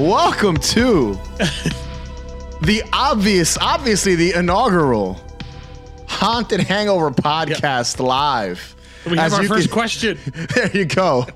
[0.00, 1.12] Welcome to
[2.62, 5.20] the obvious, obviously the inaugural
[6.08, 8.74] Haunted Hangover podcast live.
[9.04, 10.18] We have As our first can- question.
[10.54, 11.26] There you go.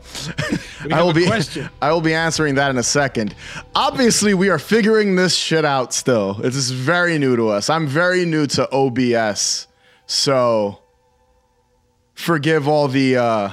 [0.91, 1.69] I will be question.
[1.83, 3.35] I will be answering that in a second.
[3.75, 6.33] Obviously, we are figuring this shit out still.
[6.33, 7.69] This is very new to us.
[7.69, 9.67] I'm very new to OBS.
[10.07, 10.79] So
[12.15, 13.51] forgive all the uh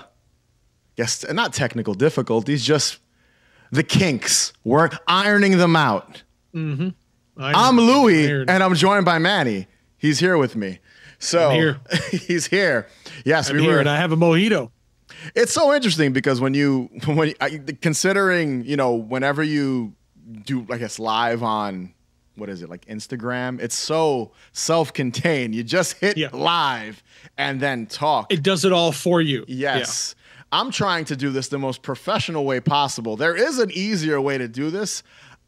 [0.96, 3.00] yes, not technical difficulties, just
[3.72, 4.54] the kinks.
[4.64, 6.24] We're ironing them out.
[6.54, 6.90] Mm-hmm.
[7.38, 8.50] I'm Louie, Iron.
[8.50, 9.68] and I'm joined by Manny.
[9.98, 10.80] He's here with me.
[11.20, 11.80] So I'm here.
[12.12, 12.88] he's here.
[13.26, 13.80] Yes, I'm we here were.
[13.80, 14.72] and I have a mojito.
[15.36, 19.94] It's so interesting because when you when you, I- considering you know whenever you
[20.46, 21.94] do I guess live on
[22.36, 25.54] what is it like Instagram, it's so self-contained.
[25.54, 26.30] You just hit Yeah.
[26.34, 27.04] live
[27.38, 28.32] and then talk.
[28.32, 29.46] It does it all for you.
[29.48, 30.16] Yes.
[30.52, 33.16] I'm trying to do this the most professional way possible.
[33.16, 35.04] There is an easier way to do this.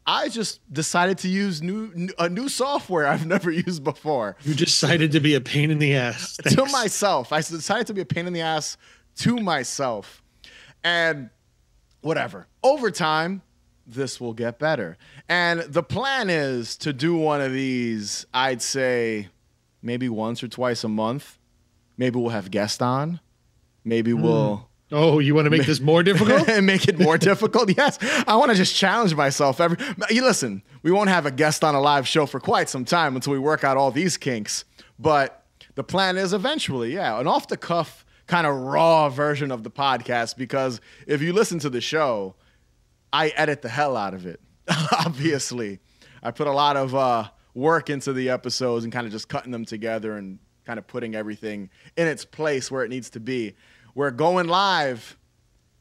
[0.06, 4.36] I just decided to use new a new software I've never used before.
[4.42, 6.36] You decided to be a pain in the ass.
[6.36, 7.32] to myself.
[7.32, 8.76] I decided to be a pain in the ass
[9.16, 10.22] to myself.
[10.82, 11.30] And
[12.02, 12.46] whatever.
[12.62, 13.42] Over time,
[13.86, 14.96] this will get better.
[15.28, 19.28] And the plan is to do one of these, I'd say
[19.82, 21.38] maybe once or twice a month.
[21.96, 23.20] Maybe we'll have guests on.
[23.84, 24.22] Maybe hmm.
[24.22, 26.48] we'll Oh, you want to make this more difficult?
[26.48, 27.70] and make it more difficult.
[27.76, 29.60] Yes, I want to just challenge myself.
[29.60, 29.76] Every
[30.10, 33.16] you listen, we won't have a guest on a live show for quite some time
[33.16, 34.64] until we work out all these kinks.
[34.98, 39.64] But the plan is eventually, yeah, an off the cuff kind of raw version of
[39.64, 40.36] the podcast.
[40.36, 42.36] Because if you listen to the show,
[43.12, 44.40] I edit the hell out of it.
[45.04, 45.80] Obviously,
[46.22, 49.50] I put a lot of uh, work into the episodes and kind of just cutting
[49.50, 53.54] them together and kind of putting everything in its place where it needs to be.
[53.94, 55.16] We're going live.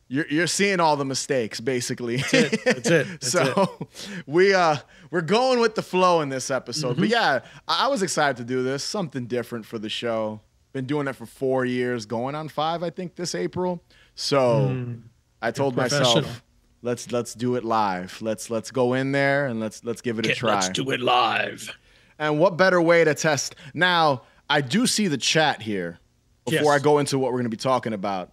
[0.07, 2.17] You're, you're seeing all the mistakes, basically.
[2.17, 2.63] That's it.
[2.65, 3.07] That's it.
[3.21, 3.87] That's so
[4.27, 4.77] we uh
[5.09, 6.93] we're going with the flow in this episode.
[6.93, 7.01] Mm-hmm.
[7.01, 8.83] But yeah, I I was excited to do this.
[8.83, 10.41] Something different for the show.
[10.71, 13.83] Been doing it for four years, going on five, I think, this April.
[14.15, 14.95] So
[15.41, 16.43] I told myself,
[16.81, 18.21] let's let's do it live.
[18.21, 20.55] Let's let's go in there and let's let's give it a try.
[20.55, 21.75] Let's do it live.
[22.19, 23.55] And what better way to test?
[23.73, 25.99] Now, I do see the chat here
[26.45, 26.79] before Yes.
[26.81, 28.31] I go into what we're going to be talking about.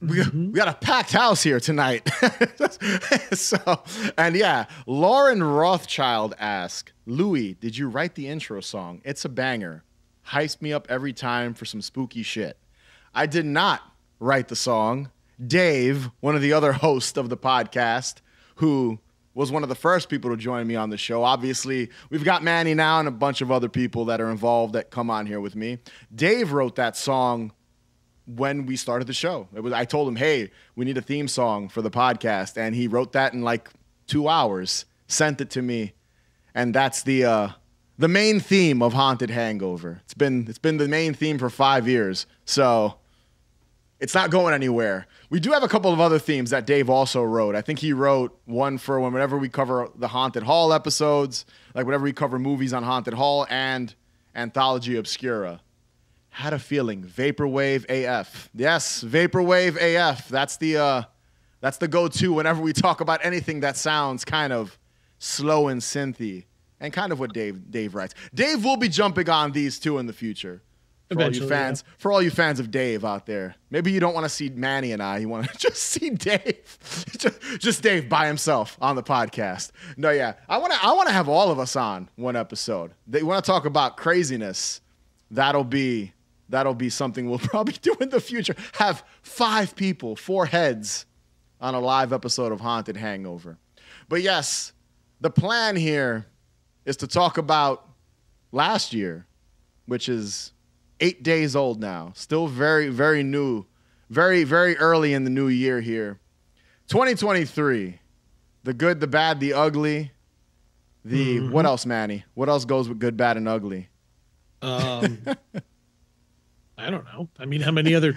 [0.00, 0.46] We, Mm-hmm.
[0.52, 2.08] we got a packed house here tonight.
[3.32, 3.82] so,
[4.16, 9.00] and yeah, Lauren Rothschild asked, Louie, did you write the intro song?
[9.04, 9.82] It's a banger.
[10.28, 12.58] Hypes me up every time for some spooky shit.
[13.14, 13.80] I did not
[14.20, 15.10] write the song.
[15.44, 18.16] Dave, one of the other hosts of the podcast,
[18.56, 18.98] who
[19.38, 21.22] was one of the first people to join me on the show.
[21.22, 24.90] Obviously, we've got Manny now and a bunch of other people that are involved that
[24.90, 25.78] come on here with me.
[26.12, 27.52] Dave wrote that song
[28.26, 29.46] when we started the show.
[29.54, 32.74] It was I told him, "Hey, we need a theme song for the podcast," and
[32.74, 33.70] he wrote that in like
[34.08, 35.92] 2 hours, sent it to me,
[36.52, 37.48] and that's the uh
[37.96, 40.00] the main theme of Haunted Hangover.
[40.04, 42.26] It's been it's been the main theme for 5 years.
[42.44, 42.97] So,
[44.00, 45.06] it's not going anywhere.
[45.28, 47.54] We do have a couple of other themes that Dave also wrote.
[47.56, 51.44] I think he wrote one for whenever we cover the Haunted Hall episodes,
[51.74, 53.94] like whenever we cover movies on Haunted Hall and
[54.34, 55.60] Anthology Obscura.
[56.30, 58.48] Had a feeling Vaporwave AF.
[58.54, 60.28] Yes, Vaporwave AF.
[60.28, 61.02] That's the uh
[61.60, 64.78] that's the go-to whenever we talk about anything that sounds kind of
[65.18, 66.44] slow and synthy.
[66.80, 68.14] And kind of what Dave Dave writes.
[68.32, 70.62] Dave will be jumping on these two in the future.
[71.10, 74.12] For all you fans, for all you fans of Dave out there, maybe you don't
[74.12, 75.18] want to see Manny and I.
[75.18, 76.78] You want to just see Dave,
[77.18, 79.70] just, just Dave by himself on the podcast.
[79.96, 80.84] No, yeah, I want to.
[80.84, 82.92] I want to have all of us on one episode.
[83.06, 84.82] They want to talk about craziness.
[85.30, 86.12] That'll be
[86.48, 88.54] that'll be something we'll probably do in the future.
[88.74, 91.06] Have five people, four heads,
[91.60, 93.58] on a live episode of Haunted Hangover.
[94.08, 94.72] But yes,
[95.20, 96.26] the plan here
[96.84, 97.88] is to talk about
[98.52, 99.26] last year,
[99.86, 100.52] which is
[101.00, 102.12] eight days old now.
[102.14, 103.66] Still very, very new,
[104.10, 106.18] very, very early in the new year here.
[106.88, 108.00] 2023.
[108.64, 110.12] The good, the bad, the ugly.
[111.04, 112.24] The what else, Manny?
[112.34, 113.88] What else goes with good, bad, and ugly?
[114.60, 115.18] Um,
[116.78, 117.28] I don't know.
[117.38, 118.16] I mean, how many other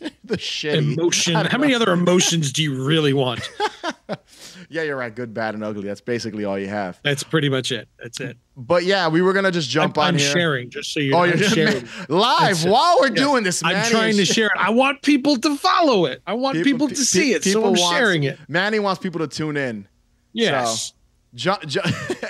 [0.24, 0.94] The shitty.
[0.96, 1.34] emotion?
[1.34, 3.48] How many other emotions do you really want?
[4.70, 5.14] Yeah, you're right.
[5.14, 5.84] Good, bad, and ugly.
[5.84, 7.00] That's basically all you have.
[7.02, 7.88] That's pretty much it.
[8.02, 8.36] That's it.
[8.54, 10.30] But yeah, we were gonna just jump I'm, on I'm here.
[10.32, 11.30] sharing, just so you oh, know.
[11.30, 11.88] Oh, I'm you're sharing.
[12.08, 12.68] live That's it.
[12.70, 13.16] while we're Yes.
[13.18, 13.64] doing this.
[13.64, 14.52] I'm Manny trying to share it.
[14.58, 16.20] I want people to follow it.
[16.26, 18.38] I want people, to pe- see it, so people I'm wants- sharing it.
[18.46, 19.88] Manny wants people to tune in.
[20.34, 20.92] Yes.
[21.34, 21.80] Jo- jo-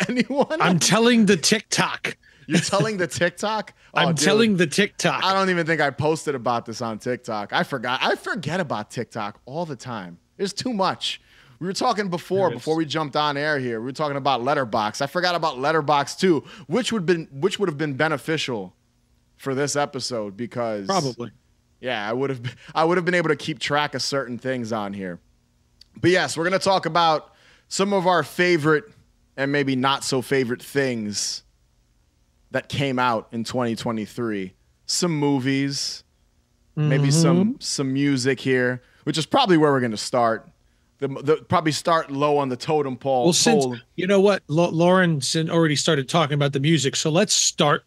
[0.08, 0.60] anyone?
[0.60, 2.16] I'm telling the TikTok.
[2.48, 3.74] You're telling the TikTok?
[3.94, 5.24] Oh, I'm dude, telling the TikTok.
[5.24, 7.52] I don't even think I posted about this on TikTok.
[7.54, 8.00] I forgot.
[8.02, 10.18] I forget about TikTok all the time.
[10.36, 11.20] There's too much.
[11.58, 13.80] We were talking before, before we jumped on air here.
[13.80, 15.00] We were talking about Letterboxd.
[15.00, 18.74] I forgot about Letterboxd too, which would been which would have been beneficial
[19.36, 21.32] for this episode because Probably.
[21.80, 24.70] yeah, I would have I would have been able to keep track of certain things
[24.70, 25.18] on here.
[26.00, 27.32] But yes, we're gonna talk about
[27.68, 28.84] some of our favorite
[29.36, 31.42] and maybe not so favorite things
[32.50, 34.54] that came out in 2023.
[34.86, 36.04] Some movies,
[36.76, 37.10] maybe mm-hmm.
[37.10, 40.48] some some music here, which is probably where we're gonna start.
[40.98, 43.24] The, the probably start low on the totem pole.
[43.24, 43.76] Well, since pole.
[43.94, 47.84] you know what, Lau- Lauren already started talking about the music, so let's start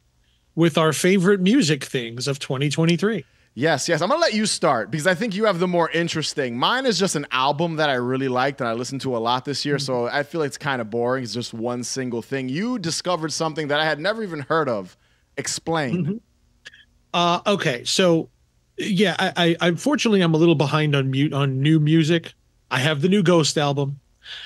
[0.55, 3.25] with our favorite music things of 2023.
[3.53, 4.01] Yes, yes.
[4.01, 6.57] I'm gonna let you start because I think you have the more interesting.
[6.57, 9.43] Mine is just an album that I really liked and I listened to a lot
[9.43, 11.23] this year, so I feel like it's kind of boring.
[11.23, 12.47] It's just one single thing.
[12.47, 14.95] You discovered something that I had never even heard of.
[15.35, 16.21] Explain.
[17.13, 18.29] Uh, okay, so
[18.77, 22.33] yeah, I, I unfortunately I'm a little behind on mute on new music.
[22.69, 23.99] I have the new Ghost album,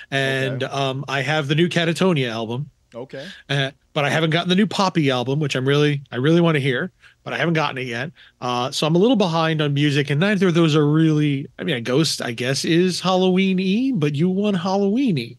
[0.09, 0.73] and Okay.
[0.73, 3.27] um, I have the new Katatonia album, Okay.
[3.49, 6.55] uh, but I haven't gotten the new Poppy album, which I'm really I really want
[6.55, 6.91] to hear,
[7.25, 8.11] but I haven't gotten it yet.
[8.39, 11.47] Uh, so I'm a little behind on music, and neither of those are really.
[11.59, 15.35] I mean, a Ghost I guess is Halloween-y, but you want Halloween-y,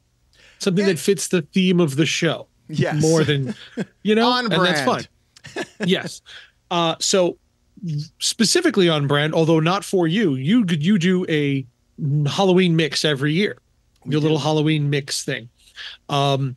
[0.59, 0.89] something Eh.
[0.89, 3.01] that fits the theme of the show Yes.
[3.01, 3.55] more than
[4.03, 5.09] you know, On and that's brand.
[5.55, 5.65] fine.
[5.89, 6.21] yes.
[6.71, 7.39] Uh, so
[8.19, 11.65] specifically on brand, although not for you, you you do a
[12.29, 13.59] Halloween mix every year.
[14.05, 15.49] Your little Halloween mix thing.
[16.09, 16.57] Um,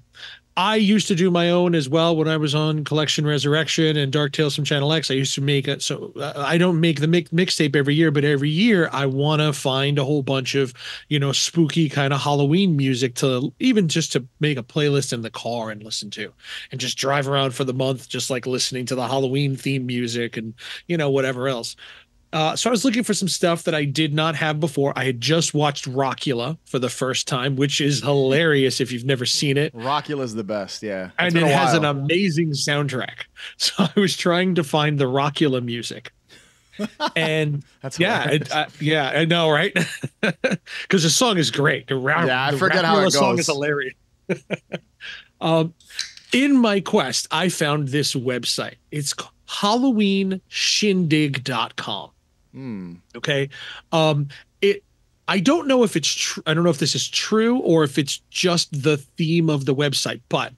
[0.60, 4.12] I used to do my own as well when I was on Collection Resurrection and
[4.12, 5.10] Dark Tales from Channel X.
[5.10, 5.82] I used to make it.
[5.82, 9.54] So I don't make the mix, mixtape every year, but every year I want to
[9.54, 10.74] find a whole bunch of,
[11.08, 15.22] you know, spooky kind of Halloween music to even just to make a playlist in
[15.22, 16.34] the car and listen to
[16.74, 20.36] and just drive around for the month, just like listening to the Halloween theme music
[20.36, 20.54] and,
[20.88, 21.78] you know, whatever else.
[22.32, 24.94] Uh, so I was looking for some stuff that I did not have before.
[24.96, 29.26] I had just watched Rockula for the first time, which is hilarious if you've never
[29.26, 30.84] seen it Rockula's the best.
[30.84, 31.06] Yeah.
[31.06, 33.16] It's and it has an amazing soundtrack.
[33.58, 36.12] So I was trying to find the Rockula music,
[37.16, 39.74] and That's yeah, it, uh, yeah, I know, right?
[40.22, 41.88] Because the song is great.
[41.88, 43.96] The Yeah, I forget how it Rockula song is hilarious.
[45.42, 45.74] um,
[46.32, 48.76] in my quest, I found this website.
[48.92, 49.16] It's
[49.48, 52.12] HalloweenShindig.com.
[52.54, 52.96] Hmm.
[53.16, 53.50] Okay.
[53.92, 54.30] Um,
[54.62, 54.84] it
[55.28, 56.42] I don't know if it's true.
[56.48, 59.76] I don't know if this is true or if it's just the theme of the
[59.76, 60.54] website, but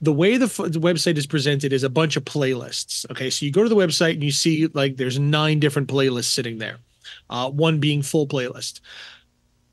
[0.00, 3.08] the way the, f- the website is presented is a bunch of playlists.
[3.10, 3.28] Okay.
[3.28, 6.58] So you go to the website and you see like there's nine different playlists sitting
[6.58, 6.78] there,
[7.28, 8.80] uh, one being full playlist.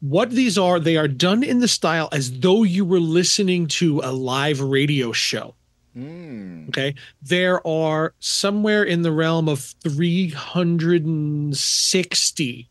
[0.01, 4.01] What these are, they are done in the style as though you were listening to
[4.03, 5.55] a live radio show.
[5.93, 6.65] Hmm.
[6.69, 6.95] Okay.
[7.21, 12.69] There are somewhere in the realm of 360,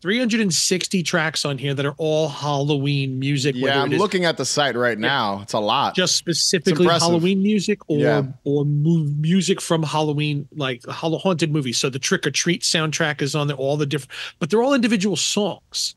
[0.00, 3.56] 360 tracks on here that are all Halloween music.
[3.56, 5.40] Yeah, I'm looking at the site right now.
[5.42, 5.96] It's a lot.
[5.96, 6.86] just specifically.
[6.86, 8.22] Halloween music or Yeah.
[8.44, 11.78] or mu- music from Halloween, like haunted movies.
[11.78, 14.74] So the Trick or Treat soundtrack is on there, all the different, but they're all
[14.74, 15.96] individual songs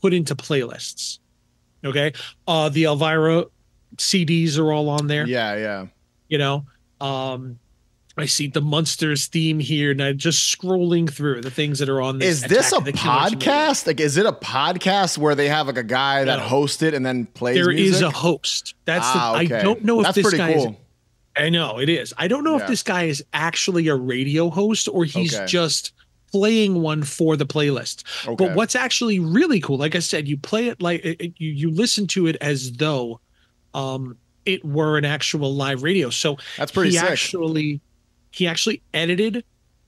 [0.00, 1.18] put into playlists.
[1.84, 2.12] Okay.
[2.46, 3.44] Uh, the Elvira
[3.96, 5.86] CDs are all on there yeah, yeah.
[6.32, 6.64] You know
[7.00, 7.58] um
[8.16, 12.00] i see the monsters theme here and i'm just scrolling through the things that are
[12.00, 13.86] on this Is this a podcast?
[13.86, 16.42] Like, is it a podcast where they have like a guy that No.
[16.44, 18.08] hosts it and then plays There is music?
[18.08, 19.56] a host that's ah, the okay.
[19.56, 20.68] i don't know if That's this guy cool.
[20.70, 20.76] is
[21.36, 22.62] i know it is i don't know Yeah.
[22.62, 25.46] if this guy is actually a radio host or he's Okay.
[25.46, 25.92] just
[26.32, 28.34] playing one for the playlist Okay.
[28.42, 31.04] but what's actually really cool like i said you play it like
[31.38, 33.20] you you listen to it as though
[33.74, 36.10] um it were an actual live radio.
[36.10, 37.10] So That's pretty he sick.
[37.10, 37.80] actually
[38.30, 39.44] he actually edited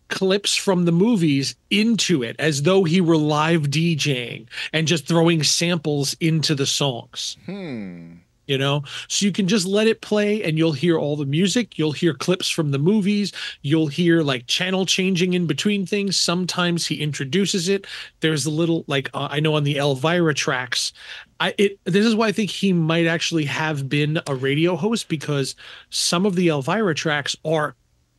[0.09, 5.43] clips from the movies into it as though he were live DJing and just throwing
[5.43, 7.37] samples into the songs.
[7.47, 8.17] Hmm.
[8.47, 8.83] you know?
[9.09, 11.79] So you can just let it play and you'll hear all the music.
[11.79, 13.33] You'll hear clips from the movies.
[13.63, 16.19] You'll hear like channel changing in between things.
[16.21, 17.87] Sometimes he introduces it.
[18.21, 20.93] There's a little like uh, i know on the elvira tracks
[21.41, 25.09] i it this is why i think he might actually have been a radio host
[25.09, 25.55] because
[25.91, 27.75] some of the elvira tracks are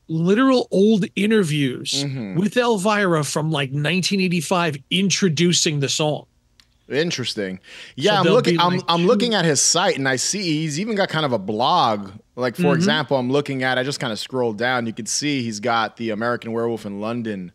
[0.07, 2.35] literal old interviews Mhm.
[2.35, 6.25] with elvira from like 1985 introducing the song
[6.87, 7.59] Interesting.
[7.95, 8.59] Yeah, I'm looking.
[8.59, 11.33] I'm like, I'm looking at his site and I see he's even got kind of
[11.33, 12.11] a blog.
[12.35, 12.75] Like for Mhm.
[12.75, 13.79] example, I'm looking at.
[13.79, 14.85] I just kind of scrolled down.
[14.85, 17.53] You can see he's got the American Werewolf in London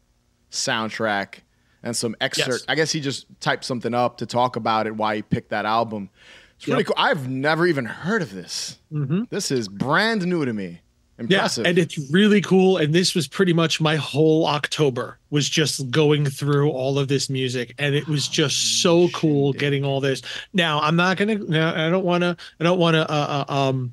[0.50, 1.43] soundtrack
[1.82, 2.49] and some excerpt.
[2.50, 2.64] Yes.
[2.68, 4.94] I guess he just typed something up to talk about it.
[4.96, 6.10] Why he picked that album.
[6.56, 6.87] It's really Yep.
[6.88, 6.94] cool.
[6.99, 8.78] I've never even heard of this.
[8.92, 9.28] Mhm.
[9.30, 10.80] This is brand new to me.
[11.18, 11.64] Impressive.
[11.64, 12.78] Yeah, and it's really cool.
[12.78, 17.28] And this was pretty much my whole October was just going through all of this
[17.28, 20.22] music, and it was just so cool getting all this.
[20.54, 21.34] Now I'm not gonna.
[21.37, 22.37] Now I don't want to.
[22.58, 23.10] I don't want to.
[23.10, 23.92] Uh, uh, um,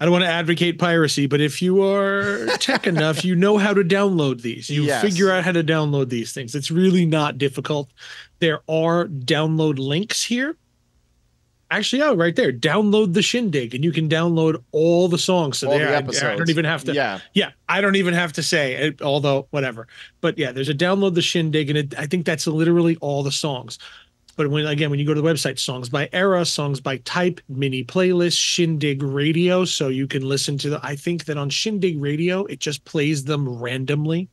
[0.00, 3.74] I don't want to advocate piracy, but if you are tech enough, you know how
[3.74, 4.70] to download these.
[4.70, 5.02] You Yes.
[5.02, 6.54] figure out how to download these things.
[6.54, 7.90] It's really not difficult.
[8.38, 10.56] There are download links here.
[11.70, 12.50] Actually, oh, right there.
[12.52, 15.58] Download the Shindig, and you can download all the songs.
[15.58, 16.94] So All there, the I- I, don't even have to.
[16.94, 17.20] Yeah.
[17.34, 19.86] Yeah, I don't even have to say it, although whatever.
[20.20, 23.30] But yeah, there's a download the Shindig, and it, I think that's literally all the
[23.30, 23.78] songs.
[24.40, 27.42] But when again, when you go to the website, songs by era, songs by type,
[27.50, 30.80] mini playlist, Shindig Radio, so you can listen to the.
[30.82, 34.30] I think that on Shindig Radio, it just plays them randomly,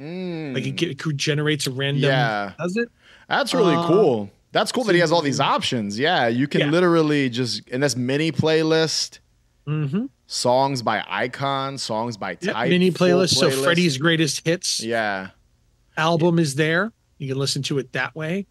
[0.00, 0.54] Mm.
[0.54, 2.04] like it, ge- it generates a random.
[2.04, 2.52] yeah.
[2.58, 2.88] Does it?
[3.28, 4.30] That's really Uh, cool.
[4.52, 5.98] That's cool that he has all these options.
[5.98, 6.70] Yeah, you can Yeah.
[6.70, 9.18] literally just in this mini playlist,
[9.66, 10.06] Mm-hmm.
[10.28, 13.34] songs by icon, songs by Yep, type, mini full playlist.
[13.34, 13.64] So playlist.
[13.64, 14.82] Freddie's greatest hits.
[14.82, 15.28] Yeah.
[15.98, 16.90] album is there.
[17.18, 18.46] You can listen to it that way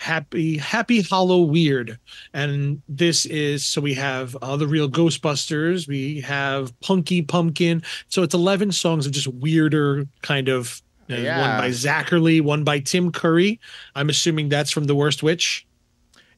[0.00, 1.98] happy happy hollow weird
[2.32, 8.22] and this is so we have uh, the real ghostbusters we have punky pumpkin so
[8.22, 10.80] it's 11 songs of just weirder kind of
[11.10, 11.40] uh, yeah.
[11.40, 13.60] one by zacherley one by tim curry
[13.94, 15.66] i'm assuming that's from the worst witch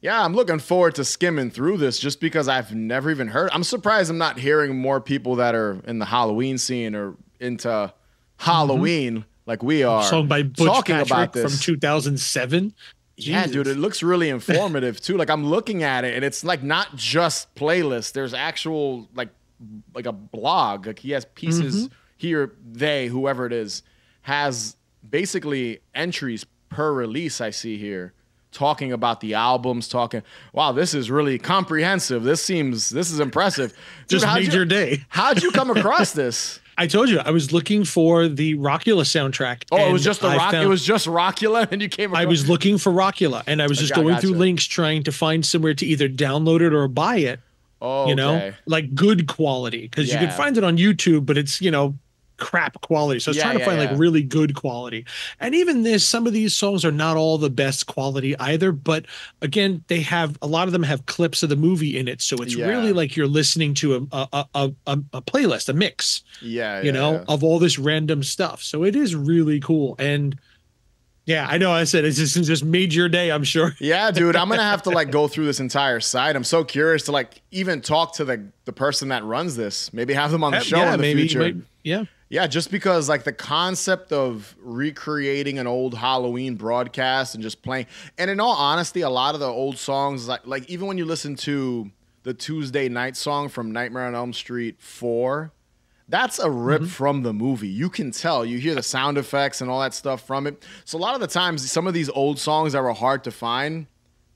[0.00, 3.50] yeah, I'm looking forward to skimming through this just because I've never even heard.
[3.52, 7.68] I'm surprised I'm not hearing more people that are in the Halloween scene or into
[7.68, 8.44] mm-hmm.
[8.44, 9.28] Halloween mm-hmm.
[9.46, 10.02] like we are.
[10.02, 11.44] Song by Butch talking Patrick about this.
[11.44, 12.74] from 2007.
[13.16, 13.32] Jesus.
[13.32, 15.16] Yeah, dude, it looks really informative too.
[15.16, 18.12] Like I'm looking at it, and it's like not just playlists.
[18.12, 19.28] There's actual like
[19.94, 20.86] like a blog.
[20.86, 21.94] Like he has pieces mm-hmm.
[22.16, 23.82] here, they, whoever it is,
[24.22, 24.76] has
[25.08, 27.40] basically entries per release.
[27.40, 28.12] I see here
[28.52, 30.22] talking about the albums, talking.
[30.52, 32.22] Wow, this is really comprehensive.
[32.22, 33.70] This seems this is impressive.
[34.08, 35.04] Dude, just made you, your day.
[35.08, 36.60] how'd you come across this?
[36.82, 39.64] I told you I was looking for the Rockula soundtrack.
[39.70, 40.52] Oh, it was just the I rock.
[40.52, 42.10] found- it was just Rockula, and you came.
[42.10, 45.02] Across- I was looking for Rockula and I was just Okay, going through links trying
[45.04, 47.40] to find somewhere to either download it or buy it,
[47.80, 48.54] Oh, you know, okay.
[48.66, 51.96] like good quality because you can find it on YouTube, but it's, you know,
[52.42, 53.20] crap quality.
[53.20, 53.90] So I was Yeah, trying to yeah, find yeah.
[53.90, 55.06] like really good quality.
[55.40, 59.06] And even this, some of these songs are not all the best quality either, but
[59.40, 62.20] again, they have a lot of them have clips of the movie in it.
[62.20, 66.22] So it's really like you're listening to a, a, a, a, a playlist, a mix
[66.40, 68.62] Yeah, you know, of all this random stuff.
[68.62, 69.94] So it is really cool.
[69.98, 70.38] And
[71.24, 73.76] yeah, I know I said it's just, it's just made your day, I'm sure.
[73.80, 76.34] Yeah, dude, I'm gonna have to like go through this entire site.
[76.34, 79.92] I'm so curious to like even talk to the the person that runs this.
[79.92, 81.20] Maybe have them on the show yeah, in the maybe.
[81.20, 81.38] future.
[81.38, 82.04] might- yeah.
[82.32, 87.86] Yeah, just because like the concept of recreating an old Halloween broadcast and just playing.
[88.16, 91.04] And in all honesty, a lot of the old songs, like like even when you
[91.04, 91.90] listen to
[92.22, 95.52] the Tuesday night song from Nightmare on Elm Street Four,
[96.08, 96.88] that's a rip Mm-hmm.
[96.88, 97.68] from the movie.
[97.68, 98.46] You can tell.
[98.46, 100.64] You hear the sound effects and all that stuff from it.
[100.86, 103.30] So a lot of the times, some of these old songs that were hard to
[103.30, 103.88] find,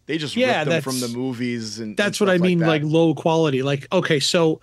[0.05, 2.83] they just Yeah, ripped them from the movies and That's and what I mean, like,
[2.85, 3.63] low quality.
[3.63, 4.61] Like, okay, so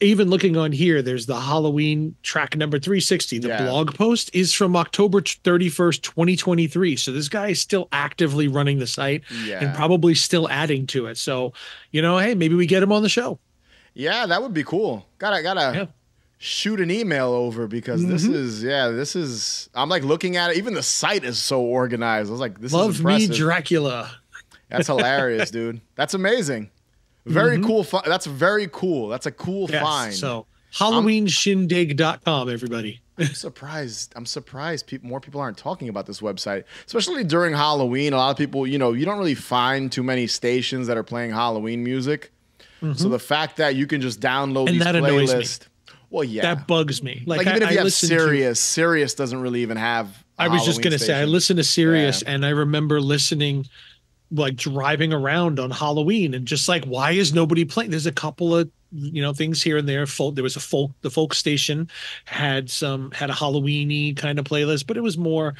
[0.00, 3.38] even looking on here, there's the Halloween track number 360.
[3.38, 3.64] The Yeah.
[3.66, 6.96] blog post is from October 31st, 2023.
[6.96, 9.64] So this guy is still actively running the site yeah.
[9.64, 11.16] and probably still adding to it.
[11.16, 11.52] So,
[11.92, 13.38] you know, hey, maybe we get him on the show.
[13.94, 15.06] Yeah, that would be cool.
[15.18, 15.86] Gotta gotta Yeah.
[16.38, 18.34] shoot an email over because this Mhm.
[18.34, 20.58] is yeah, this is I'm like looking at it.
[20.58, 22.28] Even the site is so organized.
[22.28, 23.26] I was like, this Love is me.
[23.28, 24.10] Dracula.
[24.68, 25.80] That's hilarious, dude.
[25.94, 26.68] That's amazing.
[27.26, 27.66] Very Mhm.
[27.66, 27.82] cool.
[27.84, 29.08] Fi- that's very cool.
[29.08, 30.14] That's a cool Yes, find.
[30.14, 33.00] So HalloweenShindig.com, everybody.
[33.18, 34.12] I'm surprised.
[34.14, 38.12] I'm surprised people more people aren't talking about this website, especially during Halloween.
[38.12, 41.02] A lot of people, you know, you don't really find too many stations that are
[41.02, 42.30] playing Halloween music.
[42.94, 44.68] So the fact that you can just download Mm-hmm.
[44.68, 45.66] And these that annoys me.
[46.10, 46.42] Well, yeah.
[46.42, 47.22] That bugs me.
[47.26, 49.76] like, Like, even I, if you I have listen to- Sirius, Sirius doesn't really even
[49.78, 50.08] have.
[50.38, 53.66] I I was just gonna say I listen to Sirius and I remember listening
[54.30, 57.90] like driving around on Halloween and just like why is nobody playing?
[57.90, 60.06] There's a couple of you know things here and there.
[60.06, 61.88] Folk there was a folk the folk station
[62.24, 65.54] had some had a Halloweeny kind of playlist, but it was more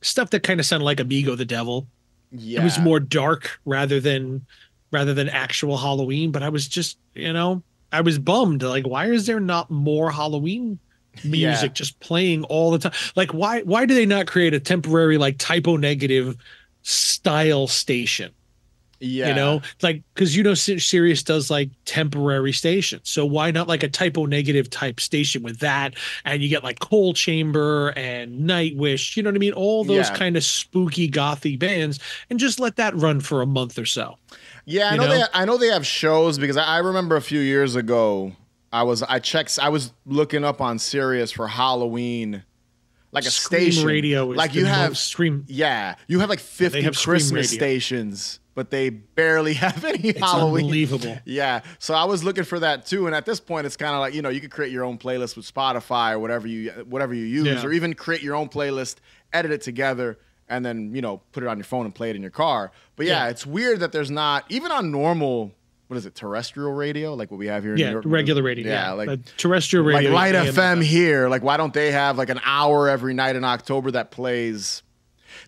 [0.00, 1.86] stuff that kind of sounded like Amigo the Devil.
[2.32, 4.44] Yeah, It was more dark rather than
[4.90, 6.32] rather than actual Halloween.
[6.32, 8.62] But I was just you know I was bummed.
[8.62, 10.78] Like why is there not more Halloween
[11.24, 11.74] music Yeah.
[11.74, 12.92] just playing all the time.
[13.16, 16.36] Like why why do they not create a temporary like Type O Negative
[16.82, 18.32] style station?
[19.04, 23.10] Yeah, You know, like because you know Sirius does like temporary stations.
[23.10, 25.94] So why not like a Type O Negative type station with that?
[26.24, 29.16] And you get like Coal Chamber and Nightwish.
[29.16, 29.54] You know what I mean?
[29.54, 30.14] All those Yeah.
[30.16, 31.98] kind of spooky gothy bands,
[32.30, 34.18] and just let that run for a month or so.
[34.66, 35.18] Yeah, I know, know?
[35.18, 35.24] they.
[35.34, 38.36] I know they have shows because I, I remember a few years ago
[38.72, 42.44] I was I checked I was looking up on Sirius for Halloween
[43.12, 45.44] like a Scream station radio like you have Scream.
[45.48, 50.64] yeah, you have like 50 have Christmas stations, but they barely have any It's Halloween.
[50.64, 51.18] unbelievable.
[51.24, 54.00] Yeah, so I was looking for that too, and at this point, it's kind of
[54.00, 57.14] like you know you could create your own playlist with Spotify or whatever you whatever
[57.14, 57.64] you use, Yeah.
[57.64, 58.96] or even create your own playlist,
[59.32, 62.16] edit it together, and then you know put it on your phone and play it
[62.16, 62.72] in your car.
[62.96, 63.30] But yeah, Yeah.
[63.30, 65.52] it's weird that there's not even on normal.
[65.92, 66.14] What is it?
[66.14, 68.04] Terrestrial radio, like what we have here in New Yeah, York.
[68.06, 68.66] regular radio.
[68.66, 70.10] Yeah, Yeah, like Uh, terrestrial radio.
[70.10, 70.54] like Light AM.
[70.80, 71.28] FM here.
[71.28, 74.82] Like, why don't they have like an hour every night in October that plays?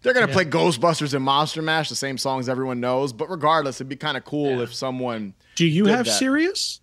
[0.03, 0.35] They're gonna Yeah.
[0.35, 3.15] play Ghostbusters and Monster Mash, the same songs everyone knows.
[3.15, 5.33] But regardless, it'd be kind of cool if someone.
[5.55, 6.13] Do you have that.
[6.13, 6.83] Sirius?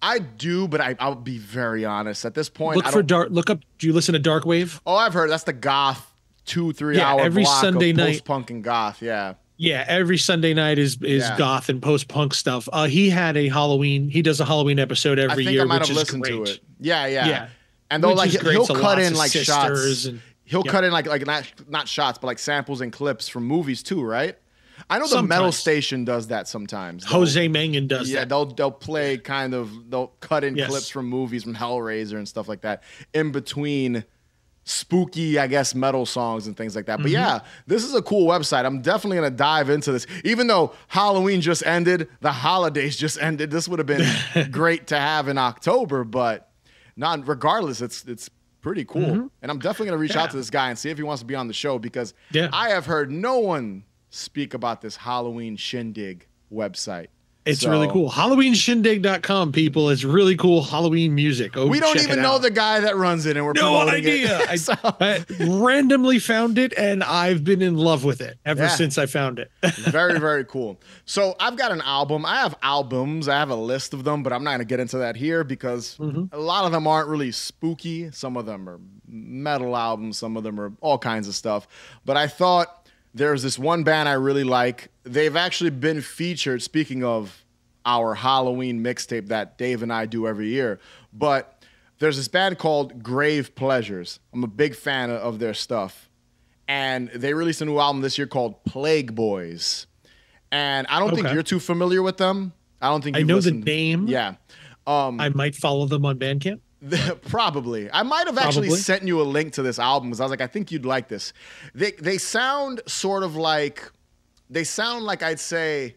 [0.00, 2.24] I do, but I, I'll be very honest.
[2.24, 3.28] At this point, Look I for dark.
[3.30, 3.58] Look up.
[3.78, 4.80] Do you listen to Dark Wave?
[4.86, 6.10] Oh, I've heard that's the goth
[6.46, 8.12] two three hour every block Sunday night.
[8.12, 9.02] post punk and goth.
[9.02, 11.38] Yeah, Yeah, every Sunday night is is Yeah.
[11.38, 12.68] goth and post punk stuff.
[12.72, 14.08] Uh, he had a Halloween.
[14.10, 16.32] He does a Halloween episode every year, I might which have is listened great.
[16.46, 16.60] to it.
[16.80, 17.48] Yeah, yeah, Yeah.
[17.90, 20.06] And they'll Which like he'll cut in like shots.
[20.06, 20.72] and- he'll Yep.
[20.72, 24.02] cut in like like not not shots, but like samples and clips from movies too,
[24.02, 24.36] right?
[24.90, 27.04] I know the metal station does that sometimes.
[27.04, 28.30] They'll- Jose Mangin does yeah, that.
[28.30, 30.68] they'll they'll play kind of they'll cut in Yes.
[30.68, 32.82] clips from movies from Hellraiser and stuff like that
[33.14, 34.04] in between
[34.64, 36.96] spooky, I guess, metal songs and things like that.
[36.98, 37.12] But Mm-hmm.
[37.14, 38.64] yeah, this is a cool website.
[38.64, 40.06] I'm definitely gonna dive into this.
[40.24, 43.50] Even though Halloween just ended, the holidays just ended.
[43.50, 44.06] This would have been
[44.50, 46.50] great to have in October, but
[46.96, 48.30] not regardless, it's it's
[48.62, 49.30] pretty cool.
[49.42, 50.30] And I'm definitely gonna reach out Mm-hmm.
[50.32, 52.48] To this guy and see if he wants to be on the show because Yeah.
[52.52, 57.08] I have heard no one speak about this Halloween shindig website.
[57.46, 58.10] It's So- really cool.
[58.10, 59.90] HalloweenShindig.com, people.
[59.90, 61.52] It's really cool Halloween music.
[61.52, 64.40] Go We don't even know the guy that runs it, and we're no idea.
[64.40, 64.48] It.
[64.50, 68.68] I, So, I randomly found it, and I've been in love with it ever Yeah.
[68.68, 69.50] since I found it.
[69.74, 70.80] very, very cool.
[71.04, 72.24] So I've got an album.
[72.24, 73.28] I have albums.
[73.28, 75.44] I have a list of them, but I'm not going to get into that here
[75.44, 76.34] because Mm-hmm.
[76.34, 78.10] a lot of them aren't really spooky.
[78.10, 80.16] Some of them are metal albums.
[80.18, 81.68] Some of them are all kinds of stuff.
[82.06, 84.88] But I thought there's this one band I really like.
[85.04, 86.62] They've actually been featured.
[86.62, 87.43] Speaking of
[87.86, 90.80] our Halloween mixtape that Dave and I do every year,
[91.12, 91.62] but
[91.98, 94.20] there's this band called Grave Pleasures.
[94.32, 96.10] I'm a big fan of their stuff.
[96.66, 99.86] And they released a new album this year called Plague Boys.
[100.50, 102.52] And I don't think you're too familiar with them.
[102.80, 104.06] I don't think I know the name.
[104.08, 104.36] Yeah.
[104.86, 106.60] Um, I might follow them on Bandcamp.
[107.28, 107.90] probably.
[107.90, 108.80] I might have actually Probably.
[108.80, 111.08] sent you a link to this album because I was like, I think you'd like
[111.08, 111.32] this.
[111.74, 113.90] They they sound sort of like
[114.50, 115.96] they sound like I'd say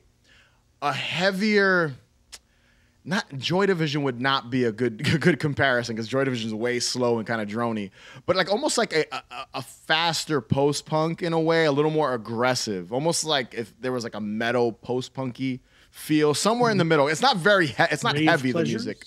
[0.87, 1.93] a heavier.
[3.03, 6.53] Not Joy Division would not be a good a good comparison because Joy Division is
[6.53, 7.91] way slow and kind of drony,
[8.25, 9.23] but like almost like a, a,
[9.55, 13.91] a faster post punk in a way, a little more aggressive, almost like if there
[13.91, 17.07] was like a metal post punky feel somewhere in the middle.
[17.07, 18.83] It's not very it's not Grave heavy Pleasures?
[18.83, 19.05] the music.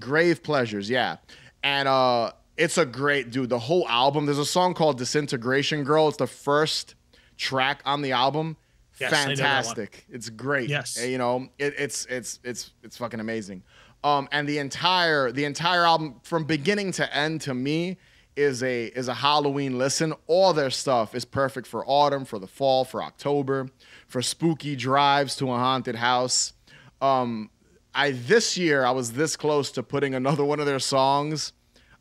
[0.00, 1.16] Grave Pleasures, yeah.
[1.62, 3.50] And uh it's a great dude.
[3.50, 6.08] The whole album, there's a song called Disintegration Girl.
[6.08, 6.94] It's the first
[7.36, 8.56] track on the album.
[9.00, 9.74] Yes, I know that one.
[9.76, 10.06] Fantastic.
[10.10, 10.68] It's great.
[10.68, 10.98] Yes.
[11.00, 13.62] Uh, You know, it, it's it's it's it's fucking amazing.
[14.04, 17.96] Um and the entire the entire album from beginning to end to me
[18.36, 20.12] is a is a Halloween listen.
[20.26, 23.68] All their stuff is perfect for autumn, for the fall, for October,
[24.06, 26.52] for spooky drives to a haunted house.
[27.00, 27.50] Um
[27.94, 31.52] I this year I was this close to putting another one of their songs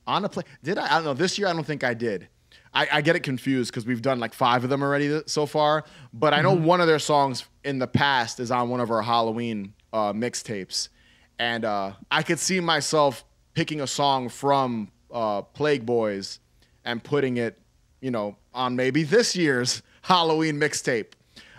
[0.07, 0.43] on a play.
[0.61, 0.85] Did I?
[0.85, 1.13] I don't know.
[1.13, 2.27] This year I don't think I did.
[2.75, 5.45] I, I get it confused because we've done like five of them already th- so
[5.45, 5.85] far.
[6.13, 9.01] But I know one of their songs in the past is on one of our
[9.01, 10.89] Halloween uh, mixtapes,
[11.39, 16.39] and uh, I could see myself picking a song from uh, Plague Boys
[16.83, 17.57] and putting it,
[18.01, 21.13] you know, on maybe this year's Halloween mixtape.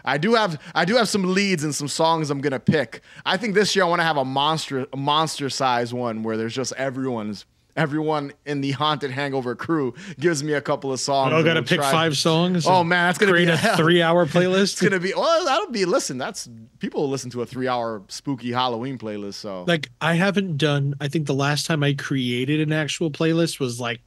[0.04, 3.00] I do have I do have some leads and some songs I'm gonna pick.
[3.24, 6.36] I think this year I want to have a monster a monster size one where
[6.36, 7.44] there's just everyone's
[7.76, 11.32] everyone in the haunted hangover crew gives me a couple of songs.
[11.32, 12.66] I got to pick try- five songs.
[12.66, 14.72] Oh man, that's gonna create be a three-hour playlist.
[14.72, 16.18] It's gonna be oh that'll be listen.
[16.18, 19.34] That's people will listen to a three hour spooky Halloween playlist.
[19.34, 20.94] So like I haven't done.
[21.00, 24.00] I think the last time I created an actual playlist was like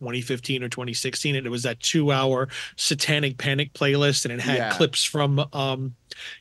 [0.00, 4.70] 2015 or 2016, and it was that two-hour Satanic Panic playlist, and it had Yeah.
[4.72, 5.94] clips from um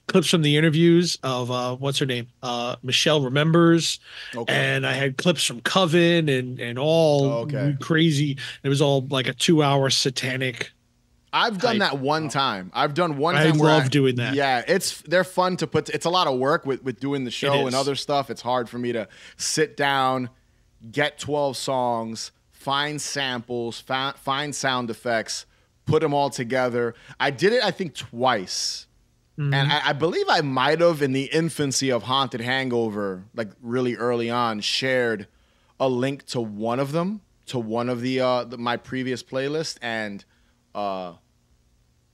[0.07, 3.99] clips from the interviews of uh what's her name uh Michelle remembers,
[4.35, 4.53] okay.
[4.53, 7.75] and I had clips from Coven and and all Oh, okay.
[7.79, 8.37] crazy.
[8.63, 10.71] It was all like a two-hour Satanic.
[11.31, 12.71] I've done that one time.
[12.73, 13.59] I've done one I time.
[13.59, 14.33] where love doing that.
[14.33, 15.89] Yeah, it's they're fun to put.
[15.89, 18.31] It's a lot of work with with doing the show and other stuff.
[18.31, 20.29] It's hard for me to sit down,
[20.91, 25.45] get twelve songs, find samples, fa- find sound effects,
[25.85, 26.93] put them all together.
[27.19, 28.85] I did it, I think, twice.
[29.39, 29.53] Mm-hmm.
[29.53, 33.95] And I, I believe I might have, in the infancy of Haunted Hangover, like really
[33.95, 35.27] early on, shared
[35.79, 39.77] a link to one of them, to one of the, uh, the my previous playlist,
[39.81, 40.25] and
[40.75, 41.13] uh,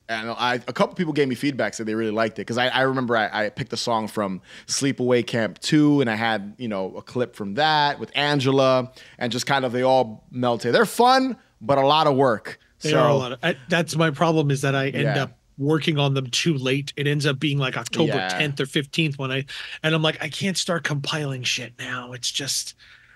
[0.08, 2.68] and I, a couple people gave me feedback said they really liked it because I,
[2.68, 6.68] I remember I, I picked a song from Sleepaway Camp 2 and I had you
[6.68, 10.74] know a clip from that with Angela and just kind of they all melted.
[10.76, 12.60] They're fun, but a lot of work.
[12.82, 13.40] They so, are a lot of.
[13.42, 15.24] I, that's my problem is that I end Yeah.
[15.24, 16.92] up working on them too late.
[16.98, 18.30] It ends up being like October Yeah.
[18.40, 19.46] 10th or 15th when I,
[19.84, 22.12] and I'm like, I can't start compiling shit now.
[22.12, 22.76] It's just,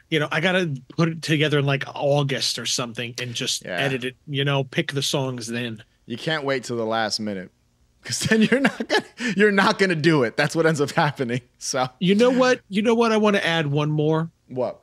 [0.10, 3.78] you know, I gotta put it together in like August or something and just Yeah.
[3.78, 4.16] edit it.
[4.26, 5.84] You know, pick the songs then.
[6.10, 7.52] You can't wait till the last minute
[8.02, 9.06] because then you're not gonna
[9.38, 10.36] you're not gonna do it.
[10.36, 11.42] That's what ends up happening.
[11.60, 12.62] So You know what?
[12.68, 13.12] You know what?
[13.12, 14.32] I want to add one more.
[14.48, 14.82] what?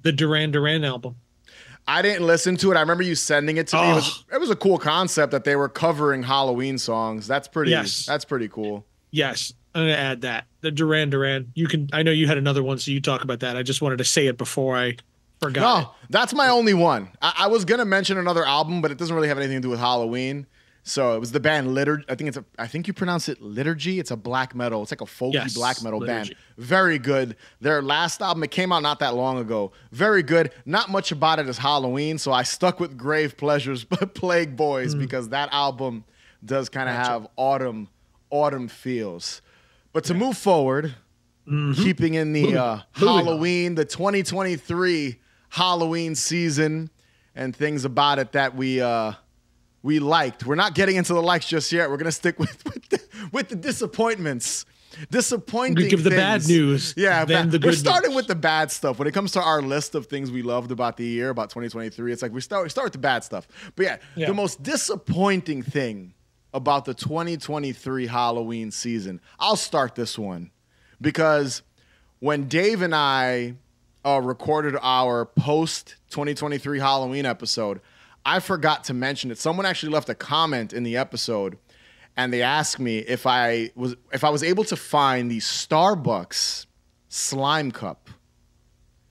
[0.00, 1.16] The Duran Duran album.
[1.86, 2.76] I didn't listen to it.
[2.76, 3.90] I remember you sending it to me.
[3.90, 4.36] It was, Oh.
[4.36, 7.26] it was a cool concept that they were covering Halloween songs.
[7.26, 7.72] That's pretty.
[7.72, 8.06] Yes.
[8.06, 8.86] That's pretty cool.
[9.10, 10.46] Yes, I'm gonna add that.
[10.62, 11.52] The Duran Duran.
[11.54, 11.90] You can.
[11.92, 13.58] I know you had another one, so you talk about that.
[13.58, 14.96] I just wanted to say it before I
[15.40, 15.60] forgot.
[15.60, 17.10] No, that's my only one.
[17.20, 19.68] I, I was gonna mention another album, but it doesn't really have anything to do
[19.70, 20.46] with Halloween.
[20.84, 22.04] So it was the band Liturgy.
[22.08, 22.44] I think it's a.
[22.58, 24.00] I think you pronounce it Liturgy.
[24.00, 24.82] It's a black metal.
[24.82, 26.34] It's like a folky Yes, black metal band.
[26.58, 27.36] Very good.
[27.60, 29.70] Their last album, it came out not that long ago.
[29.92, 30.50] Very good.
[30.66, 34.94] Not much about it is Halloween, so I stuck with Grave Pleasures, but Plague Boys,
[34.96, 36.04] because that album
[36.44, 36.98] does kind of Mm.
[36.98, 37.10] Gotcha.
[37.12, 37.88] have autumn,
[38.30, 39.40] autumn feels.
[39.92, 40.94] But to move forward,
[41.76, 43.06] keeping in the uh, Mm-hmm.
[43.06, 46.90] Halloween, the 2023 Halloween season,
[47.36, 49.12] and things about it that we uh,
[49.82, 50.44] we liked.
[50.46, 51.90] We're not getting into the likes just yet.
[51.90, 53.00] We're gonna stick with with the,
[53.32, 54.64] with the disappointments.
[55.10, 55.74] Disappointing.
[55.84, 58.16] We give the bad news, Yeah, then ba- the we're starting news.
[58.16, 58.98] with the bad stuff.
[58.98, 62.12] When it comes to our list of things we loved about the year, about 2023,
[62.12, 63.48] it's like we start we start with the bad stuff.
[63.74, 64.26] But yeah, Yeah.
[64.28, 66.12] the most disappointing thing
[66.52, 69.20] about the 2023 Halloween season.
[69.40, 70.50] I'll start this one
[71.00, 71.62] because
[72.20, 73.54] when Dave and I
[74.04, 77.80] uh, recorded our post 2023 Halloween episode,
[78.24, 79.38] I forgot to mention it.
[79.38, 81.58] Someone actually left a comment in the episode,
[82.16, 86.66] and they asked me if I was if I was able to find the Starbucks
[87.08, 88.10] slime cup.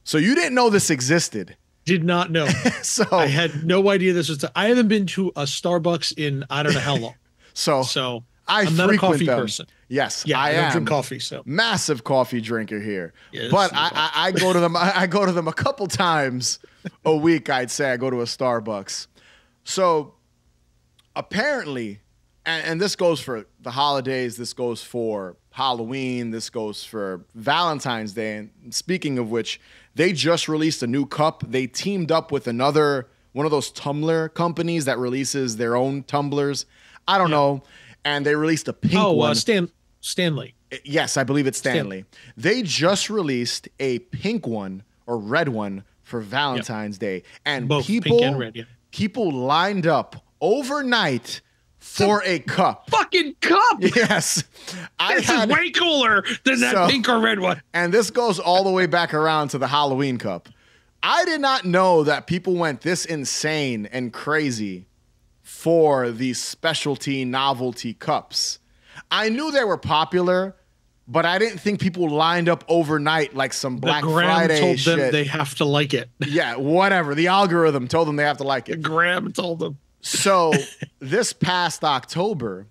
[0.04, 1.56] So you didn't know this existed.
[1.86, 2.48] Did not know.
[2.84, 4.44] So I had no idea this was.
[4.56, 7.16] I haven't been to a Starbucks in I don't know how long.
[7.54, 9.40] so So I I'm not a coffee them.
[9.40, 9.68] person.
[9.88, 10.72] Yes, Yeah, I, I, am.
[10.72, 11.20] drink coffee.
[11.20, 13.14] So massive coffee drinker here.
[13.32, 13.90] Yes, but I.
[13.94, 14.76] I, I go to them.
[14.78, 16.60] I, go to them a couple times
[17.06, 17.50] a week.
[17.50, 19.08] I'd say I go to a Starbucks.
[19.64, 20.14] So
[21.16, 22.00] apparently,
[22.46, 24.38] and, and this goes for the holidays.
[24.38, 26.32] This goes for Halloween.
[26.32, 28.38] This goes for Valentine's Day.
[28.38, 29.60] And speaking of which,
[29.96, 31.44] they just released a new cup.
[31.48, 36.66] They teamed up with another one of those tumbler companies that releases their own tumblers.
[37.08, 37.64] I don't know.
[38.04, 39.32] And they released a pink oh, one.
[39.32, 39.70] uh, Stan
[40.02, 40.56] Stanley.
[40.84, 41.80] Yes, I believe it's Stanley.
[41.80, 42.06] Stanley.
[42.38, 48.24] They just released a pink one or red one for Valentine's Day, and Both people
[48.24, 48.64] and red, yeah.
[48.92, 51.42] people lined up overnight
[51.80, 52.90] for a cup.
[52.90, 53.78] Fucking cup.
[53.96, 54.44] Yes,
[55.00, 57.62] I This had, is way cooler than that So- pink or red one.
[57.74, 60.50] and this goes all the way back around to the Halloween cup.
[61.04, 64.86] I did not know that people went this insane and crazy
[65.62, 68.58] for these specialty novelty cups.
[69.12, 70.56] I knew they were popular,
[71.08, 74.80] but I didn't think people lined up overnight like some Black the Graham Friday told
[74.80, 74.98] shit.
[74.98, 76.10] them they have to like it.
[76.28, 77.14] yeah, whatever.
[77.14, 78.82] The algorithm told them they have to like it.
[78.82, 79.78] Graham told them.
[80.02, 80.52] So
[81.00, 82.66] this past October,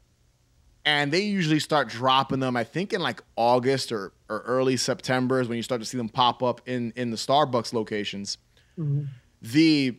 [0.85, 2.57] and they usually start dropping them.
[2.57, 5.97] I think in like August or, or early September is when you start to see
[5.97, 8.37] them pop up in in the Starbucks locations.
[8.77, 9.05] Mm-hmm.
[9.43, 9.97] The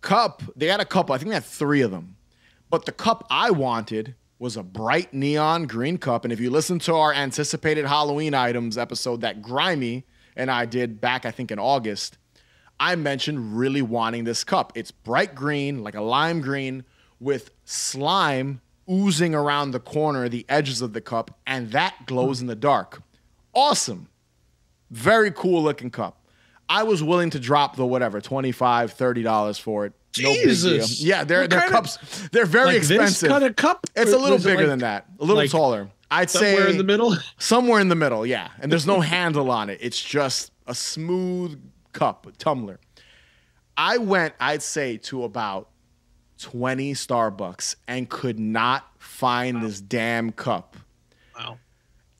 [0.00, 1.14] cup they had a couple.
[1.14, 2.16] I think they had three of them,
[2.70, 6.24] but the cup I wanted was a bright neon green cup.
[6.24, 10.04] And if you listen to our anticipated Halloween items episode that Grimy
[10.36, 12.18] and I did back, I think in August,
[12.78, 14.72] I mentioned really wanting this cup.
[14.76, 16.84] It's bright green, like a lime green,
[17.18, 22.44] with slime oozing around the corner, the edges of the cup, and that glows hmm.
[22.44, 23.02] in the dark.
[23.54, 24.08] Awesome.
[24.90, 26.17] Very cool looking cup.
[26.68, 29.92] I was willing to drop the whatever, $25, $30 for it.
[30.20, 30.32] No.
[30.34, 31.00] Jesus.
[31.00, 32.28] Yeah, they're, What they're kind of- cups.
[32.32, 33.20] they're very like expensive.
[33.28, 33.86] This kind of cup.
[33.94, 35.90] it's a little bigger like than that, a little like taller.
[36.10, 37.14] I'd Somewhere say in the middle.
[37.38, 38.48] somewhere in the middle, yeah.
[38.60, 39.78] And there's no handle on it.
[39.82, 41.60] It's just a smooth
[41.92, 42.80] cup, a tumbler.
[43.76, 45.68] I went, I'd say, to about
[46.38, 50.76] 20 Starbucks and could not find this damn cup.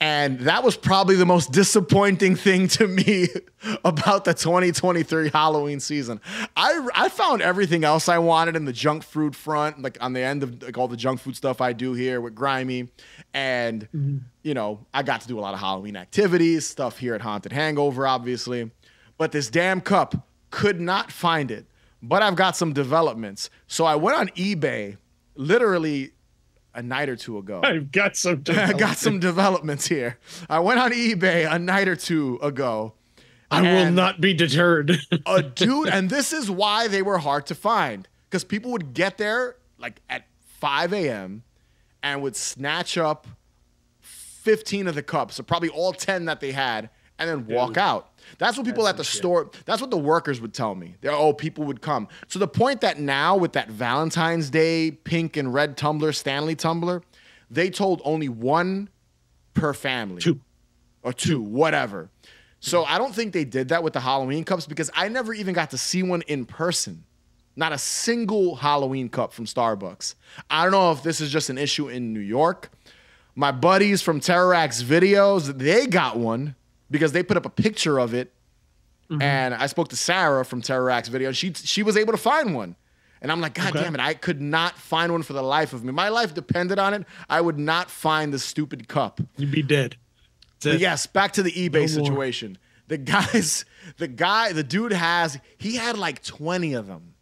[0.00, 3.28] And that was probably the most disappointing thing to me
[3.84, 6.20] about the 2023 Halloween season.
[6.56, 10.20] I, I found everything else I wanted in the junk food front, like on the
[10.20, 12.88] end of like all the junk food stuff I do here with Grimy.
[13.34, 14.18] And, mm-hmm.
[14.42, 17.52] you know, I got to do a lot of Halloween activities, stuff here at Haunted
[17.52, 18.70] Hangover, obviously.
[19.16, 21.66] but this damn cup could not find it.
[22.00, 23.50] But I've got some developments.
[23.66, 24.96] So I went on eBay
[25.34, 26.12] literally
[26.74, 27.60] a night or two ago.
[27.64, 28.42] I've got some.
[28.48, 30.18] I got some developments here.
[30.48, 32.94] I went on eBay a night or two ago.
[33.50, 34.98] I will not be deterred.
[35.24, 39.16] a dude, and this is why they were hard to find because people would get
[39.16, 40.26] there like at
[40.58, 41.44] 5 a.m.
[42.02, 43.26] and would snatch up
[44.00, 47.78] 15 of the cups, so probably all 10 that they had, and then walk Dude.
[47.78, 48.10] out.
[48.38, 49.18] That's what people That's at the shit.
[49.18, 50.96] store, that's what the workers would tell me.
[51.00, 52.08] They're, oh, people would come.
[52.26, 57.02] So the point that now with that Valentine's Day pink and red tumbler, Stanley tumbler,
[57.50, 58.90] they told only one
[59.54, 60.40] per family Two.
[61.02, 62.10] or two, whatever.
[62.60, 65.54] So I don't think they did that with the Halloween cups because I never even
[65.54, 67.04] got to see one in person.
[67.56, 70.14] Not a single Halloween cup from Starbucks.
[70.50, 72.70] I don't know if this is just an issue in New York.
[73.34, 76.56] My buddies from Terrorax videos, they got one
[76.90, 78.32] because they put up a picture of it.
[79.10, 79.22] Mm-hmm.
[79.22, 81.32] And I spoke to Sarah from Terrorax video.
[81.32, 82.76] She she was able to find one.
[83.22, 83.82] And I'm like, God Okay.
[83.82, 85.92] damn it, I could not find one for the life of me.
[85.92, 87.04] My life depended on it.
[87.28, 89.20] I would not find the stupid cup.
[89.36, 89.96] You'd be dead.
[90.62, 91.88] But yes, back to the eBay No more.
[91.88, 92.58] situation.
[92.86, 93.64] The guys,
[93.96, 97.14] the guy, the dude has, he had like 20 of them.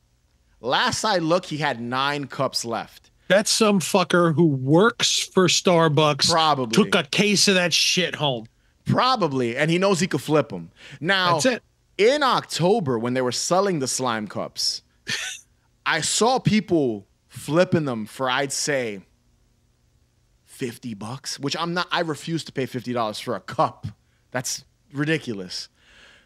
[0.61, 3.11] Last I looked, he had nine cups left.
[3.29, 6.31] That's some fucker who works for Starbucks.
[6.31, 6.74] Probably.
[6.74, 8.46] took a case of that shit home.
[8.87, 9.57] Probably.
[9.57, 10.70] And he knows he could flip them.
[11.01, 11.40] Now,
[11.99, 14.83] in October, when they were selling the slime cups,
[15.87, 19.03] I saw people flipping them for, I'd say,
[20.44, 23.87] 50 bucks, which I'm not, I refuse to pay $50 for a cup.
[24.31, 25.68] That's ridiculous.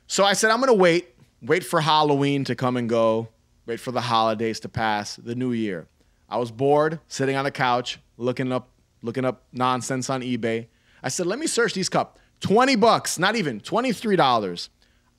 [0.07, 1.09] So I said, I'm going to wait,
[1.43, 3.29] wait for Halloween to come and go,
[3.67, 5.89] wait for the holidays to pass, the new year.
[6.29, 8.69] I was bored, sitting on the couch, looking up,
[9.03, 10.69] looking up nonsense on eBay.
[11.03, 12.20] I said, let me search these cup.
[12.41, 14.69] 20 bucks, not even, $23.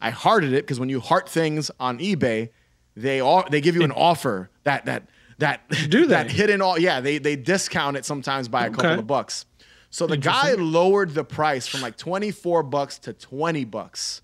[0.02, 2.50] I hearted it because when you heart things on eBay,
[2.96, 5.08] they all they give you an offer that that
[5.38, 9.08] that Do that hidden all yeah, they they discount it sometimes by a couple of
[9.08, 9.46] bucks.
[9.90, 14.22] So the guy lowered the price from like 24 bucks to 20 bucks.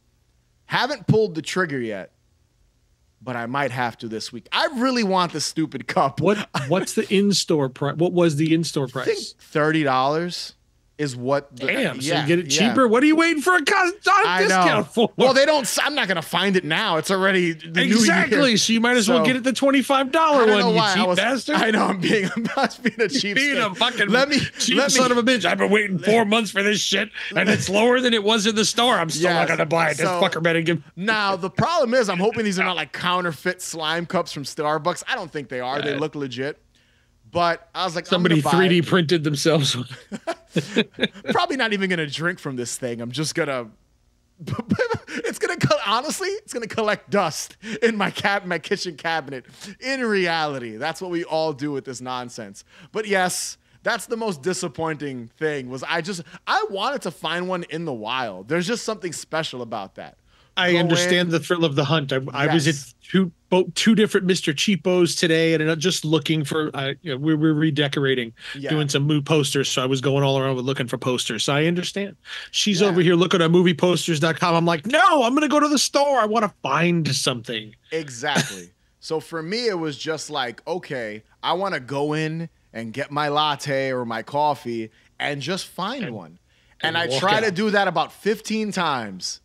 [0.65, 2.13] Haven't pulled the trigger yet,
[3.21, 4.47] but I might have to this week.
[4.51, 6.21] I really want the stupid cup.
[6.21, 7.95] What What's the in store price?
[7.97, 9.35] What was the in store I think price?
[9.39, 10.53] thirty dollars
[10.97, 11.55] is what.
[11.55, 12.69] The, Damn, so yeah, you get it yeah.
[12.69, 12.87] cheaper.
[12.87, 14.47] What are you waiting for a cost I know.
[14.47, 15.11] discount for?
[15.15, 15.67] Well, they don't.
[15.83, 16.97] I'm not gonna find it now.
[16.97, 17.95] It's already the new year.
[17.97, 18.57] exactly.
[18.57, 20.57] So you might as well get it the twenty five dollar one.
[20.69, 21.17] You why I cheap was.
[21.17, 21.55] bastard.
[21.57, 22.29] I know I'm being.
[22.35, 23.35] I'm not being a cheap.
[23.37, 24.39] Being a fucking Let me.
[24.59, 25.45] cheap let me, son of a bitch.
[25.45, 28.55] I've been waiting four months for this shit, and it's lower than it was in
[28.55, 28.95] the store.
[28.95, 29.47] I'm still Yes.
[29.47, 29.97] not gonna buy it.
[29.97, 30.81] This fucker better give.
[30.95, 35.03] Now the problem is, I'm hoping these are not like counterfeit slime cups from Starbucks.
[35.07, 35.81] I don't think they are.
[35.81, 36.57] They look legit.
[37.31, 38.85] But I was like, Somebody I'm 3D it.
[38.87, 39.75] printed themselves.
[41.31, 43.01] Probably not even gonna drink from this thing.
[43.01, 43.69] I'm just gonna.
[45.09, 49.45] it's gonna co- honestly, it's gonna collect dust in my cab, my kitchen cabinet.
[49.79, 52.63] In reality, that's what we all do with this nonsense.
[52.91, 55.69] But yes, that's the most disappointing thing.
[55.69, 58.47] Was I just I wanted to find one in the wild.
[58.47, 60.16] There's just something special about that.
[60.57, 62.11] I Go understand in- the thrill of the hunt.
[62.11, 64.53] I, I was at two both two different Mr.
[64.53, 66.69] Cheapos today, and I'm just looking for.
[66.73, 68.71] I you know, we we're redecorating, Yeah.
[68.71, 69.69] doing some moo posters.
[69.69, 71.43] So I was going all around with looking for posters.
[71.45, 72.17] So I understand.
[72.51, 72.87] She's Yeah.
[72.87, 74.55] over here looking at movieposters.com.
[74.55, 76.19] I'm like, no, I'm gonna go to the store.
[76.19, 77.75] I want to find something.
[77.91, 78.71] Exactly.
[78.99, 83.11] so for me, it was just like, okay, I want to go in and get
[83.11, 84.89] my latte or my coffee
[85.19, 86.39] and just find one.
[86.81, 89.41] And, and I try to do that about 15 times.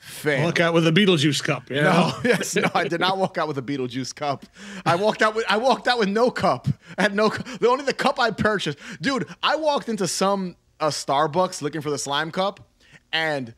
[0.00, 0.46] Fail.
[0.46, 1.68] Look out with a Beetlejuice cup.
[1.68, 2.10] You know?
[2.10, 4.46] No, yes, no, I did not walk out with a Beetlejuice cup.
[4.86, 6.68] I walked out with I walked out with no cup.
[6.96, 8.78] I had no the only the cup I purchased.
[9.02, 12.66] Dude, I walked into some uh, Starbucks looking for the slime cup
[13.12, 13.54] and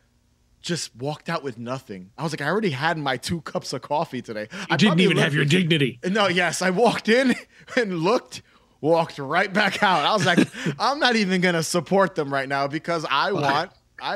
[0.63, 2.11] just walked out with nothing.
[2.19, 4.49] I was like, I already had my two cups of coffee today.
[4.69, 6.01] I didn't even looked- have your dignity.
[6.05, 7.35] no, yes, I walked in
[7.77, 8.43] and looked,
[8.81, 10.05] walked right back out.
[10.05, 10.39] I was like,
[10.79, 13.69] I'm not even gonna support them right now because I want, I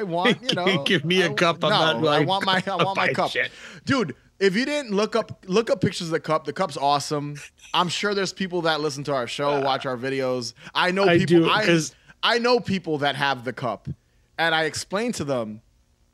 [0.03, 2.77] want, you know, Give me a I- cup, I'm no, not I want my, I
[2.85, 3.51] want my cup, shit.
[3.85, 4.15] dude.
[4.39, 6.45] If you didn't look up, look up pictures of the cup.
[6.45, 7.37] The cup's awesome.
[7.73, 10.53] I'm sure there's people that listen to our show, watch our videos.
[10.75, 11.45] I know I people.
[11.45, 11.79] do, I,
[12.23, 13.89] I know people that have the cup,
[14.37, 15.63] and I explained to them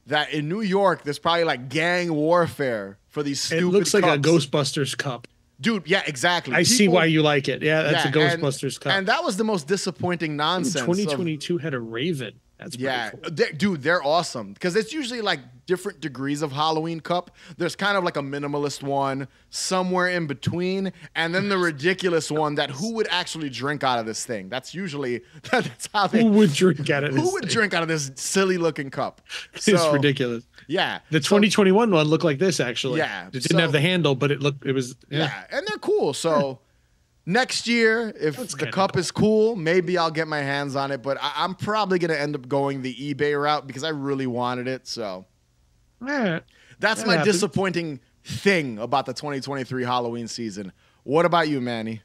[0.07, 3.65] that in New York, there's probably like gang warfare for these stupid.
[3.65, 4.17] It looks like a.
[4.19, 5.27] Ghostbusters cup.
[5.61, 5.83] dude.
[5.89, 6.55] Yeah, exactly.
[6.55, 7.61] I see why you like it.
[7.61, 8.93] Yeah, that's a yeah, and- Ghostbusters cup.
[8.93, 10.77] And that was the most disappointing nonsense.
[10.77, 13.21] of- 2022 had a Raven That's Yeah, cool.
[13.31, 17.31] they- dude, they're awesome because it's usually like different degrees of Halloween cup.
[17.57, 22.57] There's kind of like a minimalist one somewhere in between, and then the ridiculous one
[22.57, 24.49] that who would actually drink out of this thing?
[24.49, 26.23] That's usually that's how they.
[26.23, 27.23] Who would drink out of this?
[27.23, 27.53] Who would thing?
[27.53, 29.21] drink out of this silly looking cup?
[29.55, 30.45] It's ridiculous.
[30.69, 32.99] Yeah, The so- 2021 one looked like this actually.
[32.99, 34.65] Yeah, It didn't so- have the handle, but it looked.
[34.67, 34.95] It was.
[35.11, 35.19] Yeah.
[35.19, 35.45] Yeah.
[35.59, 36.13] and they're cool.
[36.15, 36.61] So
[37.27, 41.03] next year, if That's the cup is cool, maybe I'll get my hands on it.
[41.03, 44.69] But I- I'm probably gonna end up going the eBay route because I really wanted
[44.69, 44.87] it.
[44.87, 45.27] So
[46.07, 46.41] Yeah.
[46.81, 47.35] that's That my happens.
[47.35, 50.73] disappointing thing about the 2023 Halloween season.
[51.05, 52.03] What about you, Manny?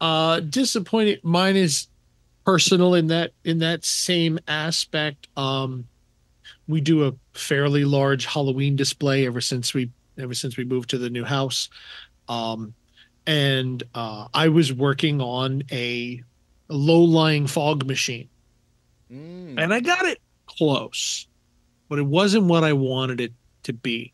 [0.00, 1.20] Uh, disappointed.
[1.24, 1.88] Mine is
[2.44, 5.26] personal in that in that same aspect.
[5.36, 5.88] Um,
[6.68, 10.98] we do a fairly large Halloween display ever since we ever since we moved to
[10.98, 11.68] the new house.
[12.28, 12.74] Um,
[13.28, 16.22] and uh, I was working on a
[16.68, 18.28] low lying fog machine.
[19.12, 21.28] Mm, and I got it close,
[21.88, 23.32] but it wasn't what I wanted it
[23.64, 24.12] to be.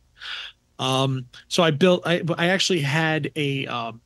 [0.78, 2.02] Um, so I built.
[2.04, 4.00] I I actually had a um,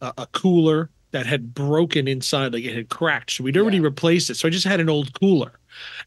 [0.00, 3.32] a, a cooler that had broken inside, like it had cracked.
[3.32, 3.84] So we'd already Yeah.
[3.84, 4.36] replaced it.
[4.36, 5.58] So I just had an old cooler,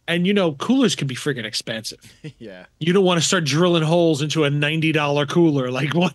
[0.08, 2.00] and you know, coolers can be freaking expensive.
[2.40, 2.66] yeah.
[2.80, 6.14] You don't want to start drilling holes into a ninety dollar cooler, like what?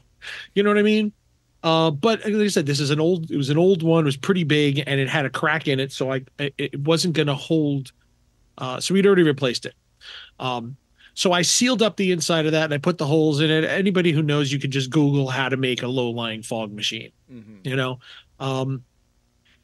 [0.54, 1.12] You know what I mean?
[1.64, 3.30] Uh, but like I said, this is an old.
[3.30, 4.04] It was an old one.
[4.04, 7.14] It was pretty big, and it had a crack in it, so I it, wasn't
[7.14, 7.90] going to hold.
[8.58, 9.74] Uh, so we'd already replaced it.
[10.38, 10.76] Um,
[11.14, 13.64] so I sealed up the inside of that, and I put the holes in it.
[13.64, 17.10] Anybody who knows, you can just Google how to make a low lying fog machine
[17.32, 17.64] Mhm.
[17.64, 17.98] you know
[18.38, 18.84] um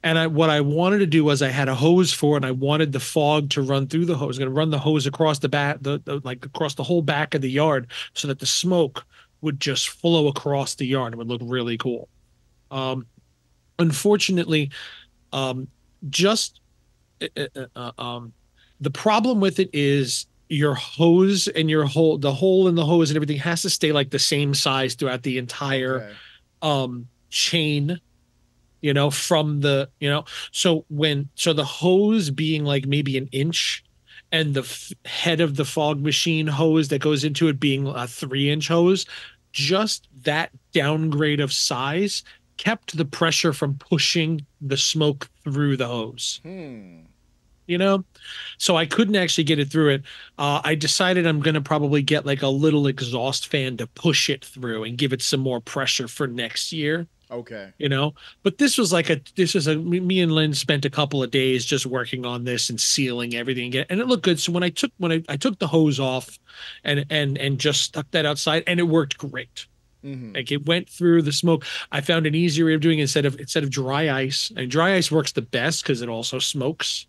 [0.02, 2.46] and i what i wanted to do was i had a hose for it and
[2.46, 5.40] i wanted the fog to run through the hose going to run the hose across
[5.40, 8.46] the back the, the like across the whole back of the yard so that the
[8.46, 9.04] smoke
[9.42, 12.08] would just flow across the yard it would look really cool
[12.70, 13.06] um
[13.78, 14.70] unfortunately
[15.32, 15.68] um
[16.08, 16.60] just
[17.22, 18.32] uh, uh, uh, um
[18.80, 23.10] the problem with it is your hose and your hole the hole in the hose
[23.10, 26.14] and everything has to stay like the same size throughout the entire Okay.
[26.62, 28.00] um chain
[28.82, 33.28] you know from the you know so when so the hose being like maybe an
[33.32, 33.84] inch
[34.32, 38.06] and the f- head of the fog machine hose that goes into it being a
[38.06, 39.06] three inch hose
[39.52, 42.22] just that downgrade of size
[42.56, 46.40] kept the pressure from pushing the smoke through the hose.
[46.42, 47.00] Hmm.
[47.66, 48.04] you know?
[48.58, 50.02] So i couldn't actually get it through it.
[50.38, 54.28] Uh, i decided i'm going to probably get like a little exhaust fan to push
[54.30, 57.70] it through and give it some more pressure for next year Okay.
[57.78, 60.90] you know but this was like a this was a me and lynn spent a
[60.90, 64.50] couple of days just working on this and sealing everything and it looked good so
[64.52, 66.38] when i took when i, I took the hose off
[66.84, 69.66] and and and just stuck that outside and it worked great
[70.04, 70.34] Mhm.
[70.34, 73.26] like it went through the smoke i found an easier way of doing it instead
[73.26, 77.06] of instead of dry ice and dry ice works the best because it also smokes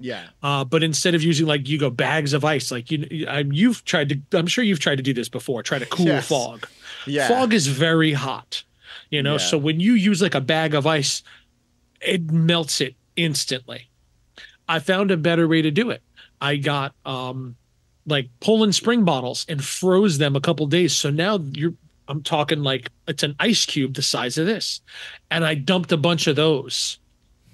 [0.00, 0.24] Yeah.
[0.42, 3.84] uh, but instead of using like you go bags of ice, like you, I, you've
[3.84, 6.26] tried to, I'm sure you've tried to do this before, try to cool Yes.
[6.26, 6.66] fog.
[7.06, 7.28] Yeah.
[7.28, 8.64] Fog is very hot,
[9.12, 9.34] you know.
[9.34, 9.38] Yeah.
[9.38, 11.22] So when you use like a bag of ice,
[12.00, 13.88] it melts it instantly.
[14.68, 16.02] I found a better way to do it.
[16.40, 17.54] I got um
[18.06, 20.92] like Poland Spring bottles and froze them a couple days.
[20.92, 21.74] So now you're,
[22.08, 24.80] I'm talking like it's an ice cube the size of this,
[25.30, 26.98] and I dumped a bunch of those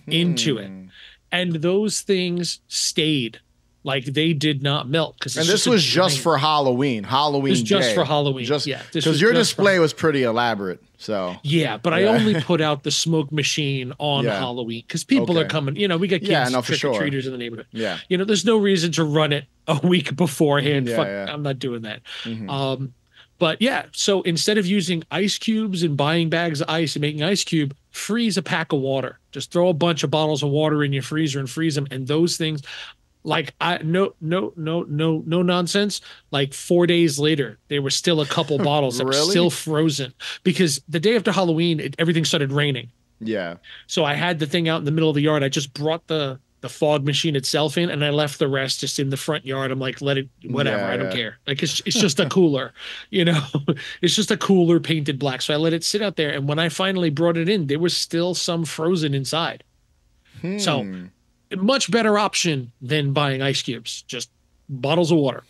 [0.06, 0.86] into it Hmm.
[1.30, 3.40] and those things stayed
[3.88, 7.02] like they did not melt because And this was just for Halloween.
[7.02, 7.48] Halloween.
[7.48, 8.44] it was just for Halloween.
[8.44, 10.80] Just yeah, because your just for- display was pretty elaborate.
[10.98, 14.38] So yeah, but I only put out the smoke machine on Yeah.
[14.38, 15.74] Halloween because people are coming.
[15.76, 16.98] You know, we got kids, Yeah, no, trick or sure.
[17.00, 17.66] treaters in the neighborhood.
[17.72, 17.98] yeah.
[18.08, 20.86] You know, there's no reason to run it a week beforehand.
[20.88, 21.26] Yeah, Fuck, yeah.
[21.32, 22.00] I'm not doing that.
[22.24, 22.48] Mhm.
[22.50, 22.92] Um,
[23.38, 27.22] but yeah, so instead of using ice cubes and buying bags of ice and making
[27.22, 29.20] ice cube, freeze a pack of water.
[29.30, 31.86] Just throw a bunch of bottles of water in your freezer and freeze them.
[31.92, 32.62] And those things,
[33.24, 36.00] like I no no no no no nonsense.
[36.30, 40.12] Like four days later, there were still a couple bottles that were still frozen
[40.44, 42.90] because the day after Halloween, it, everything started raining.
[43.20, 43.56] yeah.
[43.86, 45.42] So I had the thing out in the middle of the yard.
[45.42, 48.98] I just brought the the fog machine itself in, and I left the rest just
[48.98, 49.70] in the front yard.
[49.70, 50.78] I'm like, let it, whatever.
[50.78, 51.16] Yeah, I don't yeah.
[51.16, 51.38] care.
[51.46, 52.72] Like it's it's just a cooler,
[53.10, 53.40] you know.
[54.02, 55.40] it's just a cooler painted black.
[55.42, 57.78] So I let it sit out there, and when I finally brought it in, there
[57.78, 59.62] was still some frozen inside.
[60.58, 61.04] So- Hmm.
[61.04, 61.17] A
[61.56, 64.02] much better option than buying ice cubes.
[64.02, 64.30] Just
[64.68, 65.44] bottles of water.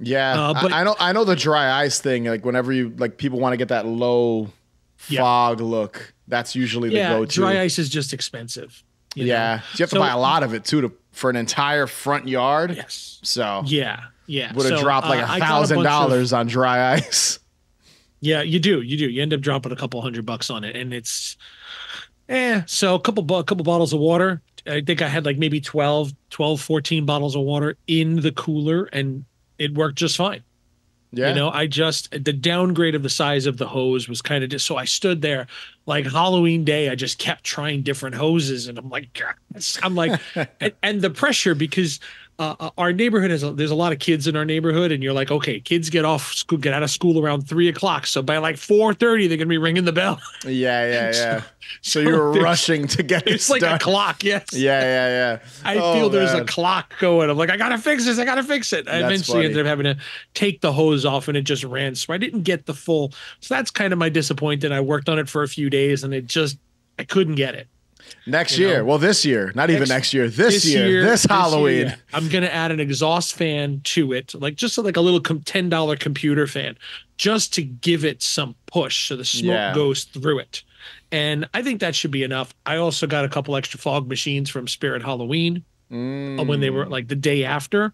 [0.00, 0.96] Yeah, Uh, but- I, I know.
[0.98, 2.24] I know the dry ice thing.
[2.24, 4.50] Like whenever you like, people want to get that low
[5.08, 5.20] Yeah.
[5.20, 6.12] fog look.
[6.28, 7.34] That's usually the yeah, go-to.
[7.40, 8.82] dry ice is just expensive.
[9.14, 11.36] yeah, so you have to So- buy a lot of it too to for an
[11.36, 12.74] entire front yard.
[12.74, 13.20] Yes.
[13.22, 14.00] So Yeah.
[14.26, 14.52] Yeah.
[14.54, 17.38] would have So, dropped like uh, a thousand dollars on dry ice.
[18.20, 18.80] Yeah, you do.
[18.80, 19.10] You do.
[19.10, 21.36] You end up dropping a couple hundred bucks on it, and it's,
[22.28, 22.62] eh.
[22.66, 26.12] So a couple, a couple bottles of water I think I had like maybe 12,
[26.30, 29.24] 12, 14 bottles of water in the cooler and
[29.58, 30.42] it worked just fine.
[31.14, 31.28] Yeah.
[31.28, 34.48] You know, I just the downgrade of the size of the hose was kind of
[34.48, 35.46] just so I stood there
[35.84, 36.88] like Halloween day.
[36.88, 39.22] I just kept trying different hoses, and I'm like,
[39.82, 40.18] I'm like,
[40.60, 42.00] and, and the pressure because
[42.38, 45.02] uh, uh, our neighborhood has a, there's a lot of kids in our neighborhood, and
[45.02, 48.22] you're like, okay, kids get off school, get out of school around three o'clock, so
[48.22, 50.20] by like four thirty, they're gonna be ringing the bell.
[50.44, 51.42] Yeah, yeah, yeah.
[51.82, 53.76] so, you're rushing to get it's like done.
[53.76, 54.24] a clock.
[54.24, 54.52] Yes.
[54.52, 55.38] Yeah, yeah, yeah.
[55.64, 56.42] I Oh, feel there's man.
[56.42, 57.30] a clock going.
[57.30, 58.18] I'm like, I gotta fix this.
[58.18, 58.88] I gotta fix it.
[58.88, 59.46] I That's eventually funny.
[59.46, 59.96] ended up having to
[60.34, 61.94] take the hose off, and it just ran.
[61.94, 63.12] So I didn't get the full.
[63.40, 64.72] So that's kind of my disappointment.
[64.74, 66.58] I worked on it for a few days, and it just
[66.98, 67.68] I couldn't get it.
[68.26, 68.78] Next you year.
[68.78, 68.84] know.
[68.84, 70.28] well, this year, not even Next- next year.
[70.28, 71.86] This, year, this, year, Halloween.
[71.88, 71.96] yeah.
[72.12, 75.96] I'm gonna add an exhaust fan to it, like just like a little ten dollar
[75.96, 76.76] computer fan,
[77.16, 79.74] just to give it some push, so the smoke Yeah.
[79.74, 80.62] goes through it.
[81.10, 82.54] And I think that should be enough.
[82.66, 86.46] I also got a couple extra fog machines from Spirit Halloween Mm.
[86.46, 87.92] when they were like the day after.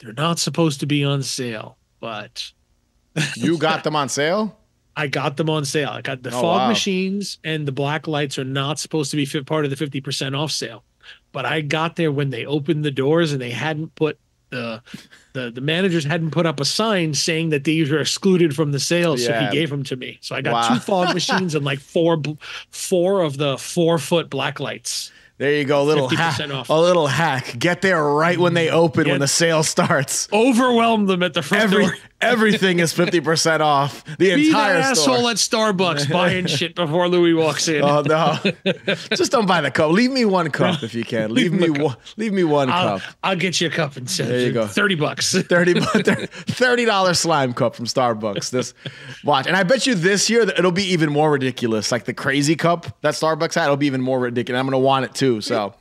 [0.00, 2.50] They're not supposed to be on sale, but
[3.36, 4.58] you got them on sale.
[4.96, 5.90] I got them on sale.
[5.90, 6.68] I got the Oh, fog wow.
[6.68, 10.38] machines and the black lights are not supposed to be fit part of the 50%
[10.38, 10.84] off sale.
[11.32, 14.18] But I got there when they opened the doors and they hadn't put
[14.50, 14.82] the
[15.32, 18.78] the the managers hadn't put up a sign saying that these were excluded from the
[18.78, 19.16] sale.
[19.16, 20.18] So he gave them to me.
[20.20, 20.74] So I got Wow.
[20.74, 22.20] two fog machines and like four
[22.70, 25.10] four of the four foot black lights.
[25.38, 26.38] There you go, a little hack.
[26.52, 26.68] off.
[26.68, 27.58] A little hack.
[27.58, 30.28] Get there right when they mm, open, when the sale starts.
[30.32, 31.96] Overwhelm them at the front Every door.
[32.22, 34.04] Everything is fifty percent off.
[34.04, 35.14] The Be entire that store.
[35.14, 37.82] asshole at Starbucks buying shit before Louie walks in.
[37.82, 38.38] Oh no!
[39.14, 39.90] Just don't buy the cup.
[39.90, 41.32] Leave me one cup if you can.
[41.34, 41.96] Leave, Leave me one.
[42.16, 43.08] Leave me one I'll, cup.
[43.22, 44.66] I'll get you a cup and send There you go.
[44.66, 45.32] 30 bucks.
[45.42, 48.50] 30 thirty dollar slime cup from Starbucks.
[48.50, 48.74] This
[49.24, 51.90] watch, and I bet you this year it'll be even more ridiculous.
[51.92, 54.58] Like the crazy cup that Starbucks had, it'll be even more ridiculous.
[54.60, 55.40] I'm gonna want it too.
[55.40, 55.74] So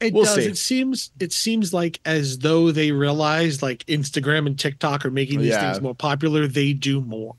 [0.00, 0.34] It We'll does.
[0.34, 0.44] see.
[0.44, 5.38] It seems it seems like as though they realize like Instagram and TikTok are making
[5.40, 5.72] these Yeah.
[5.72, 7.34] things more popular, they do more.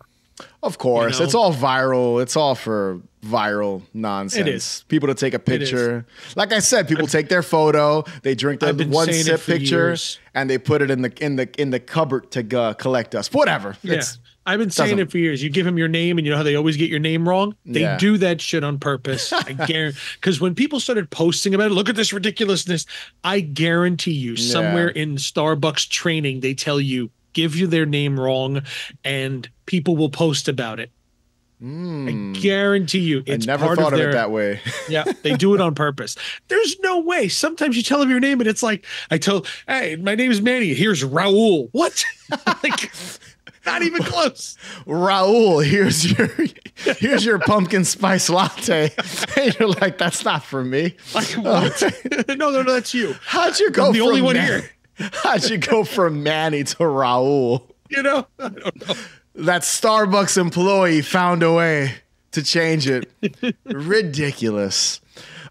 [0.63, 1.25] of course, know?
[1.25, 2.21] it's all viral.
[2.21, 4.47] It's all for viral nonsense.
[4.47, 4.85] It is.
[4.87, 6.05] People to take a picture.
[6.35, 10.19] Like I said, people take their photo, they drink their one sip picture, years.
[10.33, 13.31] and they put it in the in the in the cupboard to uh, collect us.
[13.31, 13.75] Whatever.
[13.81, 13.95] Yeah.
[13.95, 15.43] It's, I've been saying it for years.
[15.43, 17.53] You give them your name, and you know how they always get your name wrong.
[17.65, 17.97] They Yeah.
[17.97, 19.33] do that shit on purpose.
[19.33, 19.99] I guarantee.
[20.15, 22.85] Because when people started posting about it, look at this ridiculousness.
[23.25, 28.63] I guarantee you, somewhere in Starbucks training, they tell you give you their name wrong,
[29.03, 30.91] and people will post about it.
[31.61, 32.35] Mm.
[32.35, 34.59] I guarantee you, I it's never part thought of of their it that way.
[34.89, 36.15] yeah, they do it on purpose.
[36.47, 37.27] There's no way.
[37.27, 40.41] Sometimes you tell them your name and it's like, I told, hey, my name is
[40.41, 40.73] Manny.
[40.73, 41.69] Here's Raul.
[41.73, 42.03] What?
[42.63, 42.91] like,
[43.65, 44.57] not even close.
[44.85, 46.29] Raul, here's your
[46.95, 48.91] here's your pumpkin spice latte.
[49.37, 50.95] And you're like, that's not for me.
[51.13, 51.83] Like, what?
[52.27, 53.15] no, no, no, that's you.
[53.23, 54.69] How'd you go I'm the only one here.
[55.23, 57.63] How'd you go from Manny to Raul?
[57.89, 58.27] You know?
[58.39, 58.95] I don't know.
[59.35, 61.93] That Starbucks employee found a way
[62.31, 63.09] to change it.
[63.65, 65.01] Ridiculous.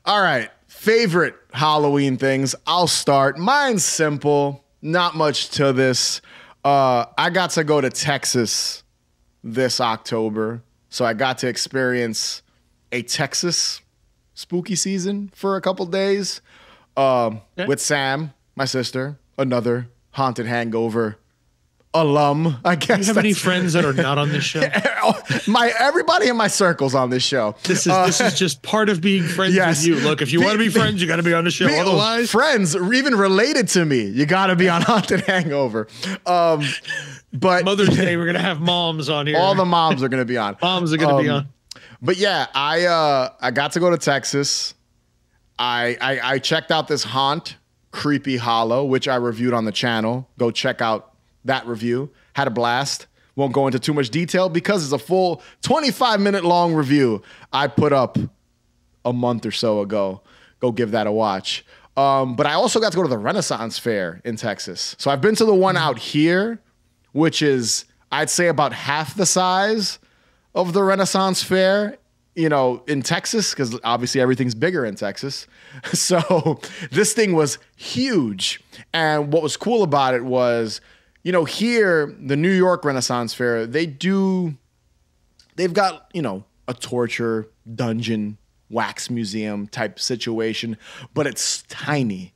[0.05, 0.51] All right.
[0.67, 2.55] Favorite Halloween things.
[2.67, 3.39] I'll start.
[3.39, 4.65] Mine's simple.
[4.83, 6.21] Not much to this.
[6.65, 8.83] Uh, I got to go to Texas
[9.43, 10.63] this October.
[10.91, 12.43] So I got to experience
[12.93, 13.81] a Texas
[14.35, 16.41] spooky season for a couple days
[16.97, 17.67] um, Okay.
[17.67, 21.18] with Sam, my sister, another haunted hangover
[21.95, 22.59] alum.
[22.64, 22.97] I guess.
[22.97, 24.61] Do you have any friends that are not on this show?
[25.47, 27.55] my everybody in my circles on this show.
[27.62, 29.78] This is this is just part of being friends yes.
[29.80, 30.05] with you.
[30.05, 31.66] Look, if you want to be be- friends, you got to be on the show.
[31.66, 35.89] Be- Otherwise, friends, even related to me, you got to be on Haunted Hangover.
[36.26, 36.62] Um,
[37.32, 39.39] but Mother's Day, we're gonna have moms on here.
[39.39, 40.57] all the moms are to be on.
[40.61, 41.49] moms are gonna be Um, on.
[42.03, 44.74] But yeah, I uh, I got to go to Texas.
[45.59, 47.57] I, I I checked out this haunt,
[47.97, 50.29] Creepy Hollow, which I reviewed on the channel.
[50.39, 51.15] Go check out
[51.47, 52.11] that review.
[52.35, 53.07] Had a blast.
[53.37, 57.23] Won't go into too much detail because it's a full 25 minute long review
[57.55, 58.19] I put up
[59.07, 60.21] a month or so ago.
[60.61, 61.65] Go give that a watch.
[61.97, 64.95] Um, but I also got to go to the Renaissance Fair in Texas.
[64.99, 66.61] So I've been to the one out here,
[67.13, 69.99] which is I'd say about half the size
[70.55, 71.97] of the Renaissance Fair,
[72.37, 75.47] you know, in Texas, because obviously everything's bigger in Texas.
[75.93, 76.61] So
[76.91, 78.62] this thing was huge.
[78.95, 80.80] And what was cool about it was,
[81.22, 84.57] you know, here, the New York Renaissance Fair, they do,
[85.57, 88.39] they've got, you know, a torture dungeon,
[88.70, 90.78] wax museum type situation,
[91.12, 92.32] but it's tiny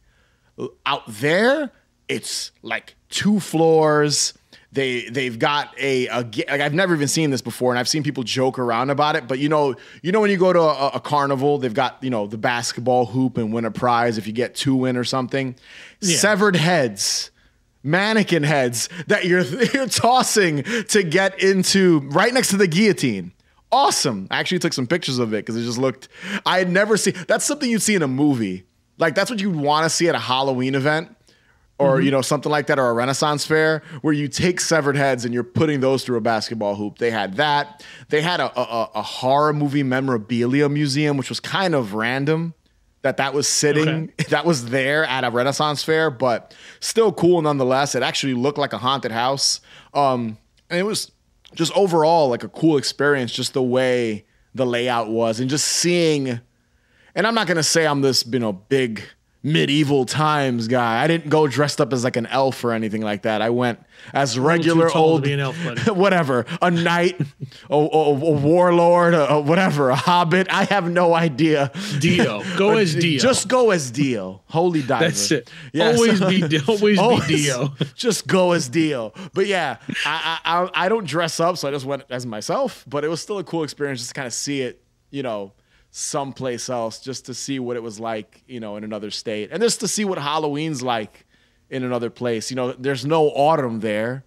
[0.85, 1.73] out there
[2.11, 4.35] it's like two floors
[4.73, 8.03] they they've got a, a like I've never even seen this before, and I've seen
[8.03, 9.27] people joke around about it.
[9.27, 12.11] But you know, you know when you go to a, a carnival, they've got you
[12.11, 15.57] know the basketball hoop and win a prize if you get two in or something.
[16.01, 17.31] Severed heads,
[17.83, 19.43] mannequin heads that you're
[19.75, 23.33] you're tossing to get into right next to the guillotine.
[23.73, 24.27] Awesome.
[24.31, 26.09] I actually took some pictures of it because it just looked.
[26.47, 27.15] I had never seen.
[27.27, 28.65] That's something you'd see in a movie.
[28.99, 31.17] Like that's what you'd want to see at a Halloween event
[31.81, 32.05] or Mm-hmm.
[32.05, 35.33] you know something like that or a renaissance fair where you take severed heads and
[35.35, 36.99] you're putting those through a basketball hoop.
[36.99, 37.83] They had that.
[38.11, 42.55] They had a, a, a horror movie memorabilia museum which was kind of random
[43.03, 47.95] that that was sitting that was there at a renaissance fair but still cool nonetheless.
[47.95, 49.61] It actually looked like a haunted house.
[49.95, 50.37] Um
[50.69, 51.11] and it was
[51.55, 54.25] just overall like a cool experience just the way
[54.55, 56.41] the layout was and just seeing
[57.15, 59.03] and I'm not gonna say I'm this, you know, big
[59.43, 61.03] medieval times guy.
[61.03, 63.41] I didn't go dressed up as like an elf or anything like that.
[63.41, 63.81] I went
[64.13, 65.81] as regular old, be an elf, buddy.
[65.93, 67.19] whatever, a knight,
[67.71, 70.47] a, a- a warlord, a, a whatever, a hobbit.
[70.51, 71.71] I have no idea.
[72.01, 72.43] Dio.
[72.59, 73.19] Go as Dio.
[73.21, 74.43] Just go as Dio.
[74.47, 75.05] Holy diver.
[75.07, 75.51] That's it.
[75.73, 77.75] Yeah, always be always, Always be Dio.
[77.95, 79.13] just go as Dio.
[79.33, 82.85] But yeah, I, I I I don't dress up, so I just went as myself.
[82.87, 85.53] But it was still a cool experience just to kind of see it, you know,
[85.91, 89.63] someplace else, just to see what it was like, you know, in another state, and
[89.63, 91.27] just to see what Halloween's like
[91.69, 92.51] in another place.
[92.51, 94.25] You know, there's no autumn there;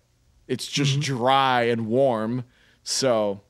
[0.47, 1.01] it's just Mm-hmm.
[1.18, 2.43] dry and warm.
[2.84, 3.41] So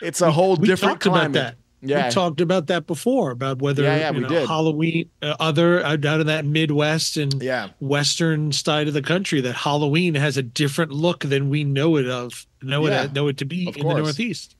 [0.00, 1.56] it's a whole We different talked about that.
[1.86, 4.48] Yeah, We talked about that before about whether Yeah, yeah, we know, did.
[4.48, 7.68] Halloween, uh, other out out of that Midwest and Yeah.
[7.78, 12.06] Western side of the country, that Halloween has a different look than we know it
[12.08, 13.96] of know Yeah, it know it to be in course.
[13.96, 14.56] the Northeast.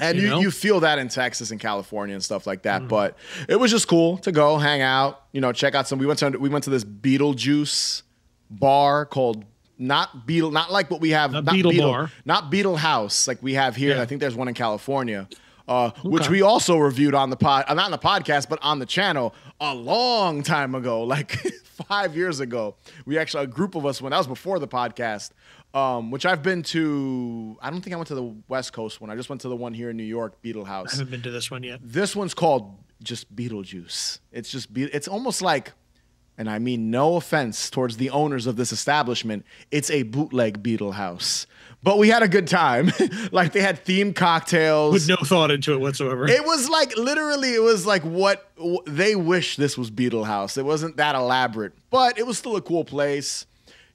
[0.00, 0.40] And you you, know?
[0.40, 2.62] you feel that in Texas and California and stuff like Mm.
[2.64, 2.88] that.
[2.88, 3.16] But
[3.48, 5.98] it was just cool to go hang out, you know, check out some.
[5.98, 8.02] We went to we went to this Beetlejuice
[8.50, 9.44] bar called
[9.80, 12.10] not Beetle, not like what we have, Not not Beetle Bar.
[12.24, 13.96] not Beetle House like we have here.
[13.96, 14.02] Yeah.
[14.02, 15.28] I think there's one in California,
[15.68, 18.78] uh, which we also reviewed on the pod, uh, not on the podcast, but on
[18.80, 21.32] the channel a long time ago, like
[21.88, 22.74] five years ago.
[23.06, 25.30] We actually a group of us when that was before the podcast.
[25.74, 27.56] Um, which I've been to.
[27.60, 29.10] I don't think I went to the West Coast one.
[29.10, 30.94] I just went to the one here in New York, Beetle House.
[30.94, 31.80] I haven't been to this one yet.
[31.82, 34.18] This one's called just Beetlejuice.
[34.32, 35.72] It's just be- it's almost like,
[36.38, 40.92] and I mean no offense towards the owners of this establishment, it's a bootleg Beetle
[40.92, 41.46] House.
[41.82, 42.90] But we had a good time.
[43.30, 44.94] like they had themed cocktails.
[44.94, 46.26] With no thought into it whatsoever.
[46.28, 50.56] It was like literally, it was like what w- they wish this was Beetle House.
[50.56, 53.46] It wasn't that elaborate, but it was still a cool place.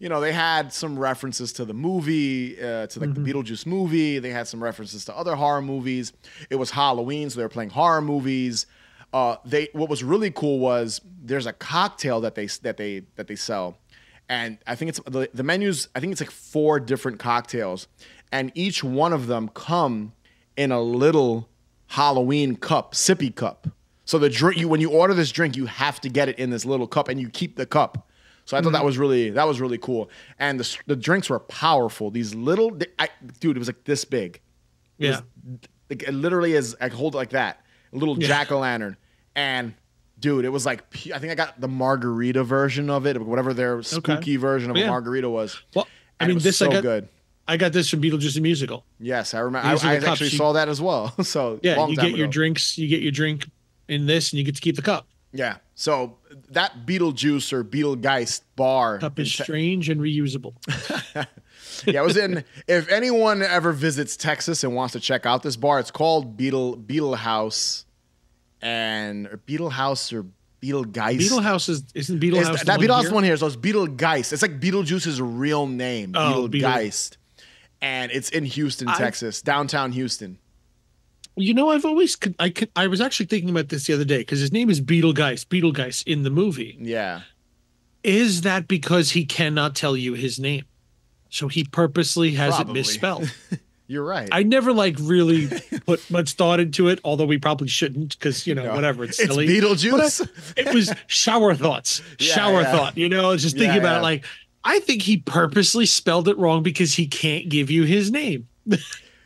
[0.04, 4.20] You know, they had some references to the movie, uh, to like the Beetlejuice movie.
[4.20, 6.12] They had some references to other horror movies.
[6.50, 8.66] It was Halloween, so they were playing horror movies.
[9.14, 13.28] Uh, they what was really cool was there's a cocktail that they that they that
[13.28, 13.78] they sell,
[14.28, 15.88] and I think it's the, the menus.
[15.96, 17.88] I think it's like four different cocktails,
[18.30, 20.12] and each one of them come
[20.58, 21.48] in a little
[21.88, 23.68] Halloween cup, sippy cup.
[24.04, 26.50] So the drink you when you order this drink, you have to get it in
[26.50, 28.10] this little cup, and you keep the cup.
[28.46, 28.74] So I thought Mm-hmm.
[28.74, 32.12] that was really that was really cool, and the the drinks were powerful.
[32.12, 34.42] These little, I, dude, it was like this big.
[35.00, 35.10] It yeah.
[35.12, 35.22] was,
[35.90, 36.76] like, it literally is.
[36.82, 37.62] I hold it like that,
[37.94, 38.28] a little Yeah.
[38.28, 38.98] jack o' lantern,
[39.36, 39.74] and
[40.20, 40.84] dude, it was like
[41.14, 44.88] I think I got the margarita version of it, whatever their spooky version of a
[44.88, 45.62] margarita was.
[45.74, 45.88] Well,
[46.20, 46.82] I mean, this so I got.
[46.84, 47.08] good.
[47.46, 48.86] I got this from Beetlejuice the musical.
[49.00, 49.68] Yes, I remember.
[49.68, 51.14] I, I actually saw that as well.
[51.24, 52.78] So Yeah, long you get your drinks.
[52.78, 53.50] You get your drink
[53.90, 55.08] in this, and you get to keep the cup.
[55.34, 55.58] Yeah.
[55.76, 56.18] So
[56.50, 59.00] that Beetlejuice or Betelgeuse bar.
[59.00, 60.54] Cup is Te- strange and reusable.
[61.86, 62.44] yeah, it was in.
[62.68, 66.76] If anyone ever visits Texas and wants to check out this bar, it's called Beetle
[66.76, 67.86] Beetle House,
[68.62, 70.26] and or Beetle House or
[70.62, 71.18] Betelgeuse.
[71.18, 73.36] Beetle House is isn't Beetle House the that one Beetle House one here.
[73.38, 74.32] So it's Betelgeuse.
[74.32, 77.12] It's like Beetlejuice's real name, Oh, Beetle- Betelgeuse,
[77.82, 80.38] and it's in Houston, I- Texas, downtown Houston.
[81.36, 84.06] You know, I've always could- I could, I was actually thinking about this the other
[84.06, 85.44] day because his name is Betelgeuse.
[85.46, 86.78] Betelgeuse in the movie.
[86.80, 87.22] Yeah.
[88.04, 90.66] Is that because he cannot tell you his name,
[91.30, 92.72] so he purposely has Probably.
[92.72, 93.34] it misspelled?
[93.88, 94.30] You're right.
[94.32, 95.48] I never like really
[95.86, 98.76] put much thought into it, although we probably shouldn't because you know No.
[98.76, 99.48] whatever it's it's silly.
[99.48, 100.54] Beetlejuice.
[100.58, 102.72] it was shower thoughts, Yeah, shower yeah.
[102.72, 102.98] thought.
[102.98, 104.26] You know, just thinking Yeah, about it like
[104.64, 108.48] I think he purposely spelled it wrong because he can't give you his name.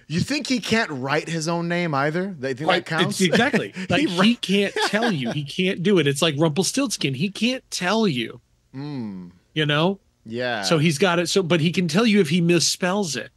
[0.10, 2.34] You think he can't write his own name either?
[2.40, 3.20] They think Like, that counts.
[3.22, 3.74] it's- exactly.
[3.90, 5.32] Like He he, can't tell you.
[5.32, 6.08] He can't do it.
[6.08, 7.14] It's like Rumpelstiltskin.
[7.14, 8.40] He can't tell you.
[8.74, 10.00] Mm, You know.
[10.26, 10.62] yeah.
[10.62, 11.28] So he's got it.
[11.28, 13.32] So, but he can tell you if he misspells it.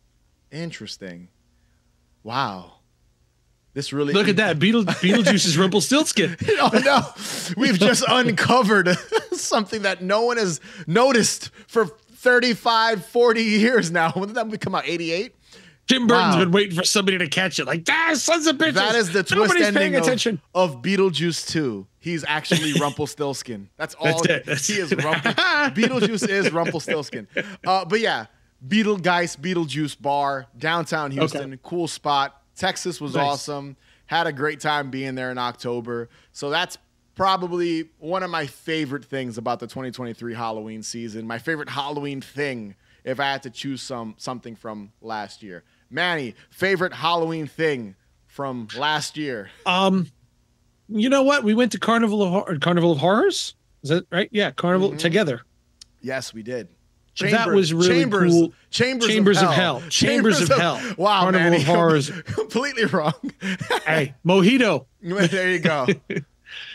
[0.52, 1.28] interesting.
[2.22, 2.74] Wow.
[3.72, 4.58] This really Look at that.
[4.60, 6.36] Beetle Beetlejuice is Rumpelstiltskin.
[6.60, 7.00] oh no,
[7.56, 8.90] we've just uncovered
[9.32, 14.10] something that no one has noticed for 35, 40 years now.
[14.12, 14.86] When did that movie come out?
[14.86, 15.34] 88?
[15.90, 16.40] Tim Burton's Wow.
[16.40, 17.66] been waiting for somebody to catch it.
[17.66, 18.74] Like, ah, sons of bitches.
[18.74, 20.40] That is the twist Nobody's ending of, attention.
[20.54, 21.86] of Beetlejuice 2.
[21.98, 23.68] He's actually Rumpelstiltskin.
[23.76, 24.22] That's all.
[24.22, 24.46] That's.
[24.46, 24.90] That's he is.
[24.92, 25.34] Rumpel,
[25.74, 27.26] Beetlejuice is Rumpelstiltskin.
[27.66, 28.26] Uh, but yeah,
[28.66, 32.40] Betelgeuse, Beetlejuice Bar, downtown Houston, cool spot.
[32.54, 33.24] Texas was Nice.
[33.26, 33.76] awesome.
[34.06, 36.08] Had a great time being there in October.
[36.32, 36.78] So that's
[37.16, 41.26] probably one of my favorite things about the 2023 Halloween season.
[41.26, 45.64] My favorite Halloween thing, if I had to choose some something from last year.
[45.90, 49.50] Manny, favorite Halloween thing from last year.
[49.66, 50.06] Um,
[50.88, 51.44] you know what?
[51.44, 53.54] We went to Carnival of Hor- Carnival of Horrors.
[53.82, 54.28] Is that right?
[54.32, 54.98] Yeah, Carnival Mm-hmm.
[54.98, 55.42] together.
[56.00, 56.68] Yes, we did.
[57.20, 58.52] That was really Chambers, cool.
[58.70, 59.78] Chambers, Chambers of of Hell.
[59.80, 59.90] Hell.
[59.90, 60.80] Chambers of Hell.
[60.96, 62.10] Wow, Carnival Manny, of Horrors.
[62.22, 63.12] completely wrong.
[63.84, 64.86] Hey, mojito.
[65.02, 65.86] there you go.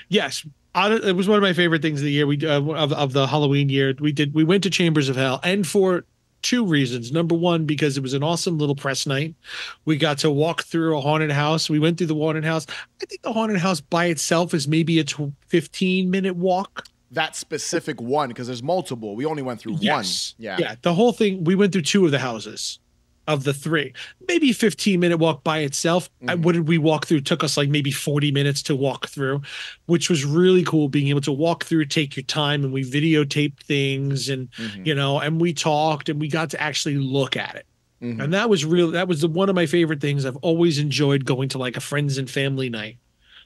[0.09, 0.45] Yes,
[0.75, 2.27] I- it was one of my favorite things of the year.
[2.27, 3.93] We uh, of of the Halloween year.
[3.99, 4.33] We did.
[4.33, 6.03] We went to Chambers of Hell, and for
[6.45, 7.11] two reasons.
[7.11, 9.35] Number one, because it was an awesome little press night.
[9.83, 11.69] We got to walk through a haunted house.
[11.69, 12.65] We went through the haunted house.
[13.01, 15.05] I think the haunted house by itself is maybe a
[15.47, 16.85] fifteen minute walk.
[17.11, 19.15] That specific one, because there's multiple.
[19.15, 20.33] We only went through Yes.
[20.37, 20.43] one.
[20.45, 20.57] Yeah.
[20.59, 20.75] Yeah.
[20.81, 22.79] The whole thing, we went through two of the houses
[23.27, 23.91] of the three.
[24.27, 26.09] Maybe 15 minute walk by itself.
[26.27, 26.41] I- Mhm.
[26.43, 27.21] What did we walk through?
[27.21, 29.41] Took us like maybe 40 minutes to walk through,
[29.87, 33.59] which was really cool being able to walk through, take your time, and we videotaped
[33.63, 34.85] things and, Mhm.
[34.85, 37.65] you know, and we talked and we got to actually look at it.
[38.03, 38.23] Mhm.
[38.23, 38.91] And that was real.
[38.91, 40.25] That was the, one of my favorite things.
[40.25, 42.97] I've always enjoyed going to like a friends and family night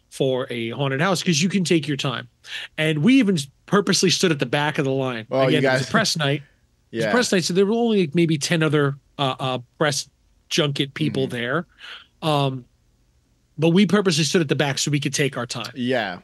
[0.09, 2.27] for a haunted house because you can take your time.
[2.77, 5.27] And we even purposely stood at the back of the line.
[5.29, 6.41] Oh, you Again, it was a press night.
[6.91, 7.11] It was Yeah.
[7.11, 10.09] press night, so there were only like maybe ten other uh, uh, press
[10.49, 11.29] junket people Mhm.
[11.31, 11.65] there.
[12.21, 12.65] Um,
[13.57, 15.71] but we purposely stood at the back so we could take our time.
[15.75, 16.19] Yeah.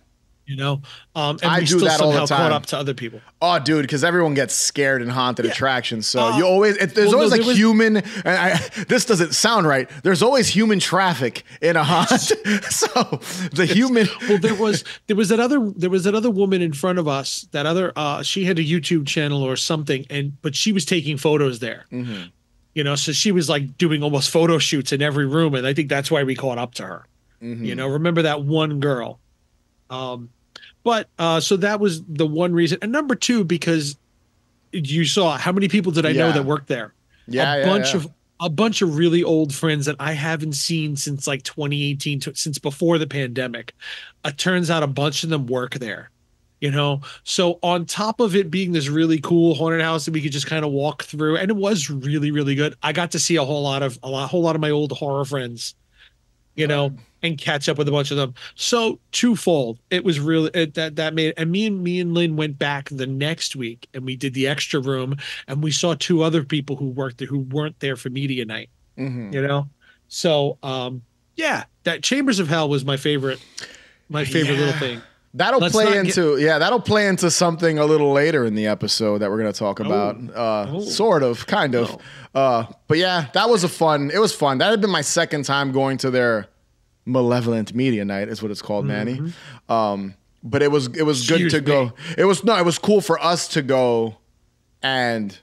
[0.48, 0.84] You know,
[1.16, 2.38] um, and I we do still that all the somehow time.
[2.38, 3.20] caught up to other people.
[3.42, 5.52] Oh, dude, because everyone gets scared in haunted Yeah.
[5.52, 6.06] attractions.
[6.06, 7.98] So Uh, you always it, there's well, no, always like there was- human.
[7.98, 9.90] And I, this doesn't sound right.
[10.04, 12.10] There's always human traffic in a haunt.
[12.70, 13.20] so
[13.54, 14.08] the human.
[14.30, 17.08] well there was there was that other there was that other woman in front of
[17.08, 20.86] us that other uh she had a youtube channel or something and but she was
[20.86, 22.30] taking photos there Mhm.
[22.76, 25.74] You know so she was like doing almost photo shoots in every room and i
[25.74, 27.06] think that's why we caught up to her
[27.42, 27.66] Mhm.
[27.66, 29.20] you know remember that one girl
[29.90, 30.30] um
[30.84, 33.98] but uh so that was the one reason and number two because
[34.72, 36.94] you saw how many people did i know that worked there
[37.28, 37.98] yeah, a yeah, bunch yeah.
[37.98, 42.36] of a bunch of really old friends that I haven't seen since like 2018 to,
[42.36, 43.74] since before the pandemic.
[44.26, 46.12] It turns out a bunch of them work there.
[46.62, 50.22] You know, so on top of it being this really cool haunted house that we
[50.22, 52.76] could just kind of walk through, and it was really, really good.
[52.82, 54.94] I got to see a whole lot of a lot, whole lot of my old
[54.94, 55.76] horror friends,
[56.56, 58.34] you know, and catch up with a bunch of them.
[58.56, 61.34] So twofold, it was really it, that that made.
[61.36, 64.48] And me and me and Lynn went back the next week, and we did the
[64.48, 65.18] extra room,
[65.50, 68.70] and we saw two other people who worked there who weren't there for media night.
[68.98, 69.34] Mhm.
[69.34, 69.68] You know,
[70.08, 71.02] so um,
[71.36, 73.40] yeah, that Chambers of Hell was my favorite,
[74.10, 74.60] my favorite Yeah.
[74.66, 75.02] little thing.
[75.38, 78.56] That'll Let's play not get- into yeah, that'll play into something a little later in
[78.56, 80.16] the episode that we're gonna talk about.
[80.34, 80.80] Uh, Oh.
[80.82, 81.98] Sort of, kind of.
[82.34, 84.12] Uh, but yeah, that was a fun.
[84.14, 84.60] It was fun.
[84.60, 86.48] That had been my second time going to their
[87.06, 89.20] malevolent media night, is what it's called, Manny.
[89.70, 91.50] Um, but it was it was good Mm-hmm.
[91.50, 91.86] To go.
[91.86, 91.92] me.
[92.18, 94.18] It was no, it was cool for us to go
[94.82, 95.38] and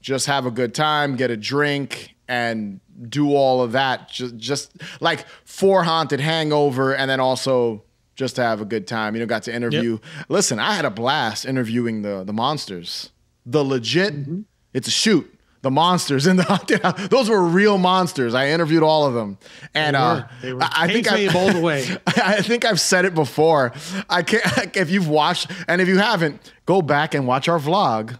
[0.00, 4.10] just have a good time, get a drink, and do all of that.
[4.10, 7.82] Just just like for haunted hangover, and then also
[8.14, 9.14] just to have a good time.
[9.14, 9.98] You know, got to interview.
[10.28, 13.10] Listen, I had a blast interviewing the the monsters.
[13.46, 14.40] The legit, Mm-hmm.
[14.74, 15.28] it's a shoot.
[15.62, 17.06] The monsters in the haunted house.
[17.08, 18.34] Those were real monsters.
[18.34, 19.38] I interviewed all of them,
[19.74, 20.22] and They uh.
[20.42, 21.86] They were I, I think I, all the way.
[22.06, 23.72] I think I've said it before.
[24.10, 24.76] I can't.
[24.76, 28.18] If you've watched, and if you haven't, go back and watch our vlog.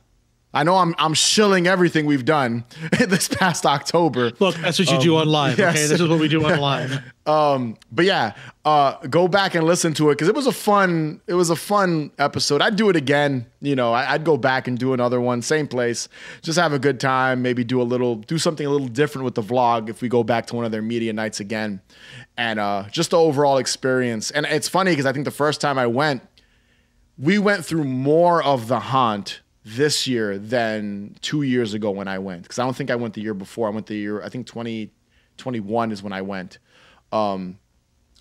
[0.54, 2.64] I know I'm I'm shilling everything we've done
[2.98, 4.32] this past October.
[4.38, 5.54] Look, that's what you do on live.
[5.54, 6.98] Okay, Um, this is what we do on live.
[7.24, 8.34] Um, but yeah,
[8.64, 11.20] uh, go back and listen to it because it was a fun.
[11.26, 12.60] It was a fun episode.
[12.60, 13.46] I'd do it again.
[13.60, 16.08] You know, I, I'd go back and do another one, same place,
[16.42, 17.40] just have a good time.
[17.42, 20.24] Maybe do a little, do something a little different with the vlog if we go
[20.24, 21.80] back to one of their media nights again,
[22.36, 24.30] and uh, just the overall experience.
[24.32, 26.22] And it's funny because I think the first time I went,
[27.16, 32.18] we went through more of the haunt this year than two years ago when I
[32.18, 32.42] went.
[32.42, 33.68] Because I don't think I went the year before.
[33.68, 36.58] I went the year I think 2021 is when I went.
[37.12, 37.58] Um,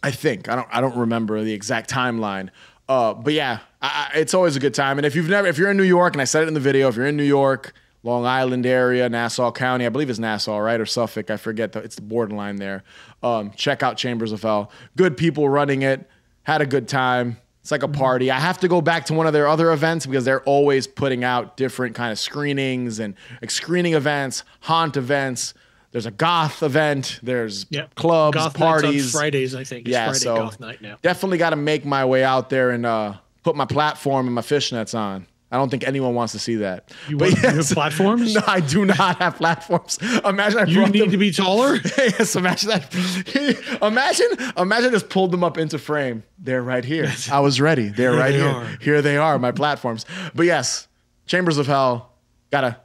[0.04, 2.50] I think I don't I don't remember the exact timeline.
[2.89, 5.00] Uh, but yeah, I, I, it's always a good time.
[5.00, 6.60] And if you've never, if you're in New York, and I said it in the
[6.60, 7.74] video, if you're in New York,
[8.04, 11.72] Long Island area, Nassau County, I believe it's Nassau, right, or Suffolk, I forget.
[11.72, 12.84] The, it's the borderline there.
[13.24, 14.72] Um, check out Chambers of Hell.
[14.98, 16.10] Good people running it.
[16.44, 17.38] Had a good time.
[17.62, 18.32] It's like a party.
[18.32, 21.24] I have to go back to one of their other events because they're always putting
[21.24, 25.53] out different kind of screenings and like screening events, haunt events.
[25.91, 27.20] There's a goth event.
[27.22, 27.86] There's Yeah.
[27.95, 29.12] clubs, Goth parties.
[29.12, 29.82] Fridays, I think.
[29.88, 30.95] It's Yeah, Friday so- Goth night now.
[31.03, 34.41] Definitely got to make my way out there and uh, put my platform and my
[34.41, 35.28] fishnets on.
[35.52, 36.91] I don't think anyone wants to see that.
[37.10, 38.34] You, But want, you have platforms?
[38.36, 39.99] No, I do not have platforms.
[40.24, 41.76] Imagine I you need them- to be taller.
[41.97, 43.80] yes, imagine that.
[43.82, 44.28] imagine,
[44.58, 46.24] imagine just pulled them up into frame.
[46.39, 47.12] They're right here.
[47.30, 47.89] I was ready.
[47.89, 48.47] They're Here right they here.
[48.47, 48.66] are.
[48.82, 50.06] Here they are, my platforms.
[50.34, 50.88] But yes,
[51.26, 52.14] Chambers of Hell,
[52.49, 52.78] gotta,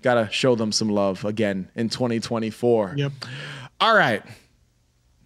[0.00, 2.94] gotta show them some love again in 2024.
[2.98, 3.12] Yep.
[3.80, 4.22] All right.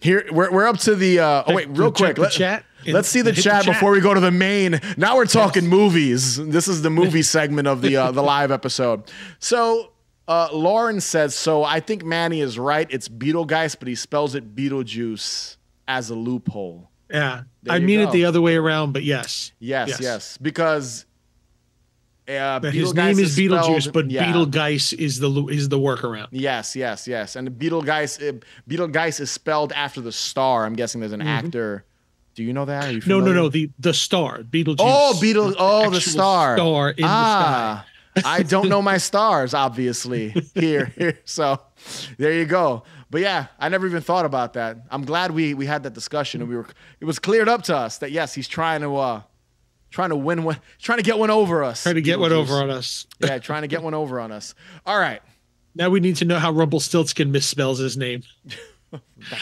[0.01, 1.21] Here we're, we're up to the.
[1.21, 2.17] Uh, oh wait, real quick.
[2.17, 3.75] the Let, chat let's see the hit the chat chat.
[3.75, 4.81] before we go to the main.
[4.97, 6.37] Now we're talking movies.
[6.37, 9.11] This is the movie segment of the uh, the live episode.
[9.39, 9.93] So
[10.29, 12.87] uh, Lauren says, so I think Manny is right.
[12.91, 15.57] It's Betelgeuse, but he spells it Beetlejuice
[15.87, 16.91] as a loophole.
[17.11, 17.45] Yeah.
[17.63, 18.09] There I mean go.
[18.09, 19.53] it the other way around, but yes.
[19.61, 20.39] Yes, yes, Yes.
[20.43, 21.07] because
[22.29, 24.27] uh, his name is Beetlejuice, spelled- but yeah.
[24.27, 26.27] Betelgeuse is the is the workaround.
[26.33, 27.37] Yes, yes, yes.
[27.37, 28.33] And the Betelgeuse, uh,
[28.67, 30.67] Betelgeuse is spelled after the star.
[30.67, 31.85] I'm guessing there's an actor.
[32.37, 32.93] Do you know that?
[32.93, 33.01] You.
[33.07, 33.49] No, no, no.
[33.49, 34.77] The the star, Beetlejuice.
[34.79, 35.55] Oh, Beetle.
[35.59, 36.57] Oh, the star.
[36.57, 37.07] Star in the sky.
[37.09, 37.87] ah,
[38.25, 40.35] I don't know my stars, obviously.
[40.55, 41.19] Here, here.
[41.25, 41.59] So,
[42.19, 42.85] there you go.
[43.11, 44.77] But yeah, I never even thought about that.
[44.91, 46.67] I'm glad we we had that discussion and we were.
[47.01, 49.23] It was cleared up to us that yes, he's trying to uh,
[49.91, 51.85] trying to win one, trying to get one over us.
[51.85, 53.07] Trying to get one over on us.
[53.19, 54.55] yeah, trying to get one over on us.
[54.85, 55.23] All right.
[55.75, 58.25] Now we need to know how Rumpelstiltskin misspells his name.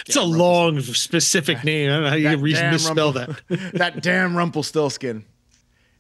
[0.07, 1.91] It's a long, specific name.
[1.91, 3.41] I don't know how you can misspell that.
[3.75, 5.25] that damn Rumpelstiltskin.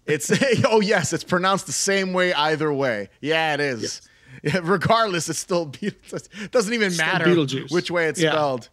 [0.06, 0.30] It's
[0.66, 3.08] oh yes, it's pronounced the same way either way.
[3.20, 4.02] Yeah, it is.
[4.42, 5.72] Yeah, regardless, it's still.
[5.80, 7.34] It doesn't even matter
[7.70, 8.32] which way it's Yeah.
[8.32, 8.68] spelled.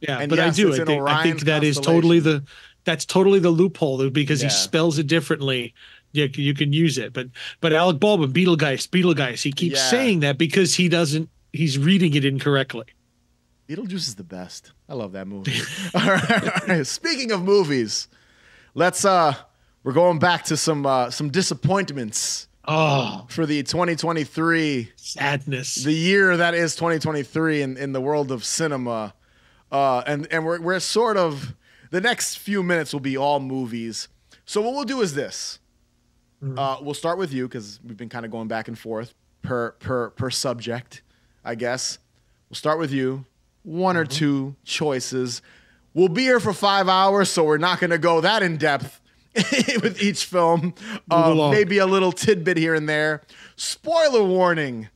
[0.00, 0.74] Yeah, And but I do.
[0.74, 2.42] I think, I think that is totally the
[2.84, 4.48] that's totally the loophole though, because Yeah.
[4.48, 5.72] he spells it differently.
[6.12, 7.28] You, you can use it, but
[7.60, 11.30] but Alec Baldwin, Betelgeuse, Betelgeuse, he keeps saying that because he doesn't.
[11.52, 12.84] He's reading it incorrectly.
[13.68, 14.72] Beetlejuice is the best.
[14.88, 15.58] I love that movie.
[15.94, 16.30] all, right,
[16.62, 16.86] all right.
[16.86, 18.08] Speaking of movies,
[18.74, 19.34] let's uh
[19.82, 25.76] we're going back to some uh some disappointments Oh, for the 2023 sadness.
[25.76, 29.14] the year that is 2023 in, in the world of cinema.
[29.70, 31.54] Uh, and and we're, we're sort of,
[31.92, 34.08] the next few minutes will be all movies.
[34.46, 35.60] So what we'll do is this.
[36.56, 39.72] Uh, we'll start with you because we've been kind of going back and forth per,
[39.78, 41.02] per, per subject,
[41.44, 41.98] I guess.
[42.50, 43.24] We'll start with you.
[43.66, 45.42] One or two choices.
[45.92, 49.00] We'll be here for five hours, so we're not going to go that in depth
[49.82, 50.72] with each film.
[51.10, 53.22] Uh, maybe a little tidbit here and there.
[53.56, 54.88] Spoiler warning.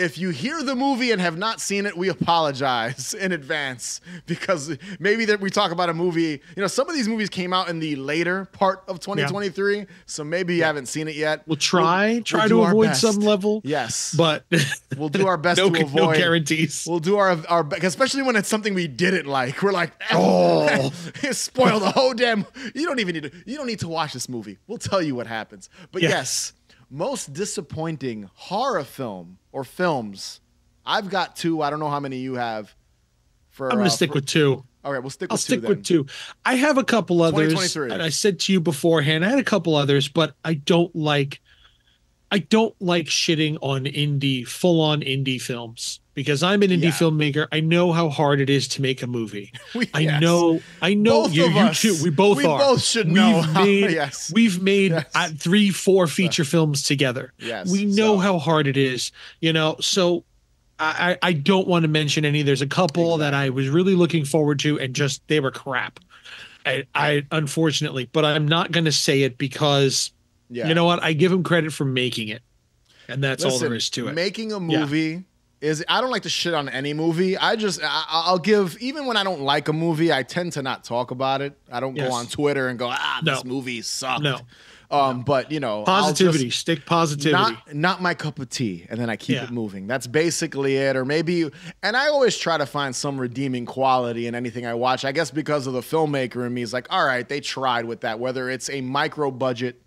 [0.00, 4.76] If you hear the movie and have not seen it, we apologize in advance because
[4.98, 6.40] maybe that we talk about a movie.
[6.56, 10.24] You know, some of these movies came out in the later part of 2023, so
[10.24, 11.46] maybe you haven't seen it yet.
[11.46, 13.00] We'll try We'll- try we'll to avoid best.
[13.02, 14.44] some level, Yes, but
[14.96, 15.94] we'll do our best no, to avoid.
[16.00, 16.86] no guarantees.
[16.88, 19.62] We'll do our our especially when it's something we didn't like.
[19.62, 20.90] We're like, eh, Oh.
[21.32, 22.46] spoil the whole damn.
[22.74, 23.32] You don't even need to.
[23.46, 24.58] You don't need to watch this movie.
[24.66, 25.68] We'll tell you what happens.
[25.92, 26.08] But Yeah.
[26.10, 26.52] yes,
[26.90, 30.40] most disappointing horror film or films.
[30.84, 31.62] I've got two.
[31.62, 32.74] I don't know how many you have.
[33.50, 34.64] For I'm gonna uh, stick for- with two.
[34.82, 35.52] All right, we'll stick I'll with two.
[35.52, 35.68] stick then.
[35.68, 36.06] with two.
[36.44, 37.92] I have a couple others, 2023.
[37.92, 41.42] and I said to you beforehand, I had a couple others, but I don't like,
[42.30, 46.90] I don't like shitting on indie, full on indie films because I'm an indie Yeah.
[46.90, 47.48] filmmaker.
[47.50, 49.52] I know how hard it is to make a movie.
[49.74, 50.20] We- I yes.
[50.22, 51.80] know, I know Both you, of you us.
[51.82, 51.96] too.
[52.04, 52.40] We both are.
[52.42, 52.58] We are.
[52.58, 54.30] both should we've know how- Made, yes.
[54.32, 55.06] We've made Yes.
[55.14, 57.32] uh, three, four feature films together.
[57.38, 59.10] Yes, We know so- how hard it is,
[59.40, 59.76] you know.
[59.80, 60.24] So
[60.78, 62.42] I, I I don't want to mention any.
[62.42, 66.00] There's a couple that I was really looking forward to, and just they were crap.
[66.64, 70.12] I, I unfortunately, but I'm not going to say it because
[70.50, 70.68] Yeah.
[70.68, 71.02] you know what?
[71.02, 72.42] I give him credit for making it,
[73.08, 74.14] and that's all there is to it.
[74.14, 75.24] Making a movie
[75.60, 77.36] is I don't like to shit on any movie.
[77.36, 80.62] I just I, I'll give even when I don't like a movie, I tend to
[80.62, 81.56] not talk about it.
[81.70, 82.08] I don't Yes.
[82.08, 83.48] go on Twitter and go ah this No.
[83.50, 84.22] movie sucked.
[84.22, 84.40] No.
[84.90, 87.32] Um, but you know, positivity, stick positivity.
[87.40, 89.44] not not my cup of tea, and then I keep Yeah.
[89.44, 89.86] it moving.
[89.86, 90.96] That's basically it.
[90.96, 91.48] Or maybe,
[91.82, 95.04] and I always try to find some redeeming quality in anything I watch.
[95.04, 98.00] I guess because of the filmmaker in me is like, all right, they tried with
[98.00, 98.18] that.
[98.18, 99.80] Whether it's a micro budget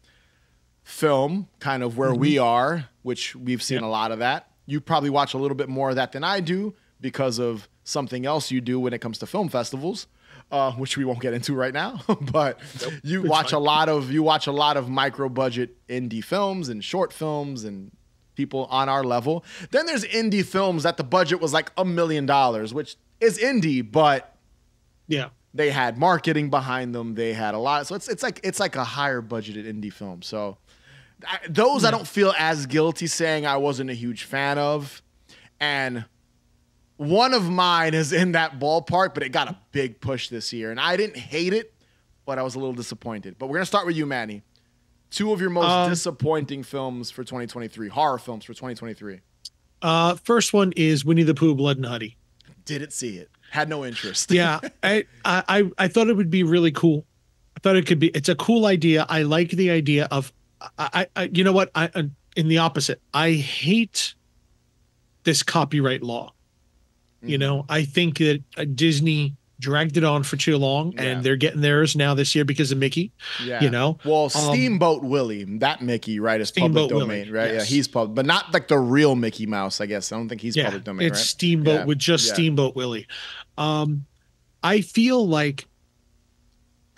[0.84, 4.50] film, kind of where we are, which we've seen a lot of that.
[4.66, 8.26] You probably watch a little bit more of that than I do because of something
[8.26, 10.08] else you do when it comes to film festivals.
[10.52, 12.00] Uh, which we won't get into right now,
[12.32, 12.60] but
[13.02, 13.58] you it's watch fine.
[13.62, 17.64] a lot of you watch a lot of micro budget indie films and short films
[17.64, 17.92] and
[18.36, 19.44] people on our level.
[19.72, 23.90] Then there's indie films that the budget was like a million dollars, which is indie,
[23.90, 24.36] but
[25.08, 27.16] yeah, they had marketing behind them.
[27.16, 27.88] They had a lot.
[27.88, 30.22] So it's it's like it's like a higher budgeted indie film.
[30.22, 30.58] So
[31.28, 35.02] I, those I don't feel as guilty saying I wasn't a huge fan of,
[35.60, 36.06] and
[36.98, 40.72] one of mine is in that ballpark, but it got a big push this year,
[40.72, 41.74] and I didn't hate it,
[42.26, 43.36] but I was a little disappointed.
[43.40, 44.44] But we're gonna start with you, Manny.
[45.10, 49.20] Two of your most Um, disappointing films for 2023, horror films for 2023.
[49.82, 52.18] Uh, first one is Winnie the Pooh, Blood and Honey.
[52.66, 53.30] Didn't see it.
[53.52, 54.32] Had no interest.
[54.32, 57.06] Yeah, I I- I thought it would be really cool.
[57.56, 58.08] I thought it could be.
[58.10, 59.06] It's a cool idea.
[59.10, 60.32] I like the idea of.
[60.78, 61.72] I, I you know what?
[61.76, 62.03] I uh,
[62.36, 63.01] in the opposite.
[63.14, 64.16] I hate
[65.24, 66.34] this copyright law.
[67.22, 67.39] You Mhm.
[67.41, 71.03] know, I think that uh, Disney dragged it on for too long, Yeah.
[71.03, 73.11] and they're getting theirs now this year because of Mickey.
[73.45, 73.64] Yeah.
[73.64, 77.53] You know, Well, Um, Steamboat Willie, that Mickey, right, is public Steamboat domain, Willie, right?
[77.53, 77.70] yes.
[77.70, 80.11] Yeah, he's public, but not like the real Mickey Mouse, I guess.
[80.11, 81.26] I don't think he's yeah, public domain, it's right?
[81.26, 82.28] Steamboat Yeah, with just.
[82.28, 83.07] Steamboat Willie.
[83.57, 84.05] Um,
[84.61, 85.66] I feel like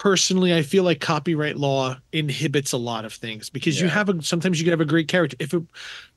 [0.05, 4.21] personally, I feel like copyright law inhibits a lot of things because you have a
[4.21, 5.35] sometimes you can have a great character.
[5.39, 5.63] If it,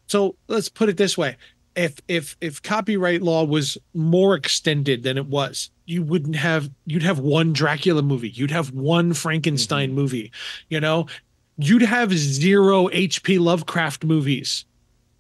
[0.08, 1.38] so, let's put it this way:
[1.74, 7.02] if if if copyright law was more extended than it was, you wouldn't have you'd
[7.02, 9.96] have one Dracula movie, you'd have one Frankenstein Mm-hmm.
[9.96, 10.32] movie,
[10.68, 11.06] you know,
[11.56, 13.38] you'd have zero H.P.
[13.38, 14.66] Lovecraft movies.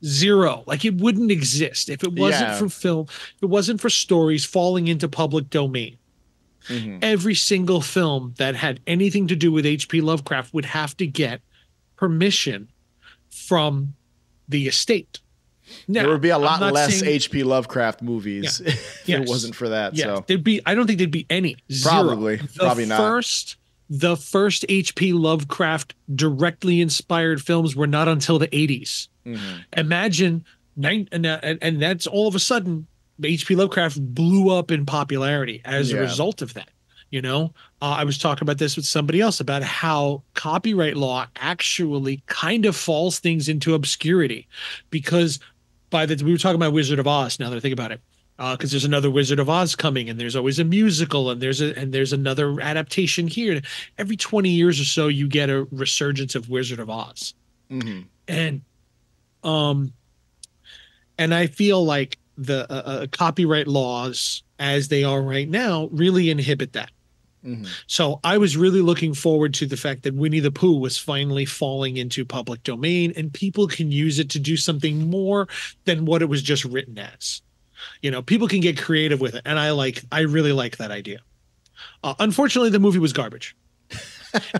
[0.04, 0.62] Zero.
[0.66, 2.58] Like it wouldn't exist if it wasn't Yeah.
[2.58, 5.96] for film, if it wasn't for stories falling into public domain
[6.68, 6.98] Mhm.
[7.02, 10.00] every single film that had anything to do with H.P.
[10.00, 11.40] Lovecraft would have to get
[11.96, 12.68] permission
[13.30, 13.94] from
[14.48, 15.20] the estate.
[15.86, 17.42] Now, there would be a lot less H.P.
[17.42, 19.22] Lovecraft movies if Yes.
[19.22, 19.94] it wasn't for that.
[19.94, 20.60] Yes, So there'd be.
[20.64, 21.56] I don't think there'd be any.
[21.70, 21.92] Zero.
[22.04, 22.36] Probably.
[22.36, 22.96] The Probably not.
[22.98, 23.56] First,
[23.90, 25.12] the first H.P.
[25.12, 29.08] Lovecraft directly inspired films were not until the 80s.
[29.26, 29.38] mhm.
[29.76, 30.44] Imagine,
[30.82, 32.86] and and that's all of a sudden
[33.22, 33.56] H.P.
[33.56, 35.98] Lovecraft blew up in popularity as Yeah.
[35.98, 36.68] a result of that.
[37.10, 41.26] You know, uh, I was talking about this with somebody else about how copyright law
[41.36, 44.46] actually kind of falls things into obscurity,
[44.90, 45.40] because
[45.88, 47.40] by the we were talking about Wizard of Oz.
[47.40, 48.02] Now that I think about it,
[48.36, 51.74] because there's another Wizard of Oz coming, and there's always a musical, and there's a
[51.78, 53.62] and there's another adaptation here.
[53.96, 57.32] Every 20 years or so, you get a resurgence of Wizard of Oz
[57.70, 58.04] Mhm.
[58.28, 58.60] and
[59.42, 59.92] um
[61.16, 66.30] and i feel like the uh, uh, copyright laws as they are right now really
[66.30, 66.90] inhibit that.
[67.44, 67.68] Mhm.
[67.86, 71.44] so i was really looking forward to the fact that winnie the pooh was finally
[71.44, 75.46] falling into public domain and people can use it to do something more
[75.84, 77.40] than what it was just written as.
[78.02, 80.90] You know people can get creative with it and i like i really like that
[80.90, 81.20] idea.
[82.02, 83.54] Uh, unfortunately the movie was garbage.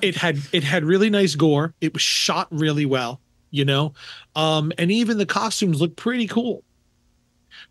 [0.00, 1.74] It had it had really nice gore.
[1.80, 3.20] It was shot really well
[3.50, 3.92] you know?
[4.36, 6.62] Um and even the costumes looked pretty cool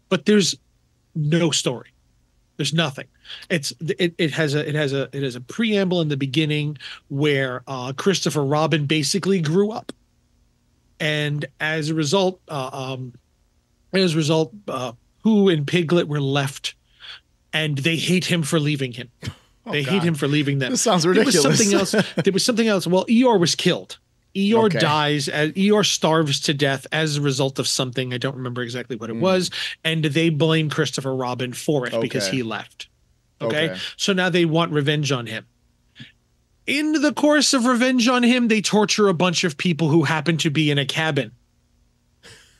[0.09, 0.55] but there's
[1.15, 1.89] no story
[2.57, 3.05] there's nothing
[3.49, 6.77] it's it, it has a it has a it has a preamble in the beginning
[7.09, 9.91] where uh christopher robin basically grew up
[10.99, 13.13] and as a result uh, um
[13.93, 14.91] as a result uh
[15.23, 16.75] Pooh and piglet were left
[17.53, 19.09] and they hate him for leaving him
[19.65, 19.91] Oh, they God.
[19.95, 21.41] hate him for leaving them This sounds ridiculous.
[21.43, 22.13] there was something else.
[22.23, 22.87] There was something else.
[22.87, 23.97] Well, Eeyore was killed.
[24.37, 24.79] Eeyore Okay.
[24.79, 25.27] dies.
[25.27, 28.13] As, Eeyore starves to death as a result of something.
[28.13, 29.21] I don't remember exactly what it Mm.
[29.21, 29.49] was,
[29.83, 32.87] and they blame Christopher Robin for it because he left.
[33.41, 33.69] Okay?
[33.71, 33.79] Okay.
[33.97, 35.45] so now they want revenge on him.
[36.65, 40.37] In the course of revenge on him, they torture a bunch of people who happen
[40.37, 41.31] to be in a cabin.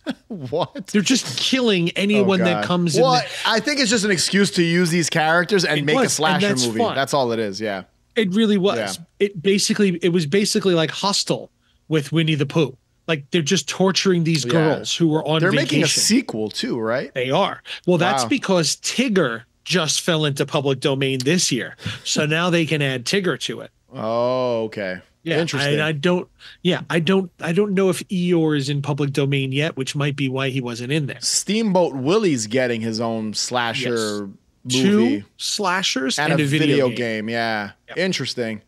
[0.27, 0.87] what?
[0.87, 3.01] They're just killing anyone Oh, that comes in.
[3.03, 5.95] Well, the- I think it's just an excuse to use these characters and It make
[5.97, 6.79] was, a slasher that's movie.
[6.79, 6.95] fine.
[6.95, 7.59] That's all it is.
[7.59, 7.83] Yeah.
[8.15, 8.97] It really was.
[8.97, 9.03] Yeah.
[9.19, 11.51] It basically it was basically like hostile
[11.87, 12.75] with Winnie the Pooh.
[13.07, 14.51] Like they're just torturing these Yeah.
[14.51, 15.65] girls who were on They're vacation.
[15.79, 17.13] making a sequel too, right?
[17.13, 17.63] they are.
[17.85, 18.29] Well, that's Wow.
[18.29, 21.75] because Tigger just fell into public domain this year.
[22.03, 23.71] So now they can add Tigger to it.
[23.93, 24.99] Oh, okay.
[25.23, 25.39] Yeah.
[25.41, 25.73] Interesting.
[25.73, 26.27] And I don't
[26.63, 30.15] yeah, I don't I don't know if Eeyore is in public domain yet, which might
[30.15, 31.19] be why he wasn't in there.
[31.21, 34.29] Steamboat Willie's getting his own slasher
[34.63, 36.95] movie Two slashers and, and, a, video, game.
[36.95, 37.29] game.
[37.29, 37.71] Yeah.
[37.89, 37.97] Yep.
[37.97, 38.61] Interesting.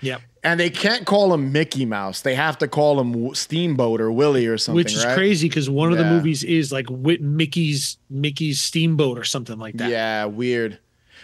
[0.00, 0.20] Yep.
[0.48, 2.22] And they can't call him Mickey Mouse.
[2.22, 5.14] They have to call him Steamboat or Willie or something, Which is right?
[5.14, 9.76] crazy because one of the movies is like Whit Mickey's Mickey's Steamboat or something like
[9.76, 9.90] that.
[9.90, 10.78] Yeah, weird.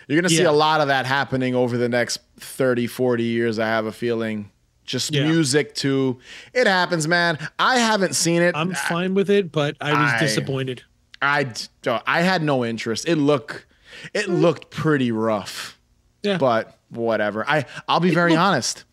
[0.07, 3.59] You're going to see a lot of that happening over the next 30, 40 years,
[3.59, 4.51] I have a feeling.
[4.85, 5.25] Just Yeah.
[5.25, 6.18] music too.
[6.53, 7.39] It happens, man.
[7.59, 8.55] I haven't seen it.
[8.55, 10.83] I'm fine with it, but I was I- disappointed.
[11.22, 11.51] I,
[12.07, 13.09] I had no interest.
[13.09, 13.66] It look
[14.12, 14.35] it hmm.
[14.35, 15.81] looked pretty rough.
[16.22, 16.37] Yeah.
[16.37, 17.49] But whatever.
[17.49, 18.85] I I'll be very honest.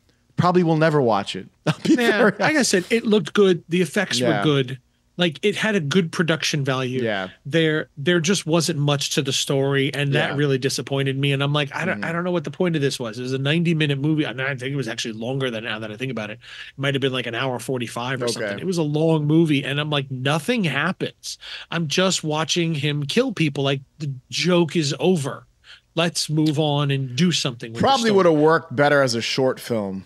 [0.42, 1.48] Probably will never watch it.
[1.66, 3.64] I'll be Yeah, like I said, it looked good.
[3.70, 4.40] The effects Yeah.
[4.40, 4.80] were good.
[5.18, 7.04] Like it had a good production value.
[7.04, 7.30] Yeah.
[7.46, 10.36] There there just wasn't much to the story and that Yeah.
[10.38, 12.06] really disappointed me and I'm like I don't Mhm.
[12.06, 13.20] I don't know what the point of this was.
[13.20, 14.26] It was a 90 minute movie.
[14.26, 16.36] I, think it was actually longer than now that I think about it.
[16.36, 16.40] It
[16.82, 18.34] might have been like an hour 45 or Okay.
[18.34, 18.60] something.
[18.60, 21.38] It was a long movie and I'm like nothing happens.
[21.70, 25.46] I'm just watching him kill people like the joke is over.
[25.94, 27.74] Let's move on and do something.
[27.74, 30.06] Probably would have worked better as a short film.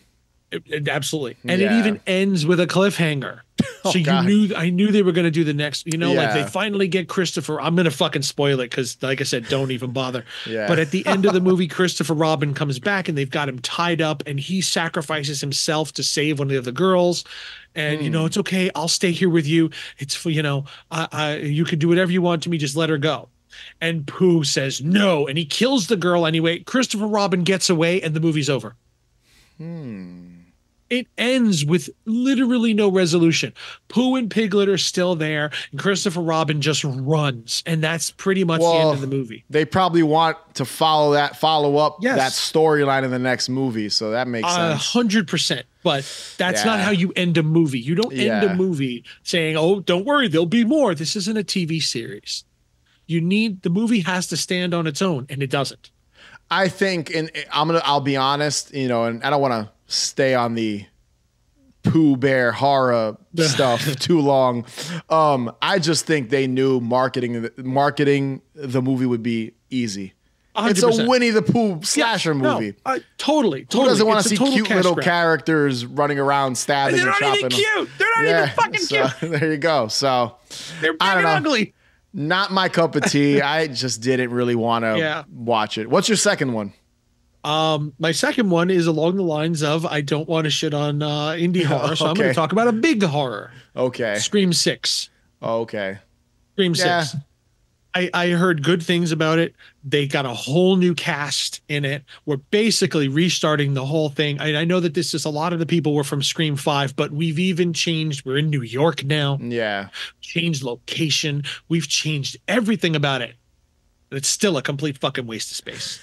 [0.52, 1.36] It- it- absolutely.
[1.44, 3.42] And it even ends with a cliffhanger.
[3.86, 4.26] Oh, so you God.
[4.26, 6.88] knew I knew they were going to do the next, you know, like they finally
[6.88, 7.62] get Christopher.
[7.62, 10.26] I'm going to fucking spoil it cuz like I said don't even bother.
[10.48, 10.68] Yeah.
[10.68, 13.60] But at the end of the movie Christopher Robin comes back and they've got him
[13.60, 17.24] tied up and he sacrifices himself to save one of the other girls.
[17.76, 18.14] And you Hmm.
[18.14, 18.72] know, it's okay.
[18.76, 19.70] I'll stay here with you.
[20.00, 22.76] It's for, you know, I, I you can do whatever you want to me, just
[22.76, 23.30] let her go.
[23.80, 26.60] And Pooh says no, and he kills the girl anyway.
[26.60, 28.76] Christopher Robin gets away, and the movie's over
[29.58, 30.35] Hmm.
[30.90, 33.54] It ends with literally no resolution.
[33.88, 38.62] Pooh and Piglet are still there, and Christopher Robin just runs, and that's pretty much
[38.62, 39.44] the end of the movie.
[39.50, 42.18] They probably want to follow that, follow up Yes.
[42.18, 43.90] that storyline in the next movie.
[43.90, 44.86] So that makes A sense.
[44.94, 45.66] hundred percent.
[45.84, 46.04] But
[46.38, 47.80] that's not how you end a movie.
[47.80, 48.44] You don't end Yeah.
[48.52, 52.44] a movie saying, "Oh, don't worry, there'll be more." This isn't a TV series.
[53.08, 55.92] You need the movie has to stand on its own, and it doesn't.
[56.50, 59.72] I think, and I'm gonna, I'll be honest, you know, and I don't want to
[59.88, 60.86] stay on the
[61.84, 64.66] Pooh Bear horror stuff too long.
[65.10, 70.14] Um, I just think they knew marketing, the- marketing the movie would be easy.
[70.58, 72.76] It's a Winnie the Pooh slasher No, movie.
[72.86, 73.90] uh, totally, Who totally.
[73.90, 75.04] doesn't want to see cute little grab.
[75.04, 77.40] characters running around stabbing They're and not chopping?
[77.40, 77.90] even cute.
[77.98, 79.32] They're not even fucking so, cute.
[79.42, 79.90] There you go.
[79.90, 80.38] So
[80.80, 81.30] They're big and know.
[81.30, 81.74] ugly.
[82.14, 83.42] not my cup of tea.
[83.42, 85.24] I just didn't really want to Yeah.
[85.30, 85.90] watch it.
[85.90, 86.72] What's your second one?
[87.46, 91.04] Um, my second one is along the lines of I don't want to shit on
[91.04, 93.52] uh, indie horror, so I'm going to talk about a big horror.
[93.76, 94.16] Okay.
[94.16, 95.10] Scream Six.
[95.44, 96.00] Okay.
[96.54, 97.04] Scream Yeah.
[97.04, 97.22] Six.
[97.94, 99.56] I, I heard good things about it.
[99.86, 102.04] They got a whole new cast in it.
[102.26, 104.42] We're basically restarting the whole thing.
[104.42, 106.96] I, I know that this is a lot of the people were from Scream Five,
[106.98, 108.26] but we've even changed.
[108.26, 109.38] We're in New York now.
[109.42, 109.90] Yeah.
[110.20, 111.44] Changed location.
[111.70, 113.36] We've changed everything about it.
[114.12, 116.00] It's still a complete fucking waste of space.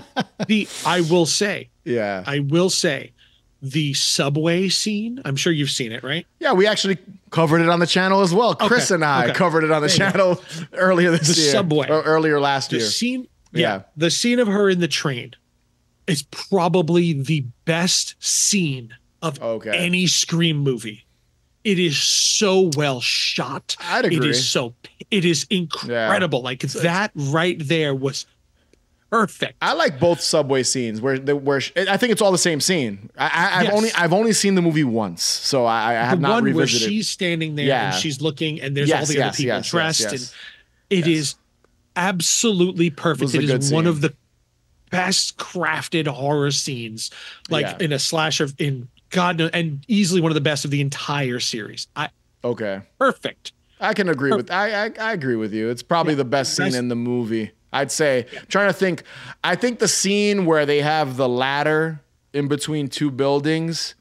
[0.46, 2.22] the I will say, Yeah.
[2.26, 3.12] I will say
[3.62, 5.20] the subway scene.
[5.24, 6.26] I'm sure you've seen it, right?
[6.38, 6.98] Yeah, we actually
[7.30, 8.54] covered it on the channel as well.
[8.54, 9.34] Chris Okay, and I okay.
[9.34, 10.42] covered it on the There channel
[10.74, 11.52] earlier this The year.
[11.52, 11.88] subway.
[11.88, 12.86] Or earlier last The year.
[12.86, 13.60] scene, Yeah.
[13.60, 15.32] yeah, the scene of her in the train
[16.06, 19.70] is probably the best scene of Okay.
[19.76, 21.05] any Scream movie.
[21.66, 23.76] It is so well shot.
[23.80, 24.30] I'd agree.
[24.30, 24.74] is so.
[25.10, 26.40] It is incredible.
[26.42, 28.24] Like that right there was
[29.10, 29.56] perfect.
[29.60, 33.10] I like both subway scenes where the where I think it's all the same scene.
[33.18, 33.72] I, I, I've Yes.
[33.74, 36.66] only I've only seen the movie once, so I, I have the not one where
[36.68, 37.92] she's standing there Yeah.
[37.92, 40.12] and she's looking, and there's all Yes, the other yes, people yes, yes, dressed, yes.
[40.12, 41.34] and it is
[41.96, 43.34] absolutely perfect.
[43.34, 43.86] It is one scene.
[43.88, 44.14] of the
[44.90, 47.10] best crafted horror scenes,
[47.50, 47.84] like Yeah.
[47.86, 51.40] in a slasher in God, kno- and easily one of the best of the entire
[51.40, 51.86] series.
[51.96, 52.08] I
[52.44, 53.52] okay, perfect.
[53.80, 55.68] I can agree with I, I I agree with you.
[55.70, 57.50] It's probably Yeah, the best scene in the movie.
[57.72, 58.26] I'd say.
[58.48, 59.02] trying to think.
[59.44, 62.00] I think the scene where they have the ladder
[62.32, 63.94] in between two buildings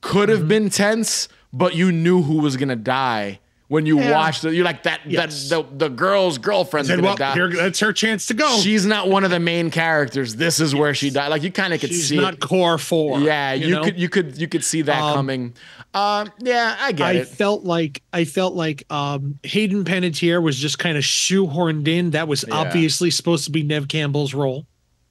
[0.00, 0.38] could Mm-hmm.
[0.38, 4.12] have been tense, but you knew who was gonna die when you Yeah.
[4.12, 4.54] watched it.
[4.54, 5.00] You're like that.
[5.06, 5.48] Yes.
[5.50, 7.34] That the the girl's girlfriend's Said, gonna well, die.
[7.34, 8.58] here, that's her chance to go.
[8.60, 10.36] She's not one of the main characters.
[10.36, 11.28] This is where she died.
[11.28, 12.40] Like you kind of could She's see not it.
[12.40, 13.20] core four.
[13.20, 13.84] Yeah, you, know?
[13.84, 15.54] could you could you could see that Um, coming.
[15.94, 17.28] Um, yeah, I get I it.
[17.28, 22.10] felt like I felt like um Hayden Panettiere was just kind of shoehorned in.
[22.10, 22.54] That was Yeah.
[22.54, 24.66] obviously supposed to be Neve Campbell's role.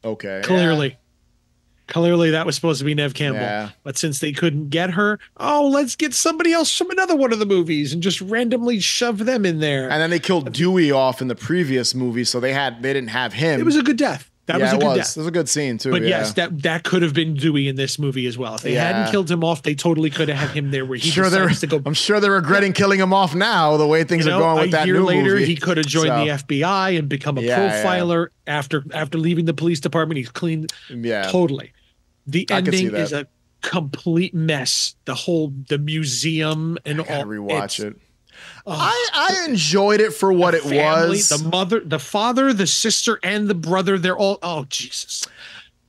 [0.05, 0.97] Okay, Clearly.
[1.87, 3.41] Clearly that was supposed to be Neve Campbell.
[3.41, 3.69] Yeah.
[3.83, 7.39] But since they couldn't get her, oh, let's get somebody else from another one of
[7.39, 9.89] the movies and just randomly shove them in there.
[9.89, 13.09] And then they killed Dewey off in the previous movie, so they had they didn't
[13.09, 13.59] have him.
[13.59, 14.29] it was a good death.
[14.47, 14.97] That yeah, was a good was.
[14.97, 15.17] death.
[15.17, 15.91] It was a good scene too.
[15.91, 16.07] But yeah.
[16.07, 18.55] yes, that that could have been Dewey in this movie as well.
[18.55, 18.85] If they Yeah.
[18.93, 21.43] hadn't killed him off, they totally could have had him there where he sure they're.
[21.49, 23.75] decides to go I'm sure they're regretting killing him off now.
[23.75, 25.45] The way things you know, are going with a that year new later, movie.
[25.45, 29.53] he could have joined So, the FBI and become a profiler after after leaving the
[29.53, 30.17] police department.
[30.17, 30.67] He's clean.
[30.89, 31.73] Yeah, totally.
[32.27, 33.27] The I ending is a
[33.61, 34.95] complete mess.
[35.05, 37.97] The whole the museum and I all rewatch it.
[38.65, 41.29] oh, I I enjoyed it for what it family, was.
[41.29, 43.97] The mother, the father, the sister, and the brother.
[43.97, 45.25] They're all oh Jesus.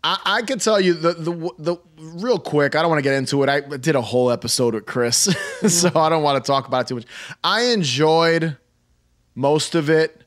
[0.04, 2.76] I, I can tell you the, the the real quick.
[2.76, 3.48] I don't want to get into it.
[3.48, 5.34] I did a whole episode with Chris,
[5.68, 7.06] so I don't want to talk about it too much.
[7.42, 8.56] I enjoyed
[9.34, 10.22] most of it.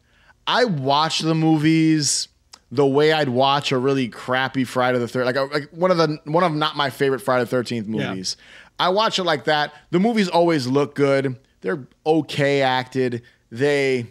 [0.46, 2.28] I watched the movies
[2.72, 5.98] the way I'd watch a really crappy Friday the Third, like, a, like one of
[5.98, 8.10] the one of not my favorite Friday the Thirteenth Yeah.
[8.12, 8.38] movies.
[8.80, 9.74] I watch it like that.
[9.92, 11.38] The movies always look good.
[11.62, 13.22] they're okay acted.
[13.52, 14.08] They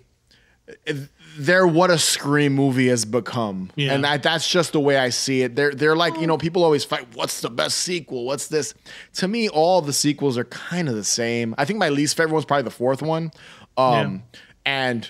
[1.38, 3.92] they're what a scream movie has become, Yeah.
[3.94, 5.56] and I, that's just the way I see it.
[5.56, 7.06] They're they're like you know people always fight.
[7.14, 8.24] What's the best sequel?
[8.24, 8.74] What's this?
[9.14, 11.54] To me, all the sequels are kind of the same.
[11.58, 13.32] I think my least favorite one's probably the fourth one,
[13.76, 14.22] um,
[14.66, 15.08] and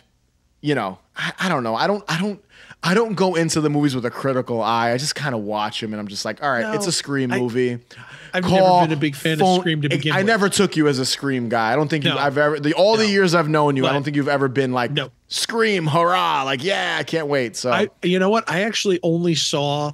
[0.63, 1.75] you know I, I don't know.
[1.75, 2.43] I don't I don't.
[2.83, 4.93] I don't go into the movies with a critical eye.
[4.93, 6.93] I just kind of watch them, and I'm just like, all right, No, it's a
[6.93, 7.79] Scream I- movie.
[8.33, 10.27] I've Call, never been a big fan phone- of Scream to begin I with.
[10.27, 11.73] never took you as a Scream guy.
[11.73, 12.17] I don't think you No.
[12.19, 13.87] I've ever the all the years I've known you.
[13.87, 15.11] I don't think you've ever been like No.
[15.29, 16.45] Scream, hurrah!
[16.45, 17.57] Like yeah, I can't wait.
[17.57, 18.49] So I you know what?
[18.49, 19.93] I actually only saw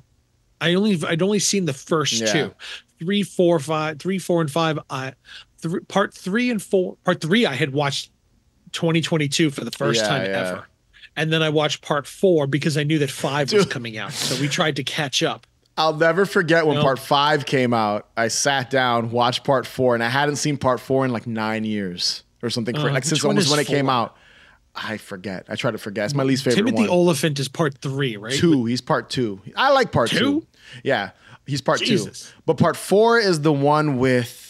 [0.61, 2.33] I only I'd only seen the first Yeah.
[2.33, 2.55] two.
[3.01, 4.79] Three, four, five, three, four, and five.
[4.91, 5.15] I
[5.89, 8.11] part three and four part three I had watched
[8.73, 10.39] 2022 for the first Yeah, time yeah.
[10.51, 10.67] ever.
[11.17, 14.13] And then I watched part four because I knew that five was coming out.
[14.13, 15.47] So we tried to catch up.
[15.79, 16.83] I'll never forget when No.
[16.83, 18.07] part five came out.
[18.17, 21.65] I sat down, watched part four, and I hadn't seen part four in like nine
[21.65, 22.77] years or something.
[22.77, 24.17] Uh, like since almost when it came out.
[24.79, 25.47] I forget.
[25.49, 26.05] I try to forget.
[26.05, 26.91] It's my least favorite Timothy one.
[26.91, 28.35] Olyphant is part three, right?
[28.35, 28.67] two.
[28.67, 29.41] He's part two.
[29.57, 30.19] I like part two.
[30.19, 30.47] Two?
[30.85, 31.11] Yeah,
[31.47, 32.29] he's part Jesus.
[32.31, 32.43] two.
[32.45, 34.43] But part four is the one with.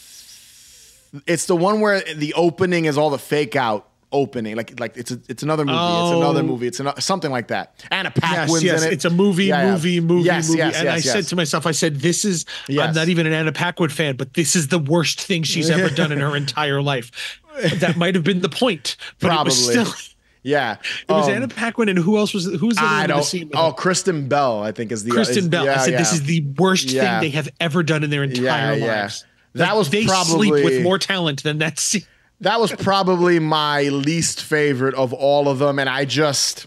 [1.26, 4.56] It's the one where the opening is all the fake out opening.
[4.56, 5.76] Like like it's a, it's another movie.
[5.78, 6.42] It's another Oh.
[6.42, 6.66] movie.
[6.66, 7.84] It's another, something like that.
[7.90, 8.92] Anna Yes, Paquin's yes, in it.
[8.94, 9.70] it's a movie, Yeah, yeah.
[9.72, 10.58] movie, movie, Yes, movie.
[10.58, 12.44] yes, and yes, I said to myself, I said, "This is.
[12.68, 12.88] Yes.
[12.88, 15.88] I'm not even an Anna Paquin fan, but this is the worst thing she's ever
[15.90, 17.40] done in her entire life."
[17.76, 19.84] That might have been the point, but it was Probably.
[19.92, 19.94] still.
[20.42, 20.76] Yeah,
[21.08, 22.44] It was Um, Anna Paquin, and who else was?
[22.44, 23.50] Who was the other I one in the don't.
[23.56, 23.72] Oh?
[23.72, 25.64] Kristen Bell, I think is the Kristen is- Bell.
[25.64, 27.18] Yeah, I said, "This is the worst Yeah.
[27.18, 29.02] thing they have ever done in their entire Yeah, yeah.
[29.02, 29.24] lives."
[29.56, 32.04] That Like, was they probably- sleep with more talent than that scene.
[32.40, 36.66] That was probably my least favorite of all of them, and I just,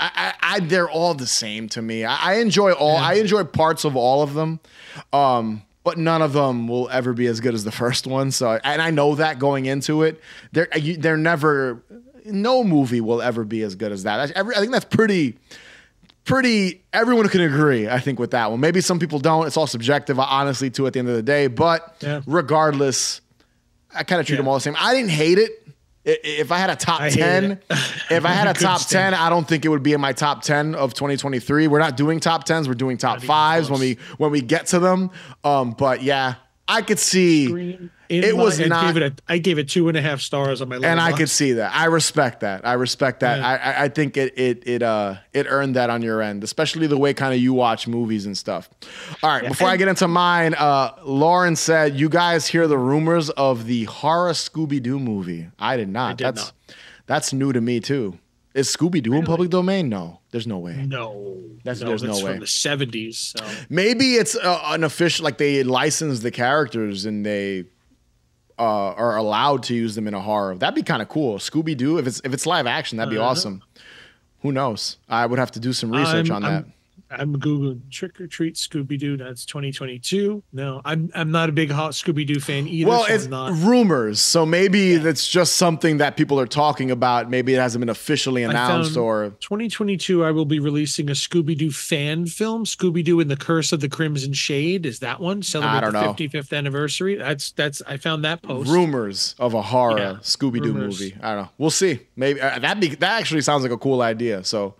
[0.00, 0.10] I,
[0.40, 2.04] I, I they're all the same to me.
[2.04, 4.60] I, I enjoy all, I enjoy parts of all of them,
[5.12, 8.30] um, but none of them will ever be as good as the first one.
[8.30, 10.18] So, and I know that going into it,
[10.52, 11.82] they're they're never,
[12.24, 14.18] no movie will ever be as good as that.
[14.30, 15.36] I, every- I think that's pretty.
[16.24, 18.58] Pretty, everyone can agree, I think, with that one.
[18.58, 19.46] Maybe some people don't.
[19.46, 21.48] It's all subjective, honestly, too, at the end of the day.
[21.48, 22.22] But Yeah.
[22.26, 23.20] regardless,
[23.94, 24.40] I kind of treat Yeah.
[24.42, 24.76] them all the same.
[24.78, 25.50] I didn't hate it.
[26.06, 27.60] If I had a top I 10,
[28.10, 30.12] if I had a top stand 10, I don't think it would be in my
[30.12, 31.66] top 10 of 2023.
[31.66, 34.78] We're not doing top 10s, we're doing top fives when we when we get to
[34.80, 35.10] them.
[35.44, 36.34] Um, but yeah,
[36.66, 39.88] I could see It my- was I not- Gave it a, I gave it two
[39.88, 40.76] and a half stars on my.
[40.76, 41.16] and I Letterboxd.
[41.18, 41.74] could see that.
[41.74, 42.66] I respect that.
[42.66, 43.38] I respect that.
[43.38, 43.46] Yeah.
[43.46, 46.86] I, I I think it it it uh it earned that on your end, especially
[46.86, 48.70] the way kind of you watch movies and stuff.
[49.22, 53.28] All right, before I get into mine, uh, Lauren said you guys hear the rumors
[53.30, 55.48] of the horror Scooby Doo movie.
[55.58, 56.16] I did not.
[56.18, 56.76] did that's not.
[57.06, 58.18] that's new to me too.
[58.54, 59.88] Is Scooby Doo in public domain?
[59.88, 60.74] No, there's no way.
[60.86, 62.30] No, That's- no, there's no that's way.
[62.32, 63.34] from the seventies.
[63.36, 67.64] So Maybe it's uh, an official, like they license the characters and they
[68.56, 70.54] uh, are allowed to use them in a horror.
[70.54, 71.38] That'd be kind of cool.
[71.38, 73.30] Scooby Doo, if it's if it's live action, that'd be Uh-huh.
[73.30, 73.62] awesome.
[74.42, 74.98] Who knows?
[75.08, 76.64] I would have to do some research I'm- on that.
[77.10, 79.16] I'm- googling Trick or Treat Scooby Doo.
[79.16, 80.42] That's 2022.
[80.52, 82.88] No, I'm I'm not a big hot Scooby Doo fan either.
[82.88, 83.52] well, so it's not.
[83.52, 87.28] rumors, so maybe that's just something that people are talking about.
[87.30, 91.70] Maybe it hasn't been officially announced, or 2022, I will be releasing a Scooby Doo
[91.70, 94.86] fan film, Scooby Doo and the Curse of the Crimson Shade.
[94.86, 97.16] Is that one celebrate the 55th anniversary?
[97.16, 98.70] That's that's I found that post.
[98.70, 101.16] rumors of a horror Yeah, Scooby Doo movie.
[101.22, 101.50] I don't know.
[101.58, 102.00] We'll see.
[102.16, 104.44] Maybe uh, that be that actually sounds like a cool idea.
[104.44, 104.74] So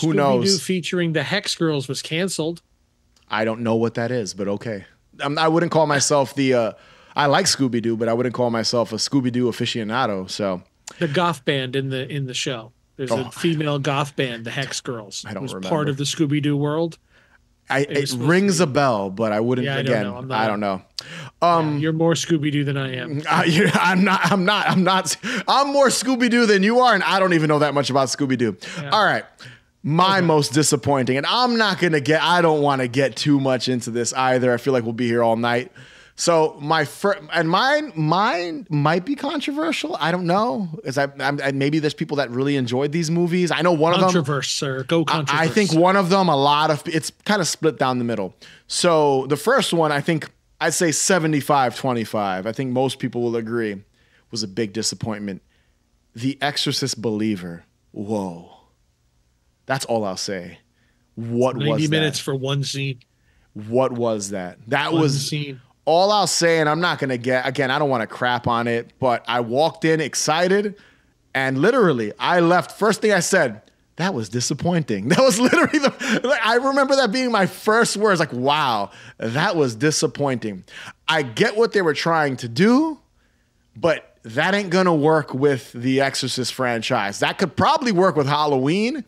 [0.00, 0.44] who knows?
[0.44, 0.62] Scooby-Doo knows?
[0.62, 2.62] featuring the Hex Girls was canceled.
[3.28, 4.84] I don't know what that is, but okay.
[5.20, 6.54] I'm, I wouldn't call myself the.
[6.54, 6.72] Uh,
[7.16, 10.30] I like Scooby Doo, but I wouldn't call myself a Scooby Doo aficionado.
[10.30, 10.62] So
[10.98, 12.72] The goth band in the in the show.
[12.96, 13.26] There's Oh.
[13.26, 15.24] a female goth band, the Hex Girls.
[15.26, 15.68] I don't was remember.
[15.74, 16.98] part of the Scooby Doo world.
[17.68, 19.64] I, was it rings a bell, but I wouldn't.
[19.64, 20.20] Yeah, I don't know.
[20.22, 20.82] Not- I don't know.
[21.40, 23.22] Um, You're more Scooby Doo than I am.
[23.30, 24.20] I, I'm not.
[24.32, 24.68] I'm not.
[24.68, 25.16] I'm not.
[25.46, 28.08] I'm more Scooby Doo than you are, and I don't even know that much about
[28.08, 28.56] Scooby Doo.
[28.90, 29.24] All right.
[29.82, 32.22] My most disappointing, and I'm not gonna get.
[32.22, 34.52] I don't want to get too much into this either.
[34.52, 35.72] I feel like we'll be here all night.
[36.16, 39.96] So my first and mine, mine might be controversial.
[39.98, 40.68] I don't know.
[40.84, 43.50] Is I, I'm, maybe there's people that really enjoyed these movies.
[43.50, 44.10] I know one of them.
[44.22, 44.82] Controverse, sir.
[44.84, 47.96] Go I- I think one of them, a lot of it's kind of split down
[47.98, 48.34] the middle.
[48.66, 50.28] So the first one, I think
[50.60, 52.46] I'd say 75 25.
[52.46, 53.82] I think most people will agree
[54.30, 55.40] was a big disappointment.
[56.14, 57.64] The Exorcist Believer.
[57.92, 58.58] Whoa.
[59.70, 60.58] That's all I'll say.
[61.14, 62.98] What was 90 was minutes for one scene.
[63.54, 64.58] What was that?
[64.66, 65.60] That One was scene.
[65.84, 67.70] all I'll say, and I'm not gonna get again.
[67.70, 70.74] I don't want to crap on it, but I walked in excited,
[71.36, 72.72] and literally, I left.
[72.80, 73.62] First thing I said,
[73.94, 75.08] that was disappointing.
[75.10, 76.20] That was literally the.
[76.24, 78.18] like, I remember that being my first words.
[78.18, 80.64] Like, wow, that was disappointing.
[81.06, 82.98] I get what they were trying to do,
[83.76, 87.20] but that ain't gonna work with the Exorcist franchise.
[87.20, 89.04] That could probably work with Halloween.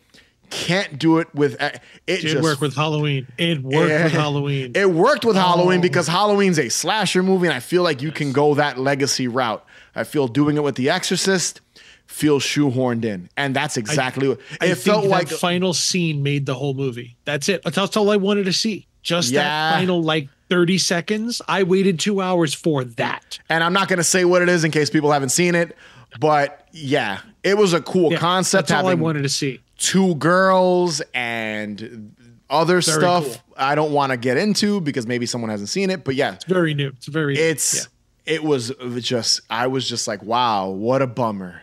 [0.53, 1.71] Can't do it with uh,
[2.07, 2.21] it.
[2.21, 3.27] Did just work with Halloween.
[3.37, 4.03] It worked Yeah.
[4.03, 4.71] with Halloween.
[4.75, 5.81] It worked with Halloween Oh.
[5.81, 9.65] because Halloween's a slasher movie, and I feel like you can go that legacy route.
[9.95, 11.59] I feel doing it with The Exorcist
[12.05, 15.27] feels shoehorned in, and that's exactly what I it think felt like.
[15.29, 17.15] final scene made the whole movie.
[17.25, 17.63] That's it.
[17.63, 18.85] That's, all I wanted to see.
[19.01, 19.41] Just Yeah.
[19.43, 21.41] that final like 30 seconds.
[21.47, 23.39] I waited two hours for that.
[23.49, 25.75] and I'm not going to say what it is in case people haven't seen it,
[26.19, 29.59] but yeah, it was a cool Yeah, concept That's all I wanted to see.
[29.77, 32.15] Two girls and
[32.49, 33.23] other Very stuff.
[33.25, 33.35] cool.
[33.57, 36.45] I don't want to get into because maybe someone hasn't seen it, but yeah, It's
[36.45, 36.89] very new.
[36.89, 37.37] It's very.
[37.37, 37.87] it's
[38.25, 38.33] yeah.
[38.35, 38.71] it was
[39.01, 41.61] just I was just like, wow, what a bummer.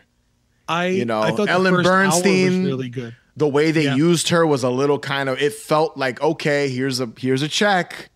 [0.68, 3.14] I you know, I Ellen first hour was Burstyn- really good.
[3.36, 3.94] The way they Yeah.
[3.94, 7.48] used her was a little kind of it felt like okay, here's a here's a
[7.48, 8.10] check.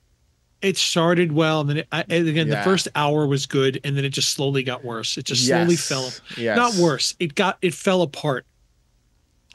[0.61, 2.57] It started well, and then it, I, and again, Yeah.
[2.57, 5.17] the first hour was good, and then it just slowly got worse.
[5.19, 5.89] It just slowly Yes.
[5.89, 6.11] fell.
[6.37, 6.57] Yes.
[6.57, 7.15] Not worse.
[7.21, 8.47] It got it fell apart.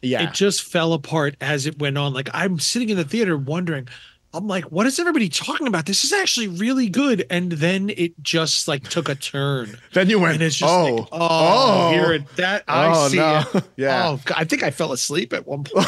[0.01, 0.23] Yeah.
[0.29, 2.13] It just fell apart as it went on.
[2.13, 3.87] Like I'm sitting in the theater wondering,
[4.31, 5.87] I'm like, what is everybody talking about?
[5.87, 7.25] This is actually really good.
[7.31, 9.75] And then it just like took a turn.
[9.93, 13.17] then you went, And it's just oh, like, oh, here it that I Oh, see
[13.17, 13.43] no.
[13.55, 13.63] it.
[13.75, 14.07] Yeah.
[14.09, 15.87] Oh, God, I think I fell asleep at one point.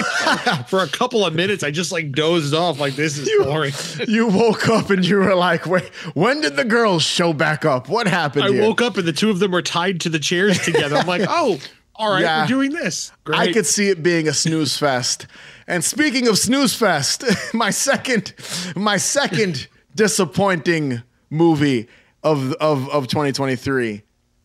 [0.67, 2.79] For a couple of minutes, I just like dozed off.
[2.79, 3.73] Like this is You- boring.
[4.07, 7.89] you woke up and you were like, wait, when did the girls show back up?
[7.89, 8.45] What happened?
[8.45, 8.63] I here?
[8.63, 10.95] woke up and the two of them were tied to the chairs together.
[10.97, 11.59] I'm like, oh,
[11.95, 12.41] all right, Yeah.
[12.43, 13.11] we're doing this.
[13.23, 13.39] Great.
[13.39, 15.27] I could see it being a snooze fest.
[15.68, 17.23] And speaking of snooze fest,
[17.53, 18.34] my second,
[18.76, 21.88] my second disappointing movie
[22.23, 24.03] of of of 2023,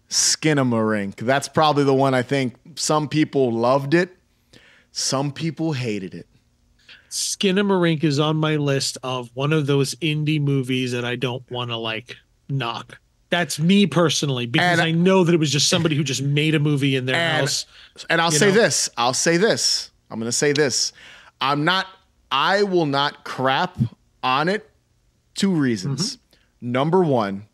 [0.08, 1.16] Skinamarink.
[1.16, 4.16] That's probably the one I think some people loved it,
[4.92, 6.26] some people hated it.
[7.10, 11.70] Skinamarink is on my list of one of those indie movies that I don't want
[11.70, 12.16] to like
[12.48, 12.98] knock.
[13.30, 16.54] That's me personally because And- I know that it was just somebody who just made
[16.54, 17.66] a movie in their And- house.
[18.08, 18.54] And I'll say know?
[18.54, 18.88] this.
[18.96, 19.90] I'll say this.
[20.10, 20.92] I'm going to say this.
[21.40, 21.86] I'm not,
[22.30, 23.76] I will not crap
[24.22, 24.70] on it.
[25.34, 26.16] Two reasons.
[26.16, 26.72] Mm-hmm.
[26.72, 27.46] Number one,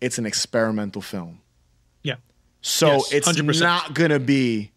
[0.00, 1.40] it's an experimental film.
[2.02, 2.16] Yeah.
[2.60, 3.60] So Yes, it's 100%.
[3.60, 4.70] not going to be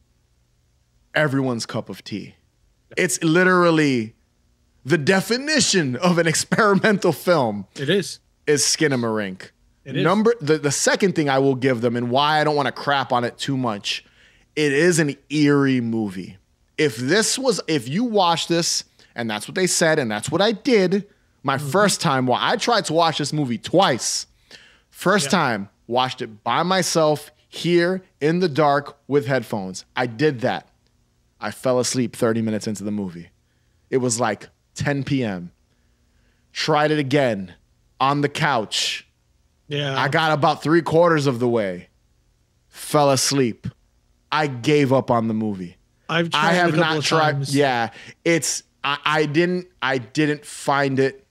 [1.14, 2.36] everyone's cup of tea.
[2.98, 4.16] It's literally
[4.86, 8.20] the definition of an experimental film It is.
[8.48, 9.52] is Skinamarink.
[9.86, 10.04] It is.
[10.04, 12.72] Number the, the second thing I will give them and why I don't want to
[12.72, 14.06] crap on it too much,
[14.56, 16.38] it is an eerie movie.
[16.78, 18.84] If this was if you watch this
[19.16, 21.08] and that's what they said and that's what I did
[21.44, 21.70] my Mm-hmm.
[21.70, 24.26] first time well I tried to watch this movie twice.
[24.90, 25.32] First Yeah.
[25.32, 29.86] time watched it by myself here in the dark with headphones.
[29.96, 30.68] I did that.
[31.42, 33.30] I fell asleep 30 minutes into the movie.
[33.90, 35.52] It was like 10 p.m.
[36.54, 37.54] Tried it again
[38.00, 39.06] on the couch.
[39.68, 40.00] Yeah.
[40.00, 41.90] I got about three quarters of the way,
[42.68, 43.68] fell asleep.
[44.32, 45.78] I gave up on the movie.
[46.10, 47.34] I've tried I have not tried.
[47.34, 47.56] times.
[47.56, 47.92] Yeah,
[48.26, 51.26] it's I, I didn't I didn't find it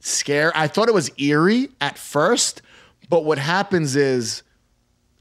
[0.00, 0.52] scare.
[0.54, 2.62] I thought it was eerie at first,
[3.08, 4.42] but what happens is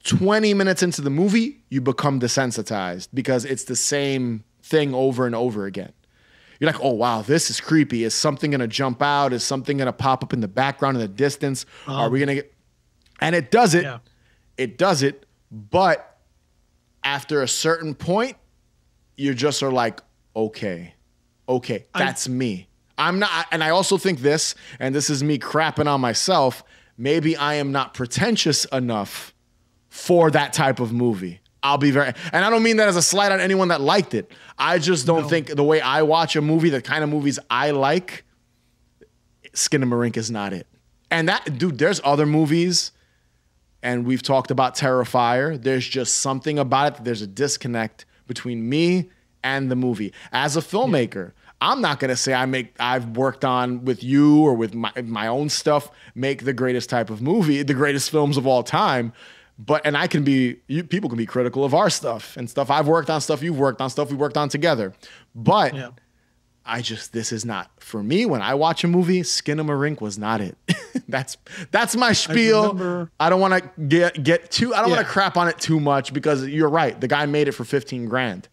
[0.04, 5.36] 20 minutes into the movie, you become desensitized because it's the same thing over and
[5.36, 5.94] over again.
[6.62, 8.04] You're like, oh wow, this is creepy.
[8.04, 9.34] Is something gonna jump out?
[9.34, 11.66] Is something gonna pop up in the background in the distance?
[11.88, 12.54] Are we um, gonna get
[13.22, 13.84] and it does it.
[13.84, 14.00] Yeah.
[14.58, 16.20] It does it, but
[17.04, 18.36] after a certain point,
[19.16, 20.02] you just are like,
[20.36, 20.94] okay,
[21.48, 22.68] okay, that's me.
[22.98, 26.64] I'm not, and I also think this, and this is me crapping on myself.
[26.98, 29.34] Maybe I am not pretentious enough
[29.90, 31.41] for that type of movie.
[31.64, 34.14] I'll be very, and I don't mean that as a slight on anyone that liked
[34.16, 34.32] it.
[34.58, 35.28] I just don't No.
[35.30, 38.24] think the way I watch a movie, the kind of movies I like,
[39.54, 40.68] Skinamarink is not it.
[41.10, 42.92] And that, dude, there's other movies,
[43.84, 45.62] and we've talked about Terrifier.
[45.62, 46.96] There's just something about it.
[46.98, 49.10] that There's a disconnect between me
[49.44, 50.14] and the movie.
[50.32, 54.54] As a filmmaker, I'm not gonna say I make I've worked on with you or
[54.54, 58.48] with my my own stuff make the greatest type of movie, the greatest films of
[58.48, 59.14] all time.
[59.64, 62.72] But and I can be you, people can be critical of our stuff and stuff
[62.72, 64.94] I've worked on, stuff you've worked on, stuff we worked on together.
[65.36, 65.90] But Yeah.
[66.66, 68.26] I just this is not for me.
[68.26, 70.58] When I watch a movie, Skinamarink was not it.
[71.08, 71.38] that's
[71.72, 72.74] that's my spiel.
[72.74, 74.74] remember- I don't want to get get too.
[74.74, 77.00] I don't want to crap on it too much because you're right.
[77.00, 78.48] The guy made it for fifteen grand.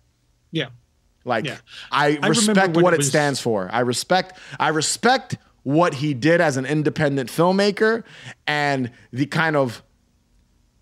[0.53, 0.69] Yeah.
[1.25, 1.59] Like Yeah.
[1.93, 3.69] I remember respect what it it, stands for.
[3.73, 8.05] I respect I respect what he did as an independent filmmaker
[8.47, 9.83] and the kind of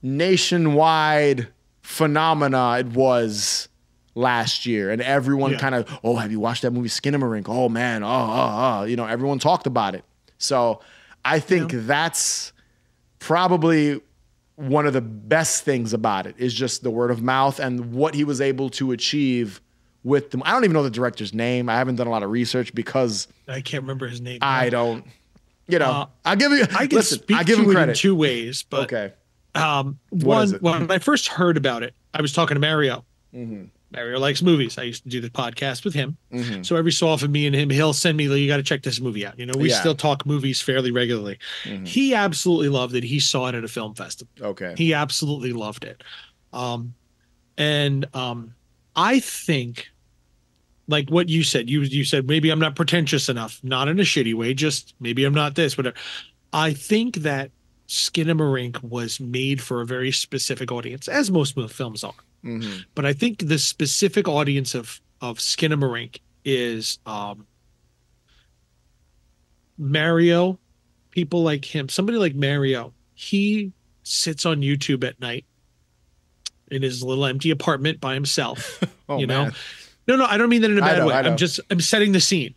[0.06, 1.48] nationwide
[1.82, 3.68] phenomena it was
[4.14, 5.58] last year and everyone Yeah.
[5.58, 8.96] kind of oh have you watched that movie Skinamarink oh man oh oh oh you
[8.96, 10.04] know everyone talked about it
[10.38, 10.80] so
[11.24, 12.52] I think that's
[13.18, 14.00] probably
[14.54, 18.14] one of the best things about it is just the word of mouth and what
[18.14, 19.60] he was able to achieve
[20.04, 20.42] with them.
[20.44, 21.68] I don't even know the director's name.
[21.68, 24.38] I haven't done a lot of research because I can't remember his name.
[24.40, 25.04] I don't.
[25.66, 26.62] You know, Uh, I'll give you.
[26.76, 27.90] I can listen, speak I give him credit.
[27.92, 29.12] in two ways, but okay.
[29.56, 33.04] Um, one when I first heard about it, I was talking to Mario.
[33.32, 34.78] hmm Mario likes movies.
[34.78, 36.16] I used to do the podcast with him.
[36.32, 38.82] hmm So every so often, me and him, he'll send me, you got to check
[38.82, 39.38] this movie out.
[39.38, 39.78] You know, we Yeah.
[39.78, 41.38] still talk movies fairly regularly.
[41.64, 43.04] hmm He absolutely loved it.
[43.04, 44.28] He saw it at a film festival.
[44.40, 44.74] Okay.
[44.76, 46.02] He absolutely loved it.
[46.52, 46.94] Um,
[47.56, 48.54] and um,
[48.96, 49.86] I think,
[50.88, 54.02] like what you said, you you said maybe I'm not pretentious enough, not in a
[54.04, 55.96] shitty way, just maybe I'm not this, whatever.
[56.52, 57.50] I think that
[57.88, 62.14] Skinamarink was made for a very specific audience, as most films are.
[62.42, 67.46] hmm But I think the specific audience of of Skinamarink is um,
[69.78, 70.58] Mario,
[71.10, 72.92] people like him, somebody like Mario.
[73.14, 73.72] He
[74.02, 75.44] sits on YouTube at night
[76.70, 78.82] in his little empty apartment by himself.
[79.08, 79.54] Oh, you know, man.
[80.08, 81.14] no, no, I don't mean that in a bad know, way.
[81.14, 82.56] I'm just I'm setting the scene.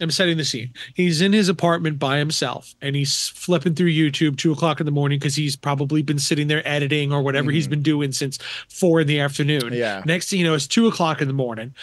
[0.00, 0.72] I'm setting the scene.
[0.94, 4.92] He's in his apartment by himself and he's flipping through YouTube two o'clock in the
[4.92, 7.70] morning because he's probably been sitting there editing or whatever he's Mhm.
[7.70, 9.72] been doing since four in the afternoon.
[9.74, 10.02] Yeah.
[10.06, 11.74] Next thing you know, it's two o'clock in the morning.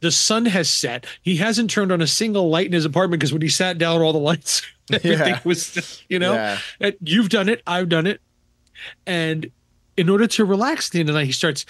[0.00, 1.06] The sun has set.
[1.22, 4.00] He hasn't turned on a single light in his apartment because when he sat down,
[4.02, 4.60] all the lights,
[4.92, 5.40] everything Yeah.
[5.44, 6.34] was, you know,
[6.80, 6.90] Yeah.
[7.02, 7.62] you've done it.
[7.66, 8.20] I've done it.
[9.06, 9.50] And
[9.96, 11.64] in order to relax at the end of the night, he starts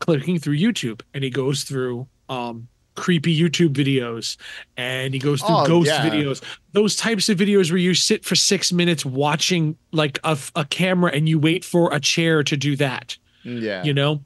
[0.00, 4.36] clicking through YouTube and he goes through um, creepy YouTube videos
[4.76, 6.08] and he goes through Oh, ghost yeah.
[6.08, 6.42] videos.
[6.72, 11.10] Those types of videos where you sit for six minutes watching like a, a camera
[11.12, 13.82] and you wait for a chair to do that Yeah.
[13.84, 14.22] you know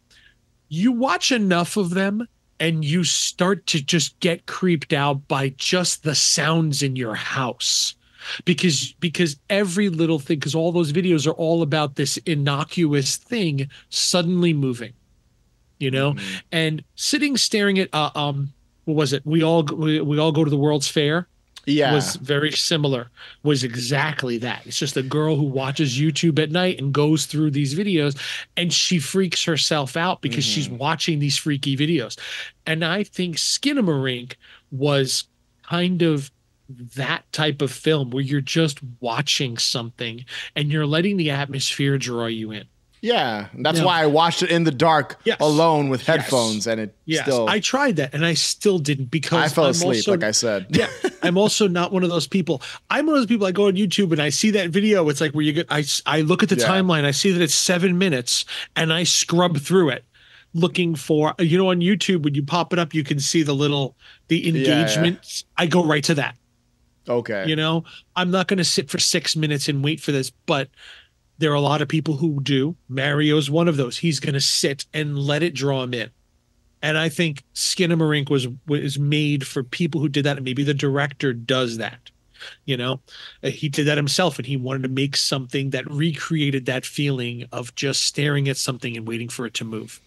[0.69, 2.29] you watch enough of them
[2.61, 7.95] and you start to just get creeped out by just the sounds in your house
[8.45, 13.71] because because every little thing because all those videos are all about this innocuous thing
[13.89, 14.93] suddenly moving
[15.79, 16.43] you know Mhm.
[16.53, 18.53] and sitting staring at uh, um
[18.89, 19.25] what was it?
[19.27, 21.29] We all we, we all go to the world's fair.
[21.67, 21.93] Yeah.
[21.93, 23.11] was very similar
[23.43, 24.67] was exactly that.
[24.67, 28.19] It's just a girl who watches youtube at night and goes through these videos
[28.57, 30.79] and she freaks herself out because she's mm-hmm.
[30.79, 32.19] watching these freaky videos.
[32.65, 34.37] And i think skinamarink
[34.71, 35.25] was
[35.63, 36.31] kind of
[36.71, 40.25] that type of film where you're just watching something
[40.57, 42.65] and you're letting the atmosphere draw you in
[43.01, 43.47] yeah.
[43.55, 45.37] That's why I watched it in the dark Yes.
[45.41, 46.07] alone with Yes.
[46.09, 47.49] headphones, and it yes still.
[47.49, 50.31] i tried that and i still didn't because I fell I'm asleep, also- like I
[50.33, 50.67] said.
[50.71, 50.89] yeah
[51.23, 52.61] i'm also not one of those people
[52.91, 55.21] i'm one of those people i go on youtube and i see that video it's
[55.21, 56.67] like where you get i, I look at the Yeah.
[56.69, 58.45] timeline i see that it's seven minutes
[58.77, 60.05] and i scrub through it
[60.55, 63.55] looking for you know on youtube when you pop it up you can see the
[63.55, 63.97] little
[64.29, 65.15] the Yeah, yeah.
[65.57, 66.37] i go right to that
[67.09, 67.47] Okay.
[67.49, 67.85] you know
[68.17, 70.69] i'm not going to sit for six minutes and wait for this but
[71.39, 72.77] there are a lot of people who do.
[72.89, 73.97] Mario's one of those.
[73.97, 76.11] He's going to sit and let it draw him in.
[76.81, 80.75] And i think skinamarink was was made for people who did that and maybe the
[80.75, 82.13] director does that
[82.65, 83.01] you know?
[83.43, 87.45] Uh, he did that himself and he wanted to make something that recreated that feeling
[87.53, 90.01] of just staring at something and waiting for it to move.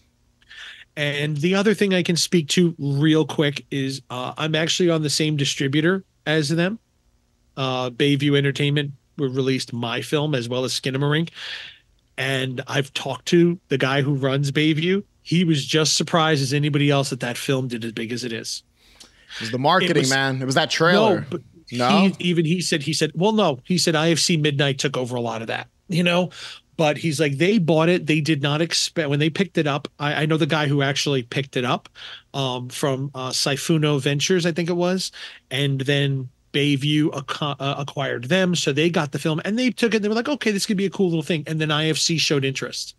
[0.96, 5.02] And the other thing i can speak to real quick is uh, i'm actually on
[5.02, 6.78] the same distributor as them
[7.56, 11.30] uh, Bayview Entertainment released my film as well as Skinamarink.
[12.18, 15.02] And I've talked to the guy who runs Bayview.
[15.22, 18.32] He was just surprised as anybody else that that film did as big as it
[18.32, 18.62] is.
[19.36, 20.42] It was the marketing, was- man.
[20.42, 21.26] It was that trailer.
[21.30, 21.38] No,
[21.88, 21.98] No?
[22.00, 25.20] he, even he said he said, well, no, he said IFC Midnight took over a
[25.20, 26.30] lot of that, you know.
[26.76, 28.06] But he's like, they bought it.
[28.06, 29.88] They did not expect when they picked it up.
[29.98, 31.88] I, I know the guy who actually picked it up
[32.34, 35.12] um, from uh, Siphuno Ventures, I think it was,
[35.50, 39.96] and then Bayview uh, acquired them, so they got the film and they took it.
[39.96, 41.44] And they were like, okay, this could be a cool little thing.
[41.46, 42.94] And then IFC showed interest,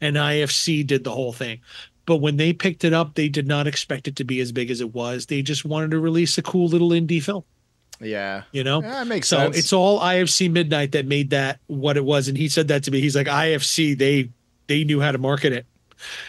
[0.00, 1.60] and IFC did the whole thing.
[2.06, 4.70] But when they picked it up, they did not expect it to be as big
[4.70, 5.26] as it was.
[5.26, 7.44] They just wanted to release a cool little indie film,
[8.00, 8.42] yeah.
[8.50, 8.82] you know.
[8.82, 9.56] Yeah, that makes So sense.
[9.56, 12.90] it's all IFC Midnight that made that what it was, and he said that to
[12.90, 13.00] me.
[13.00, 14.30] He's like IFC, they
[14.66, 15.66] they knew how to market it.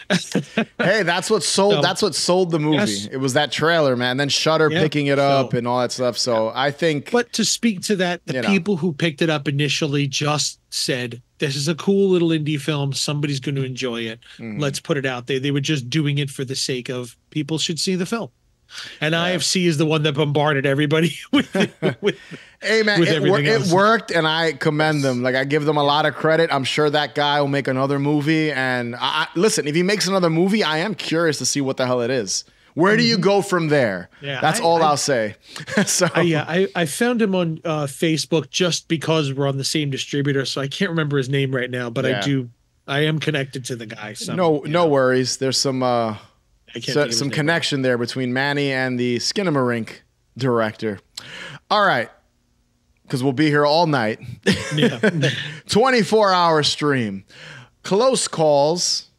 [0.78, 1.74] hey, that's what sold.
[1.74, 2.76] So- that's what sold the movie.
[2.76, 3.06] Yes.
[3.10, 4.16] It was that trailer, man.
[4.16, 4.80] Then Shudder Yeah.
[4.80, 6.18] picking it up So- and all that stuff.
[6.18, 7.10] So I think.
[7.10, 8.48] But to speak to that, the You know.
[8.48, 12.92] people who picked it up initially just said, "This is a cool little indie film.
[12.92, 14.20] Somebody's going to enjoy it.
[14.38, 14.60] Mhm.
[14.60, 17.58] Let's put it out there." They were just doing it for the sake of people
[17.58, 18.30] should see the film.
[19.00, 21.52] And IFC is the one that bombarded everybody with,
[22.00, 22.18] with
[22.62, 25.22] Hey man, it, wor- everything it worked, and I commend them.
[25.22, 26.52] Like I give them a lot of credit.
[26.52, 28.52] I'm sure that guy will make another movie.
[28.52, 31.76] And I, I, listen, if he makes another movie, I am curious to see what
[31.76, 32.44] the hell it is.
[32.74, 34.08] Where do you go from there?
[34.22, 35.34] Yeah, That's I- all I- will say.
[35.86, 39.64] so I, yeah, I, I found him on uh, Facebook just because we're on the
[39.64, 42.48] same distributor, so I can't remember his name right now, but I do.
[42.86, 44.14] I am connected to the guy.
[44.14, 45.36] So no, no know, worries.
[45.36, 46.16] There's some uh,
[46.74, 47.34] I can't so- some name.
[47.34, 50.00] connection there between Manny and the Skinamarink
[50.36, 50.98] director.
[51.70, 52.08] All right,
[53.04, 54.20] because we'll be here all night.
[54.74, 54.98] Yeah.
[55.68, 57.24] 24 hour stream.
[57.82, 59.10] Close calls.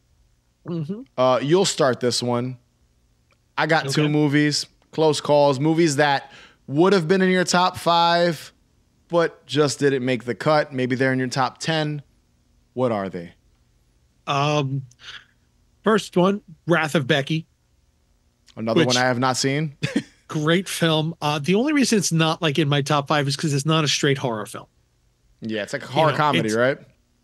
[0.67, 1.05] Mhm.
[1.15, 2.57] Uh, you'll start this one.
[3.55, 6.31] I got two movies, close calls, movies that
[6.65, 8.51] would have been in your top five,
[9.09, 10.73] but just didn't make the cut.
[10.73, 12.01] Maybe they're in your top 10.
[12.73, 13.33] What are they?
[14.25, 14.83] Um,
[15.83, 17.45] first one, Wrath of Becky.
[18.55, 19.75] Another Which- one I have not seen.
[20.27, 21.13] Great film.
[21.21, 23.83] Uh, the only reason it's not like in my top five is because it's not
[23.83, 24.65] a straight horror film.
[25.41, 26.77] yeah, it's like a horror know, comedy, right?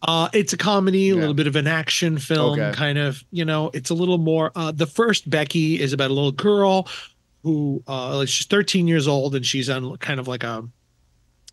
[0.03, 2.72] Uh, it's a comedy, a little bit of an action film, Okay.
[2.77, 3.23] kind of.
[3.31, 4.52] You know, it's a little more.
[4.56, 6.88] Uh, the first Becky is about a little girl
[7.44, 10.68] who, uh, like she's 13 years old and she's on kind of like a.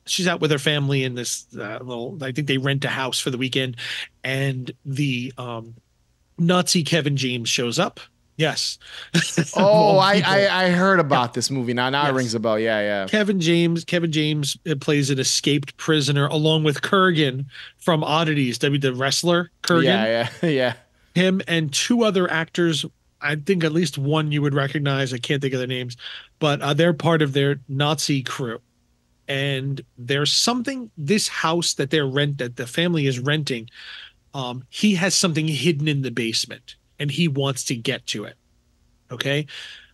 [0.04, 2.18] She's out with her family in this uh, little.
[2.22, 3.76] I think they rent a house for the weekend,
[4.22, 5.74] and the um,
[6.38, 8.00] Nazi Kevin James shows up.
[8.36, 8.78] Yes.
[9.58, 10.22] Oh, I.
[10.26, 11.88] I I heard about this movie now.
[11.88, 12.58] Now it rings a bell.
[12.58, 13.06] Yeah, yeah.
[13.06, 13.84] Kevin James.
[13.84, 17.46] Kevin James uh, plays an escaped prisoner along with Kurgan
[17.78, 18.58] from Oddities.
[18.58, 19.84] W the wrestler Kurgan.
[19.84, 20.72] Yeah, yeah, yeah.
[21.14, 22.84] Him and two other actors.
[23.22, 25.14] I think at least one you would recognize.
[25.14, 25.96] I can't think of their names,
[26.38, 28.60] but uh, they're part of their Nazi crew.
[29.28, 33.68] And there's something this house that they're rent that the family is renting.
[34.36, 38.36] Um, he has something hidden in the basement, and he wants to get to it.
[39.10, 39.46] Okay,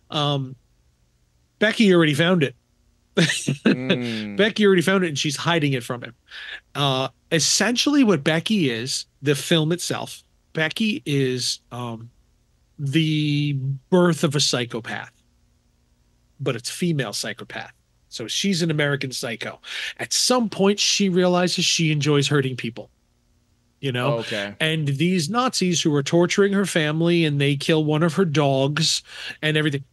[0.09, 0.57] um,
[1.59, 2.53] Becky already found it.
[3.15, 4.35] Mm.
[4.37, 6.13] Becky already found it and she's hiding it from him.
[6.75, 12.09] Uh, essentially, what Becky is, the film itself, Becky is um,
[12.77, 13.53] the
[13.89, 15.13] birth of a psychopath,
[16.41, 17.71] but it's female psychopath.
[18.09, 19.61] So she's an American psycho.
[19.99, 22.89] At some point, she realizes she enjoys hurting people.
[23.83, 24.55] You know, oh, okay.
[24.61, 29.03] and these Nazis who are torturing her family and they kill one of her dogs
[29.41, 29.83] and everything,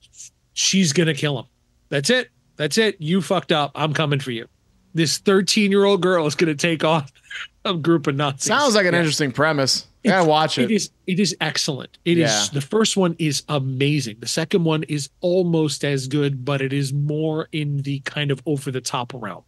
[0.53, 1.47] she's gonna kill him.
[1.89, 2.31] That's it.
[2.55, 2.95] That's it.
[3.01, 3.73] You fucked up.
[3.75, 4.47] I'm coming for you.
[4.95, 7.11] This 13 year old girl is gonna take off
[7.65, 8.45] a group of Nazis.
[8.45, 9.01] Sounds like an Yeah.
[9.01, 9.89] interesting premise.
[10.05, 10.75] Yeah, watch It it.
[10.77, 10.91] is.
[11.09, 11.99] It is excellent.
[12.05, 12.31] It is.
[12.31, 12.47] Yeah.
[12.53, 14.19] The first one is amazing.
[14.21, 18.41] The second one is almost as good, but it is more in the kind of
[18.47, 19.43] over the top realm.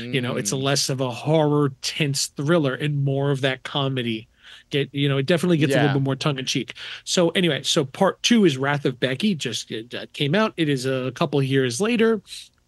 [0.00, 0.62] You know, it's Mm.
[0.62, 4.28] less of a horror, tense thriller and more of that comedy.
[4.70, 6.74] Get you know, it definitely gets a little bit more tongue in cheek.
[7.04, 9.34] So anyway, so part two is Wrath of Becky.
[9.34, 10.52] Just it, uh, came out.
[10.56, 12.20] It is a couple of years later.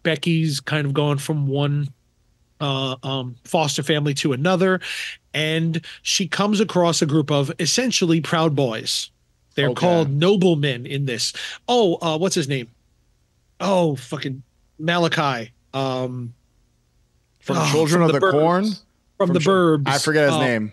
[0.03, 1.89] Becky's kind of gone from one
[2.59, 4.79] uh, um, foster family to another,
[5.33, 9.11] and she comes across a group of essentially proud boys.
[9.55, 9.79] They're Okay.
[9.81, 11.33] called noblemen in this.
[11.67, 12.69] Oh, uh, what's his name?
[13.59, 14.41] Oh, fucking
[14.81, 15.51] Malachai.
[15.73, 16.33] Um,
[17.47, 18.31] From oh, Children from of the, Burbs.
[18.31, 18.65] Corn.
[19.17, 19.87] From, From the Burbs.
[19.87, 20.71] I forget his Uh, name.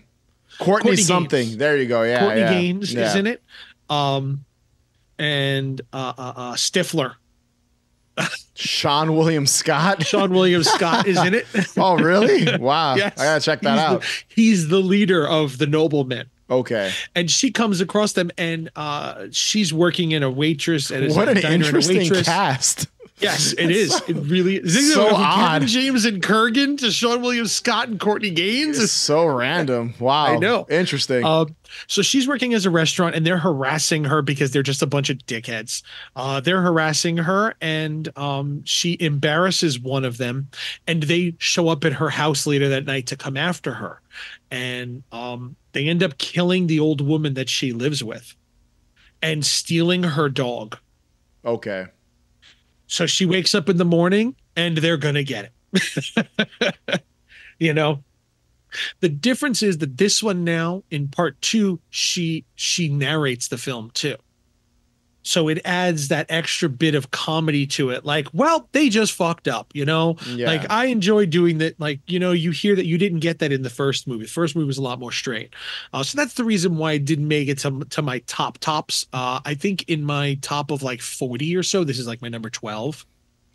[0.58, 1.56] Courtney, Courtney something.
[1.58, 2.02] There you go.
[2.02, 2.50] Yeah, Courtney yeah.
[2.52, 3.08] Gaines yeah.
[3.08, 3.42] is in it.
[3.88, 4.44] Um,
[5.18, 7.14] and uh, uh, uh, Stifler.
[8.54, 10.00] Seann William Scott.
[10.00, 11.46] Seann William Scott is in it.
[11.76, 12.56] oh, really?
[12.58, 12.94] Wow.
[12.96, 13.18] Yes.
[13.18, 14.00] I gotta check that he's out.
[14.02, 16.26] The, he's the leader of the noblemen.
[16.50, 16.92] Okay.
[17.14, 21.36] and she comes across them and uh she's working in a waitress and What an
[21.36, 22.26] diner and a interesting waitress.
[22.26, 22.86] cast.
[23.24, 25.52] Yes it is it really is So odd.
[25.62, 29.94] Kevin James and Kurgan to Seann Williams Scott and Courtney Gaines It's so random.
[30.00, 30.26] Wow.
[30.26, 30.66] I know.
[30.70, 31.24] Interesting.
[31.24, 31.46] uh,
[31.86, 35.10] so she's working as a restaurant and they're harassing her because they're just a bunch
[35.10, 35.82] of dickheads.
[36.14, 40.48] Uh, they're harassing her and um, she embarrasses one of them
[40.86, 44.00] and they show up at her house later that night to come after her.
[44.50, 48.34] And um, they end up killing the old woman that she lives with
[49.22, 50.76] and stealing her dog.
[51.44, 51.86] okay.
[52.86, 57.02] So she wakes up in the morning and they're going to get it.
[57.58, 58.02] you know,
[59.00, 63.90] the difference is that this one now in part 2 she she narrates the film
[63.94, 64.16] too.
[65.26, 69.48] So it adds that extra bit of comedy to it like, well, they just fucked
[69.48, 70.16] up, you know?
[70.26, 70.46] Yeah.
[70.46, 73.50] Like I enjoy doing that like, you know, you hear that you didn't get that
[73.50, 74.24] in the first movie.
[74.24, 75.54] The first movie was a lot more straight.
[75.92, 79.06] Uh, so that's the reason why I didn't make it to to my top tops.
[79.12, 82.28] Uh I think in my top of like 40 or so, this is like my
[82.28, 83.06] number 12.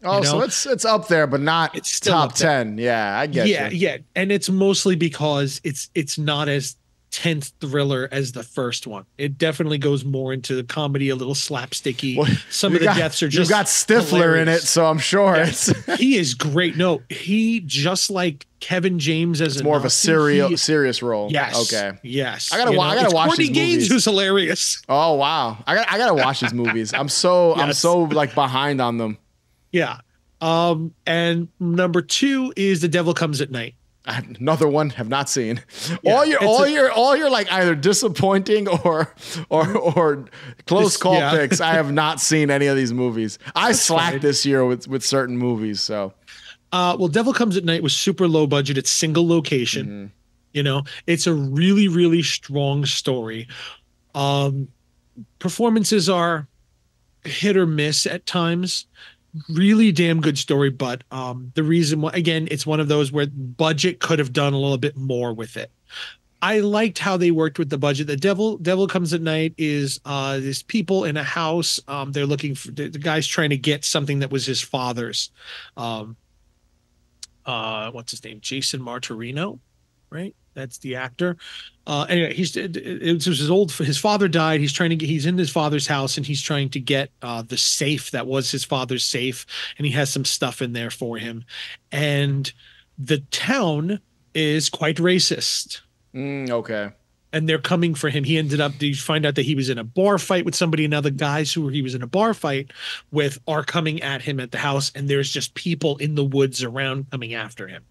[0.06, 2.78] oh, you so it's it's up there, but not It's still top ten.
[2.78, 3.78] Yeah, I get yeah you.
[3.78, 6.76] yeah and it's mostly because it's it's not as
[7.11, 9.06] tense thriller as the first one.
[9.18, 12.18] It definitely goes more into the comedy, a little slapsticky.
[12.18, 14.99] Well, Some of the got- deaths are just you got Stifler in it, so I'm
[14.99, 15.69] sure Yes.
[15.69, 16.77] it's he is great.
[16.77, 21.30] No, he just like Kevin James as more of a Nazi, serious role.
[21.31, 21.73] Yes.
[21.73, 21.98] Okay.
[22.03, 22.52] Yes.
[22.53, 23.88] I gotta You wa- I gotta watch Courtney these Gaines, movies.
[23.91, 24.81] who's hilarious.
[24.88, 25.64] Oh wow.
[25.65, 26.94] I got I gotta watch these movies.
[26.94, 29.18] I'm so I'm so like behind on them.
[29.72, 29.98] Yeah.
[30.41, 33.76] Um, and number two is The Devil Comes at Night.
[34.40, 35.61] Another one have not seen.
[36.03, 39.14] Yeah, all your all a- your all your like either disappointing or
[39.49, 40.26] or or
[40.65, 41.31] close This- call yeah.
[41.31, 41.61] picks.
[41.61, 43.38] I have not seen any of these movies.
[43.56, 45.81] I That's slacked this year with with certain movies.
[45.81, 46.14] So
[46.72, 48.77] Uh, well, Devil Comes at Night was super low budget.
[48.77, 49.88] It's single location.
[49.88, 50.11] mhm.
[50.53, 53.48] You know, it's a really, really strong story.
[54.15, 54.69] Um,
[55.38, 56.48] performances are
[57.23, 58.88] hit or miss at times.
[59.50, 63.28] Really damn good story, but um, the reason why, again, it's one of those where
[63.28, 65.72] budget could have done a little bit more with it.
[66.42, 68.08] I liked how they worked with the budget.
[68.08, 71.80] The devil, devil comes at night is uh, there's people in a house.
[71.88, 75.32] Um, they're looking for the, the guy's trying to get something that was his father's.
[75.76, 76.16] Um,
[77.46, 78.40] uh, what's his name?
[78.42, 79.60] Jason Martorino,
[80.10, 80.34] right?
[80.54, 81.38] That's the actor.
[81.90, 84.60] Uh, anyway, he's it, it was his old his father died.
[84.60, 87.41] He's trying to get he's in his father's house and he's trying to get uh,
[87.41, 91.18] the safe that was his father's safe, and he has some stuff in there for
[91.18, 91.45] him.
[91.91, 92.53] And
[92.99, 94.02] the town
[94.36, 95.82] is quite racist
[96.14, 96.91] Mm, okay.
[97.34, 98.24] and they're coming for him.
[98.24, 100.86] He ended up, you find out that he was in a bar fight with somebody,
[100.86, 102.72] and other guys who he was in a bar fight
[103.11, 106.64] with are coming at him at the house, and there's just people in the woods
[106.64, 107.84] around coming after him.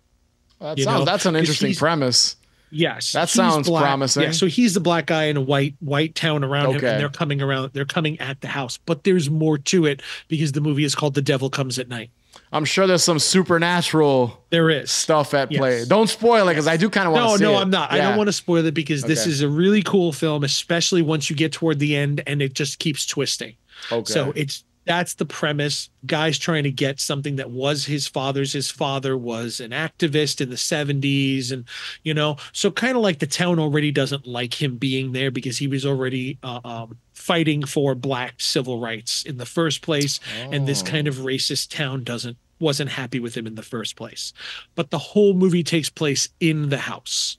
[0.61, 2.37] That sounds that's an interesting premise.
[2.71, 3.83] Yes, That sounds black.
[3.83, 4.23] promising.
[4.25, 7.09] Yeah, so he's the black guy in a white white town around him, and they're
[7.09, 7.71] coming around.
[7.73, 11.15] They're coming at the house, but there's more to it because the movie is called
[11.15, 12.11] "The Devil Comes at Night."
[12.53, 14.91] I'm sure there's some supernatural There is.
[14.91, 15.85] stuff at play.
[15.85, 17.63] Don't spoil it because I do kind of want to No, see no, it.
[17.63, 17.93] I'm not.
[17.93, 21.29] I don't want to spoil it because this is a really cool film, especially once
[21.29, 23.55] you get toward the end and it just keeps twisting.
[23.93, 24.13] Okay.
[24.13, 25.91] So it's that's the premise.
[26.07, 28.53] Guys trying to get something that was his father's.
[28.55, 31.65] His father was an activist in the 70s, and
[32.03, 35.59] you know, so kind of like the town already doesn't like him being there because
[35.59, 40.19] he was already uh, um, fighting for black civil rights in the first place,
[40.51, 40.87] and this Oh.
[40.87, 44.33] kind of racist town doesn't wasn't happy with him in the first place.
[44.75, 47.37] But the whole movie takes place in the house.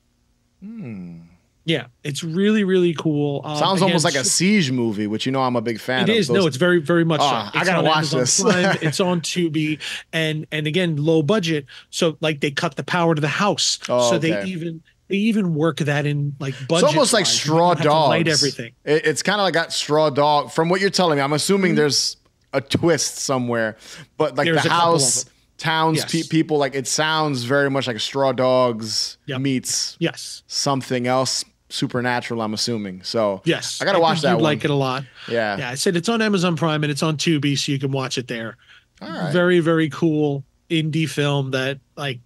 [0.64, 1.22] Hmm.
[1.70, 3.42] Yeah, it's really really cool.
[3.46, 6.04] Um, Sounds again, almost like a siege movie, which you know I'm a big fan
[6.04, 6.16] it of.
[6.18, 7.20] is Those- no, it's very very much.
[7.22, 7.60] Oh, so.
[7.60, 8.42] I gotta watch Amazon this.
[8.42, 9.80] Prime, it's on Tubi,
[10.12, 14.10] and and again low budget, so like they cut the power to the house, Oh,
[14.10, 16.86] so they even they even work that in like budget.
[16.88, 18.10] it's almost like straw dogs.
[18.10, 18.74] Light everything.
[18.84, 20.52] It- it's kind of like that straw dog.
[20.52, 21.78] From what you're telling me, I'm assuming Mhm.
[21.78, 22.18] there's
[22.52, 23.78] a twist somewhere,
[24.18, 25.26] but like There's the a couple of house,
[25.60, 26.12] towns, Yes.
[26.12, 29.42] pe- people, like it sounds very much like straw dogs Yep.
[29.42, 32.42] meets Yes, something else supernatural.
[32.42, 33.04] I'm assuming.
[33.04, 34.44] So yes, I gotta watch think that you'd one.
[34.44, 35.04] Like it a lot.
[35.28, 37.92] yeah, Yeah, I said it's on Amazon Prime and it's on Tubi, so you can
[37.92, 38.58] watch it there.
[39.02, 39.32] all right.
[39.34, 42.20] Very very cool indie film that like.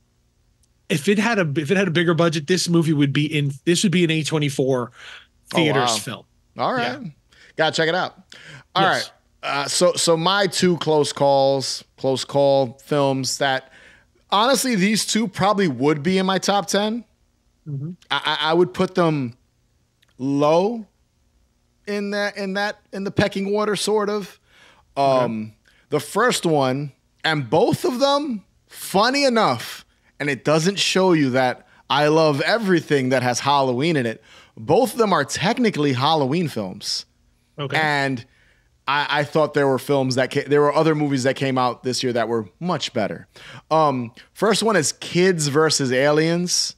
[0.89, 3.51] If it had a if it had a bigger budget, this movie would be in
[3.65, 4.89] this would be an A24
[5.49, 5.97] theaters Oh, wow.
[5.97, 6.25] film.
[6.57, 7.11] All right.
[7.55, 8.15] Gotta check it out.
[8.75, 8.97] All right.
[8.97, 9.11] Yes.
[9.41, 13.71] Uh, so so my two close calls, close call films that
[14.29, 17.05] honestly these two probably would be in my top 10
[17.67, 17.95] Mhm.
[18.11, 19.35] I, I would put them
[20.17, 20.85] low
[21.87, 24.39] in that in that in the pecking order, sort of.
[24.95, 25.53] Um,
[25.89, 26.91] the first one,
[27.23, 29.85] and both of them, funny enough,
[30.19, 34.23] and it doesn't show you that I love everything that has Halloween in it.
[34.55, 37.05] Both of them are technically Halloween films,
[37.57, 37.75] Okay.
[37.77, 38.23] and
[38.87, 41.81] I, I thought there were films that ca- there were other movies that came out
[41.83, 43.27] this year that were much better.
[43.71, 46.75] Um, first one is Kids versus Aliens.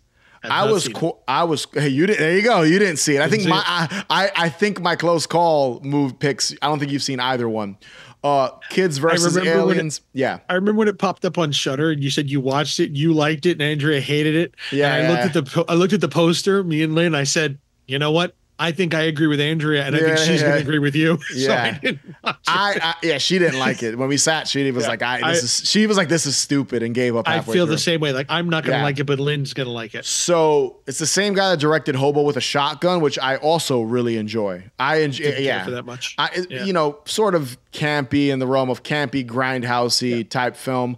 [0.52, 3.22] I was co- I was hey you didn't there you go you didn't see it
[3.22, 3.62] I think my.
[3.66, 7.48] I, I I think my close call move picks I don't think you've seen either
[7.50, 7.78] one
[8.24, 11.92] uh kids versus when it- aliens yeah I remember when it popped up on Shudder,
[11.92, 14.56] and you said you watched it, you liked it, and Andrea hated it.
[14.72, 17.14] Yeah, And I yeah, looked at the I looked at the poster, me and Lynn.
[17.14, 18.36] I said, you know what?
[18.58, 20.48] I think I agree with Andrea, and I Yeah, think she's yeah.
[20.48, 21.20] going to agree with you.
[21.30, 21.64] so Yeah.
[21.64, 22.00] I watch it.
[22.48, 25.20] I, I yeah she didn't like it when we sat she was Yeah, like I
[25.22, 27.66] I- this is she was like this is stupid and gave up I feel through.
[27.68, 28.14] the same way.
[28.14, 30.06] Like I'm not going to like it, but Lynn's going to like it.
[30.06, 34.16] so it's the same guy that directed Hobo with a Shotgun which I also really
[34.18, 36.16] enjoy I enjoy yeah for that much.
[36.18, 40.98] I, you know, sort of campy in the realm of campy, grindhousey type film.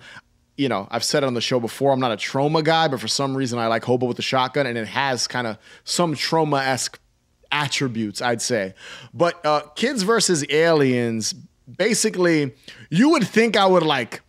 [0.58, 1.92] You know, I've said it on the show before.
[1.92, 4.66] I'm not a Troma guy, but for some reason, I like Hobo with the Shotgun,
[4.66, 7.00] and it has kind of some Troma esque
[7.52, 8.74] attributes, I'd say.
[9.14, 11.34] But uh, Kids versus Aliens,
[11.78, 12.56] basically,
[12.90, 14.22] you would think I would like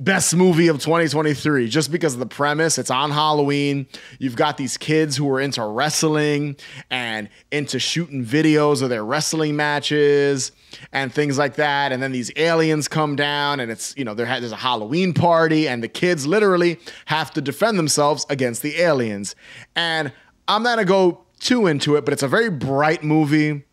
[0.00, 2.78] best movie of 2023 just because of the premise.
[2.78, 3.86] It's on Halloween.
[4.18, 6.56] You've got these kids who are into wrestling
[6.90, 10.50] and into shooting videos of their wrestling matches
[10.92, 11.92] and things like that.
[11.92, 15.82] And then these aliens come down, and it's you know there's a Halloween party, and
[15.82, 19.36] the kids literally have to defend themselves against the aliens.
[19.76, 20.12] And
[20.48, 23.64] I'm not gonna go too into it, but it's a very bright movie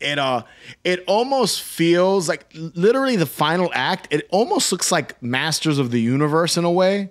[0.00, 0.42] it uh
[0.84, 6.00] it almost feels like literally the final act it almost looks like masters of the
[6.00, 7.10] universe in a way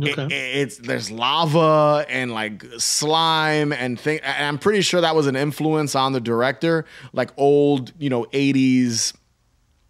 [0.00, 0.60] It- Okay.
[0.60, 5.34] it's there's lava and like slime and thing and i'm pretty sure that was an
[5.34, 9.12] influence on the director like old you know 80s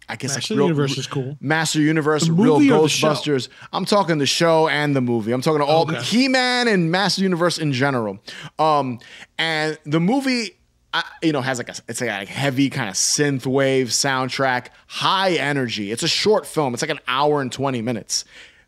[0.09, 1.37] i guess Master like real- Universe is cool.
[1.39, 2.59] Master Universe, real?
[2.59, 3.49] Ghostbusters.
[3.73, 5.31] I'm talking the show and the movie.
[5.31, 6.01] I'm talking to all Okay.
[6.03, 8.19] He-Man and Master Universe in general.
[8.59, 8.99] Um,
[9.37, 10.57] and the movie,
[10.93, 14.67] I, you know, has like a it's like a heavy kind of synth wave soundtrack,
[14.87, 15.91] high energy.
[15.91, 16.73] It's a short film.
[16.73, 18.25] It's like an hour and 20 minutes.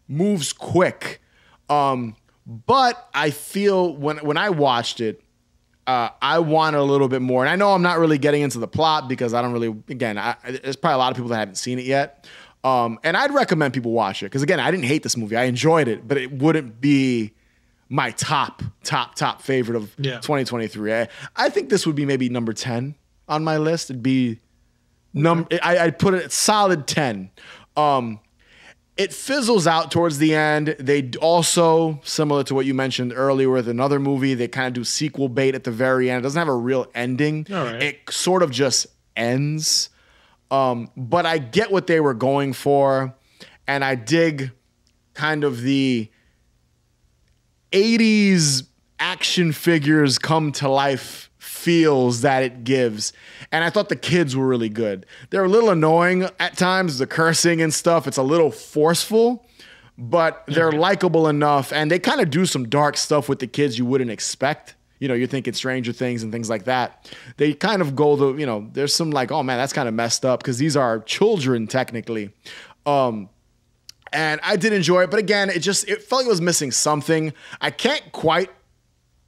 [0.07, 1.21] Moves quick.
[1.69, 2.15] Um,
[2.45, 5.21] but I feel when when I watched it,
[5.87, 7.43] uh, I want a little bit more.
[7.43, 10.17] And I know I'm not really getting into the plot because I don't really, again,
[10.17, 12.27] I, there's probably a lot of people that haven't seen it yet.
[12.63, 15.37] Um, and I'd recommend people watch it because, again, I didn't hate this movie.
[15.37, 17.33] I enjoyed it, but it wouldn't be
[17.87, 20.15] my top, top, top favorite of Yeah.
[20.19, 20.93] 2023.
[20.93, 21.07] I,
[21.37, 22.95] I think this would be maybe number 10
[23.29, 23.89] on my list.
[23.89, 24.41] It'd be
[25.13, 27.31] number, I, I'd put it solid 10.
[27.77, 28.19] Um,
[28.97, 30.75] it fizzles out towards the end.
[30.79, 34.83] They also, similar to what you mentioned earlier with another movie, they kind of do
[34.83, 36.19] sequel bait at the very end.
[36.19, 37.45] It doesn't have a real ending.
[37.49, 37.81] Right.
[37.81, 39.89] It sort of just ends.
[40.49, 43.13] Um, but I get what they were going for,
[43.67, 44.51] and I dig
[45.13, 46.09] kind of the
[47.71, 48.67] 80s
[48.99, 51.26] action figures come to life
[51.67, 53.11] feels that it gives.
[53.51, 55.05] And I thought the kids were really good.
[55.31, 58.07] They're a little annoying at times, the cursing and stuff.
[58.07, 59.45] It's a little forceful,
[59.97, 61.73] but they're likable enough.
[61.73, 64.75] And they kind of do some dark stuff with the kids you wouldn't expect.
[64.99, 67.13] You know, you're thinking Stranger Things and things like that.
[67.35, 69.93] They kind of go the, you know, there's some like, oh man, that's kind of
[69.93, 72.33] messed up because these are children technically.
[72.85, 73.27] Um,
[74.13, 76.71] and I did enjoy it, but again, it just it felt like it was missing
[76.71, 77.33] something.
[77.59, 78.51] I can't quite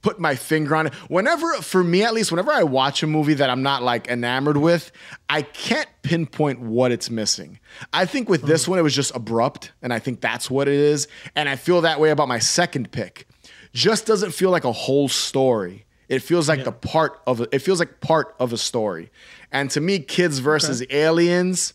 [0.02, 0.94] put my finger on it.
[1.08, 4.56] Whenever, for me at least, whenever I watch a movie that I'm not like enamored
[4.56, 4.92] with,
[5.28, 7.58] I can't pinpoint what it's missing.
[7.92, 8.72] I think with this mm-hmm.
[8.72, 11.08] one, it was just abrupt, and I think that's what it is.
[11.36, 13.26] And I feel that way about my second pick.
[13.72, 15.86] Just doesn't feel like a whole story.
[16.08, 19.12] It feels like the part of a, it feels like part of a story.
[19.52, 21.74] And to me, kids versus aliens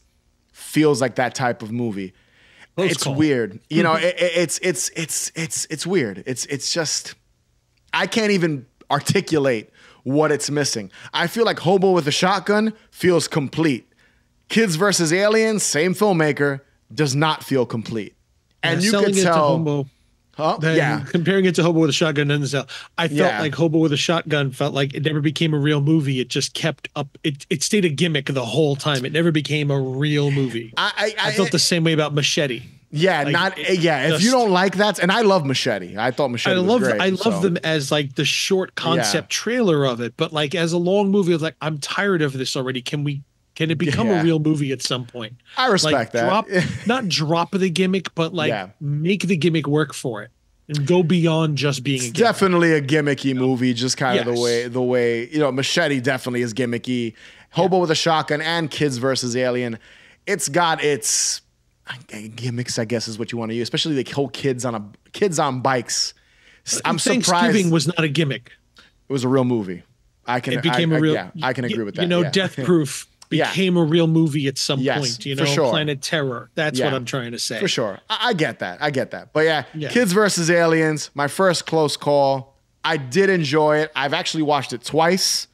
[0.52, 2.14] feels like that type of movie.
[2.76, 3.16] Close it's call.
[3.16, 3.62] weird.
[3.70, 4.04] You know, mm-hmm.
[4.04, 6.24] it, it- it's it's it's it's it's weird.
[6.26, 7.16] It's it's just
[7.96, 9.72] I can't even articulate
[10.04, 10.92] what it's missing.
[11.14, 13.92] I feel like Hobo with a Shotgun feels complete.
[14.50, 16.62] Kids versus Aliens, same filmmaker,
[16.94, 18.14] does not feel complete.
[18.62, 19.88] And Yeah, you could tell, Hobo,
[20.36, 20.60] huh?
[20.62, 22.68] yeah, comparing it to Hobo with a Shotgun doesn't sell.
[22.98, 23.40] I felt Yeah.
[23.40, 26.20] like Hobo with a Shotgun felt like it never became a real movie.
[26.20, 27.18] It just kept up.
[27.24, 29.06] It it stayed a gimmick the whole time.
[29.06, 30.74] It never became a real movie.
[30.78, 32.62] I, I I, I, felt the same way about Machete.
[32.96, 34.14] Yeah, like, not it eh, yeah.
[34.16, 37.02] If you don't like that, and I love Machete, I thought Machete I love great.
[37.02, 37.40] I love so.
[37.42, 41.32] them as like the short concept trailer of it, but like as a long movie,
[41.32, 42.82] I was like, I'm tired of this already.
[42.82, 43.22] Can we?
[43.56, 44.20] Can it become Yeah.
[44.20, 45.34] a real movie at some point?
[45.58, 46.28] I respect like that.
[46.28, 46.48] drop,
[46.86, 48.70] not drop the gimmick, but like Yeah.
[48.82, 50.32] make the gimmick work for it
[50.68, 52.16] and go beyond just being a gimmick.
[52.18, 56.42] definitely a gimmicky movie, just kind of the way the way you know Machete definitely
[56.42, 57.14] is gimmicky.
[57.52, 59.80] Hobo with a shotgun and Kids versus Alien.
[60.28, 61.40] It's got its
[62.36, 64.84] gimmicks, I guess, is what you want to use, especially the whole kids on a
[65.12, 66.14] kids on bikes.
[66.84, 68.52] I'm Thanksgiving surprised was not a gimmick.
[68.78, 69.84] it was a real movie.
[70.26, 71.14] I can It became a a real.
[71.14, 72.02] yeah, I can agree with that.
[72.02, 72.32] You know, yeah.
[72.32, 73.50] Death Proof Yeah.
[73.52, 75.26] became a real movie at some Yes, point.
[75.28, 75.70] You for know, sure.
[75.70, 76.50] Planet Terror.
[76.56, 77.60] That's what I'm trying to say.
[77.60, 78.00] For sure.
[78.10, 78.82] I, I get that.
[78.82, 79.32] I get that.
[79.34, 79.90] But yeah, Yeah.
[79.90, 82.56] Kids versus Aliens, my first close call.
[82.84, 83.92] I did enjoy it.
[83.96, 85.48] I've actually watched it twice.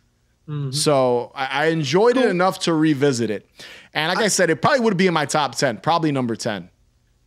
[0.48, 0.72] Mm-hmm.
[0.72, 3.50] So I, I enjoyed it enough to revisit it.
[3.94, 6.70] And like I, said, it probably would be in my top 10, probably number 10.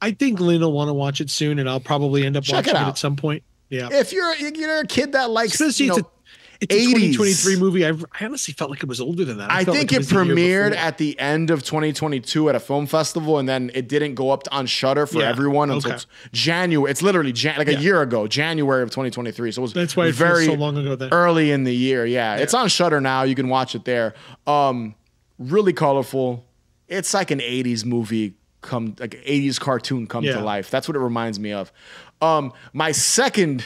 [0.00, 2.66] I think Lynn will want to watch it soon, and I'll probably end up Check
[2.66, 2.88] watching it, out.
[2.88, 3.42] at some point.
[3.68, 3.88] Yeah.
[3.90, 6.10] If you're you're a kid that likes Especially you it's a,
[6.60, 7.16] it's a 80s.
[7.16, 7.86] 2023 movie.
[7.86, 9.50] I, I honestly felt like it was older than that.
[9.50, 12.86] I felt think like it year premiered at the end of 2022 at a film
[12.86, 16.04] festival, and then it didn't go up on Shudder for Yeah, everyone until okay.
[16.32, 16.90] January.
[16.90, 19.52] It's literally Jan- like a year ago, January of 2023.
[19.52, 20.94] So it was That's why it very so long ago.
[20.96, 22.04] Then early in the year.
[22.06, 23.22] Yeah, it's on Shudder now.
[23.22, 24.14] You can watch it there.
[24.46, 24.94] Um,
[25.38, 26.44] really colorful.
[26.88, 30.34] It's like an 80s movie come like 80s cartoon come Yeah.
[30.34, 30.70] to life.
[30.70, 31.70] That's what it reminds me of.
[32.20, 33.64] Um, my second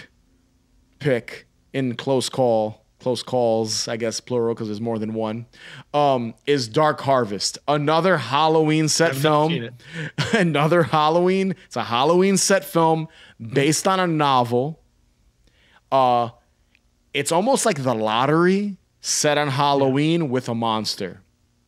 [0.98, 5.46] pick in close call close calls, I guess plural because there's more than one,
[5.94, 9.68] um, is Dark Harvest, another Halloween set film.
[10.34, 11.54] another Halloween.
[11.66, 13.06] It's a Halloween set film
[13.40, 14.80] based on a novel.
[15.92, 16.30] Uh,
[17.14, 21.20] it's almost like the lottery set on Halloween with a monster.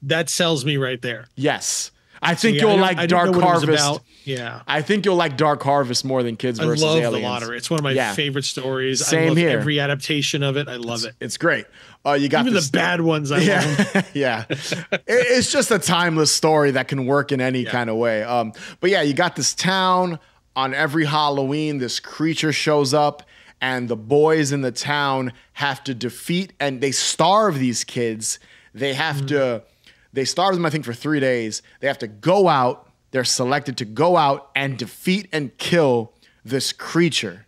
[0.03, 1.27] That sells me right there.
[1.37, 1.91] Yes,
[2.23, 4.01] I think Yeah, I you'll don't- like Dark know what it was Harvest.
[4.25, 4.61] Yeah.
[4.67, 7.15] I think you'll like Dark Harvest more than Kids I versus love Aliens.
[7.15, 7.57] the lottery.
[7.57, 8.13] It's one of my Yeah.
[8.13, 9.01] favorite stories.
[9.03, 9.49] I Same love here.
[9.49, 10.69] every adaptation of it.
[10.69, 11.15] I love it.
[11.21, 11.65] It's great.
[12.05, 13.47] Uh, you got Even the bad ones I love.
[13.47, 14.45] yeah, yeah.
[14.51, 18.23] It- it's just a timeless story that can work in any kind of way.
[18.23, 20.19] Um, but yeah, you got this town
[20.55, 21.79] on every Halloween.
[21.79, 23.23] This creature shows up,
[23.63, 28.39] and the boys in the town have to defeat and they starve these kids.
[28.75, 29.63] They have to.
[30.13, 31.63] They starve them, I think, for three days.
[31.81, 32.91] They have to go out.
[33.11, 36.13] They're selected to go out and defeat and kill
[36.45, 37.47] this creature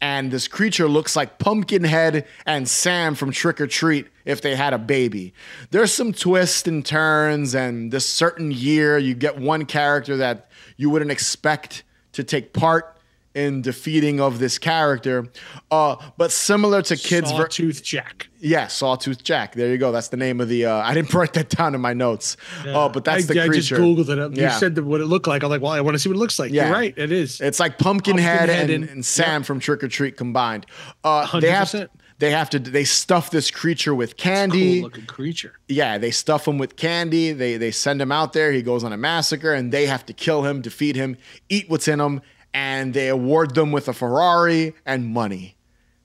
[0.00, 4.72] and this creature looks like Pumpkinhead and Sam from Trick 'r Treat if they had
[4.72, 5.34] a baby.
[5.70, 10.88] There's some twists and turns, and this certain year you get one character that you
[10.88, 11.82] wouldn't expect
[12.12, 12.96] to take part
[13.34, 15.26] in defeating of this character.
[15.70, 18.28] Uh, but similar to kids, ver- Sawtooth Jack.
[18.40, 19.54] yeah, Sawtooth Jack.
[19.54, 19.92] There you go.
[19.92, 20.66] That's the name of the.
[20.66, 22.36] Uh, I didn't write that down in my notes.
[22.66, 23.76] Oh, but that's I, the I creature.
[23.76, 24.36] just googled it.
[24.36, 24.58] You Yeah.
[24.58, 25.42] said what it looked like.
[25.44, 26.50] I'm like, well, I want to see what it looks like.
[26.52, 26.64] Yeah.
[26.66, 26.94] You're right.
[26.96, 27.40] It is.
[27.40, 30.66] It's like Pumpkinhead, Pumpkinhead and, and- and Sam from Trick 'r Treat combined.
[31.04, 31.88] Uh, they have 100%.
[32.18, 34.80] they have to they stuff this creature with candy.
[34.80, 35.52] cool looking creature.
[35.68, 37.32] yeah, they stuff him with candy.
[37.32, 38.50] They they send him out there.
[38.50, 41.16] He goes on a massacre, and they have to kill him, defeat him,
[41.48, 42.20] eat what's in him,
[42.52, 45.56] and they award them with a Ferrari and money.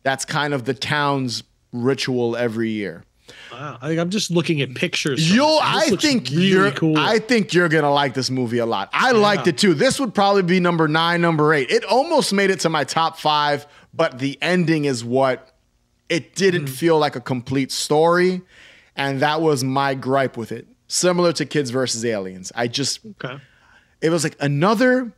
[0.03, 3.03] That's kind of the town's ritual every year.
[3.51, 3.77] Wow.
[3.81, 5.31] I think I'm just looking at pictures.
[5.33, 6.97] You'll, this, and this I think really you're, cool.
[6.97, 8.89] I think you're gonna like this movie a lot.
[8.93, 9.73] I liked it too.
[9.73, 11.71] This would probably be number nine, number eight.
[11.71, 15.53] It almost made it to my top five, but the ending is what
[16.09, 16.69] it didn't mm.
[16.69, 18.41] feel like a complete story,
[18.95, 20.67] and that was my gripe with it.
[20.87, 23.39] Similar to Kids versus Aliens, I just okay.
[24.01, 25.11] it was like another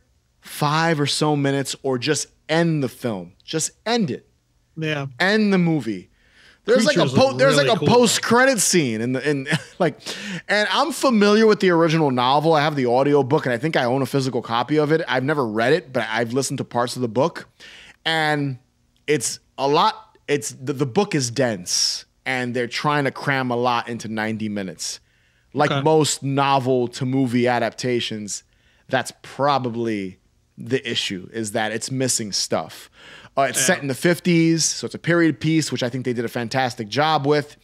[0.48, 4.26] five or so minutes, or just end the film, just end it
[4.76, 5.06] Yeah.
[5.20, 6.10] end the movie.
[6.64, 7.88] There's like a po- there's really like a cool.
[7.88, 9.46] post credit scene in the in
[9.78, 9.98] like,
[10.48, 12.52] and I'm familiar with the original novel.
[12.52, 15.00] I have the audio book, and I think I own a physical copy of it.
[15.08, 17.48] I've never read it, but I've listened to parts of the book,
[18.04, 18.58] and
[19.06, 20.18] it's a lot.
[20.28, 24.50] It's the, the book is dense, and they're trying to cram a lot into 90
[24.50, 25.00] minutes,
[25.54, 25.80] like Okay.
[25.82, 28.42] most novel to movie adaptations.
[28.90, 30.18] That's probably
[30.60, 32.90] the issue is that it's missing stuff.
[33.36, 36.12] Uh, it's set in the 50s, so it's a period piece, which I think they
[36.12, 37.56] did a fantastic job with.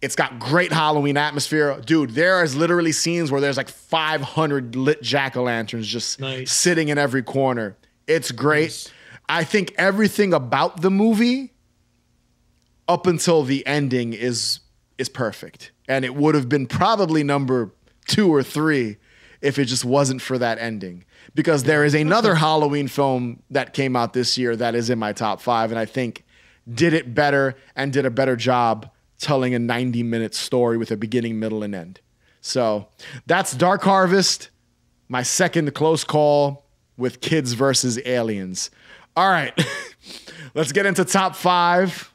[0.00, 1.78] It's got great Halloween atmosphere.
[1.84, 6.50] Dude, there is literally scenes where there's like 500 lit jack o' lanterns just Nice.
[6.50, 7.76] sitting in every corner.
[8.06, 8.90] It's great.
[9.28, 11.52] I think everything about the movie
[12.88, 14.60] up until the ending is
[14.96, 15.72] is perfect.
[15.86, 17.72] And it would have been probably number
[18.08, 18.96] 2 or 3
[19.42, 21.04] if it just wasn't for that ending.
[21.34, 25.12] Because there is another Halloween film that came out this year that is in my
[25.12, 26.24] top 5 and I think
[26.72, 30.96] did it better and did a better job telling a 90 minute story with a
[30.96, 32.00] beginning, middle and end.
[32.40, 32.88] So,
[33.26, 34.50] that's Dark Harvest,
[35.08, 36.64] my second close call
[36.96, 38.70] with kids versus aliens.
[39.16, 39.52] All right.
[40.54, 42.14] Let's get into top 5.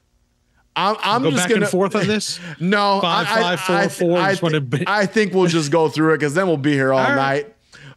[0.75, 2.39] I'm, I'm Go just back gonna and forth on this.
[2.59, 5.71] no, Five, I, five, four, I, four, I, just wanna be- I think we'll just
[5.71, 7.53] go through it because then we'll be here all, All right.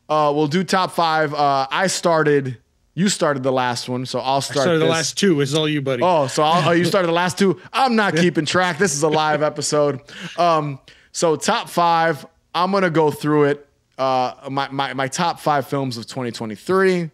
[0.08, 1.34] Uh, we'll do top five.
[1.34, 2.58] Uh, I started.
[2.94, 4.64] You started the last one, so I'll start.
[4.64, 4.90] Sorry, the this.
[4.90, 6.02] last two is all you, buddy.
[6.02, 7.60] Oh, so I'll, oh, you started the last two.
[7.72, 8.78] I'm not keeping track.
[8.78, 10.00] This is a live episode.
[10.38, 10.80] Um,
[11.12, 12.24] so top five.
[12.54, 13.68] I'm gonna go through it.
[13.98, 17.10] Uh, my, my my top five films of 2023.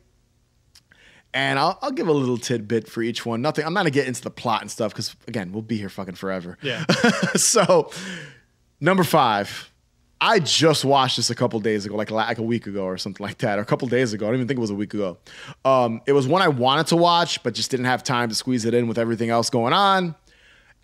[1.34, 3.40] And I'll, I'll give a little tidbit for each one.
[3.40, 3.64] Nothing.
[3.64, 6.14] I'm not gonna get into the plot and stuff because again, we'll be here fucking
[6.14, 6.58] forever.
[6.60, 6.84] Yeah.
[7.36, 7.90] so,
[8.80, 9.71] number five.
[10.24, 13.26] I just watched this a couple days ago, like like a week ago or something
[13.26, 14.24] like that, or a couple days ago.
[14.24, 15.18] I don't even think it was a week ago.
[15.64, 18.64] Um, it was one I wanted to watch, but just didn't have time to squeeze
[18.64, 20.14] it in with everything else going on.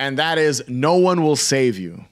[0.01, 2.05] And that is No One Will Save You.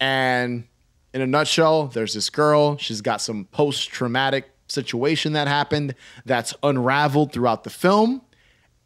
[0.00, 0.64] And
[1.12, 2.78] in a nutshell, there's this girl.
[2.78, 5.94] She's got some post traumatic situation that happened
[6.24, 8.22] that's unraveled throughout the film.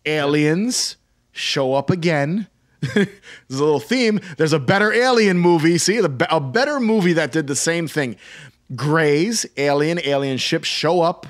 [0.04, 0.96] Aliens
[1.30, 2.48] show up again.
[2.80, 3.06] There's
[3.50, 4.20] a little theme.
[4.36, 5.78] There's a better alien movie.
[5.78, 8.16] See, the, a better movie that did the same thing.
[8.76, 11.26] Greys, alien, alien ships show up,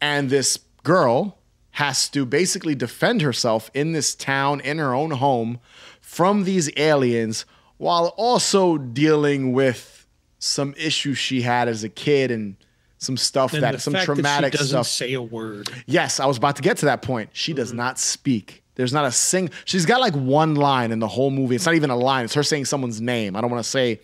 [0.00, 1.38] and this girl
[1.72, 5.58] has to basically defend herself in this town, in her own home,
[6.00, 7.44] from these aliens,
[7.78, 10.06] while also dealing with
[10.38, 12.56] some issues she had as a kid and
[12.98, 14.86] some stuff and that some traumatic that she doesn't stuff.
[14.86, 15.68] say a word.
[15.86, 17.30] Yes, I was about to get to that point.
[17.32, 17.76] She does Mm-hmm.
[17.78, 19.50] not speak There's not a sing.
[19.64, 21.56] She's got like one line in the whole movie.
[21.56, 22.24] It's not even a line.
[22.24, 23.34] It's her saying someone's name.
[23.34, 24.00] I don't want to say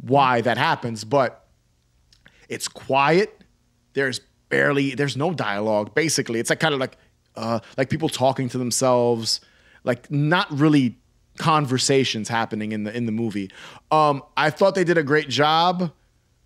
[0.00, 1.46] why that happens, but
[2.48, 3.42] it's quiet.
[3.94, 4.94] There's barely.
[4.94, 5.94] There's no dialogue.
[5.94, 6.96] Basically, it's like kind of like
[7.36, 9.40] uh, like people talking to themselves.
[9.84, 10.96] Like not really
[11.38, 13.50] conversations happening in the in the movie.
[13.90, 15.92] Um, I thought they did a great job,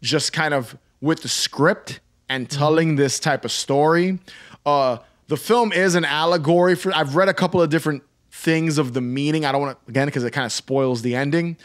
[0.03, 4.19] just kind of with the script and telling this type of story.
[4.65, 4.99] Uh,
[5.33, 6.95] the film is an allegory for.
[6.95, 9.47] I've read a couple of different things of the meaning.
[9.47, 11.57] I don't want to again because it kind of spoils the ending.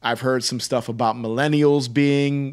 [0.00, 2.52] I've heard some stuff about millennials being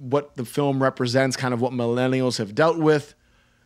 [0.00, 3.14] what the film represents, kind of what millennials have dealt with,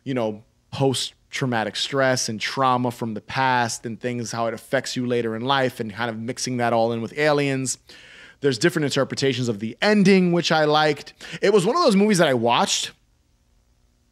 [0.03, 4.95] you know, post traumatic stress and trauma from the past and things, how it affects
[4.95, 7.79] you later in life, and kind of mixing that all in with aliens.
[8.41, 11.15] There's different interpretations of the ending, which I liked.
[11.41, 12.91] It was one of those movies that I watched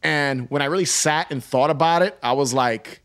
[0.02, 3.02] and when I really sat and thought about it, I was like,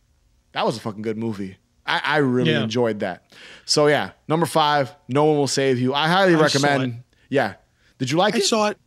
[0.53, 1.57] that was a fucking good movie.
[1.85, 2.63] I, I really Yeah.
[2.63, 3.23] enjoyed that.
[3.65, 5.93] So yeah, number five, No One Will Save You.
[5.93, 7.03] I highly I recommend.
[7.29, 7.55] Yeah.
[7.97, 8.43] Did you like I it?
[8.43, 8.77] I saw it.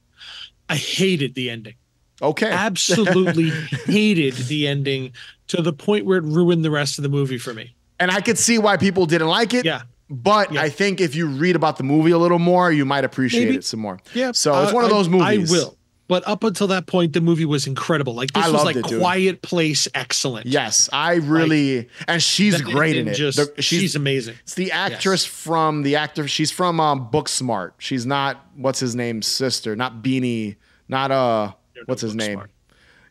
[0.68, 1.74] I hated the ending.
[2.22, 2.50] okay.
[2.52, 3.50] Absolutely
[3.86, 5.12] hated the ending
[5.48, 7.74] to the point where it ruined the rest of the movie for me.
[8.00, 9.64] and I could see why people didn't like it.
[9.64, 9.82] Yeah.
[10.10, 10.62] But Yeah.
[10.62, 13.56] I think if you read about the movie a little more, you might appreciate Maybe.
[13.56, 13.98] it some more.
[14.14, 14.32] Yeah.
[14.32, 15.50] So uh, it's I- one of those movies.
[15.50, 15.76] I will.
[16.06, 18.14] But up until that point, the movie was incredible.
[18.14, 19.00] Like this I was like it, dude.
[19.00, 20.46] quiet place excellent.
[20.46, 23.16] Yes, I really and she's The great in ending it.
[23.16, 24.34] Just, The- she's, amazing.
[24.42, 26.28] It's the actress from the actor.
[26.28, 27.72] She's from um, Booksmart.
[27.78, 29.74] She's not what's his name's sister.
[29.76, 30.56] Not Beanie.
[30.88, 31.52] Not uh.
[31.86, 32.38] What's his name?
[32.40, 32.48] Booksmart.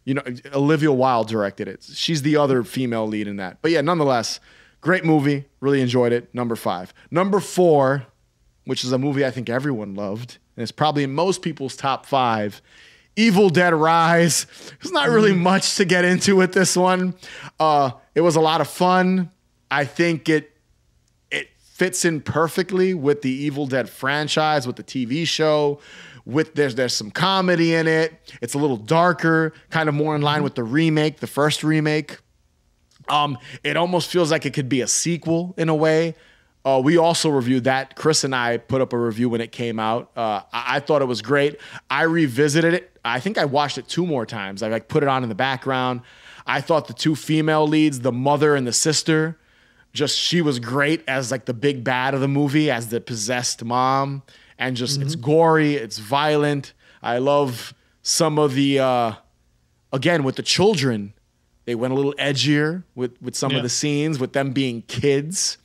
[0.05, 1.83] You know, Olivia Wilde directed it.
[1.83, 3.57] She's the other female lead in that.
[3.61, 4.39] But yeah, nonetheless,
[4.81, 5.45] great movie.
[5.61, 6.33] Really enjoyed it.
[6.35, 6.93] Number five.
[7.09, 8.05] Number four,
[8.65, 12.05] which is a movie I think everyone loved, and it's probably in most people's top
[12.05, 12.61] five.
[13.15, 14.47] Evil Dead Rise.
[14.81, 17.13] There's not really much to get into with this one.
[17.59, 19.31] Uh, it was a lot of fun.
[19.69, 20.51] I think it
[21.31, 25.79] it fits in perfectly with the Evil Dead franchise, with the TV show.
[26.25, 28.13] With there's there's some comedy in it.
[28.41, 32.17] It's a little darker, kind of more in line with the remake, the first remake.
[33.09, 36.15] Um, it almost feels like it could be a sequel in a way.
[36.65, 37.95] Uh, we also reviewed that.
[37.95, 40.11] Chris and I put up a review when it came out.
[40.15, 41.57] Uh, I, I thought it was great.
[41.89, 42.97] I revisited it.
[43.03, 44.63] I think I watched it two more times.
[44.63, 46.01] I like put it on in the background.
[46.47, 49.37] I thought the two female leads, the mother and the sister,
[49.93, 53.63] just she was great as like the big bad of the movie, as the possessed
[53.63, 54.23] mom,
[54.57, 56.73] and just it's gory, it's violent.
[57.01, 59.13] I love some of the uh,
[59.91, 61.13] again with the children
[61.65, 63.57] they went a little edgier with with some Yeah.
[63.57, 65.57] of the scenes with them being kids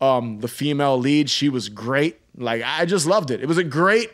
[0.00, 2.20] um the female lead she was great.
[2.36, 3.40] Like i just loved it.
[3.40, 4.10] It was a great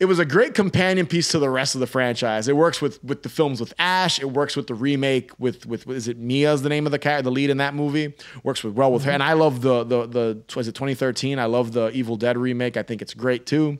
[0.00, 2.48] it was a great companion piece to the rest of the franchise.
[2.48, 4.20] It works with with the films with ash.
[4.20, 7.22] It works with the remake with with is it mia's the name of the character,
[7.22, 8.14] the lead in that movie?
[8.42, 9.12] Works with well with her.
[9.12, 12.76] And i love the the the was it 2013 i love the evil dead remake.
[12.76, 13.78] I think it's great too.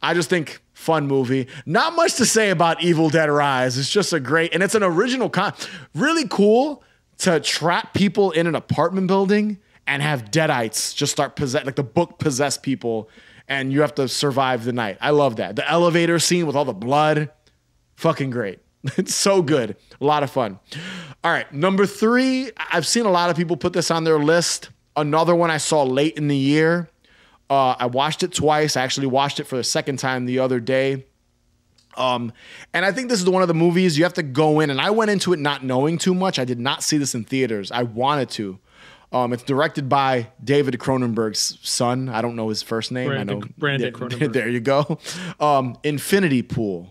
[0.00, 1.48] I just think fun movie.
[1.66, 3.78] Not much to say about Evil Dead Rise.
[3.78, 5.54] It's just a great, and it's an original con.
[5.94, 6.82] Really cool
[7.18, 11.82] to trap people in an apartment building and have deadites just start possess, like the
[11.82, 13.08] book possess people,
[13.48, 14.98] and you have to survive the night.
[15.00, 15.56] I love that.
[15.56, 17.30] The elevator scene with all the blood,
[17.96, 18.60] fucking great.
[18.98, 19.76] It's so good.
[19.98, 20.58] A lot of fun.
[21.22, 22.50] All right, number three.
[22.56, 24.68] I've seen a lot of people put this on their list.
[24.94, 26.90] Another one I saw late in the year.
[27.48, 28.76] Uh, I watched it twice.
[28.76, 31.06] I actually watched it for the second time the other day.
[31.96, 32.32] Um,
[32.72, 34.70] and I think this is one of the movies you have to go in.
[34.70, 36.38] And I went into it not knowing too much.
[36.38, 37.70] I did not see this in theaters.
[37.70, 38.58] I wanted to.
[39.14, 42.08] Um, it's directed by David Cronenberg's son.
[42.08, 43.08] I don't know his first name.
[43.08, 44.32] Brandon- I know Brandon there, Cronenberg.
[44.32, 44.98] there you go.
[45.40, 46.90] Um, Infinity Pool.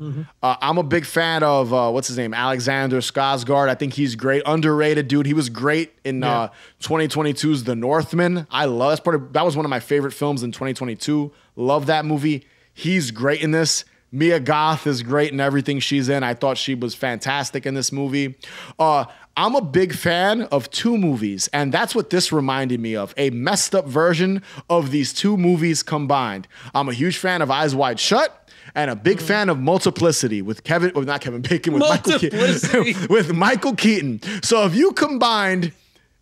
[0.00, 0.14] Uh,
[0.62, 3.68] I'm a big fan of uh, what's his name, Alexander Skarsgård.
[3.68, 5.26] I think he's great, underrated dude.
[5.26, 6.42] He was great in Yeah.
[6.42, 6.48] uh,
[6.80, 8.46] 2022's The Northman.
[8.48, 11.32] I love that's part of, that was one of my favorite films in 2022.
[11.56, 12.46] Love that movie.
[12.72, 13.84] He's great in this.
[14.12, 16.22] Mia Goth is great in everything she's in.
[16.22, 18.36] I thought she was fantastic in this movie.
[18.78, 19.04] Uh,
[19.38, 23.30] I'm a big fan of two movies, and that's what this reminded me of a
[23.30, 26.48] messed up version of these two movies combined.
[26.74, 29.22] I'm a huge fan of Eyes Wide Shut and a big mm.
[29.22, 32.18] fan of Multiplicity with Kevin, or not Kevin Bacon, with Michael.
[32.18, 34.20] Keaton, with Michael Keaton.
[34.42, 35.70] So if you combined,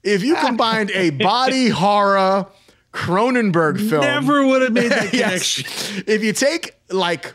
[0.02, 2.46] if you combined a body horror
[2.92, 5.62] Cronenberg film, Never would have made that Yes.
[6.06, 7.32] If you take like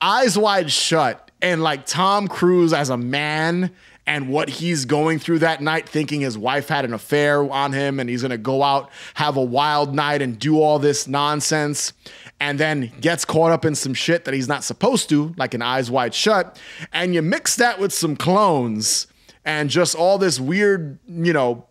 [0.00, 3.72] Eyes Wide Shut and like Tom Cruise as a man
[4.06, 8.00] and what he's going through that night, thinking his wife had an affair on him
[8.00, 11.92] and he's gonna go out, have a wild night, and do all this nonsense,
[12.40, 15.62] and then gets caught up in some shit that he's not supposed to, like an
[15.62, 16.58] Eyes Wide Shut,
[16.92, 19.06] and you mix that with some clones
[19.44, 21.66] and just all this weird, you know,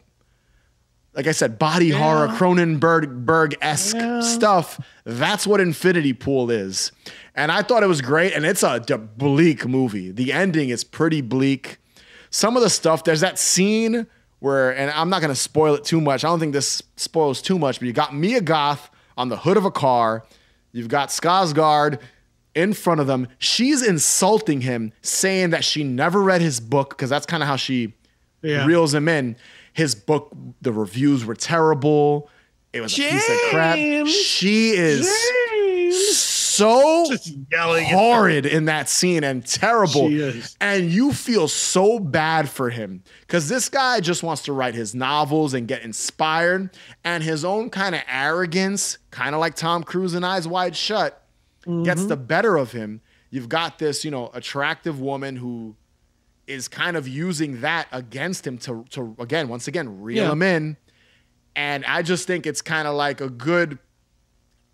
[1.13, 1.97] like I said, body Yeah.
[1.97, 4.21] horror, Cronenberg esque Yeah.
[4.21, 4.79] stuff.
[5.03, 6.93] That's what Infinity Pool is.
[7.35, 8.33] And I thought it was great.
[8.33, 10.11] And it's a d- bleak movie.
[10.11, 11.79] The ending is pretty bleak.
[12.31, 14.07] Some of the stuff, there's that scene
[14.39, 16.23] where, and I'm not going to spoil it too much.
[16.25, 19.57] I don't think this spoils too much, but you got Mia Goth on the hood
[19.57, 20.23] of a car.
[20.71, 21.99] You've got Skarsgård
[22.55, 23.27] in front of them.
[23.37, 27.55] She's insulting him, saying that she never read his book because that's kind of how
[27.57, 27.93] she
[28.41, 28.65] Yeah.
[28.65, 29.35] reels him in.
[29.73, 32.29] His book, the reviews were terrible.
[32.73, 33.77] It was a piece of crap.
[34.07, 35.07] She is
[35.51, 35.95] James!
[36.51, 40.09] So Just yelling horrid in that scene and terrible.
[40.59, 44.93] And you feel so bad for him because this guy just wants to write his
[44.93, 46.69] novels and get inspired.
[47.03, 51.17] And his own kind of arrogance, kind of like Tom Cruise in Eyes Wide Shut,
[51.67, 51.83] Mm-hmm.
[51.83, 53.01] gets the better of him.
[53.29, 55.75] You've got this, you know, attractive woman who
[56.47, 60.31] is kind of using that against him to, to again, once again, reel Yeah.
[60.31, 60.77] him in.
[61.55, 63.77] And I just think it's kind of like a good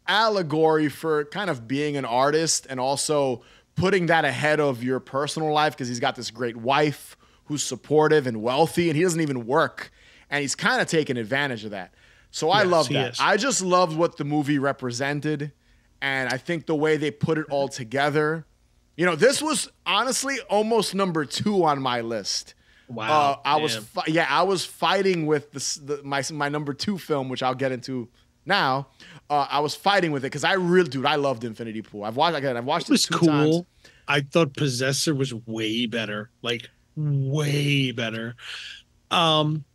[0.08, 3.42] allegory for kind of being an artist and also
[3.76, 7.16] putting that ahead of your personal life because he's got this great wife
[7.46, 9.92] who's supportive and wealthy and he doesn't even work
[10.30, 11.94] and he's kind of taking advantage of that.
[12.32, 13.12] So I Yes, love that.
[13.14, 13.20] is.
[13.20, 15.52] I just loved what the movie represented
[16.02, 18.46] and I think the way they put it all together.
[18.96, 22.56] You know, this was honestly almost number 2 on my list.
[22.90, 23.34] Wow.
[23.34, 26.98] Uh, I was fi- yeah, I was fighting with this, the, my my number two
[26.98, 28.08] film, which I'll get into
[28.46, 28.88] now.
[29.30, 32.04] Uh, I was fighting with it because I really, dude, I loved Infinity Pool.
[32.06, 32.56] I've watched again.
[32.56, 33.28] I've watched it was it cool.
[33.28, 33.62] times.
[34.08, 38.36] I thought Possessor was way better, like way better.
[39.12, 39.66] Um,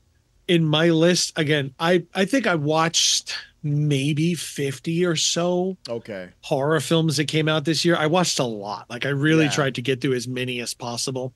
[0.49, 6.81] in my list again, I I think I watched maybe fifty or so Okay, horror
[6.81, 7.97] films that came out this year.
[7.97, 8.89] I watched a lot.
[8.91, 9.51] Like I really Yeah.
[9.51, 11.33] tried to get through as many as possible.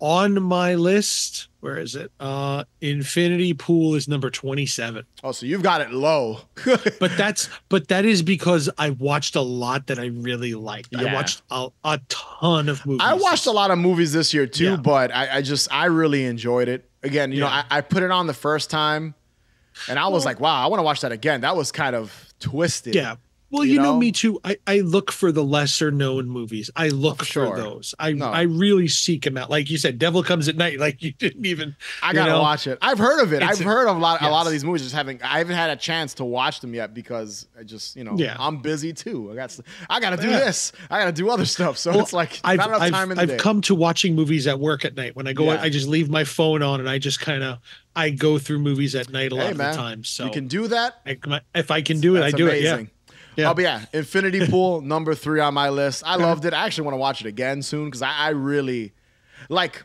[0.00, 2.10] On my list, where is it?
[2.20, 5.04] Uh Infinity Pool is number 27.
[5.22, 6.40] oh, so you've got it low.
[7.00, 10.88] But that's but that is because I watched a lot that I really liked.
[10.90, 11.10] Yeah.
[11.10, 13.00] I watched a, a ton of movies.
[13.04, 14.76] I watched a lot of movies this year too, Yeah.
[14.76, 16.88] but I, I just I really enjoyed it.
[17.02, 19.14] Again, you know, I, I put it on the first time,
[19.88, 21.42] and I was Well- like, wow, I want to watch that again.
[21.42, 22.94] That was kind of twisted.
[22.94, 23.16] Yeah.
[23.54, 23.92] Well, You you, know?
[23.92, 23.98] know?
[23.98, 24.40] me too.
[24.44, 26.70] I, I look for the lesser known movies.
[26.74, 27.94] I look for for, those.
[27.98, 28.26] I No.
[28.26, 29.48] I really seek them out.
[29.48, 30.78] Like you said, Devil Comes at Night.
[30.84, 31.76] Like you didn't even.
[32.02, 32.40] I gotta know?
[32.42, 32.78] watch it.
[32.82, 33.42] I've heard of it.
[33.42, 34.82] It's I've a- heard of a lot, a lot of these movies.
[34.82, 35.22] Just haven't.
[35.24, 38.36] I haven't had a chance to watch them yet because I just, you know, Yeah.
[38.38, 39.30] I'm busy too.
[39.30, 39.58] I got
[39.88, 40.40] I gotta do Yeah.
[40.40, 40.72] this.
[40.90, 41.78] I gotta do other stuff.
[41.78, 43.36] So Well, it's like I've not enough I've, time in the I've day.
[43.36, 45.14] come to watching movies at work at night.
[45.14, 45.60] When I go, Yeah.
[45.62, 47.58] I just leave my phone on and I just kind of
[47.96, 50.02] I go through movies at night a lot of the time.
[50.02, 50.94] So you can do that.
[51.06, 52.62] I, if I can do it, I do it.
[52.62, 52.82] Yeah.
[53.36, 53.50] Yeah.
[53.50, 56.02] Oh, but yeah, Infinity Pool number three on my list.
[56.06, 56.54] I loved it.
[56.54, 58.92] I actually want to watch it again soon because I, I really
[59.48, 59.84] like.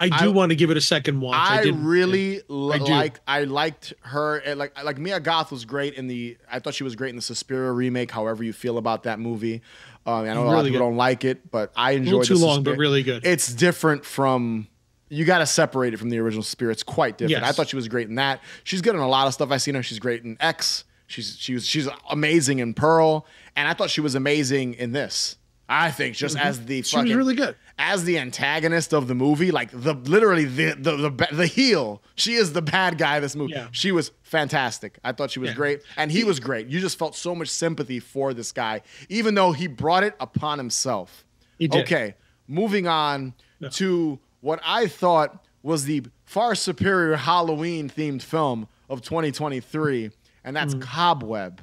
[0.00, 1.36] I do I- want to give it a second watch.
[1.36, 3.20] I, I, really l- liked.
[3.28, 4.42] I liked her.
[4.56, 6.36] Like like Mia Goth was great in the.
[6.50, 8.10] I thought she was great in the Suspiria remake.
[8.10, 9.62] However you feel about that movie,
[10.04, 10.84] um, I know a lot of people good.
[10.84, 12.24] don't like it, but I enjoyed.
[12.24, 13.24] too long, but really good.
[13.24, 14.66] It's different from.
[15.10, 16.72] You got to separate it from the original Suspiria.
[16.72, 17.42] It's quite different.
[17.42, 17.48] Yes.
[17.48, 18.40] I thought she was great in that.
[18.64, 19.82] She's good in a lot of stuff I've seen her.
[19.82, 20.82] She's great in X.
[21.06, 23.26] She's she was she's amazing in Pearl,
[23.56, 25.36] and I thought she was amazing in this.
[25.68, 26.82] I think just as the Mm-hmm.
[26.84, 27.56] she was fucking really good.
[27.78, 32.02] as the antagonist of the movie, like the literally the the the, the heel.
[32.16, 33.54] She is the bad guy of this movie.
[33.54, 33.68] Yeah.
[33.72, 34.98] She was fantastic.
[35.02, 35.56] I thought she was Yeah.
[35.56, 36.66] great, and he was great.
[36.68, 40.58] You just felt so much sympathy for this guy, even though he brought it upon
[40.58, 41.24] himself.
[41.58, 41.84] He did.
[41.84, 42.14] Okay,
[42.46, 43.70] moving on Yeah.
[43.70, 50.10] to what I thought was the far superior Halloween themed film of 2023,
[50.44, 51.60] and that's Cobweb.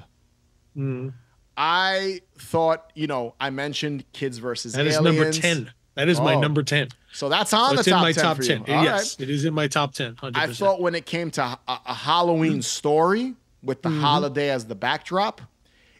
[0.75, 1.13] Mm.
[1.57, 4.95] I thought, you know, I mentioned Kids versus That Aliens.
[5.03, 5.31] That is number
[5.65, 5.71] ten.
[5.95, 6.39] That is my Oh.
[6.39, 6.87] number ten.
[7.13, 8.59] So that's on it's the in top my 10 top ten.
[8.61, 9.27] All yes, right.
[9.27, 10.15] it is in my top ten.
[10.15, 10.31] 100%.
[10.37, 13.99] I thought when it came to a, a Halloween story with the Mm-hmm.
[14.01, 15.41] holiday as the backdrop,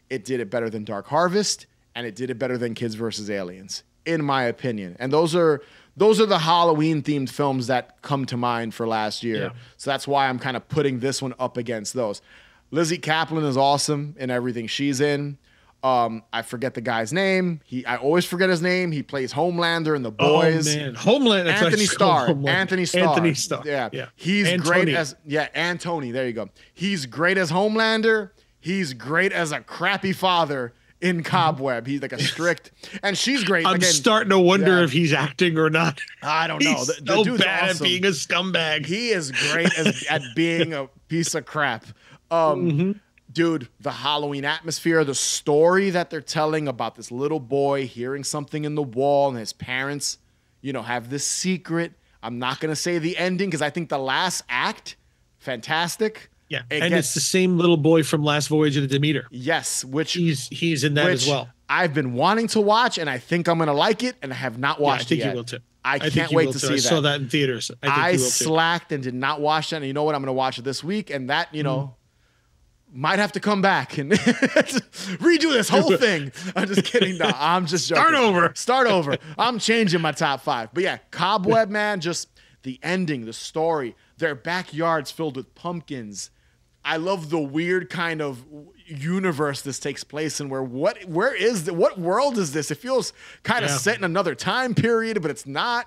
[0.08, 3.28] it did it better than Dark Harvest, and it did it better than Kids versus
[3.30, 4.96] Aliens, in my opinion.
[4.98, 5.60] And those are
[5.94, 9.36] those are the Halloween themed films that come to mind for last year.
[9.42, 9.50] Yeah.
[9.76, 12.22] So that's why I'm kind of putting this one up against those.
[12.72, 15.38] Lizzy Caplan is awesome in everything she's in.
[15.84, 17.60] Um, I forget the guy's name.
[17.64, 18.92] He I always forget his name.
[18.92, 20.74] He plays Homelander in The Boys.
[20.74, 21.48] Oh man, Homeland.
[21.48, 22.26] Antony Starr.
[22.28, 22.48] Homeland.
[22.48, 23.08] Antony Starr.
[23.08, 23.62] Antony Starr.
[23.64, 23.88] Yeah.
[23.92, 24.06] yeah.
[24.14, 26.12] He's great as yeah, and Tony.
[26.12, 26.48] There you go.
[26.72, 28.30] He's great as Homelander.
[28.60, 31.84] He's great as a crappy father in Cobweb.
[31.88, 32.70] He's like a strict,
[33.02, 33.66] and she's great.
[33.66, 34.84] I'm Again, starting to wonder yeah.
[34.84, 36.00] if he's acting or not.
[36.22, 36.74] I don't know.
[36.74, 37.84] He's The, the so bad awesome.
[37.84, 38.86] at being a scumbag.
[38.86, 41.86] He is great as, at being a piece of crap.
[42.32, 42.92] Um, Mm-hmm.
[43.32, 48.66] Dude, the Halloween atmosphere, the story that they're telling about this little boy hearing something
[48.66, 50.18] in the wall and his parents,
[50.60, 51.92] you know, have this secret.
[52.22, 54.96] I'm not going to say the ending because I think the last act
[55.38, 56.30] fantastic.
[56.48, 59.26] Yeah, It and gets- it's the same little boy from Last Voyage of the Demeter.
[59.30, 61.48] Yes, which He's he's in that as well.
[61.68, 64.58] I've been wanting to watch, and I think I'm gonna like it, and I have
[64.58, 65.58] not watched Yeah, I think it you will too.
[65.84, 66.66] I think can't wait to too.
[66.66, 66.82] see I that.
[66.82, 67.70] saw that in theaters.
[67.82, 68.30] I I, you will too.
[68.30, 70.14] slacked and did not watch that, and you know what?
[70.14, 71.94] I'm gonna watch it this week, and that you know.
[72.94, 74.12] Might have to come back and
[75.20, 76.30] redo this whole thing.
[76.54, 77.16] I'm just kidding.
[77.16, 78.02] No, I'm just joking.
[78.02, 78.52] Start over.
[78.54, 79.16] Start over.
[79.38, 80.68] I'm changing my top five.
[80.74, 82.28] But yeah, Cobweb, man, just
[82.64, 86.30] the ending, the story, their backyards filled with pumpkins.
[86.84, 88.44] I love the weird kind of
[88.86, 92.70] universe this takes place in where what where is the what world is this?
[92.70, 93.12] It feels
[93.42, 93.76] kind of Yeah.
[93.78, 95.86] set in another time period, but it's not.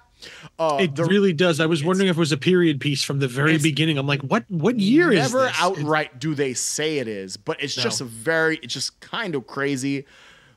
[0.59, 1.59] Uh It the- really does.
[1.59, 3.97] I was wondering if it was a period piece from the very beginning.
[3.97, 5.35] I'm like, what what year is it?
[5.37, 9.35] never outright do they say it is, but it's just a very it's just kind
[9.35, 10.05] of crazy.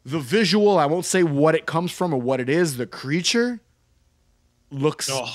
[0.04, 2.76] The visual, I won't say what it comes from or what it is.
[2.78, 3.60] The creature
[4.70, 5.28] looks Oh,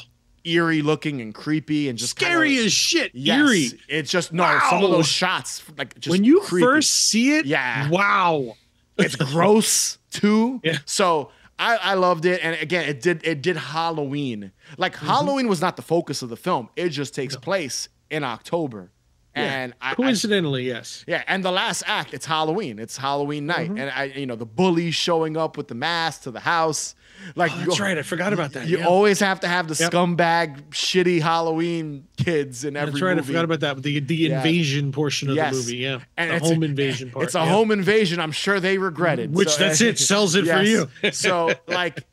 [0.43, 3.11] eerie looking and creepy and just scary kinda, as shit.
[3.13, 3.69] yes, Eerie.
[3.87, 6.65] It's just no some of those shots like just when you creepy.
[6.65, 7.89] first see it, Yeah.
[7.89, 8.55] wow.
[8.97, 10.59] it's gross too.
[10.63, 10.77] Yeah.
[10.85, 14.51] So I, I loved it, and again, it did it did Halloween.
[14.77, 15.05] Like Mm-hmm.
[15.05, 16.69] Halloween was not the focus of the film.
[16.75, 18.91] It just takes place in October,
[19.35, 21.03] and I, I Coincidentally, yes.
[21.07, 22.79] yeah, and the last act, it's Halloween.
[22.79, 23.77] It's Halloween night, Mm-hmm.
[23.79, 26.95] and I, you know, the bully showing up with the mask to the house.
[27.35, 27.97] Like Oh, you that's go- right.
[27.97, 28.67] I forgot about that.
[28.67, 28.87] You yeah.
[28.87, 29.91] always have to have the Yep.
[29.91, 33.15] scumbag, shitty Halloween kids in every That's right.
[33.15, 33.23] movie.
[33.23, 33.81] I forgot about that.
[33.83, 34.37] The the Yeah.
[34.37, 35.51] invasion portion of Yes.
[35.53, 35.77] the movie.
[35.77, 35.99] Yeah.
[36.17, 37.25] And the home a- invasion part.
[37.25, 37.45] It's a yeah.
[37.49, 38.19] home invasion.
[38.19, 39.33] I'm sure they regretted.
[39.33, 39.97] Which So- that's it.
[39.99, 40.89] Sells it for you.
[41.11, 42.03] so like,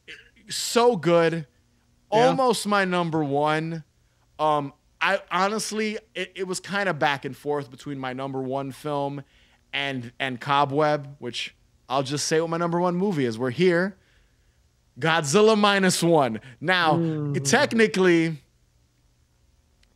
[0.48, 1.46] so good.
[2.10, 3.84] Almost my number one.
[4.38, 8.72] Um, I honestly, it, it was kind of back and forth between my number one
[8.72, 9.22] film
[9.72, 11.54] and and Cobweb, which
[11.88, 13.38] I'll just say what my number one movie is.
[13.38, 13.96] We're here.
[15.00, 16.40] Godzilla minus one.
[16.60, 17.48] Now, Mm.
[17.48, 18.38] technically,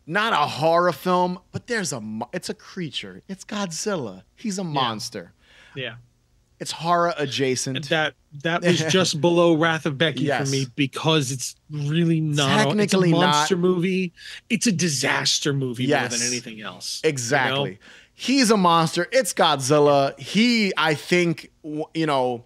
[0.06, 2.02] not a horror film, but there's a
[2.32, 3.22] it's a creature.
[3.28, 4.22] It's Godzilla.
[4.36, 5.32] He's a monster.
[5.74, 5.96] Yeah.
[6.60, 7.88] It's horror adjacent.
[7.88, 10.46] That that was just below Wrath of Becky Yes.
[10.48, 14.12] for me because it's really not Technically it's a not- monster movie.
[14.48, 17.00] It's a disaster movie more than anything else.
[17.02, 17.10] you know?
[17.10, 17.78] Exactly.
[18.16, 19.08] He's a monster.
[19.10, 20.18] It's Godzilla.
[20.20, 21.50] He, I think,
[21.94, 22.44] you know,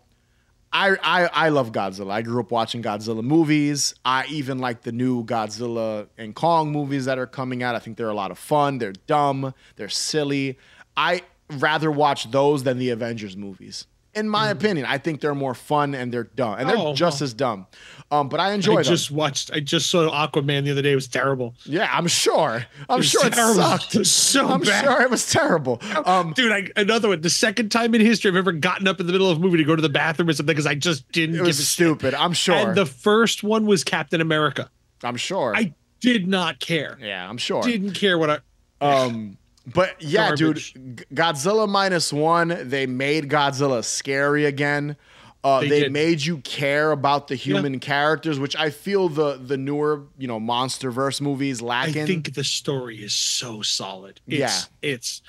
[0.73, 2.11] I, I I love Godzilla.
[2.11, 3.95] I grew up watching Godzilla movies.
[4.05, 7.75] I even like the new Godzilla and Kong movies that are coming out.
[7.75, 8.79] I think they're a lot of fun.
[8.79, 9.55] They're dumb.
[9.77, 10.59] They're silly.
[10.97, 13.87] I rather watch those than the Avengers movies.
[14.19, 17.21] In my opinion, I think they're more fun and they're dumb, and they're Oh, just
[17.21, 17.25] well.
[17.27, 17.67] as dumb.
[18.11, 18.85] Um, but I enjoy I them.
[18.85, 19.51] just watched.
[19.53, 20.93] I just saw Aquaman the other day.
[20.93, 21.55] It was terrible.
[21.65, 22.65] yeah, I'm sure.
[22.89, 23.95] I'm was sure it sucked.
[23.95, 24.85] It was so I'm bad.
[24.85, 25.81] sure it was terrible.
[26.07, 27.21] Um, Dude, I, another one.
[27.21, 29.59] The second time in history I've ever gotten up in the middle of a movie
[29.59, 31.63] to go to the bathroom or something because I just didn't It give was a
[31.63, 31.69] shit.
[31.69, 32.15] stupid.
[32.15, 32.55] I'm sure.
[32.55, 34.71] And the first one was Captain America.
[35.05, 35.55] I'm sure.
[35.55, 36.97] I did not care.
[37.01, 37.63] yeah, I'm sure.
[37.63, 38.39] Didn't care what I.
[38.81, 39.37] Um,
[39.75, 40.73] but yeah, Garbage.
[40.73, 42.57] dude, Godzilla minus one.
[42.69, 44.97] They made Godzilla scary again.
[45.45, 49.57] Uh, they They made you care about the human characters, which I feel the the
[49.57, 54.21] newer, you know, MonsterVerse movies I think the story is so solid.
[54.27, 54.91] It's, Yeah.
[54.91, 55.23] it's.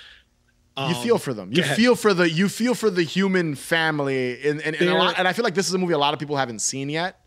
[0.78, 1.52] you um, feel for them.
[1.54, 5.16] You feel for the you feel for the human family, and and, and, a lot,
[5.20, 7.22] and I feel like this is a movie a lot of people haven't seen yet,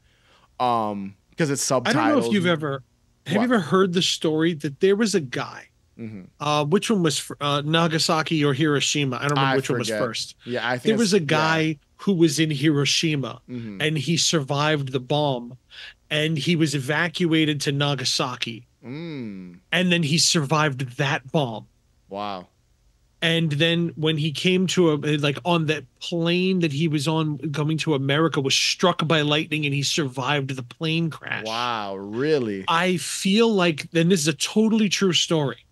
[0.58, 1.86] um, because it's subtitled.
[1.88, 2.82] I don't know if you've ever
[3.26, 3.48] have What?
[3.48, 5.68] you ever heard the story that there was a guy.
[6.02, 6.26] Mhm.
[6.40, 9.16] Uh, which one was uh, Nagasaki or Hiroshima?
[9.16, 10.34] I don't remember I which one was first.
[10.44, 11.24] Yeah, I think There was a yeah.
[11.26, 13.80] guy who was in Hiroshima Mhm.
[13.80, 15.56] and he survived the bomb,
[16.10, 21.66] and he was evacuated to Nagasaki, Mm, and then he survived that bomb.
[22.08, 22.48] wow.
[23.24, 27.38] and then when he came to a like on that plane that he was on
[27.52, 32.64] coming to america was struck by lightning and he survived the plane crash Wow, really?
[32.66, 35.64] i feel like then this is a totally true story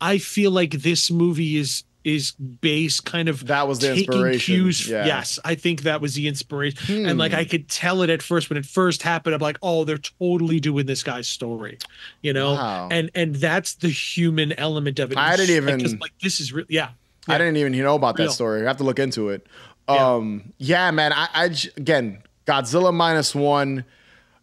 [0.00, 4.40] i feel like this movie is is based kind of That was the inspiration.
[4.54, 5.04] cues yeah.
[5.04, 7.38] yes i think that was the inspiration and like Hmm.
[7.38, 10.60] i could tell it at first when it first happened i'm like oh they're totally
[10.60, 11.76] doing this guy's story
[12.22, 12.88] you know Wow.
[12.90, 16.66] and and that's the human element of it I didn't even- like this is real
[16.68, 16.90] yeah
[17.30, 18.32] I didn't even know about that Real.
[18.32, 18.62] story.
[18.62, 19.46] I have to look into it.
[19.86, 20.14] Yeah.
[20.14, 21.12] Um, yeah, man.
[21.14, 23.84] I again, Godzilla minus one.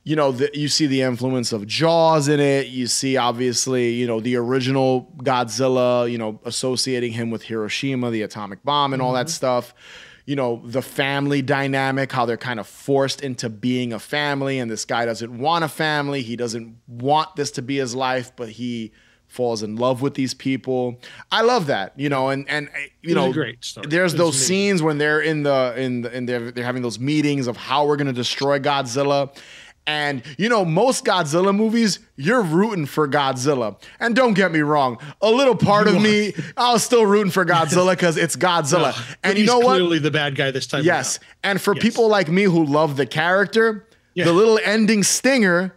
[0.08, 2.68] You know, the, you see the influence of Jaws in it.
[2.68, 6.10] You see, obviously, you know, the original Godzilla.
[6.10, 9.32] You know, associating him with Hiroshima, the atomic bomb, and all that Mm-hmm.
[9.32, 9.74] stuff.
[10.28, 14.70] You know, the family dynamic, how they're kind of forced into being a family, and
[14.72, 16.22] this guy doesn't want a family.
[16.24, 18.92] He doesn't want this to be his life, but he
[19.28, 21.00] falls in love with these people.
[21.32, 22.72] I love that, you know, and and uh,
[23.02, 24.48] you know, there's It was those amazing.
[24.48, 27.86] scenes when they're in the in the, and they're they're having those meetings of how
[27.86, 29.36] we're gonna destroy Godzilla,
[29.88, 33.80] And you know, most Godzilla movies, you're rooting for Godzilla.
[34.00, 37.46] And don't get me wrong, a little part of me, I was still rooting for
[37.46, 38.96] Godzilla because it's Godzilla.
[39.24, 39.76] And you know what?
[39.78, 40.84] Clearly the bad guy this time.
[40.84, 41.18] Yes.
[41.20, 41.28] around.
[41.44, 41.84] And for Yes.
[41.84, 44.26] people like me who love the character, Yeah.
[44.26, 45.76] the little ending stinger,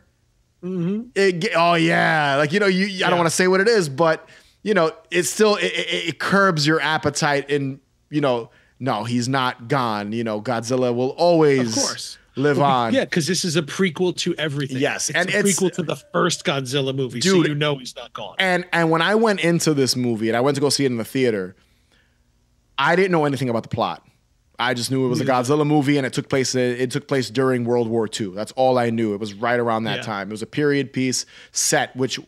[0.65, 1.09] mm-hmm.
[1.15, 3.09] it, ge- oh yeah, like you know, you I Yeah.
[3.11, 4.29] don't want to say what it is, but
[4.63, 7.51] you know, it still it, it, it curbs your appetite.
[7.51, 7.81] In
[8.11, 10.13] you know, no, he's not gone.
[10.13, 12.18] You know, Godzilla will always, Of course.
[12.39, 12.95] Live on.
[12.95, 14.79] Yeah, because this is a prequel to everything.
[14.79, 17.49] Yes, it's and a it's- prequel to the first Godzilla movie, so Dude.
[17.49, 18.37] you know he's not gone.
[18.39, 20.91] And and when I went into this movie and I went to go see it
[20.91, 21.57] in the theater,
[22.77, 24.05] I didn't know anything about the plot.
[24.61, 27.31] I just knew it was a Godzilla movie and it took place it took place
[27.31, 28.33] during World War II.
[28.35, 29.15] That's all I knew.
[29.15, 30.03] It was right around that Yeah.
[30.03, 30.29] time.
[30.29, 32.19] It was a period piece set which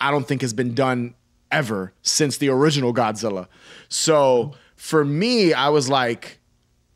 [0.00, 1.14] I don't think has been done
[1.52, 3.48] ever since the original Godzilla.
[3.90, 6.38] So for me, I was like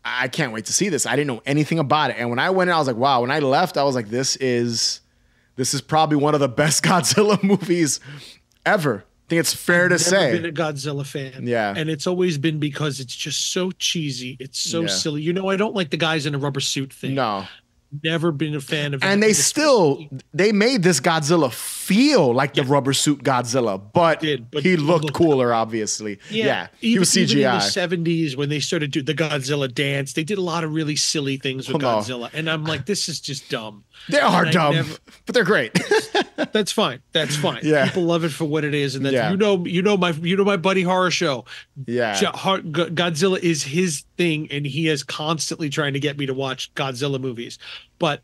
[0.04, 1.04] I can't wait to see this.
[1.06, 2.16] I didn't know anything about it.
[2.18, 3.20] And when I went in, I was like, wow.
[3.20, 5.00] When I left, I was like, this is
[5.56, 8.00] this is probably one of the best Godzilla movies
[8.64, 9.04] ever.
[9.04, 10.32] I think it's fair to Never say.
[10.40, 11.46] been a Godzilla fan.
[11.46, 11.72] Yeah.
[11.76, 14.36] and it's always been because it's just so cheesy.
[14.40, 14.86] It's so Yeah.
[14.88, 15.22] silly.
[15.22, 17.14] You know, I don't like the guys in a rubber suit thing.
[17.14, 17.46] no.
[18.02, 19.02] Never been a fan of.
[19.02, 24.50] And they still they made this Godzilla feel like the rubber suit Godzilla, but, Did,
[24.50, 26.18] but he he looked looked- cooler, obviously.
[26.30, 26.68] Yeah.
[26.80, 27.62] he even, was in the CGI.
[27.62, 31.36] seventies when they started doing the Godzilla dance, they did a lot of really silly
[31.36, 32.02] things with on.
[32.02, 33.84] Godzilla, and I'm like, this is just dumb.
[34.10, 34.96] They are dumb, never-
[35.26, 35.72] but they're great.
[36.52, 37.00] That's fine.
[37.12, 37.60] That's fine.
[37.62, 37.86] Yeah.
[37.86, 39.30] people love it for what it is, and that's Yeah.
[39.30, 41.44] you know, you know my, you know my buddy horror show.
[41.86, 42.18] yeah.
[42.18, 46.26] Jo- Har- Go- Godzilla is his thing, and he is constantly trying to get me
[46.26, 47.58] to watch Godzilla movies,
[47.98, 48.22] but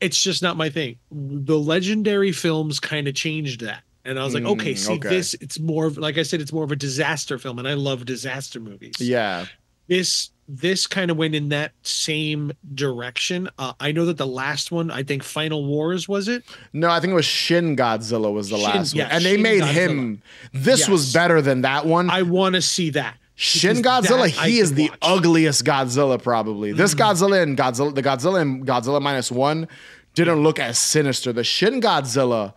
[0.00, 0.96] it's just not my thing.
[1.10, 3.82] The legendary films kind of changed that.
[4.04, 5.08] And I was like, Mm, okay, see okay.
[5.08, 5.34] this.
[5.34, 8.04] It's more of, like I said, it's more of a disaster film, and I love
[8.06, 8.94] disaster movies.
[9.00, 9.46] Yeah.
[9.88, 13.50] This this kind of went in that same direction.
[13.58, 16.42] Uh, I know that the last one, I think Final Wars was it?
[16.72, 19.12] No, I think it was Shin Godzilla was the Shin- last yeah, one.
[19.12, 19.72] And they Shin made Godzilla.
[19.72, 20.22] him
[20.52, 22.08] this was better than that one.
[22.10, 23.16] I want to see that.
[23.34, 24.98] Shin Godzilla, he is the watch.
[25.02, 26.72] Ugliest Godzilla probably.
[26.72, 29.68] This Godzilla and Godzilla, the Godzilla and Godzilla minus one
[30.14, 31.32] didn't look as sinister.
[31.32, 32.54] The Shin Godzilla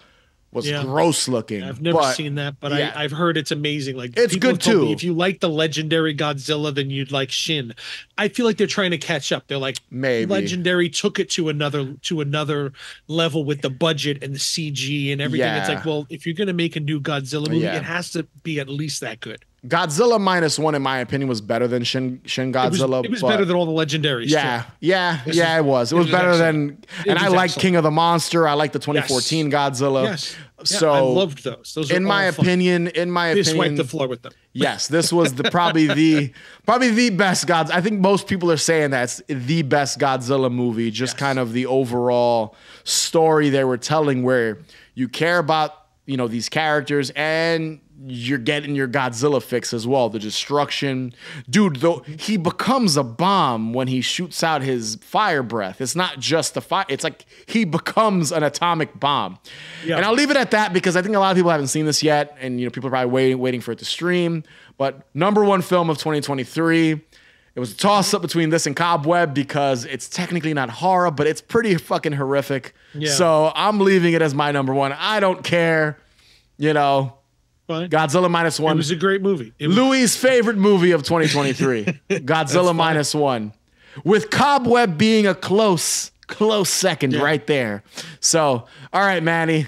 [0.52, 0.84] was Yeah.
[0.84, 1.64] gross looking.
[1.64, 2.92] I've never but seen that, but yeah.
[2.96, 3.96] I, I've heard it's amazing.
[3.96, 4.92] Like It's good have me too.
[4.92, 7.74] If you like the legendary Godzilla, then you'd like Shin.
[8.18, 9.48] I feel like they're trying to catch up.
[9.48, 10.32] They're like Maybe.
[10.32, 12.74] legendary took it to another to another
[13.08, 15.48] level with the budget and the CG and everything.
[15.54, 17.78] It's like, well, if you're gonna make a new Godzilla movie, Yeah.
[17.78, 19.44] it has to be at least that good.
[19.68, 23.06] Godzilla minus one, in my opinion, was better than Shin Shin It was, Godzilla.
[23.06, 24.26] it was better than all the legendaries.
[24.26, 24.32] too.
[24.32, 25.54] Yeah, yeah, This yeah.
[25.54, 25.92] is- it was.
[25.92, 26.88] It, was, was better excellent.
[27.06, 27.10] than.
[27.10, 27.52] And I like.
[27.52, 28.48] King of the Monster.
[28.48, 30.06] I like the 2014 Godzilla.
[30.06, 30.36] Yes.
[30.58, 31.74] Yeah, So I loved those.
[31.76, 32.44] Those in my fun.
[32.46, 34.32] opinion, in my They opinion, swiped the floor with them.
[34.54, 36.34] Yes, this was the probably the
[36.66, 37.70] probably the best Gods.
[37.70, 40.90] I think most people are saying that's the best Godzilla movie.
[40.90, 41.20] Just Yes.
[41.20, 44.58] kind of the overall story they were telling, where
[44.96, 45.76] you care about
[46.08, 50.10] you know these characters and you're getting your Godzilla fix as well.
[50.10, 51.14] The destruction,
[51.50, 51.78] dude.
[51.78, 55.82] Though he becomes a bomb when he shoots out his fire breath.
[55.82, 56.86] It's not just the fire.
[56.90, 59.40] It's like he becomes an atomic bomb.
[59.86, 59.98] Yeah.
[59.98, 61.86] And I'll leave it at that because I think a lot of people haven't seen
[61.86, 64.44] this yet, and you know people are probably waiting waiting for it to stream.
[64.78, 67.02] But number one film of 2023.
[67.54, 71.28] It was a toss up between this and Cobweb because it's technically not horror, but
[71.28, 72.74] it's pretty fucking horrific.
[72.94, 73.12] Yeah.
[73.12, 74.94] So I'm leaving it as my number one.
[74.94, 75.98] I don't care.
[76.58, 77.18] You know,
[77.68, 77.90] Fine.
[77.90, 78.78] Godzilla minus It one.
[78.78, 79.54] was a great movie.
[79.60, 83.54] It was- Louie's favorite movie of 2023, Godzilla minus one,
[84.04, 87.22] with Cobweb being a close, close second Yeah.
[87.22, 87.84] right there.
[88.20, 89.68] So, all right, Manny,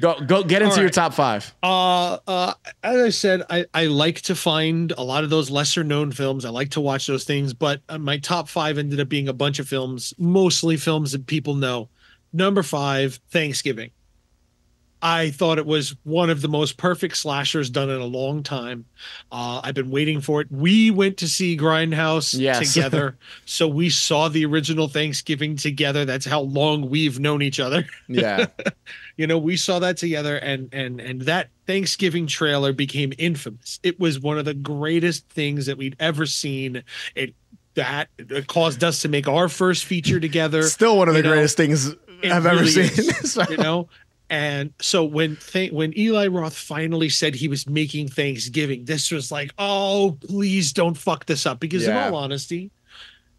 [0.00, 1.54] go go get into All your top five.
[1.62, 5.84] Uh, uh, as I said, I, I like to find a lot of those lesser
[5.84, 6.44] known films.
[6.44, 9.32] I like to watch those things, but uh, my top five ended up being a
[9.32, 11.88] bunch of films, mostly films that people know.
[12.32, 13.90] Number five, Thanksgiving.
[15.06, 18.86] I thought it was one of the most perfect slashers done in a long time.
[19.30, 20.50] Uh, I've been waiting for it.
[20.50, 22.72] We went to see Grindhouse Yes.
[22.72, 26.06] together, so we saw the original Thanksgiving together.
[26.06, 28.46] That's how long we've known each other Yeah,
[29.18, 34.00] you know we saw that together and and and that thanksgiving trailer became infamous it
[34.00, 36.82] was one of the greatest things that we'd ever seen
[37.14, 37.34] it
[37.74, 41.30] that it caused us to make our first feature together still one of the know,
[41.30, 41.98] greatest things it
[42.32, 42.84] I've ever seen.
[42.84, 43.88] is, So- you know
[44.30, 49.30] and so when th- when Eli Roth finally said he was making Thanksgiving, this was
[49.30, 51.60] like, oh, please don't fuck this up.
[51.60, 52.08] Because Yeah.
[52.08, 52.70] in all honesty,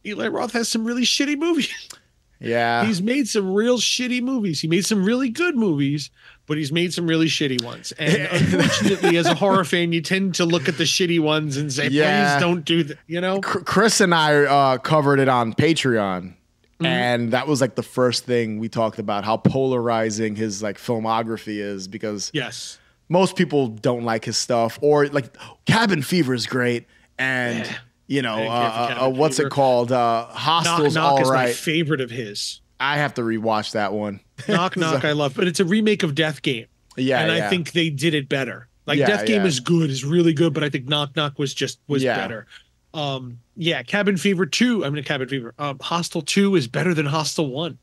[0.06, 1.74] Eli Roth has some really shitty movies.
[2.40, 4.62] yeah, he's made some real shitty movies.
[4.62, 6.12] He made some really good movies,
[6.45, 7.91] but he's made some really shitty ones.
[7.94, 11.74] And unfortunately, as a horror fan, you tend to look at the shitty ones and
[11.74, 12.36] say, Yeah.
[12.36, 12.98] please don't do that.
[13.07, 13.41] You know?
[13.41, 16.36] Chris and I uh, covered it on Patreon,
[16.80, 16.86] Mhm.
[16.88, 21.58] And that was like the first thing we talked about how polarizing his like filmography
[21.60, 22.80] is because Yes.
[23.10, 25.36] most people don't like his stuff or like
[25.66, 26.86] Cabin Fever is great
[27.18, 27.76] and Yeah.
[28.08, 29.48] you know uh, uh, what's Fever.
[29.48, 32.60] it called uh Knock Hostel's Knock all is my favorite of his.
[32.80, 34.20] I have to rewatch that one.
[34.50, 36.66] Knock Knock I love, but it's a remake of Death Game.
[36.98, 37.46] Yeah, and yeah.
[37.46, 38.68] I think they did it better.
[38.86, 41.54] Like Yeah, Death Game is good, is really good, but I think Knock Knock was
[41.54, 42.18] just was Yeah.
[42.18, 42.48] better.
[42.94, 44.86] Um, yeah, Cabin Fever two.
[44.86, 45.53] I mean, Cabin Fever.
[45.60, 47.77] Um, Hostel two is better than Hostel one.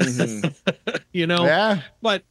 [0.00, 0.54] Mhm.
[1.12, 1.80] You know, yeah.
[2.02, 2.22] but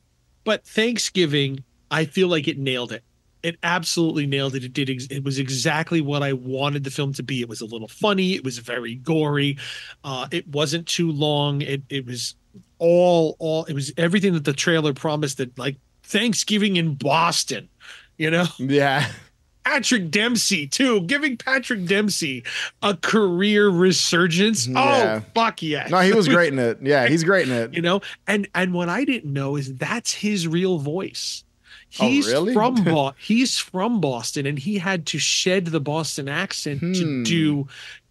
[0.43, 3.03] but Thanksgiving, I feel like it nailed it.
[3.43, 4.63] It absolutely nailed it.
[4.63, 4.89] It did.
[4.89, 7.41] Ex- it was exactly what I wanted the film to be.
[7.41, 8.33] It was a little funny.
[8.33, 9.57] It was very gory.
[10.03, 11.61] Uh, it wasn't too long.
[11.61, 12.35] It it was
[12.79, 13.65] all all.
[13.65, 15.37] It was everything that the trailer promised.
[15.37, 17.69] That like Thanksgiving in Boston.
[18.17, 19.05] You know, Yeah.
[19.65, 22.43] Patrick Dempsey too, giving Patrick Dempsey
[22.81, 24.67] a career resurgence.
[24.67, 25.21] Yeah.
[25.25, 25.87] Oh fuck yeah!
[25.89, 26.77] No, he was great in it.
[26.81, 27.73] Yeah, he's great in it.
[27.73, 31.43] you know and and what i didn't know is that's his real voice
[31.99, 32.53] Oh, he's really?
[32.53, 36.93] from Bo- he's from boston and he had to shed the boston accent Hmm.
[36.93, 37.67] to do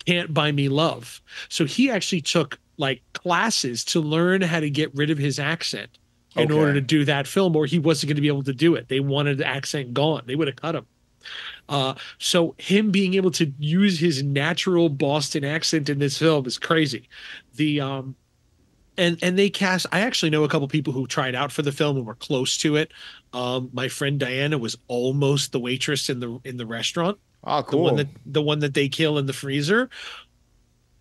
[0.07, 4.95] can't buy me love so he actually took like classes to learn how to get
[4.95, 5.91] rid of his accent
[6.37, 6.55] in Okay.
[6.61, 8.89] order to do that film or he wasn't going to be able to do it
[8.89, 10.87] they wanted the accent gone they would have cut him
[11.69, 16.59] uh, so him being able to use his natural Boston accent in this film is
[16.59, 17.09] crazy.
[17.55, 18.17] The um,
[18.97, 19.87] and and they cast.
[19.93, 22.57] I actually know a couple people who tried out for the film and were close
[22.59, 22.93] to it.
[23.33, 27.63] Um, my friend Diana was almost the waitress in the in the restaurant, Oh, the
[27.65, 27.83] cool.
[27.83, 29.91] one that the one that they kill in the freezer.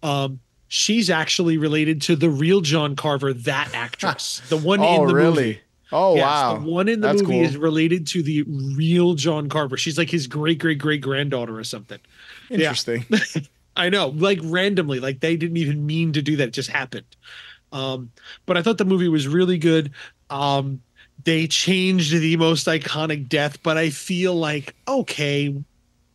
[0.02, 5.08] Um, she's actually related to the real John Carver, that actress, the one oh, in
[5.08, 5.30] the really?
[5.46, 5.62] movie.
[5.94, 6.58] Oh, Yes, wow.
[6.58, 7.44] The one in the That's movie cool.
[7.44, 9.78] is related to the real John Carver.
[9.78, 12.00] She's like his great great great granddaughter or something.
[12.50, 13.06] Interesting.
[13.76, 16.50] I know, like randomly, like they didn't even mean to do that.
[16.50, 17.06] It just happened.
[17.72, 18.12] Um,
[18.46, 19.92] but I thought the movie was really good.
[20.30, 20.82] Um,
[21.24, 25.56] they changed the most iconic death, but I feel like okay.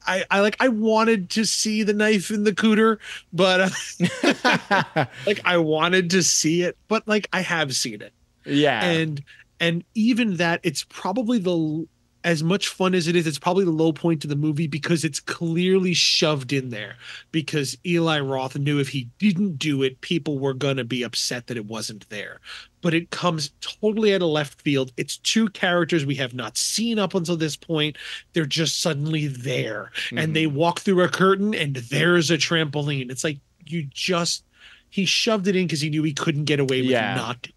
[0.07, 2.99] I, I like I wanted to see the knife in the cooter,
[3.33, 8.13] but uh, like I wanted to see it, but like I have seen it
[8.49, 8.83] yeah.
[8.85, 9.23] and
[9.61, 11.87] and even that it's probably the
[12.25, 15.05] as much fun as it is it's probably the low point of the movie because
[15.05, 16.97] it's clearly shoved in there.
[17.31, 21.47] Because Eli Roth knew if he didn't do it people were going to be upset
[21.47, 22.41] that it wasn't there.
[22.81, 24.93] But it comes totally out of left field.
[24.97, 27.97] It's two characters we have not seen up until this point.
[28.33, 29.93] They're just suddenly there.
[30.15, 30.57] And they mm-hmm.
[30.57, 33.11] walk through a curtain and there's a trampoline.
[33.11, 34.45] It's like you just
[34.91, 37.15] he shoved it in because he knew he couldn't get away with Yeah.
[37.15, 37.49] not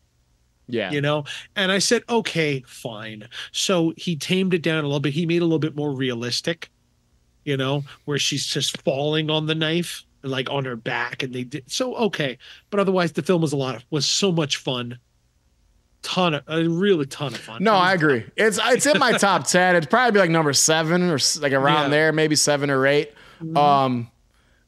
[0.72, 0.92] yeah.
[0.92, 1.24] you know
[1.56, 5.38] and i said okay fine so he tamed it down a little bit he made
[5.38, 6.70] it a little bit more realistic
[7.44, 11.44] you know where she's just falling on the knife like on her back and they
[11.44, 12.38] did so okay
[12.70, 14.98] but otherwise the film was a lot of was so much fun
[16.04, 18.26] ton of a really ton of fun No, I agree.
[18.36, 19.76] It's it's in my top ten.
[19.76, 21.90] It'd probably be like number seven or like around Yeah.
[21.90, 23.12] there, maybe seven or 8
[23.56, 24.10] Um,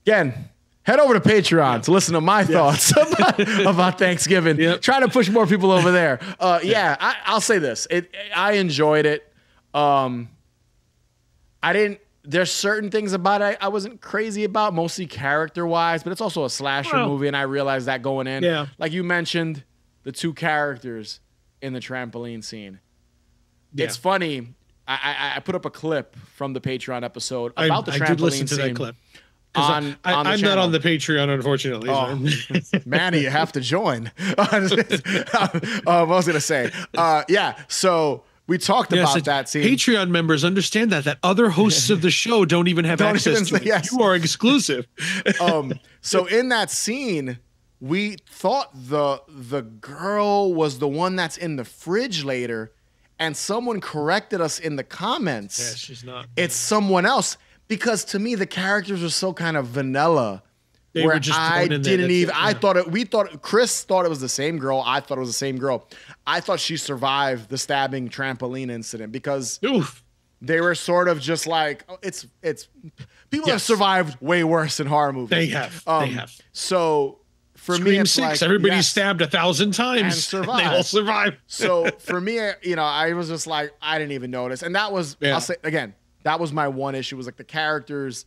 [0.06, 0.50] again,
[0.84, 4.60] head over to Patreon to listen to my thoughts about, about Thanksgiving.
[4.60, 4.82] Yep.
[4.82, 6.20] Try to push more people over there.
[6.40, 7.88] Uh, yeah, I, I'll say this.
[7.90, 9.32] It I enjoyed it.
[9.74, 10.30] Um,
[11.62, 12.00] I didn't.
[12.26, 16.46] There's certain things about it I wasn't crazy about, mostly character wise, but it's also
[16.46, 18.44] a slasher Well- movie, and I realized that going in.
[18.44, 18.68] Yeah.
[18.78, 19.64] Like you mentioned,
[20.04, 21.20] the two characters
[21.62, 22.80] in the trampoline scene.
[23.74, 23.86] Yeah.
[23.86, 24.54] It's funny.
[24.88, 24.94] I,
[25.34, 28.08] I I put up a clip from the Patreon episode I, about the I trampoline
[28.08, 28.68] did listen to scene.
[28.68, 28.96] that clip
[29.56, 31.90] on- I, on the I'm not on the Patreon, unfortunately.
[31.90, 32.20] Oh,
[32.86, 34.12] Manny, you have to join.
[34.38, 34.60] uh,
[35.84, 36.72] what was gonna say?
[36.98, 37.58] Uh, yeah.
[37.68, 39.64] So we talked Yes, about it's- that scene.
[39.64, 43.34] Patreon members understand that that other hosts of the show don't even have Don't access
[43.34, 43.64] even to it.
[43.66, 43.92] yes.
[43.92, 44.88] You are exclusive.
[45.40, 47.40] um, so in that scene,
[47.80, 52.72] we thought the the girl was the one that's in the fridge later,
[53.20, 55.60] and someone corrected us in the comments.
[55.60, 56.28] yeah, she's not.
[56.36, 57.38] it's someone else
[57.76, 60.44] because to me the characters were so kind of vanilla.
[60.94, 62.36] They where were just I thrown in there, didn't even.
[62.36, 62.92] it, I thought it.
[62.92, 64.84] We thought Chris thought it was the same girl.
[64.86, 65.88] I thought it was the same girl.
[66.28, 70.04] I thought she survived the stabbing trampoline incident because Oof.
[70.40, 72.68] they were sort of just like oh, it's it's
[73.32, 75.30] people have survived way worse in horror movies.
[75.30, 75.82] They have.
[75.88, 76.32] Um, they have.
[76.52, 77.18] So
[77.56, 78.42] for me, it's six.
[78.42, 78.90] like, Everybody yes.
[78.90, 80.32] stabbed a thousand times.
[80.34, 81.38] And They all survived.
[81.48, 84.62] so for me, you know, I was just like, I didn't even notice.
[84.64, 85.36] And that was, Yeah.
[85.36, 88.26] I'll say again, that was my one issue was like the characters.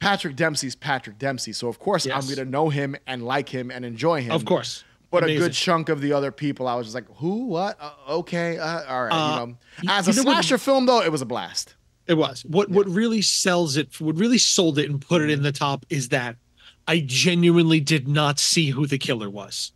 [0.00, 1.52] Patrick Dempsey's Patrick Dempsey.
[1.52, 4.32] So of course I'm going to know him and like him and enjoy him.
[4.32, 4.84] Of course.
[5.10, 7.76] But a good chunk of the other people, I was just like, who, what?
[7.80, 7.90] Uh,
[8.20, 9.12] okay, uh, all right.
[9.12, 9.46] Uh,
[9.82, 11.74] you know, as you a know what- slasher film, though, it was a blast.
[12.06, 12.44] It was.
[12.44, 15.84] What what really sells it, what really sold it and put it in the top
[15.90, 16.36] is that
[16.88, 19.72] I genuinely did not see who the killer was.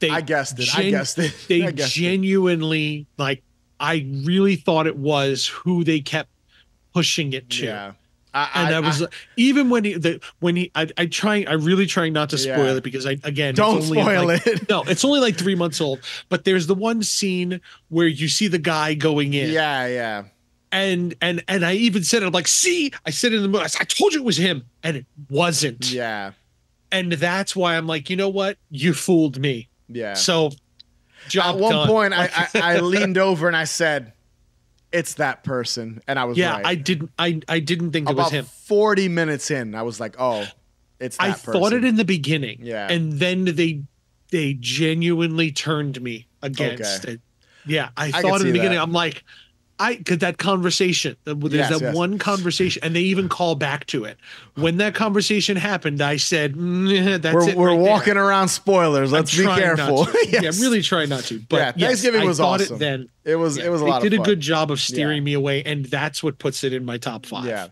[0.00, 0.68] They I guessed it.
[0.76, 1.34] I guessed it.
[1.48, 2.00] they I guessed it.
[2.00, 3.42] genuinely like
[3.80, 6.30] I really thought it was who they kept
[6.94, 7.64] pushing it to.
[7.66, 7.92] Yeah.
[8.34, 9.06] I, And I, was
[9.36, 12.66] even when he the when he I I trying I really trying not to spoil
[12.66, 12.76] Yeah.
[12.76, 14.68] it because I again it's don't only, spoil like, it.
[14.68, 16.00] No, it's only like three months old.
[16.28, 19.50] But there's the one scene where you see the guy going in.
[19.50, 20.24] Yeah, yeah.
[20.70, 22.26] And and and I even said it.
[22.26, 23.64] I'm like, see, I said it in the movie.
[23.64, 25.90] I, said, I told you it was him, and it wasn't.
[25.90, 26.32] Yeah.
[26.92, 28.58] And that's why I'm like, you know what?
[28.70, 29.68] You fooled me.
[29.88, 30.14] Yeah.
[30.14, 30.52] So,
[31.28, 31.88] job At one done.
[31.88, 34.12] point, I, I, I leaned over and I said,
[34.92, 36.66] "It's that person," and I was yeah, right.
[36.66, 37.10] I didn't.
[37.18, 38.44] I I didn't think it was him.
[38.44, 40.46] forty minutes in, I was like, "Oh,
[40.98, 42.58] it's that I person." thought it in the beginning.
[42.62, 42.90] Yeah.
[42.90, 43.82] And then they
[44.30, 47.14] they genuinely turned me against Okay.
[47.14, 47.20] it.
[47.66, 48.82] Yeah, I, can thought in the beginning, that.
[48.82, 49.24] I'm like,
[49.80, 51.94] I because that conversation, there's Yes, that yes.
[51.94, 54.18] one conversation, and they even call back to it.
[54.54, 57.56] When that conversation happened, I said, "Mm, that's We're, it.
[57.56, 59.12] we're right there." walking around spoilers.
[59.12, 60.06] Let's be careful.
[60.28, 60.58] Yes.
[60.58, 61.38] Yeah, really trying not to.
[61.48, 62.76] But Yeah, yes, Thanksgiving was awesome.
[62.76, 63.56] It then It was.
[63.56, 65.24] Yeah, it was a they lot did of a good job of steering Yeah.
[65.24, 67.46] me away, and that's what puts it in my top five.
[67.46, 67.68] Yeah.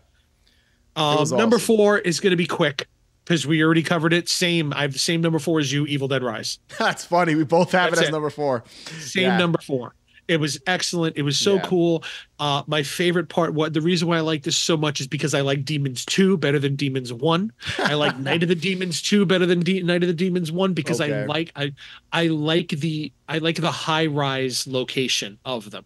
[0.95, 1.65] Um, was number awesome.
[1.67, 2.87] four is going to be quick
[3.23, 4.27] because we already covered it.
[4.29, 4.73] Same.
[4.73, 5.85] I have the same number four as you.
[5.85, 6.59] Evil Dead Rise.
[6.79, 7.35] That's funny.
[7.35, 8.63] We both have That's it as number four.
[8.99, 9.93] Same number four.
[10.27, 11.15] It was excellent.
[11.15, 11.61] It was so Yeah.
[11.61, 12.03] cool.
[12.37, 15.33] Uh, my favorite part, what the reason why I like this so much is because
[15.33, 17.51] I like Demons 2 better than Demons 1.
[17.79, 20.73] I like Night of the Demons 2 better than De- Night of the Demons 1
[20.73, 21.71] because I like I
[22.11, 25.85] I like the I like the high rise location of them.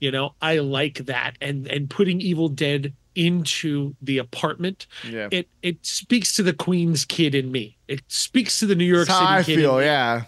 [0.00, 5.28] You know, I like that and and putting Evil Dead into the apartment Yeah.
[5.32, 9.08] it it speaks to the queen's kid in me it speaks to the new york
[9.08, 9.82] That's city how I kid in feel.
[9.82, 10.22] Yeah.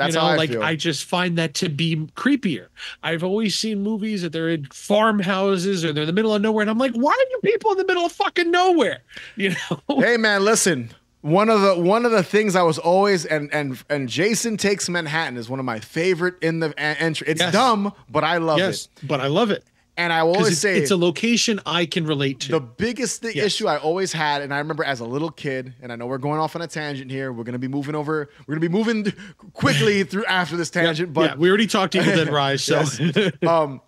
[0.00, 0.62] That's you know, I like feel.
[0.62, 2.66] I just find that to be creepier.
[3.02, 6.62] I've always seen movies that they're in farmhouses or they're in the middle of nowhere,
[6.62, 9.00] and I'm like, why are you people in the middle of fucking nowhere?
[9.36, 10.00] You know?
[10.00, 10.90] hey man, listen.
[11.22, 14.88] One of the one of the things I was always and and and Jason Takes
[14.88, 17.26] Manhattan is one of my favorite in the entry.
[17.28, 17.52] It's Yes.
[17.52, 19.06] dumb, but I love yes, it.
[19.06, 19.62] but I love it
[20.00, 22.52] And I will always it's, say it's a location I can relate to.
[22.52, 23.46] the biggest thi- Yes.
[23.46, 26.16] issue I always had, and I remember as a little kid, and I know we're
[26.18, 27.32] going off on a tangent here.
[27.32, 28.30] We're gonna be moving over.
[28.46, 29.12] We're gonna be moving
[29.52, 32.82] quickly through after this tangent, but yeah, we already talked Evil Dead Rise, so
[33.46, 33.82] um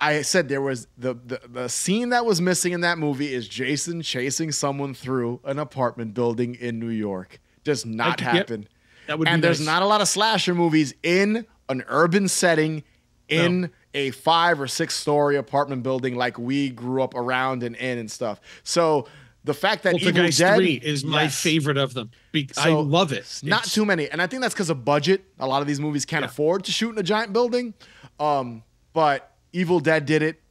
[0.00, 3.48] I said there was the, the the scene that was missing in that movie is
[3.48, 7.40] Jason chasing someone through an apartment building in New York.
[7.64, 8.30] Does not Yep.
[8.34, 8.68] happen.
[9.06, 9.66] that would And be there's nice.
[9.66, 12.82] not a lot of slasher movies in an urban setting
[13.28, 17.96] in a five or six story apartment building like we grew up around and in
[17.98, 18.40] and stuff.
[18.62, 19.08] So
[19.44, 21.40] the fact that Evil Dead 3 is my Yes.
[21.40, 22.10] favorite of them.
[22.32, 23.40] Be- I love it.
[23.42, 25.24] Not too many, and I think that's because of budget.
[25.38, 26.28] A lot of these movies can't Yeah.
[26.28, 27.72] afford to shoot in a giant building.
[28.20, 28.62] Um,
[28.92, 30.42] but Evil Dead did it,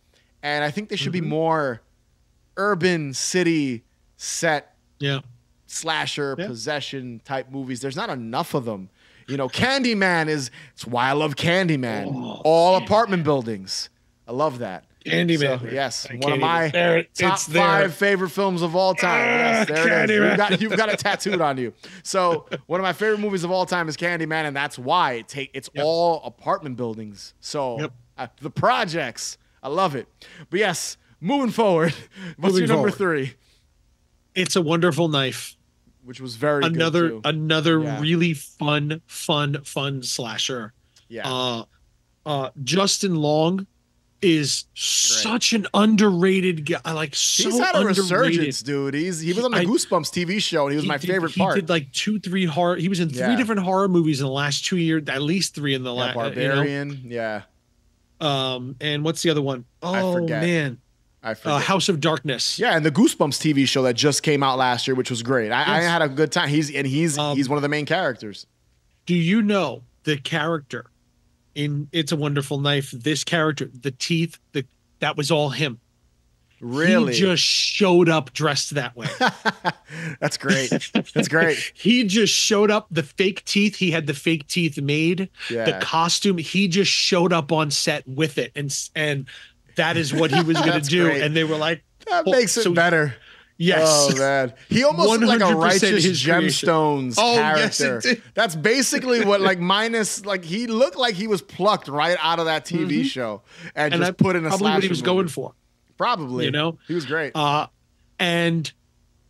[0.42, 1.24] and I think they should Mm-hmm.
[1.26, 1.82] be more
[2.58, 3.84] urban city
[4.18, 5.20] set Yeah.
[5.68, 6.48] slasher Yeah.
[6.48, 7.82] possession type movies.
[7.82, 8.90] There's not enough of them.
[9.28, 10.52] You know, Candyman is.
[10.74, 12.14] It's why I love Candyman.
[12.16, 13.90] Oh, All apartment buildings.
[14.28, 14.86] I love that.
[15.06, 15.60] Candyman.
[15.62, 19.20] So, yes, I one of my there top five favorite films of all time.
[19.24, 20.18] yes, Ah, there it is.
[20.30, 21.74] You've got, you've got it tattooed on you.
[22.02, 25.28] So one of my favorite movies of all time is Candyman, and that's why it
[25.28, 25.86] take it's Yep.
[25.86, 27.36] all apartment buildings.
[27.40, 27.94] So Yep.
[28.18, 30.08] uh, the projects, I love it.
[30.50, 31.94] But yes, moving forward,
[32.38, 33.28] what's Moving your number forward.
[33.28, 33.36] three?
[34.34, 35.56] It's a wonderful knife.
[36.06, 37.22] Which was very good, another too.
[37.26, 38.00] another Yeah.
[38.00, 40.74] really fun, fun, fun slasher.
[41.10, 41.28] yeah.
[41.28, 41.64] Uh
[42.26, 43.68] uh Justin Long
[44.22, 46.80] is such an underrated guy.
[46.92, 47.98] Like so He's had a underrated.
[47.98, 48.94] resurgence, dude.
[48.96, 51.10] He's he was on the I- Goosebumps TV show, and he was He my did-
[51.10, 51.56] favorite he part.
[51.56, 52.76] He did like two, three horror.
[52.78, 53.36] He was in three Yeah.
[53.36, 56.16] different horror movies in the last two years, at least three in the yeah, last.
[56.16, 57.02] Barbarian.
[57.06, 57.42] yeah,
[58.22, 59.66] Um, and what's the other one?
[59.84, 60.80] Oh man,
[61.26, 61.60] I uh.
[61.60, 62.60] House of Darkness.
[62.60, 65.52] Yeah, and the Goosebumps TV show that just came out last year, which was great.
[65.52, 66.50] I, I had a good time.
[66.50, 68.46] He's and he's Um, he's one of the main characters.
[69.08, 70.86] Do you know the character
[71.56, 72.92] in It's a Wonderful Knife?
[72.92, 74.66] This character, the teeth, the
[75.00, 75.80] that was all him.
[76.62, 79.08] Really, He just showed up dressed that way.
[80.20, 80.70] that's great.
[81.14, 81.58] That's great.
[81.76, 82.88] he just showed up.
[82.92, 85.30] The fake teeth, he had the fake teeth made.
[85.50, 89.28] Yeah, The costume, he just showed up on set with it, and and
[89.76, 91.06] that is what he was going to do.
[91.06, 91.22] great.
[91.22, 93.16] And they were like, that well, makes it so- better.
[93.58, 98.16] "Yes, Oh man, he almost looked like a 100% righteous his gemstones Oh, yes, character.
[98.16, 98.24] did.
[98.34, 102.46] That's basically what like minus like he looked like he was plucked right out of
[102.46, 103.06] that TV Mhm.
[103.06, 103.42] show
[103.74, 105.06] and, and just put in a probably what he was movie.
[105.06, 105.54] going for."
[105.98, 106.78] Probably, you know?
[106.88, 107.32] he was great.
[107.34, 107.68] Uh,
[108.20, 108.70] and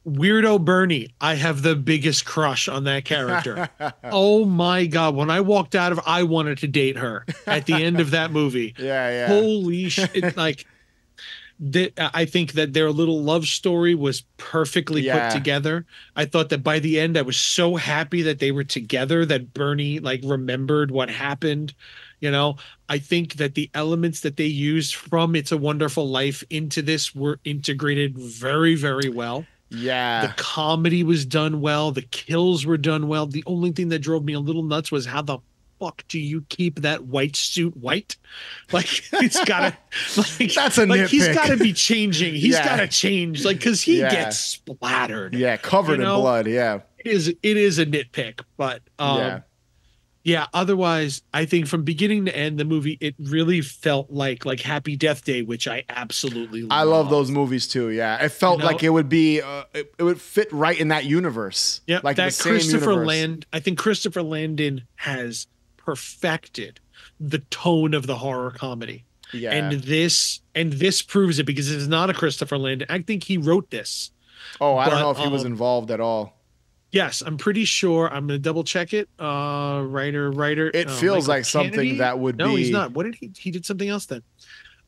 [0.05, 3.69] Weirdo Bernie, I have the biggest crush on that character.
[4.03, 5.15] oh my god!
[5.15, 8.31] When I walked out of, I wanted to date her at the end of that
[8.31, 8.75] movie.
[8.79, 9.27] yeah, yeah.
[9.27, 10.35] Holy shit!
[10.37, 10.65] Like
[11.59, 15.29] that I think that their little love story was perfectly Yeah.
[15.29, 15.85] put together.
[16.15, 19.25] I thought that by the end, I was so happy that they were together.
[19.25, 21.73] That Bernie like remembered what happened.
[22.19, 22.57] You know,
[22.89, 27.15] I think that the elements that they used from "It's a Wonderful Life" into this
[27.15, 29.45] were integrated very, very well.
[29.69, 30.27] Yeah.
[30.27, 31.91] The comedy was done well.
[31.91, 33.25] The kills were done well.
[33.27, 35.39] The only thing that drove me a little nuts was how the
[35.79, 38.15] fuck do you keep that white suit white?
[38.71, 39.75] Like it's gotta
[40.39, 41.35] like That's a like he's nitpick.
[41.35, 42.33] gotta be changing.
[42.35, 42.63] He's Yeah.
[42.65, 43.43] gotta change.
[43.43, 44.11] Like because he Yeah.
[44.11, 45.33] gets splattered.
[45.33, 46.47] yeah, covered you know, in blood.
[46.47, 46.79] Yeah.
[46.99, 49.39] It is it is a nitpick, but um yeah.
[50.25, 50.47] Yeah.
[50.53, 54.97] otherwise I think from beginning to end the movie it really felt like like Happy
[54.97, 56.71] Death Day, which I absolutely love.
[56.71, 57.89] I love those movies too.
[57.91, 58.21] Yeah.
[58.25, 60.89] It felt You know- like it would be uh, it, it would fit right in
[60.89, 61.79] that universe.
[61.87, 63.07] Yeah, Like the that same Christopher universe.
[63.07, 63.45] Land.
[63.53, 65.47] I think Christopher Landon has
[65.77, 66.79] perfected
[67.19, 69.51] the tone of the horror comedy, Yeah.
[69.53, 72.87] and this and this proves it because it's not a Christopher Landon.
[72.89, 74.11] I think he wrote this.
[74.59, 76.34] oh, I don't know if he was um, involved at all.
[76.95, 78.07] Yes, I'm pretty sure.
[78.09, 79.09] I'm gonna double check it.
[79.19, 80.71] Uh, writer, writer.
[80.73, 81.97] It uh, feels Michael like something Kennedy?
[81.97, 82.93] that would No, be he's not.
[82.93, 83.31] What did he?
[83.37, 84.23] He did something else then.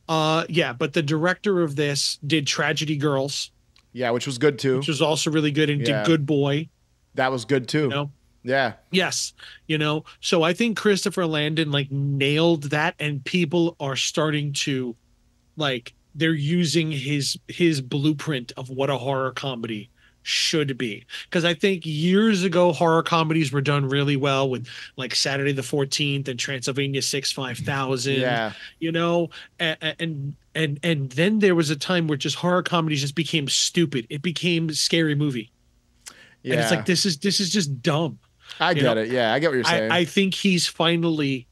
[0.08, 3.50] Uh, yeah, but the director of this did Tragedy Girls,
[3.92, 4.78] Yeah, which was good too.
[4.78, 5.98] which was also really good, and Yeah.
[5.98, 6.70] did Good Boy.
[7.14, 7.82] that was good too.
[7.82, 8.10] You know,
[8.42, 8.72] Yeah.
[8.90, 9.34] Yes,
[9.66, 14.96] you know, so I think Christopher Landon like nailed that, and people are starting to
[15.58, 19.90] like they're using his his blueprint of what a horror comedy
[20.28, 25.14] should be because i think years ago horror comedies were done really well with like
[25.14, 28.52] saturday the 14th and transylvania 6 5000 Yeah.
[28.78, 33.00] you know and, and and and then there was a time where just horror comedies
[33.00, 35.50] just became stupid it became scary movie
[36.42, 36.52] Yeah.
[36.54, 38.18] and it's like this is this is just dumb
[38.60, 39.10] I you get know, it.
[39.10, 39.92] Yeah, I get what you're saying.
[39.92, 41.46] I, I think he's finally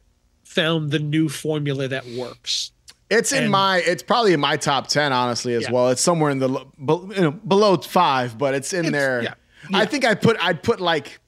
[0.45, 2.73] found the new formula that works.
[3.09, 3.79] It's in And- my.
[3.79, 5.71] It's probably in my top ten, honestly, as Yeah.
[5.73, 5.91] well.
[5.91, 9.23] It's somewhere in the you know, below five, but it's in It's- there.
[9.23, 9.35] yeah.
[9.73, 10.37] I think I put.
[10.41, 11.21] I'd put like.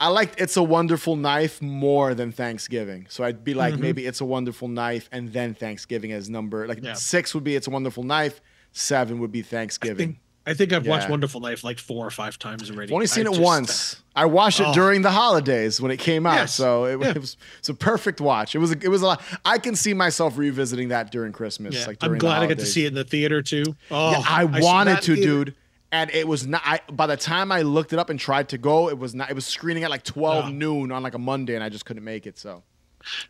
[0.00, 3.78] I liked "It's a Wonderful Knife" more than Thanksgiving, so I'd be like Mhm.
[3.80, 6.66] maybe "It's a Wonderful Knife" and then Thanksgiving as number.
[6.66, 6.94] Like Yeah.
[6.94, 8.40] six would be "It's a Wonderful Knife,"
[8.72, 9.96] seven would be I Thanksgiving.
[9.96, 12.90] think, I think I've watched Wonderful Knife" like four or five times already.
[12.90, 13.96] I've only seen I it just- once.
[14.16, 14.72] I watched it Oh.
[14.74, 16.54] during the holidays when it came out, Yes.
[16.54, 17.08] so it, Yeah.
[17.10, 18.54] it was it's a perfect watch.
[18.54, 19.22] It was a, it was a lot.
[19.44, 21.74] I can see myself revisiting that during Christmas.
[21.74, 23.74] Yeah, Like I'm glad I got to see it in the theater too.
[23.90, 25.44] Oh, Yeah, I, saw wanted to, theater.
[25.44, 25.54] dude.
[25.92, 26.60] And it was not.
[26.64, 29.30] I, by the time I looked it up and tried to go, it was not.
[29.30, 30.48] It was screening at like twelve Oh.
[30.48, 32.36] noon on like a Monday, and I just couldn't make it.
[32.36, 32.64] So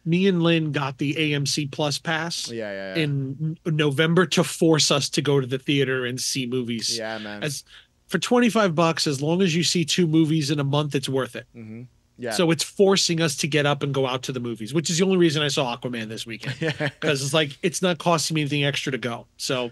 [0.04, 3.02] Me and Lynn got the AMC Plus pass yeah, yeah, yeah.
[3.02, 6.96] in November to force us to go to the theater and see movies.
[6.96, 7.42] yeah, man.
[7.42, 7.64] As
[8.06, 11.34] for 25 bucks, as long as you see two movies in a month, it's worth
[11.36, 11.46] it.
[11.54, 11.82] hmm
[12.18, 12.30] Yeah.
[12.32, 14.98] So it's forcing us to get up and go out to the movies, which is
[14.98, 16.56] the only reason I saw Aquaman this weekend.
[16.78, 19.26] because it's like it's not costing me anything extra to go.
[19.36, 19.70] So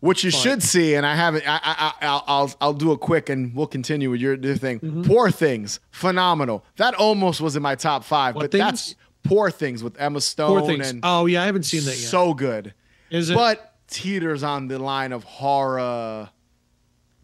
[0.00, 0.40] What you Fine.
[0.42, 1.44] should see, and I haven't.
[1.46, 4.80] I, I, I, I'll, do a quick, and we'll continue with your, your thing.
[4.80, 5.06] Mhm.
[5.06, 6.64] Poor things, phenomenal.
[6.76, 8.64] That almost was in my top five, What but things?
[8.64, 10.90] that's Poor Things with Emma Stone poor things.
[10.90, 12.10] and Oh yeah, I haven't seen that yet.
[12.10, 12.74] so good,
[13.10, 13.34] Is it?
[13.34, 16.28] but teeters on the line of horror.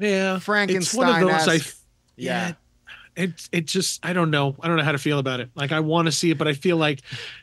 [0.00, 0.46] Yeah, It's
[0.94, 1.26] one of Frankenstein.
[1.26, 1.48] those.
[1.48, 1.54] I
[2.16, 2.48] yeah.
[2.48, 2.52] yeah.
[3.20, 5.50] It it just I don't know I don't know how to feel about it.
[5.54, 7.00] Like I want to see it, but I feel like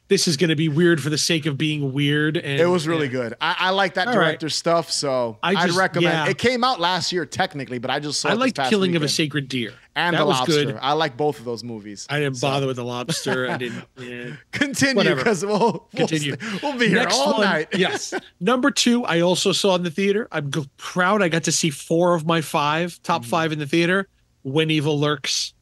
[0.08, 2.38] this is going to be weird for the sake of being weird.
[2.38, 3.12] And It was really yeah.
[3.12, 3.34] good.
[3.42, 4.26] I, I like that All right.
[4.26, 6.14] director stuff, so I would recommend.
[6.14, 6.30] yeah.
[6.30, 8.30] It came out last year technically, but I just saw.
[8.30, 9.08] I liked Killing of a.
[9.10, 9.74] Sacred Deer.
[9.96, 10.66] and that the was lobster.
[10.66, 10.80] good.
[10.82, 12.08] I like both of those movies.
[12.10, 13.50] I didn't So- bother with the lobster.
[13.50, 13.84] I didn't.
[14.00, 14.36] Yeah.
[14.52, 16.36] Continue because we'll, we'll Continue.
[16.36, 17.68] stay- We'll, be here Next all one, night.
[17.74, 18.14] yes.
[18.40, 20.28] Number two, I also saw in the theater.
[20.32, 21.22] I'm g- proud.
[21.22, 23.26] I got to see four of my five top Mhm.
[23.26, 24.08] five in the theater.
[24.44, 25.54] When Evil Lurks.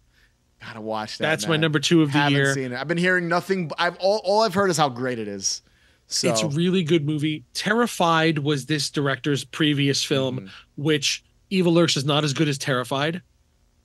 [0.65, 1.27] Gotta watch that.
[1.29, 2.53] That's my number two of the Haven't year.
[2.53, 2.75] seen it.
[2.79, 3.69] I've been hearing nothing.
[3.77, 5.61] I've all, all I've heard is how great it is.
[6.07, 7.43] So It's a really good movie.
[7.53, 10.49] Terrified was this director's previous film, Mhm.
[10.75, 13.21] which Evil Lurks is not as good as Terrified,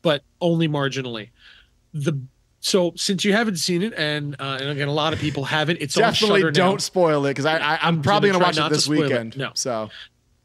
[0.02, 1.30] but only marginally.
[1.94, 2.18] The
[2.62, 5.78] so since you haven't seen it, and uh, and again a lot of people haven't,
[5.80, 6.78] it's definitely on don't now.
[6.78, 9.02] spoil it because I, I I'm I'm probably gonna gonna, watch it this spoil it.
[9.04, 9.36] weekend.
[9.38, 9.50] No.
[9.54, 9.88] So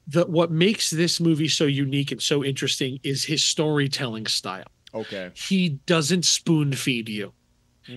[0.08, 4.66] The what makes this movie so unique and so interesting is his storytelling style.
[4.96, 5.32] Okay.
[5.36, 7.34] He doesn't spoon feed you.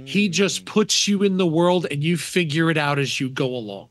[0.05, 0.67] He just Mm.
[0.67, 3.89] puts you in the world and you figure it out as you go along.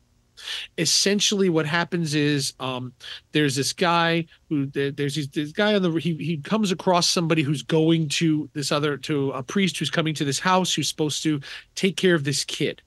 [0.77, 2.93] Essentially, what happens is um,
[3.31, 7.41] there's this guy who there's this, this guy on the he he comes across somebody
[7.41, 11.23] who's going to this other to a priest who's coming to this house who's supposed
[11.23, 11.39] to
[11.73, 12.83] take care of this kid,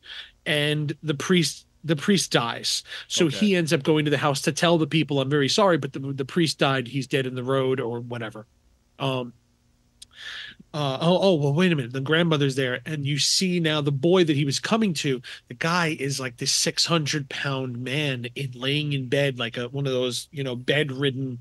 [0.46, 2.84] and the priest the priest dies.
[3.08, 3.36] So Okay.
[3.38, 5.92] he ends up going to the house to tell the people, "I'm very sorry, but
[5.92, 6.86] the the priest died.
[6.86, 8.46] He's dead in the road or whatever."
[9.00, 9.32] Um,
[10.72, 11.92] uh, oh, oh, well, wait a minute.
[11.92, 15.20] The grandmother's there, and you see now the boy that he was coming to.
[15.48, 19.68] The guy is like this six hundred pound man in laying in bed, like a
[19.68, 21.40] one of those, you know, bedridden,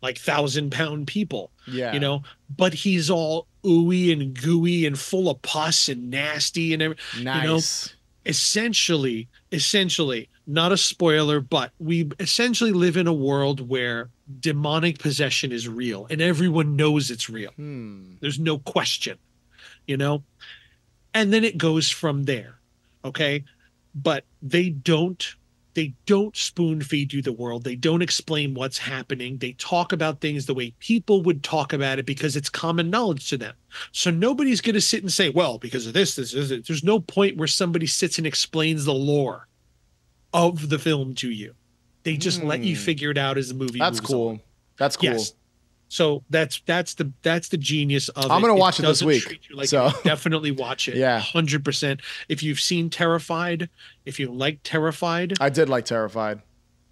[0.00, 1.50] like thousand pound people.
[1.66, 1.92] Yeah.
[1.92, 2.22] You know,
[2.56, 7.24] but he's all ooey and gooey and full of pus and nasty and everything.
[7.24, 7.94] Nice.
[8.24, 14.10] Essentially, essentially, not a spoiler, but we essentially live in a world where
[14.40, 17.50] demonic possession is real, and everyone knows it's real.
[17.52, 18.14] Hmm.
[18.20, 19.18] There's no question,
[19.86, 20.22] you know?
[21.14, 22.58] And then it goes from there.
[23.04, 23.44] Okay.
[23.94, 25.34] But they don't
[25.74, 27.62] they don't spoon feed you the world.
[27.62, 29.38] They don't explain what's happening.
[29.38, 33.28] They talk about things the way people would talk about it because it's common knowledge
[33.30, 33.54] to them.
[33.92, 36.66] So nobody's going to sit and say, well, because of this, this is it.
[36.66, 39.46] There's no point where somebody sits and explains the lore
[40.32, 41.54] of the film to you.
[42.02, 42.82] They just let you Hmm.
[42.82, 44.16] figure it out as the movie That's moves on.
[44.16, 44.40] cool.
[44.78, 45.10] That's cool.
[45.10, 45.34] Yes.
[45.88, 48.30] So that's that's the that's the genius of it.
[48.30, 49.94] I'm gonna watch it this week, like so- it.
[50.04, 50.94] definitely watch it.
[50.96, 51.18] Yeah.
[51.18, 52.00] hundred percent.
[52.28, 53.68] If you've seen Terrified,
[54.06, 56.42] if you like Terrified, I did like Terrified.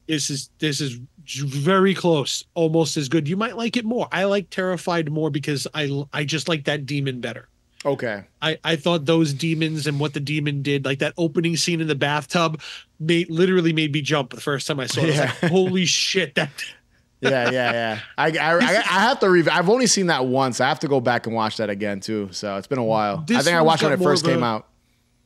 [0.08, 0.98] this is this is
[1.28, 3.28] very close, almost as good.
[3.28, 4.08] You might like it more.
[4.10, 7.48] I like Terrified more because I I just like that demon better.
[7.88, 8.24] Okay.
[8.42, 11.86] I, I thought those demons and what the demon did, like that opening scene in
[11.86, 12.60] the bathtub,
[13.00, 15.04] made literally made me jump the first time I saw it.
[15.04, 16.50] I was like, holy shit, that
[17.20, 18.00] Yeah, yeah, yeah.
[18.16, 20.60] I, I, I, I have to rev I've only seen that once.
[20.60, 22.28] I have to go back and watch that again too.
[22.30, 23.24] So it's been a while.
[23.28, 24.68] I think I watched it when it first a- came out.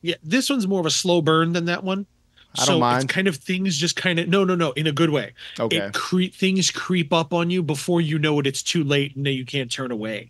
[0.01, 2.07] Yeah, this one's more of a slow burn than that one.
[2.55, 3.03] I don't so mind.
[3.03, 5.33] It's kind of things just kind of no, no, no, in a good way.
[5.59, 5.77] Okay.
[5.77, 8.47] It cre- things creep up on you before you know it.
[8.47, 10.29] It's too late and then you can't turn away.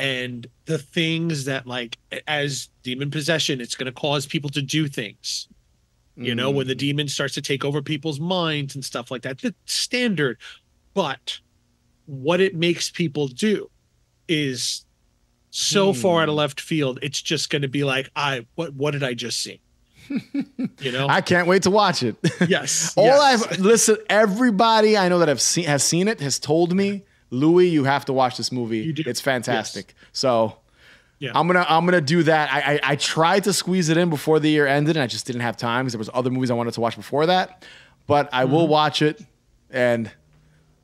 [0.00, 4.88] And the things that like as demon possession, it's going to cause people to do
[4.88, 5.46] things.
[6.16, 6.78] You know, when the Mm.
[6.78, 9.38] demon starts to take over people's minds and stuff like that.
[9.38, 10.38] The standard,
[10.92, 11.38] but
[12.06, 13.70] what it makes people do
[14.28, 14.84] is
[15.50, 16.38] so far out of Hmm.
[16.38, 16.98] left field.
[17.02, 19.60] It's just going to be like, I what what did I just see?
[20.80, 22.16] you know, I can't wait to watch it.
[22.48, 22.92] yes.
[22.98, 23.42] All yes.
[23.46, 27.68] I've listen, everybody I know that have seen has seen it has told me, Louie,
[27.68, 28.92] you have to watch this movie.
[29.06, 29.94] It's fantastic.
[30.12, 30.56] So
[31.18, 31.32] Yeah.
[31.34, 32.52] I'm gonna I'm gonna do that.
[32.52, 35.26] I, I I tried to squeeze it in before the year ended, and I just
[35.26, 37.64] didn't have time because there was other movies I wanted to watch before that.
[38.06, 38.72] But I will Mm-hmm.
[38.72, 39.22] watch it,
[39.70, 40.10] and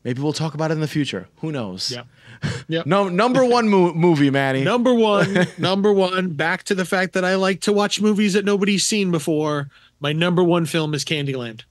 [0.04, 1.26] maybe we'll talk about it in the future.
[1.40, 1.90] Who knows?
[1.90, 2.02] Yeah.
[2.68, 2.84] Yep.
[2.86, 4.62] No, number one mo- movie, Manny.
[4.62, 8.44] Number one, number one, back to the fact that I like to watch movies that
[8.44, 9.70] nobody's seen before.
[10.00, 11.62] My number one film is Candyland.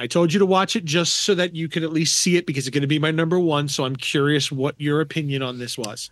[0.00, 2.46] I told you to watch it just so that you could at least see it
[2.46, 3.68] because it's going to be my number one.
[3.68, 6.10] So I'm curious what your opinion on this was.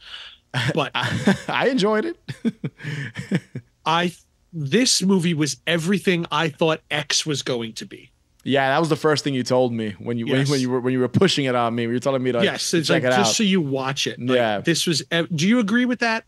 [0.75, 2.17] But I enjoyed it.
[3.87, 4.13] I,
[4.53, 8.11] this movie was everything I thought X was going to be.
[8.45, 10.51] Yeah, that was the first thing you told me when you when, Yes.
[10.51, 11.83] when you were when you were pushing it on me.
[11.83, 14.19] You were telling me to yes, check like it just so you watch it.
[14.19, 14.61] Like, Yeah.
[14.61, 15.03] this was.
[15.35, 16.25] Do you agree with that?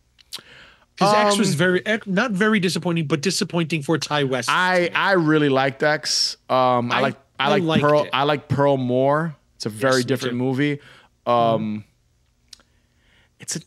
[0.96, 4.50] Because X was Um, very not very disappointing, but disappointing for Ti West.
[4.50, 6.36] I I really liked X.
[6.50, 8.04] Um, I, I- like I, I like Pearl.
[8.04, 8.10] it.
[8.12, 9.34] I like Pearl more.
[9.56, 10.36] It's a very Yes, different.
[10.36, 10.78] Movie.
[11.26, 11.84] Um,
[13.38, 13.60] it's a.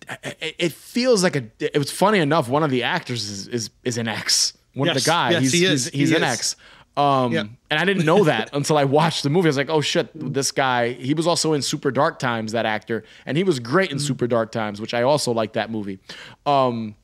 [0.63, 1.43] It, feels like a.
[1.59, 2.47] It was funny enough.
[2.49, 4.53] One of the actors is is, is an X.
[4.73, 5.33] One of the guys.
[5.33, 5.83] yes, he's, he is.
[5.85, 6.29] he's he's He an is.
[6.33, 6.55] X.
[6.95, 7.45] Um, Yeah.
[7.71, 9.47] and I didn't know that until I watched the movie.
[9.47, 10.93] I was like, oh shit, this guy.
[10.93, 12.51] He was also in Super Dark Times.
[12.51, 13.93] That actor, and he was great Mm-hmm.
[13.97, 15.99] in Super Dark Times, which I also like that movie.
[16.45, 16.95] Um,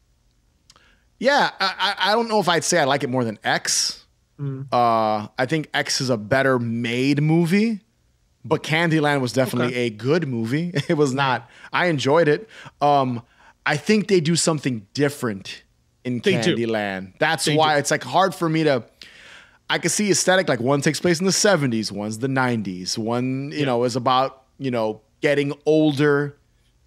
[1.19, 4.05] yeah, I I don't know if I'd say I like it more than X.
[4.39, 4.67] Mm.
[4.71, 7.81] Uh, I think X is a better made movie,
[8.45, 9.85] but Candyland was definitely Okay.
[9.87, 10.71] a good movie.
[10.89, 11.49] It was not.
[11.73, 12.47] I enjoyed it.
[12.81, 13.21] Um,
[13.65, 15.63] I think they do something different
[16.05, 16.55] in They do.
[16.55, 17.13] Candyland.
[17.19, 17.79] That's They why do.
[17.79, 18.83] it's like hard for me to.
[19.69, 23.51] I can see aesthetic like one takes place in the 70s, one's the 90s, one,
[23.53, 26.35] you know, is about, you know, getting older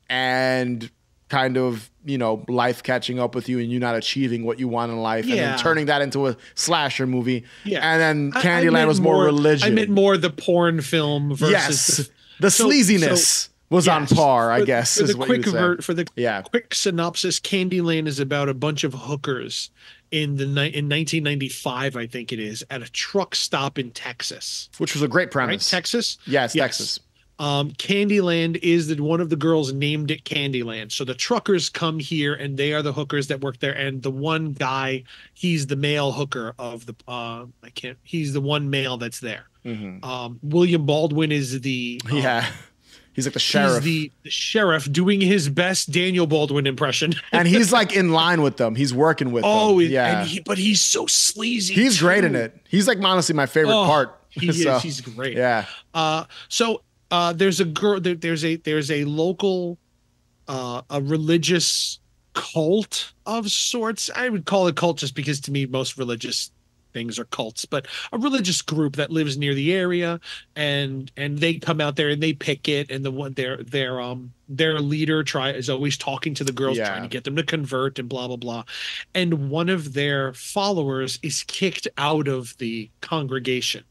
[0.09, 0.91] and
[1.33, 4.69] kind of, you know, life catching up with you and you not achieving what you
[4.69, 7.44] want in life and then turning that into a slasher movie.
[7.65, 7.81] Yeah.
[7.81, 9.67] And then I- I Candyland was more, religion.
[9.67, 11.97] I meant more the porn film versus yes.
[11.97, 12.09] the,
[12.41, 15.44] The So- sleaziness so- was on par, I For- guess, For is the quick would
[15.47, 15.51] say.
[15.52, 16.43] ver- for the Yeah.
[16.43, 19.70] quick synopsis, Candyland is about a bunch of hookers
[20.11, 24.69] in the ni- in 1995, I think it is, at a truck stop in Texas.
[24.77, 25.70] Which was a great Right, premise.
[25.70, 26.19] Texas.
[26.27, 26.65] yes, Yes.
[26.65, 27.01] Texas.
[27.39, 30.93] Um, Candyland is that one of the girls named it Candyland.
[30.93, 33.73] So the truckers come here and they are the hookers that work there.
[33.73, 35.05] And the one guy,
[35.35, 39.47] he's the male hooker of the uh I can't he's the one male that's there.
[39.65, 40.05] Mhm.
[40.05, 42.47] Um William Baldwin is the um, Yeah.
[43.15, 43.85] He's like the he's sheriff.
[43.85, 47.12] the, the sheriff doing his best Daniel Baldwin impression.
[47.33, 48.75] and he's like in line with them.
[48.75, 49.91] He's working with oh, them.
[49.91, 50.20] Yeah.
[50.20, 51.75] and he, but he's so sleazy.
[51.75, 52.57] he's great in it.
[52.70, 54.19] He's like honestly my favorite Oh, part.
[54.31, 54.83] He So, is.
[54.83, 55.36] He's great.
[55.36, 55.67] Yeah.
[55.93, 56.81] Uh, so
[57.12, 58.00] uh, there's a girl.
[58.00, 59.78] There, there's a there's a local
[60.49, 62.00] uh, a religious
[62.34, 64.10] cult of sorts.
[64.16, 66.50] I would call it cult just because to me most religious
[66.94, 70.20] things are cults, but a religious group that lives near the area
[70.57, 74.00] and and they come out there and they pick it and the one their their
[74.00, 76.89] um their leader try is always talking to the girls Yeah.
[76.89, 78.65] trying to get them to convert and blah blah blah.
[79.15, 83.84] And one of their followers is kicked out of the congregation.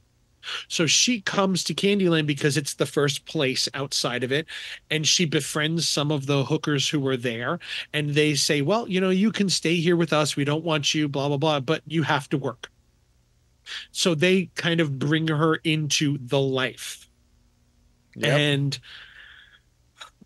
[0.68, 4.48] So she comes to Candyland because it's the first place outside of it.
[4.90, 7.60] And she befriends some of the hookers who were there.
[7.94, 10.36] And they say, Well, you know, you can stay here with us.
[10.36, 12.70] We don't want you, blah, blah, blah, but you have to work.
[13.92, 17.08] So they kind of bring her into the life.
[18.16, 18.40] Yep.
[18.40, 18.80] And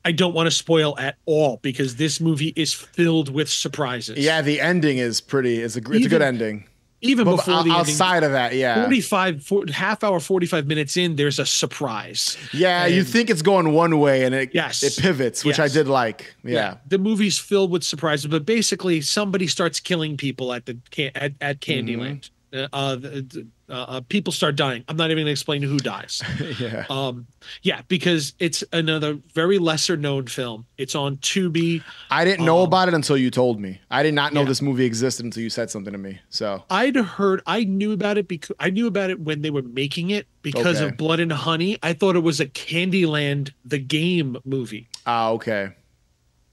[0.03, 4.19] I don't want to spoil at all because this movie is filled with surprises.
[4.19, 5.61] yeah, the ending is pretty.
[5.61, 6.65] It's a it's a good ending.
[7.05, 10.97] Even But before the ending, outside of that, yeah, 45 four, half hour 45 minutes
[10.97, 12.37] in there's a surprise.
[12.53, 14.83] Yeah, you think it's going one way and it Yes.
[14.83, 16.35] it pivots, which I did like.
[16.43, 20.77] Yeah, the movie's filled with surprises but basically somebody starts killing people at the
[21.15, 22.29] at, at candyland.
[22.53, 25.61] Uh, uh, the- the- uh, uh, people start dying i'm not even going to explain
[25.61, 26.21] who dies
[26.59, 26.85] yeah.
[26.89, 27.25] um
[27.63, 32.67] yeah because it's another very lesser known film it's on tubi I didn't know um,
[32.67, 33.81] about it until you told me.
[33.89, 34.47] I did not know Yeah.
[34.47, 36.19] this movie existed until you said something to me.
[36.29, 39.61] So i'd heard i knew about it because i knew about it when they were
[39.63, 40.85] making it because Okay.
[40.89, 45.69] of blood and honey i thought it was a candyland the game movie ah, okay.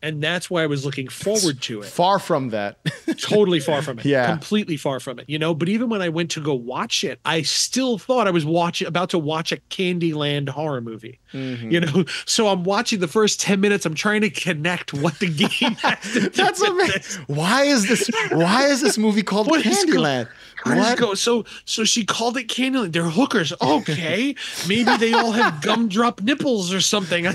[0.03, 2.79] And that's why i was looking forward to it Far from that.
[3.19, 4.05] totally far from it.
[4.13, 4.27] Yeah.
[4.27, 5.27] Completely far from it.
[5.29, 8.31] You know, but even when I went to go watch it, I still thought I
[8.31, 11.19] was watching about to watch a Candyland horror movie.
[11.33, 11.71] Mhm.
[11.73, 13.87] You know, so I'm watching the first 10 minutes.
[13.87, 17.25] I'm trying to connect what the game has to That's amazing.
[17.27, 18.11] Why is this?
[18.33, 20.29] Why is this movie called What Candyland?
[20.65, 20.99] How does it What?
[20.99, 21.15] go?
[21.15, 22.93] So so she called it Candyland.
[22.93, 23.53] They're hookers.
[23.61, 24.35] Okay.
[24.69, 27.27] Maybe they all have gumdrop nipples or something.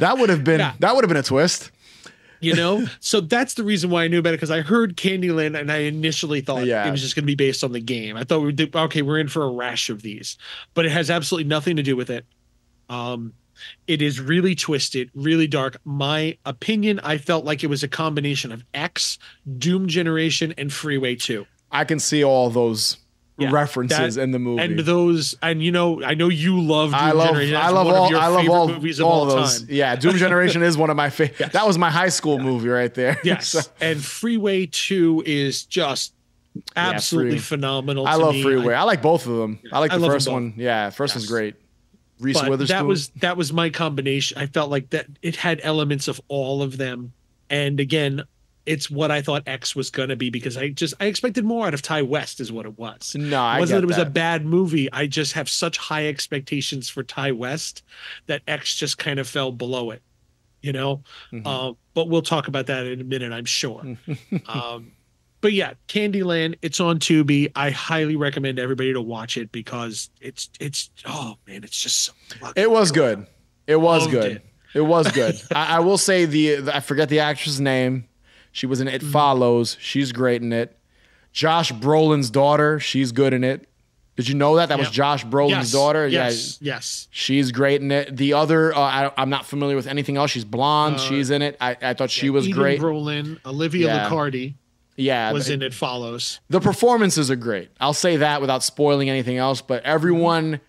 [0.00, 0.74] That would have been Yeah.
[0.80, 1.70] that would have been a twist.
[2.42, 5.58] you know so that's the reason why i knew about it because i heard candyland
[5.60, 6.88] and i initially thought Yeah.
[6.88, 9.02] it was just going to be based on the game i thought we did okay
[9.02, 10.38] we're in for a rash of these
[10.72, 12.24] but it has absolutely nothing to do with it
[12.88, 13.34] um
[13.86, 18.50] it is really twisted really dark my opinion i felt like it was a combination
[18.52, 19.18] of x
[19.58, 22.96] doom generation and freeway 2 I can see all those
[23.40, 24.62] Yeah, references that- in the movie.
[24.62, 27.86] and those and you know i know you love doom I love generation I love
[27.86, 29.60] all I love all, movies of all all, those.
[29.60, 31.40] time Yeah, Doom Generation is one of my favorite.
[31.40, 31.52] Yes.
[31.52, 33.18] That was my high school movie right there.
[33.24, 36.12] yes So, and freeway 2 is just
[36.76, 38.42] absolutely Free- phenomenal I love me.
[38.42, 38.74] Freeway.
[38.74, 39.60] I, like both of them.
[39.72, 40.54] I like the them first one.
[40.56, 41.54] Yeah, first one's great.
[42.18, 42.76] Reese but Witherspoon.
[42.76, 44.36] that was that was my combination.
[44.38, 47.12] I felt like that it had elements of all of them,
[47.48, 48.24] and again,
[48.70, 51.74] it's what I thought X was gonna be because I just I expected more out
[51.74, 53.14] of Ti West, is what it was.
[53.16, 54.06] no, I It wasn't that it was that.
[54.06, 54.90] a bad movie.
[54.92, 57.82] I just have such high expectations for Ti West
[58.26, 60.02] that X just kind of fell below it,
[60.62, 61.02] you know.
[61.32, 61.42] Mhm.
[61.44, 63.82] Uh, but we'll talk about that in a minute, I'm sure.
[64.46, 64.92] um,
[65.40, 67.50] but yeah, Candyland, it's on Tubi.
[67.56, 72.12] I highly recommend everybody to watch it because it's it's oh man, it's just so
[72.54, 73.26] It was good.
[73.66, 74.32] It was good.
[74.36, 74.46] it.
[74.74, 75.40] It, was good.
[75.52, 78.04] I, I will say the, the I forget the actress' name.
[78.52, 79.10] She was in It Mm-hmm.
[79.12, 79.76] Follows.
[79.80, 80.76] She's great in it.
[81.32, 82.80] Josh Brolin's daughter.
[82.80, 83.66] She's good in it.
[84.16, 86.06] Did you know that that was Josh Brolin's yes, daughter?
[86.06, 87.08] Yes, yes.
[87.10, 88.14] She's great in it.
[88.16, 90.30] The other, uh, I, I'm not familiar with anything else.
[90.30, 90.96] She's blonde.
[90.96, 91.56] Uh, she's in it.
[91.60, 92.80] I, I thought she was Eden great.
[92.80, 94.08] Brolin, Olivia Yeah.
[94.10, 94.54] Luccardi
[94.96, 96.40] yeah, was in It Follows.
[96.50, 97.70] the performances are great.
[97.80, 99.62] I'll say that without spoiling anything else.
[99.62, 100.60] But everyone,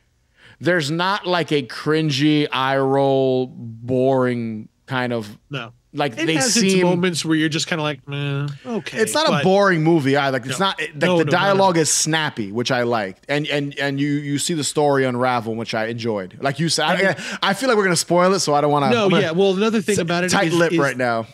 [0.61, 6.55] there's not like a cringy, eye roll, boring kind of No, like it they has
[6.55, 6.83] its seem.
[6.85, 8.47] moments where you're just kind of like, eh,
[8.77, 8.97] okay.
[8.99, 10.39] It's not a boring movie either.
[10.39, 10.67] Like it's No.
[10.67, 13.99] not like No, the no, no, dialogue is snappy, which I liked, and and and
[13.99, 16.37] you you see the story unravel, which I enjoyed.
[16.39, 18.91] Like you said, I, I feel like we're gonna spoil it, so I don't want
[18.91, 18.97] to.
[19.09, 19.31] No, yeah.
[19.31, 21.27] Well, another thing about it tight is- lip is- right now.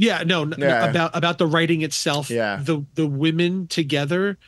[0.00, 0.86] Yeah, no, n- Yeah.
[0.90, 2.30] about about the writing itself.
[2.30, 2.60] Yeah.
[2.62, 4.38] the the women together,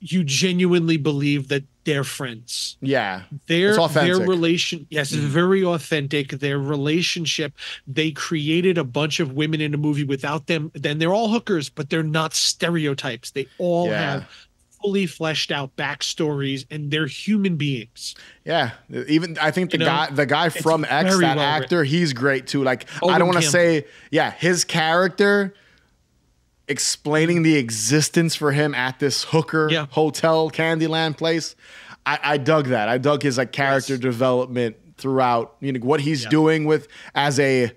[0.00, 2.76] you genuinely believe that they're friends.
[2.80, 4.16] Yeah, Their It's authentic.
[4.18, 5.28] their relation, yes, it's mm-hmm.
[5.28, 6.30] very authentic.
[6.30, 7.54] Their relationship,
[7.86, 10.70] they created a bunch of women in a movie without them.
[10.74, 13.30] Then they're all hookers, but they're not stereotypes.
[13.30, 14.12] They all Yeah.
[14.12, 14.28] have
[14.82, 18.14] fully fleshed out backstories, and they're human beings.
[18.44, 18.72] yeah.
[19.08, 22.12] Even I think the You know, guy, the guy from X, that well actor, he's
[22.12, 22.62] great too.
[22.62, 25.54] Like I don't want to say, yeah, his character
[26.68, 29.86] explaining the existence for him at this hooker Yeah.
[29.90, 31.56] hotel Candyland place.
[32.06, 32.88] I, I dug that.
[32.88, 34.00] I dug his like character Yes.
[34.00, 35.56] development throughout.
[35.60, 36.30] You know what he's Yeah.
[36.30, 37.72] doing with as a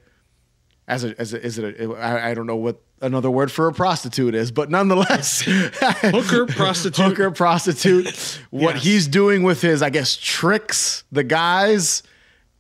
[0.88, 3.68] as a as a is it a, I, I don't know what another word for
[3.68, 7.06] a prostitute is, but nonetheless, Hooker, prostitute.
[7.06, 8.40] hooker prostitute.
[8.52, 8.84] what Yes.
[8.84, 12.04] he's doing with his I guess tricks, the guys.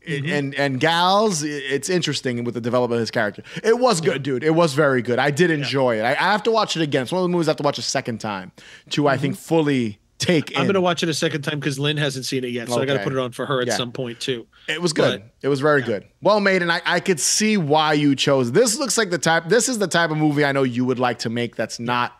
[0.07, 0.33] Mm-hmm.
[0.33, 3.43] and and gals, it's interesting with the development of his character.
[3.63, 4.43] It was good, dude.
[4.43, 5.19] It was very good.
[5.19, 6.01] I did enjoy it.
[6.01, 7.03] I, I have to watch it again.
[7.03, 8.51] It's one of the movies I have to watch a second time
[8.91, 9.41] to I think mm-hmm.
[9.41, 10.57] fully take.
[10.57, 12.85] I'm gonna watch it a second time because Lynn hasn't seen it yet, so I
[12.85, 13.77] got to put it on for her at Yeah.
[13.77, 14.47] some point too.
[14.67, 15.21] It was good.
[15.21, 16.05] But- it was very good.
[16.21, 18.51] Well made, and I, I could see why you chose.
[18.51, 19.49] This looks like the type.
[19.49, 21.55] This is the type of movie I know you would like to make.
[21.55, 22.13] That's not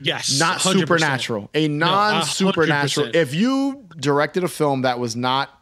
[0.00, 0.80] Yes, not 100%.
[0.80, 1.50] supernatural.
[1.54, 3.08] A non supernatural.
[3.08, 3.14] 100%.
[3.14, 5.61] if you directed a film that was not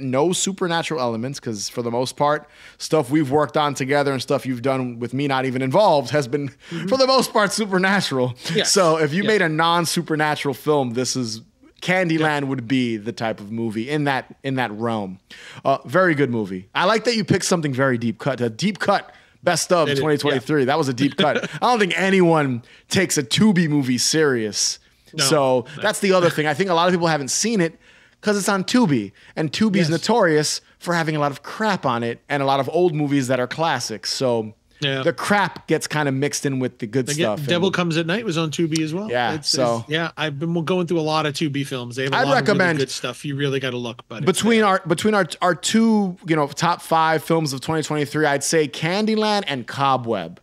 [0.00, 4.44] no supernatural elements, because for the most part, stuff we've worked on together and stuff
[4.44, 6.48] you've done with me not even involved has been
[6.88, 8.30] for the most part supernatural.
[8.30, 8.58] Mm-hmm.
[8.58, 8.72] Yes.
[8.72, 9.28] So if you Yeah.
[9.28, 11.42] made a non supernatural film, this is.
[11.80, 15.18] Candyland would be the type of movie in that in that realm.
[15.64, 16.68] Uh, very good movie.
[16.76, 18.40] I like that you picked something very deep cut.
[18.40, 20.66] A deep cut best of It is, 2023.
[20.66, 21.42] That was a deep cut.
[21.54, 24.78] I don't think anyone takes a Tubi movie serious.
[25.12, 25.24] No.
[25.24, 26.46] so that's the other thing.
[26.46, 27.76] I think a lot of people haven't seen it
[28.22, 29.90] because it's on Tubi, and Tubi's Yes.
[29.90, 33.26] notorious for having a lot of crap on it and a lot of old movies
[33.28, 34.10] that are classics.
[34.12, 35.02] So Yeah.
[35.04, 37.46] the crap gets kind of mixed in with the good Again, stuff.
[37.46, 39.08] Devil and Comes at Night was on Tubi as well.
[39.10, 41.94] Yeah, so- yeah, I've been going through a lot of Tubi films.
[41.96, 43.24] They have a I'd lot recommend- of really good stuff.
[43.24, 46.46] You really got to look, but it's between our between our our two you know
[46.48, 50.40] top five films of 2023 i'd say candyland and cobweb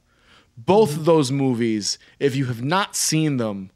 [0.58, 1.00] both Mm-hmm.
[1.00, 3.72] of those movies if you have not seen them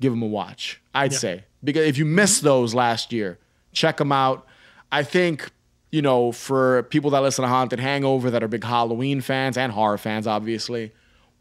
[0.00, 1.18] give them a watch i'd Yeah.
[1.18, 2.48] say because if you missed mm-hmm.
[2.48, 3.38] those last year
[3.72, 4.46] check them out
[4.92, 5.50] i think
[5.90, 9.72] you know for people that listen to haunted hangover that are big halloween fans and
[9.72, 10.92] horror fans obviously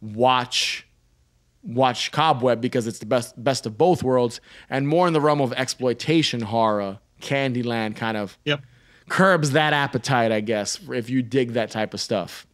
[0.02, 0.88] watch
[1.64, 5.42] watch Cobweb because it's the best best of both worlds, and more in the realm
[5.42, 7.00] of exploitation horror.
[7.22, 8.62] Candyland kind of Yep.
[9.08, 12.46] curbs that appetite, I guess, if you dig that type of stuff.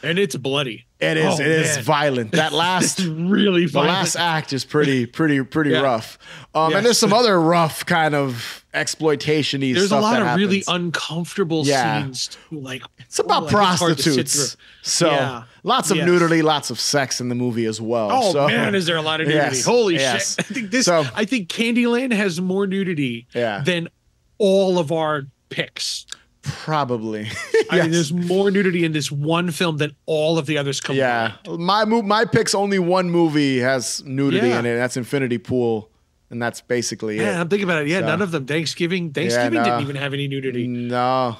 [0.00, 0.86] And it's bloody.
[1.00, 1.40] It is.
[1.40, 1.84] Oh, it is man.
[1.84, 2.32] violent.
[2.32, 2.98] That last.
[3.00, 3.92] It's really The violent.
[3.94, 5.80] last act is pretty, pretty, pretty Yeah.
[5.80, 6.18] rough.
[6.54, 6.76] Um, Yes.
[6.76, 11.64] And there's some other rough kind of exploitation-y There's a lot that of really uncomfortable
[11.64, 12.02] Yeah.
[12.02, 12.60] scenes too.
[12.60, 14.52] Like It's about oh, like, hard to sit prostitutes.
[14.54, 14.60] through.
[14.82, 15.42] So Yeah.
[15.62, 16.06] lots of Yes.
[16.06, 18.10] nudity, lots of sex in the movie as well.
[18.12, 19.56] Oh So- man, is there a lot of nudity?
[19.56, 20.36] Yes, Holy yes.
[20.36, 20.46] shit!
[20.50, 20.86] I think this.
[20.86, 23.62] So- I think Candyland has more nudity Yeah.
[23.64, 23.88] than
[24.38, 26.06] all of our picks.
[26.42, 27.28] Probably.
[27.70, 30.98] I mean, there's more nudity in this one film than all of the others combined.
[31.46, 34.58] Yeah, my mo- my pick's only one movie has nudity Yeah.
[34.60, 34.70] in it.
[34.70, 35.90] and That's Infinity Pool,
[36.30, 37.40] and that's basically Yeah, it.
[37.40, 37.88] I'm thinking about it.
[37.88, 38.46] Yeah, So- none of them.
[38.46, 39.12] Thanksgiving.
[39.12, 39.64] Thanksgiving no.
[39.64, 40.66] didn't even have any nudity.
[40.66, 41.36] No,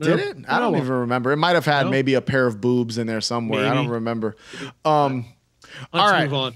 [0.00, 0.22] did No.
[0.22, 0.36] it?
[0.48, 0.78] I don't No.
[0.78, 1.32] even remember.
[1.32, 3.66] It might have had maybe a pair of boobs in there somewhere.
[3.68, 4.36] I don't remember.
[4.84, 5.24] Um,
[5.92, 6.24] Let's all right.
[6.24, 6.54] move on.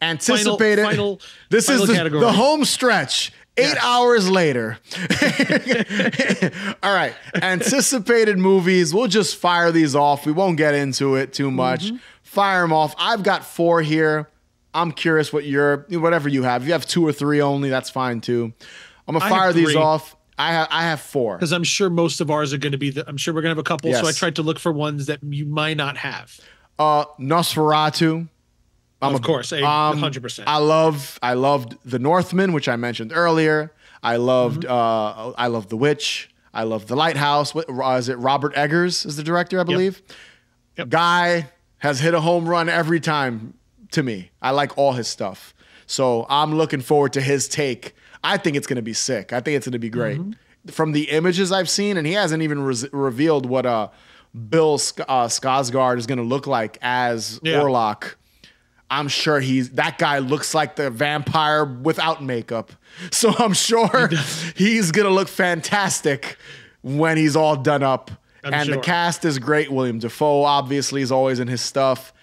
[0.00, 0.84] anticipated.
[0.84, 3.32] final- this final is the, the home stretch.
[3.58, 3.78] Eight Yes.
[3.82, 4.78] hours later.
[6.82, 7.14] All right.
[7.40, 8.92] Anticipated movies.
[8.92, 10.26] We'll just fire these off.
[10.26, 11.86] We won't get into it too much.
[11.86, 11.96] Mm-hmm.
[12.22, 12.94] Fire them off.
[12.98, 14.28] I've got four here.
[14.74, 16.62] I'm curious what your whatever you have.
[16.62, 18.52] If you have two or three only, that's fine too.
[19.08, 20.14] I'm gonna fire these off.
[20.38, 21.36] I have I have four.
[21.36, 22.90] Because I'm sure most of ours are going to be.
[22.90, 23.90] The, I'm sure we're going to have a couple.
[23.94, 26.38] So I tried to look for ones that you might not have.
[26.78, 28.28] Uh, Nosferatu.
[29.02, 30.44] I'm Of a- course, a um, 100%.
[30.46, 33.72] I love I loved The Northman, which I mentioned earlier.
[34.02, 34.72] I loved Mm-hmm.
[34.72, 36.30] uh I loved The Witch.
[36.54, 37.54] I loved The Lighthouse.
[37.54, 38.16] What uh, is it?
[38.18, 40.00] Robert Eggers is the director, I believe.
[40.78, 40.88] Yep.
[40.88, 43.54] Guy has hit a home run every time
[43.92, 44.30] to me.
[44.40, 45.54] I like all his stuff.
[45.86, 47.94] So I'm looking forward to his take.
[48.24, 49.32] I think it's going to be sick.
[49.32, 50.18] I think it's going to be great.
[50.18, 50.70] Mm-hmm.
[50.70, 53.88] From the images I've seen, and he hasn't even res- revealed what uh,
[54.48, 57.60] Bill Sk- uh, Skarsgård is going to look like as Yeah.
[57.60, 58.14] Orlok.
[58.90, 62.72] I'm sure he's that guy looks like the vampire without makeup.
[63.10, 64.08] So I'm sure
[64.56, 66.38] he's gonna look fantastic
[66.82, 68.10] when he's all done up.
[68.42, 69.70] I'm and the cast is great.
[69.70, 72.14] William Dafoe obviously is always in his stuff.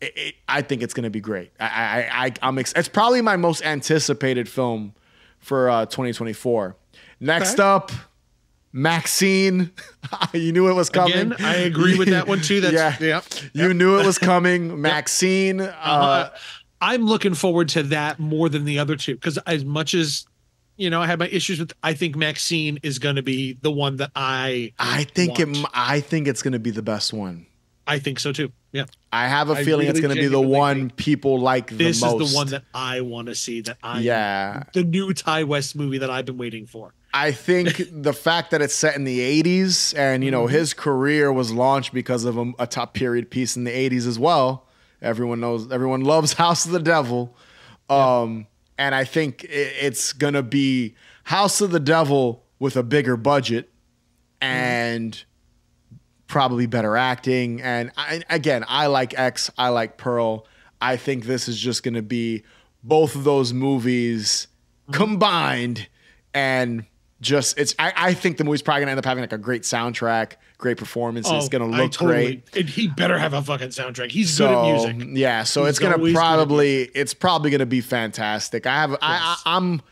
[0.00, 1.50] It- it- I think it's gonna be great.
[1.60, 4.94] I, I, I I'm ex- it's probably my most anticipated film
[5.38, 6.76] for uh, 2024.
[7.20, 7.62] Next Okay.
[7.62, 7.92] up,
[8.72, 9.70] Maxine.
[10.32, 11.32] you knew it was coming.
[11.32, 12.60] Again, I agree with that one too.
[12.60, 12.96] That's yeah.
[13.00, 13.20] yeah.
[13.52, 14.80] You knew it was coming.
[14.80, 15.60] Maxine.
[15.60, 16.30] Uh, Uh,
[16.80, 20.26] I'm looking forward to that more than the other two because as much as
[20.76, 21.72] you know, I have my issues with.
[21.82, 24.72] I think Maxine is going to be the one that I.
[24.78, 25.46] I think it.
[25.46, 25.58] want.
[25.58, 27.46] m- I think it's going to be the best one.
[27.86, 28.50] I think so too.
[28.72, 31.68] Yeah, I have a I feeling it's going to be the one think people like
[31.68, 32.22] the this most.
[32.22, 33.60] is the one that I want to see.
[33.60, 34.62] That I Yeah.
[34.72, 36.94] the new Ti West movie that I've been waiting for.
[37.12, 40.54] I think the fact that it's set in the 80s and you know Mm-hmm.
[40.54, 44.18] his career was launched because of a, a top period piece in the 80s as
[44.18, 44.66] well.
[45.02, 47.36] Everyone knows everyone loves House of the Devil.
[47.90, 48.46] Um
[48.78, 50.94] and I think i- it's going to be
[51.24, 53.68] House of the Devil with a bigger budget
[54.40, 55.24] and
[56.32, 60.46] probably better acting and I, again, I like X, I like Pearl.
[60.80, 62.42] I think this is just going to be
[62.82, 64.48] both of those movies
[64.88, 64.94] mm-hmm.
[64.94, 65.88] combined
[66.32, 66.86] and
[67.20, 69.62] just it's I, I think the movie's probably gonna end up having like a great
[69.62, 71.30] soundtrack, great performances.
[71.32, 72.48] Oh, it's gonna Oh, look great.
[72.56, 74.10] And he better have a fucking soundtrack.
[74.10, 75.18] He's So good at music.
[75.18, 78.66] yeah, so He's it's gonna always good at probably it's probably gonna be fantastic.
[78.66, 79.82] I have I, I I'm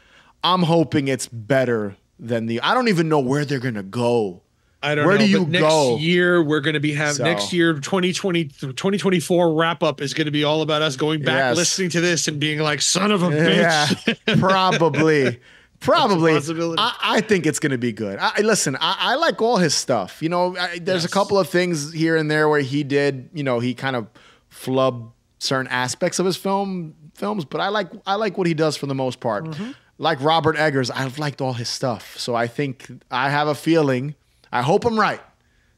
[0.43, 4.43] I'm hoping it's better than the I don't even know where they're gonna go.
[4.83, 5.25] I don't Where know.
[5.27, 5.99] do you next go?
[5.99, 10.25] year we're going to be having So- next year 2020 2024 wrap up is going
[10.25, 11.57] to be all about us going back Yes.
[11.57, 14.41] listening to this and being like son of a Yeah, bitch.
[14.41, 15.39] probably.
[15.81, 16.35] Probably.
[16.77, 18.19] I, I think it's going to be good.
[18.21, 18.77] I, listen.
[18.77, 20.21] I, I like all his stuff.
[20.23, 23.31] You know, I, there's a couple of things here and there where he did.
[23.33, 24.07] You know, he kind of
[24.51, 28.77] flub certain aspects of his film films, but I like I like what he does
[28.77, 29.45] for the most part.
[29.47, 29.71] Mm-hmm.
[29.97, 32.15] Like Robert Eggers, I've liked all his stuff.
[32.19, 34.15] So I think I have a feeling.
[34.53, 35.21] I hope I'm right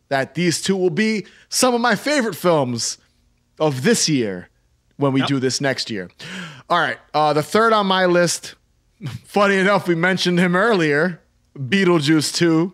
[0.09, 2.99] that these two will be some of my favorite films
[3.59, 4.49] of this year
[4.97, 5.28] when we Yep.
[5.28, 6.10] do this next year.
[6.68, 8.55] All right, uh, the third on my list.
[9.25, 11.20] Funny enough, we mentioned him earlier.
[11.59, 12.73] Beetlejuice 2.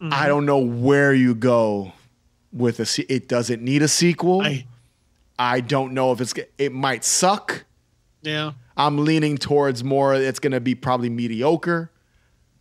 [0.00, 0.12] Mm-hmm.
[0.12, 1.92] I don't know where you go
[2.52, 2.86] with a.
[2.86, 4.42] Se- it doesn't need a sequel.
[4.42, 4.66] I,
[5.38, 6.32] I, don't know if it's.
[6.58, 7.64] It might suck.
[8.22, 8.52] yeah.
[8.76, 10.14] I'm leaning towards more.
[10.14, 11.90] It's going to be probably mediocre.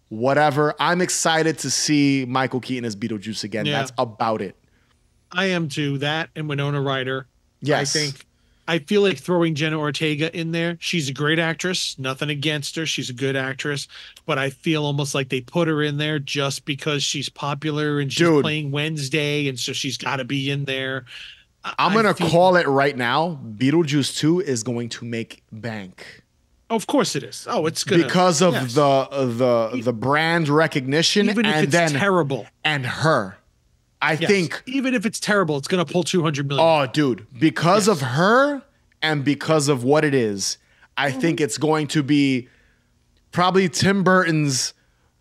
[0.10, 0.74] Whatever.
[0.80, 3.66] I'm excited to see Michael Keaton as Beetlejuice again.
[3.66, 3.80] Yeah.
[3.80, 4.56] That's about it.
[5.32, 5.98] I am too.
[5.98, 7.28] That and Winona Ryder.
[7.62, 7.96] Yes.
[7.96, 8.26] I think
[8.70, 10.78] I feel like throwing Jenna Ortega in there.
[10.80, 11.98] She's a great actress.
[11.98, 12.86] Nothing against her.
[12.86, 13.88] She's a good actress.
[14.26, 18.12] But I feel almost like they put her in there just because she's popular and
[18.12, 18.44] she's Dude.
[18.44, 21.06] playing Wednesday, and so she's got to be in there.
[21.80, 23.40] I'm gonna feel- call it right now.
[23.58, 26.24] Beetlejuice 2 is going to make bank
[26.70, 27.48] Of course it is.
[27.50, 28.74] Oh, it's gonna because of yes.
[28.74, 29.08] the
[29.74, 32.46] the the brand recognition even if and it's then terrible.
[32.64, 33.38] and her.
[34.02, 34.30] I Yes.
[34.30, 36.66] think even if it's terrible, it's gonna pull two hundred million.
[36.68, 38.62] oh dude, because of her
[39.02, 40.58] and because of what it is,
[40.98, 41.20] I Mm-hmm.
[41.22, 42.48] think it's going to be
[43.32, 44.74] probably Tim Burton's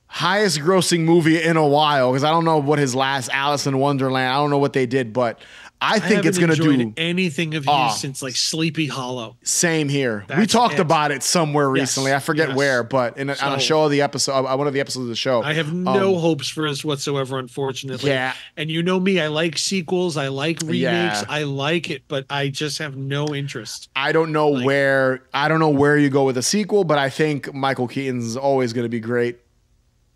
[0.09, 3.79] highest grossing movie in a while because I don't know what his last Alice in
[3.79, 5.39] Wonderland, I don't know what they did, but
[5.81, 7.95] I I think it's going to do anything of Oh.
[7.97, 9.37] since like Sleepy Hollow.
[9.43, 10.25] Same here.
[10.39, 10.81] we talked it.
[10.81, 12.15] about it somewhere Yes, recently.
[12.15, 12.57] I forget yes.
[12.57, 15.05] where, but in a, on a show of the episode, uh, one of the episodes
[15.05, 15.43] of the show.
[15.43, 18.11] I have no Um, hopes for this whatsoever, unfortunately.
[18.11, 18.33] Yeah.
[18.57, 21.25] And you know me, I like sequels, I like remakes, Yeah.
[21.29, 23.89] I like it, but I just have no interest.
[23.95, 26.97] I don't know Like- where I don't know where you go with a sequel, but
[26.99, 29.37] I think Michael Keaton's always going to be great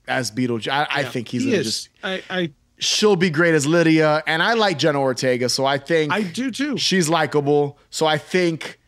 [0.09, 0.69] as Beetlejuice.
[0.73, 4.55] I, I think he's he just I, I she'll be great as Lydia, and I
[4.55, 6.77] like Jenna Ortega, so I think I do too.
[6.79, 7.79] she's likable.
[7.91, 8.79] So I think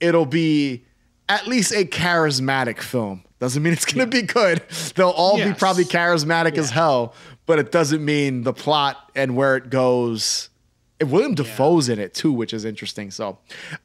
[0.00, 0.84] it'll be
[1.28, 3.22] at least a charismatic film.
[3.38, 4.62] Doesn't mean it's going to be good.
[4.96, 7.14] They'll all be probably charismatic as hell,
[7.46, 10.50] but it doesn't mean the plot and where it goes.
[11.00, 13.10] And William Dafoe's in it too, which is interesting.
[13.10, 13.38] So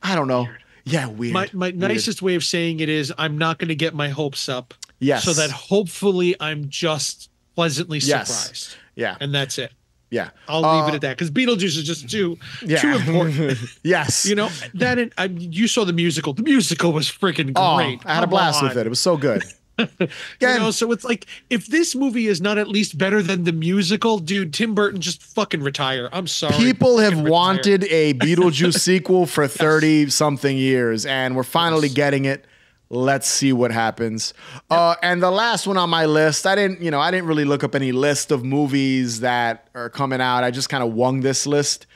[0.03, 0.48] I don't know.
[0.83, 1.33] Yeah, weird.
[1.33, 1.77] My my Weird.
[1.77, 4.74] nicest way of saying it is I'm not going to get my hopes up.
[4.99, 5.24] Yes.
[5.24, 8.27] So that hopefully I'm just pleasantly Yes.
[8.27, 8.75] surprised.
[8.95, 9.15] Yeah.
[9.19, 9.72] And that's it.
[10.11, 10.30] Yeah.
[10.48, 12.80] I'll leave Uh, it at that because Beetlejuice is just too Yeah.
[12.82, 13.57] too important.
[13.83, 14.25] yes.
[14.25, 16.33] You know that in, I, you saw the musical.
[16.33, 17.99] The musical was freaking oh, great.
[18.06, 18.69] I had a blast on.
[18.69, 18.85] with it.
[18.85, 19.43] It was so good.
[20.40, 23.51] You know, so it's like if this movie is not at least better than the
[23.51, 26.07] musical, dude, Tim Burton just fucking retire.
[26.14, 26.53] I'm sorry.
[26.56, 27.30] people have retire.
[27.30, 32.45] wanted a Beetlejuice sequel for 30 something years, and we're finally getting it.
[32.89, 34.33] Let's see what happens.
[34.69, 37.45] Uh, and the last one on my list, I didn't, you know, I didn't really
[37.45, 40.43] look up any list of movies that are coming out.
[40.43, 41.88] I just kind of wung this list.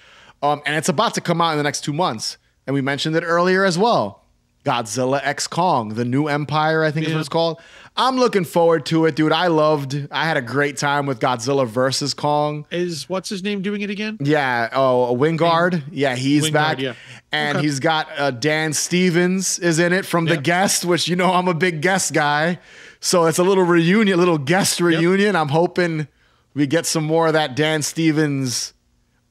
[0.41, 2.37] Um, and it's about to come out in the next two months.
[2.65, 4.25] And we mentioned it earlier as well.
[4.65, 7.61] Godzilla X Kong, the new empire, I think is what it's called.
[8.01, 9.33] I'm looking forward to it, dude.
[9.33, 12.65] I loved, I had a great time with Godzilla versus Kong.
[12.71, 14.17] Is what's his name doing it again?
[14.21, 14.69] Yeah.
[14.71, 15.83] Oh, Wingard.
[15.91, 16.79] Yeah, he's Wingard, back.
[16.79, 16.93] yeah.
[17.33, 17.65] And Okay.
[17.67, 20.43] he's got uh, Dan Stevens is in it from The Yep.
[20.43, 22.59] Guest, which you know I'm a big guest guy.
[23.01, 25.35] So it's a little reunion, little guest reunion.
[25.35, 26.07] I'm hoping
[26.53, 28.73] we get some more of that Dan Stevens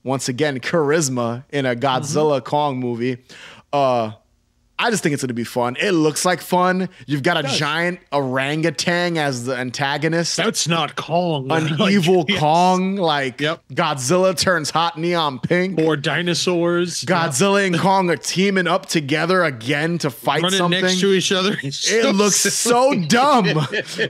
[0.05, 3.17] once again charisma in a Godzilla Kong movie.
[3.73, 4.13] Uh
[4.79, 5.77] I just think it's going to be fun.
[5.81, 6.89] It looks like fun.
[7.07, 11.51] You've got a giant orangutan as the antagonist That's not Kong.
[11.51, 12.39] an Like, evil yes.
[12.39, 13.63] Kong, like Yep.
[13.73, 15.81] Godzilla turns hot neon pink.
[15.81, 17.03] Or dinosaurs.
[17.05, 20.83] Godzilla and Kong are teaming up together again to fight running something.
[20.83, 21.57] next to each other.
[21.63, 23.49] it looks so dumb,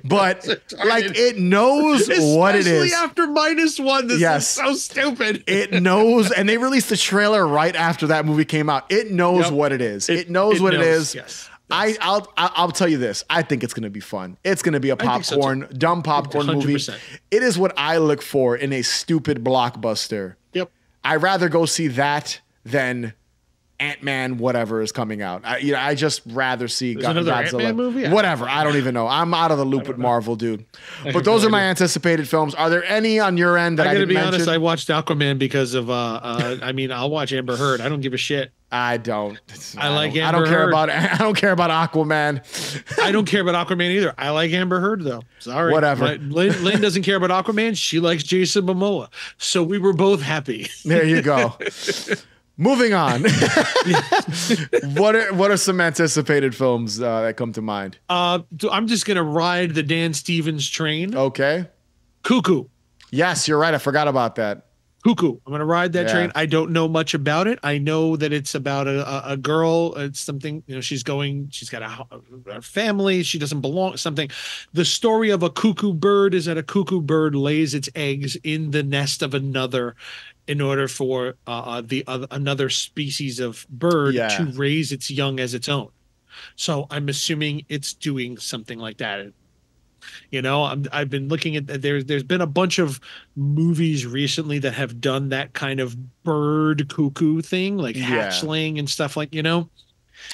[0.05, 0.47] but
[0.85, 2.67] like it knows what it is.
[2.67, 2.93] Especially is.
[2.95, 4.07] after minus one.
[4.07, 4.43] This Yes.
[4.43, 5.45] is so stupid.
[5.47, 8.85] It knows, and they released the trailer right after that movie came out.
[8.91, 9.53] It knows Yep.
[9.53, 10.09] what it is.
[10.09, 11.15] It, It- knows it what it knows, is.
[11.15, 11.51] yes.
[11.71, 13.25] I, I'll, I'll tell you this.
[13.29, 14.39] I think it's going to be fun.
[14.43, 16.75] It's going to be a think so, popcorn, dumb popcorn movie.
[16.77, 16.97] 100%.
[17.31, 20.37] It is what I look for in a stupid blockbuster.
[20.55, 20.71] Yep.
[21.05, 23.13] I'd rather go see that than
[23.81, 25.43] Ant Man, whatever is coming out.
[25.45, 27.75] I, you know, I just rather see There's Go- another Godzilla.
[27.77, 28.07] Movie?
[28.07, 28.49] I- Whatever.
[28.49, 29.07] I don't even know.
[29.07, 30.03] I'm out of the loop with know.
[30.05, 30.65] Marvel, dude.
[31.05, 31.69] I But those no are my idea.
[31.71, 32.55] anticipated films.
[32.55, 34.35] Are there any on your end that I I, gotta didn't be mention?
[34.37, 34.49] honest.
[34.49, 35.91] I watched Aquaman because of.
[35.91, 37.83] uh uh I mean, I'll watch Amber Heard.
[37.83, 38.53] I don't give a shit.
[38.71, 39.41] I don't.
[39.79, 40.69] I like don't, I don't care Heard.
[40.69, 40.91] about.
[40.91, 42.99] I don't care about Aquaman.
[43.03, 44.15] I don't care about Aquaman either.
[44.19, 45.23] I like Amber Heard though.
[45.39, 46.19] Sorry, Whatever.
[46.19, 47.77] Lynn, Lynn doesn't care about Aquaman.
[47.77, 49.09] She likes Jason Momoa.
[49.39, 50.69] So we were both happy.
[50.85, 51.57] There you go.
[52.61, 53.23] Moving on.
[54.97, 57.99] what are what are some anticipated films uh, that come to mind?
[58.09, 58.41] Uh,
[58.71, 61.15] I'm just gonna ride the Dan Stevens train.
[61.15, 61.69] Okay.
[62.25, 62.65] Cuckoo.
[63.11, 63.73] Yes, you're right.
[63.73, 64.67] I forgot about that.
[65.09, 65.39] Cuckoo.
[65.47, 66.13] I'm gonna ride that Yeah.
[66.13, 66.33] train.
[66.35, 67.59] I don't know much about it.
[67.63, 69.95] I know that it's about a, a, a girl.
[69.97, 70.81] It's something you know.
[70.83, 71.49] She's going.
[71.51, 72.07] She's got a,
[72.51, 73.23] a family.
[73.23, 73.97] She doesn't belong.
[73.97, 74.31] Something.
[74.75, 78.71] The story of a cuckoo bird is that a cuckoo bird lays its eggs in
[78.73, 79.97] the nest of another,
[80.47, 84.29] in order for uh, uh, the uh, another species of bird Yeah.
[84.29, 85.89] to raise its young as its own.
[86.55, 89.33] So I'm assuming it's doing something like that.
[90.31, 93.01] You know, I'm, I've been looking at there's there's been a bunch of
[93.37, 98.29] movies recently that have done that kind of bird cuckoo thing, like Yeah.
[98.29, 99.69] hatchling and stuff like you know.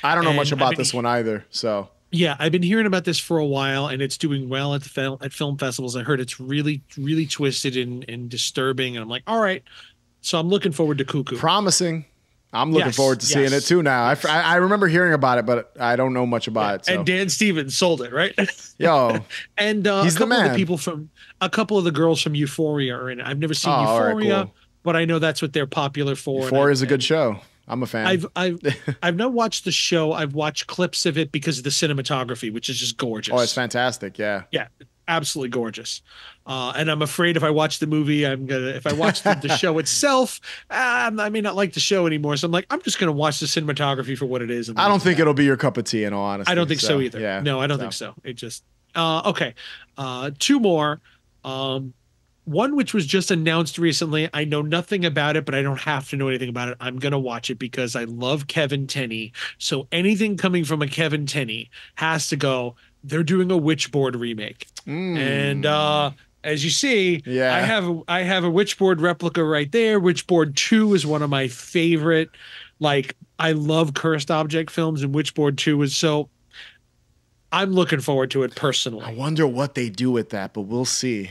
[0.02, 1.44] I don't know much about I've this one either.
[1.50, 4.82] So Yeah, I've been hearing about this for a while, and it's doing well at
[4.82, 5.94] the film at film festivals.
[5.96, 9.62] I heard it's really really twisted and, and disturbing, and I'm like, all right.
[10.22, 11.36] So I'm looking forward to Cuckoo.
[11.36, 12.06] promising.
[12.55, 14.05] I'm looking Yes, forward to seeing it too now.
[14.05, 16.86] I I remember hearing about it, but I don't know much about it.
[16.86, 16.94] So.
[16.94, 18.34] And Dan Stevens sold it, right?
[18.78, 19.18] Yo,
[19.58, 20.52] and uh, He's a the couple of man.
[20.52, 21.10] the people from
[21.41, 23.26] a couple of the girls from Euphoria are in it.
[23.26, 24.55] I've never seen Oh, all right, Euphoria, cool.
[24.84, 26.49] but I know that's what they're popular for.
[26.49, 27.41] Four is a good show.
[27.66, 28.07] I'm a fan.
[28.07, 28.58] I've I've
[29.02, 30.12] I've not watched the show.
[30.12, 33.34] I've watched clips of it because of the cinematography, which is just gorgeous.
[33.34, 34.18] oh, it's fantastic.
[34.18, 34.42] Yeah.
[34.50, 34.68] Yeah.
[35.08, 36.02] Absolutely gorgeous.
[36.47, 39.34] Uh, and I'm afraid if I watch the movie, I'm gonna if I watch the,
[39.34, 42.36] the show itself, um, I may not like the show anymore.
[42.36, 44.68] So I'm like, I'm just gonna watch the cinematography for what it is.
[44.68, 45.23] and I don't think that.
[45.23, 46.50] it'll be your cup of tea, in all honesty.
[46.50, 47.20] I don't think so, either.
[47.20, 47.41] Yeah.
[47.41, 47.83] No, I don't so.
[47.83, 48.15] think so.
[48.24, 49.55] It just uh, okay.
[49.97, 51.00] Uh, two more.
[51.44, 51.94] Um,
[52.44, 54.28] one which was just announced recently.
[54.34, 56.76] I know nothing about it, but I don't have to know anything about it.
[56.81, 59.33] I'm gonna watch it because I love Kevin Tenney.
[59.58, 62.76] So anything coming from a Kevin Tenney has to go.
[63.05, 65.16] They're doing a Witchboard remake, Mm.
[65.18, 66.10] and uh,
[66.42, 67.55] as you see, Yeah.
[67.55, 70.00] I have a, I have a Witchboard replica right there.
[70.00, 72.31] Witchboard Two is one of my favorite.
[72.81, 76.28] Like I love cursed object films, and Witchboard Two is so.
[77.52, 79.05] I'm looking forward to it personally.
[79.05, 81.31] I wonder what they do with that, but we'll see.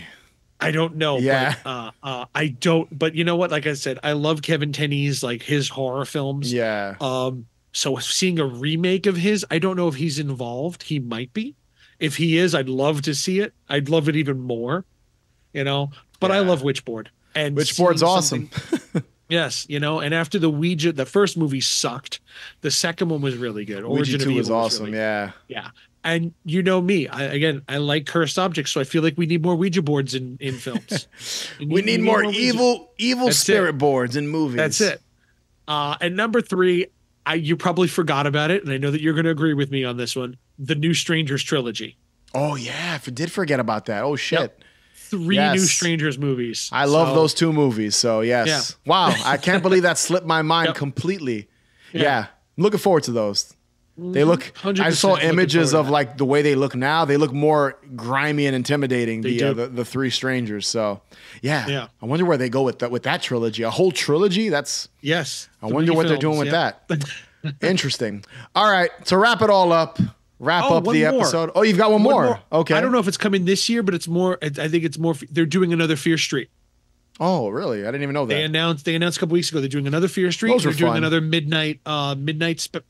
[0.61, 1.17] I don't know.
[1.17, 1.55] Yeah.
[1.63, 2.97] But, uh, uh, I don't.
[2.97, 3.51] But you know what?
[3.51, 6.53] Like I said, I love Kevin Tenney's like his horror films.
[6.53, 6.95] Yeah.
[7.01, 7.47] Um.
[7.73, 10.83] So seeing a remake of his, I don't know if he's involved.
[10.83, 11.55] He might be.
[12.03, 13.53] If he is, I'd love to see it.
[13.69, 14.85] I'd love it even more.
[15.53, 15.91] You know.
[16.19, 17.07] But I love Witchboard.
[17.35, 18.49] And Witchboard's awesome.
[19.29, 22.19] Yes, you know, and after the Ouija, the first movie sucked.
[22.61, 23.83] The second one was really good.
[23.83, 24.85] Ouija Origin of 2 Evil was awesome.
[24.85, 25.31] really yeah.
[25.47, 25.69] yeah.
[26.03, 29.25] And you know me, I, again, I like cursed objects, so I feel like we
[29.25, 31.07] need more Ouija boards in in films.
[31.59, 33.77] We need more Ouija- evil, evil That's spirit it.
[33.77, 34.57] boards in movies.
[34.57, 35.01] That's it.
[35.67, 36.87] Uh, and number three,
[37.25, 39.71] I you probably forgot about it, and I know that you're going to agree with
[39.71, 40.37] me on this one.
[40.59, 41.97] The New Strangers trilogy,
[42.35, 44.03] Oh yeah, I did forget about that.
[44.03, 44.63] Oh shit.
[44.95, 45.55] three Yes.
[45.55, 46.69] New Strangers movies.
[46.71, 47.95] I love So, those two movies.
[47.95, 48.75] So yes.
[48.85, 50.75] Wow, I can't believe that slipped my mind Yep.
[50.75, 51.47] completely.
[51.91, 52.01] Yeah.
[52.01, 52.19] Yeah.
[52.57, 53.53] I'm looking forward to those.
[53.95, 54.51] They look.
[54.65, 57.05] I saw images of like the way they look now.
[57.05, 59.21] They look more grimy and intimidating.
[59.21, 60.67] The, uh, the the three strangers.
[60.67, 61.01] So
[61.43, 61.67] yeah.
[61.67, 61.87] Yeah.
[62.01, 63.61] I wonder where they go with that with that trilogy.
[63.61, 64.49] A whole trilogy.
[64.49, 64.89] That's.
[65.01, 66.87] Yes, I wonder what they're doing films, with yep.
[66.87, 67.61] that.
[67.61, 68.25] Interesting.
[68.55, 68.89] All right.
[69.05, 69.99] To wrap it all up.
[70.43, 71.21] Wrap Oh, up the more.
[71.21, 71.51] episode.
[71.55, 72.39] Oh, you've got one, One more.
[72.51, 72.75] Okay.
[72.75, 74.37] I don't know if it's coming this year, but it's more.
[74.41, 75.15] I think it's more.
[75.31, 76.49] They're doing another Fear Street.
[77.19, 77.83] Oh, really?
[77.83, 78.33] I didn't even know that.
[78.33, 80.51] They announced they announced a couple weeks ago they're doing another Fear Street.
[80.51, 80.97] Those they're doing fun.
[80.97, 82.89] another midnight uh midnight sp-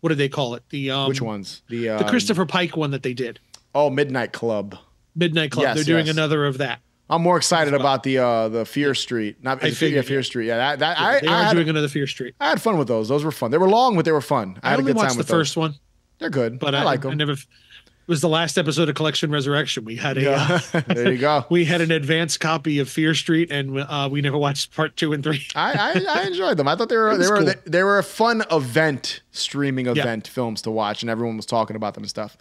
[0.00, 0.64] what do they call it?
[0.70, 1.62] The um Which ones?
[1.68, 3.38] The um, the Christopher Pike one that they did.
[3.74, 4.76] Oh, Midnight Club.
[5.14, 5.64] Midnight Club.
[5.64, 6.16] Yes, they're doing yes.
[6.16, 6.80] another of that.
[7.08, 7.80] I'm more excited well.
[7.80, 9.36] about the uh the Fear Street.
[9.42, 10.22] Not I Fear, yeah, Fear yeah.
[10.22, 10.46] Street.
[10.46, 12.34] Yeah, that, that I, they I, are had, doing another Fear Street.
[12.40, 13.08] I had fun with those.
[13.08, 13.50] Those were fun.
[13.52, 14.58] They were long, but they were fun.
[14.62, 15.74] I, I, had a only good time watched the with first one,
[16.18, 16.58] They're good.
[16.58, 17.18] but I, I, like I them.
[17.18, 17.32] never.
[17.32, 19.86] It was the last episode of Collection Resurrection.
[19.86, 21.46] We had a uh, there you go.
[21.50, 25.14] we had an advanced copy of Fear Street, and uh, we never watched part two
[25.14, 25.46] and three.
[25.54, 25.72] I,
[26.06, 26.68] I, I enjoyed them.
[26.68, 27.46] I thought they were they were cool.
[27.46, 31.76] they, they were a fun event streaming event films to watch, and everyone was talking
[31.76, 32.36] about them and stuff.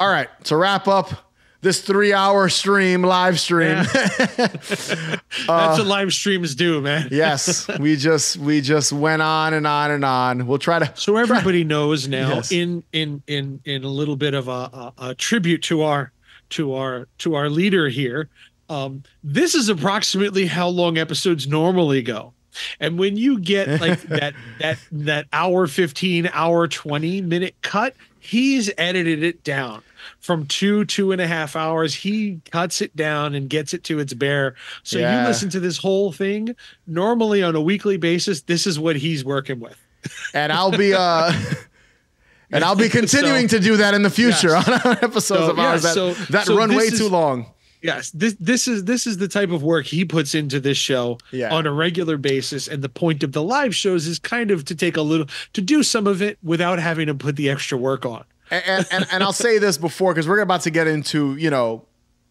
[0.00, 3.84] All right, to wrap up this three hour stream live stream.
[4.36, 7.08] That's what live streams do, man.
[7.12, 10.46] yes, we just we just went on and on and on.
[10.46, 12.52] We'll try to So everybody knows now, Yes.
[12.52, 16.12] in in in in a little bit of a, a, a tribute to our
[16.50, 18.28] to our to our leader here.
[18.68, 22.32] Um, this is approximately how long episodes normally go.
[22.80, 28.70] And when you get like that that that hour 15, hour 20 minute cut, he's
[28.78, 29.82] edited it down
[30.20, 31.94] from two, two and a half hours.
[31.94, 34.54] He cuts it down and gets it to its bare.
[34.82, 35.22] So Yeah.
[35.22, 36.54] you listen to this whole thing
[36.86, 38.42] normally on a weekly basis.
[38.42, 39.76] This is what he's working with.
[40.34, 41.32] and I'll be uh
[42.52, 44.68] and I'll be continuing to do that in the future Yes.
[44.86, 47.46] on episodes So, of ours yeah, that, so- that so run way is- too long.
[47.82, 51.18] Yes, this this is this is the type of work he puts into this show
[51.30, 51.54] Yeah.
[51.54, 54.74] on a regular basis, and the point of the live shows is kind of to
[54.74, 58.04] take a little to do some of it without having to put the extra work
[58.04, 58.24] on.
[58.50, 61.50] And and, and, and I'll say this before because we're about to get into, you
[61.50, 61.84] know,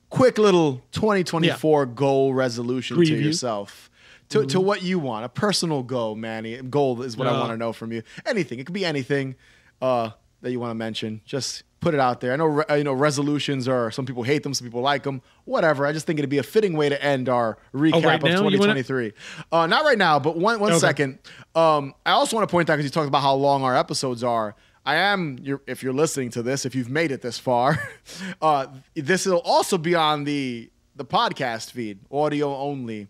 [0.10, 3.90] quick little 2024 goal resolution to yourself.
[4.30, 6.58] To, to what you want, a personal goal, Manny.
[6.60, 8.02] Goal is what I want to know from you.
[8.26, 9.36] Anything, it could be anything
[9.84, 10.10] uh,
[10.42, 11.22] that you want to mention.
[11.26, 12.34] Just put it out there.
[12.34, 15.22] I know, re- you know, resolutions are some people hate them, some people like them.
[15.44, 15.86] Whatever.
[15.86, 18.30] I just think it'd be a fitting way to end our recap right of now?
[18.50, 19.14] You wanna- 2023.
[19.52, 20.80] Uh, not right now, but one one Okay.
[20.80, 21.20] second.
[21.54, 24.24] Um, I also want to point out because you talked about how long our episodes
[24.24, 24.56] are.
[24.86, 27.80] I am, you're, if you're listening to this, if you've made it this far,
[28.42, 33.08] uh, this will also be on the the podcast feed, audio only.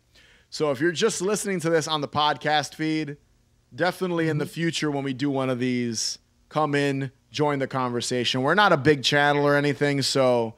[0.50, 3.18] So if you're just listening to this on the podcast feed,
[3.76, 6.18] definitely in the future when we do one of these,
[6.50, 8.42] come in, join the conversation.
[8.42, 10.56] We're not a big channel or anything, so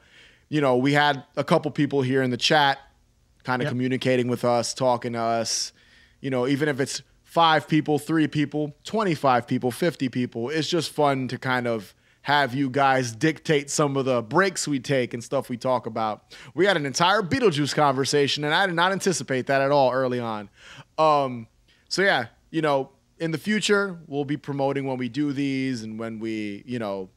[0.48, 2.78] you know we had a couple people here in the chat,
[3.44, 3.72] kind of Yep.
[3.72, 5.72] communicating with us, talking to us.
[6.22, 7.02] You know, even if it's
[7.38, 12.52] five people, three people, twenty-five people, fifty people, it's just fun to kind of have
[12.52, 16.36] you guys dictate some of the breaks we take and stuff we talk about.
[16.56, 20.18] We had an entire Beetlejuice conversation, and I did not anticipate that at all early
[20.18, 20.50] on.
[20.98, 21.46] Um,
[21.88, 25.96] so yeah, you know, in the future, we'll be promoting when we do these and
[25.96, 27.08] when we, you know,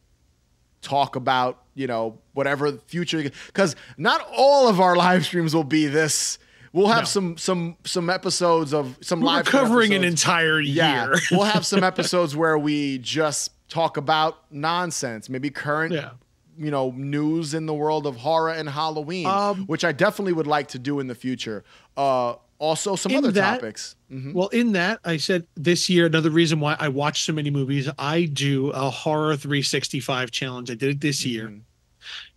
[0.84, 5.88] talk about, you know, whatever future because not all of our live streams will be
[5.88, 6.38] this.
[6.74, 7.06] We'll have No.
[7.06, 10.22] some some some episodes of some We're live covering an episodes.
[10.24, 16.12] entire Yeah, we'll have some episodes where we just talk about nonsense, maybe current, Yeah.
[16.58, 20.48] you know, news in the world of horror and Halloween, Um, which I definitely would
[20.48, 21.64] like to do in the future.
[21.98, 23.96] Uh, also, some other that- topics.
[24.12, 24.34] Mhm.
[24.34, 27.90] Well, in that, I said this year, another reason why I watch so many movies,
[27.98, 30.70] I do a horror 365 challenge.
[30.70, 31.52] I did it this year.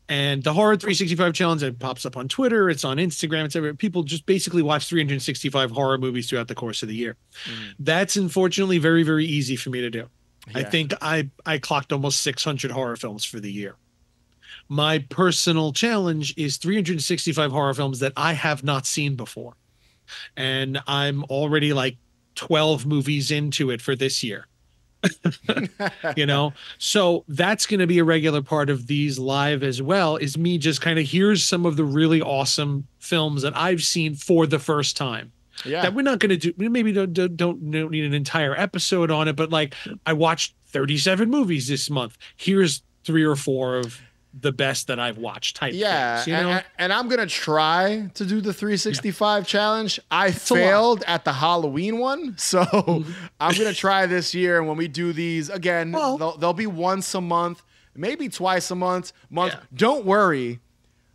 [0.08, 3.74] And the horror 365 challenge, it pops up on Twitter, it's on Instagram, it's everywhere.
[3.74, 7.16] People just basically watch 365 horror movies throughout the course of the year.
[7.46, 7.74] Mhm.
[7.78, 10.08] That's unfortunately very, very easy for me to do.
[10.54, 13.76] I think I I clocked almost 600 horror films for the year.
[14.68, 19.54] My personal challenge is 365 horror films that I have not seen before.
[20.36, 21.96] And I'm already like
[22.34, 24.48] 12 movies into it for this year.
[26.16, 26.52] you know?
[26.78, 30.58] So that's going to be a regular part of these live as well is me
[30.58, 34.58] just kind of here's some of the really awesome films that i've seen for the
[34.58, 35.32] first time.
[35.64, 35.82] Yeah.
[35.82, 39.12] that we're not going to do maybe don't, don't don't don't need an entire episode
[39.12, 39.74] on it but like
[40.04, 42.18] i watched 37 movies this month.
[42.36, 44.00] Here's three or four of
[44.40, 47.26] the best that i've watched type Yeah, things, you and, know and- and I'm gonna
[47.26, 50.00] try to do the 365 challenge.
[50.10, 50.28] I.
[50.30, 50.54] Mm-hmm.
[50.54, 52.64] failed at the Halloween one, so
[53.40, 54.58] I'm gonna try this year.
[54.58, 57.62] And when we do these again, Well- they'll, they'll be once a month,
[57.94, 59.12] maybe twice a month.
[59.30, 59.52] Month.
[59.54, 59.60] Yeah.
[59.74, 60.58] Don't worry,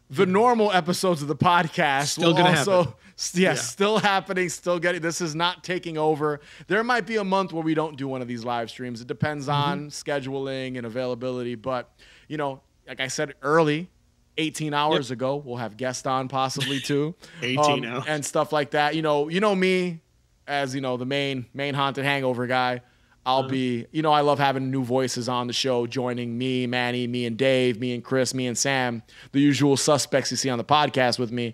[0.10, 2.78] the normal episodes of the podcast Still will gonna also.
[2.84, 2.94] happen.
[3.20, 3.54] Yes, Yeah.
[3.56, 5.02] still happening, still getting.
[5.02, 6.40] This is not taking over.
[6.68, 9.02] There might be a month where we don't do one of these live streams.
[9.02, 9.72] It depends Mm-hmm.
[9.72, 11.56] on scheduling and availability.
[11.56, 11.92] But
[12.30, 13.90] you know, like I said early,
[14.38, 18.04] 18 hours ago, we'll have guests on possibly too, 18 um, hours.
[18.08, 18.96] and stuff like that.
[18.96, 20.02] You know, you know me
[20.48, 22.82] as you know the main main haunted hangover guy.
[23.26, 23.50] I'll Uh-huh.
[23.50, 27.26] be, you know, I love having new voices on the show, joining me, Manny, me
[27.26, 29.04] and Dave, me and Chris, me and Sam,
[29.34, 31.54] the usual suspects you see on the podcast with me.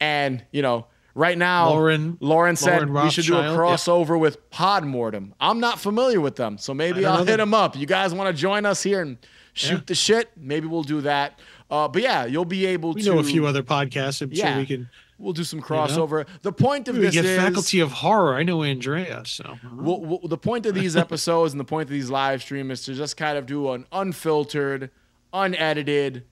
[0.00, 3.56] And, you know, right now, Lauren- Lauren said Lauren we should do a yep.
[3.56, 5.32] crossover with Podmortem.
[5.40, 7.38] I'm not familiar with them, so maybe I'll hit them.
[7.38, 7.76] them up.
[7.76, 9.16] You guys want to join us here and
[9.54, 9.80] shoot Yeah.
[9.86, 10.30] the shit?
[10.36, 11.40] Maybe we'll do that.
[11.70, 13.10] Uh, but yeah, you'll be able we to.
[13.10, 14.50] know a few other podcasts i'm Yeah.
[14.52, 16.26] sure we can We'll do some crossover.
[16.42, 20.18] The point of this get is faculty of horror i know andrea so well, well,
[20.24, 23.16] the point of these episodes and the point of these live streams is to just
[23.16, 24.90] kind of do an unfiltered,
[25.32, 26.24] unedited,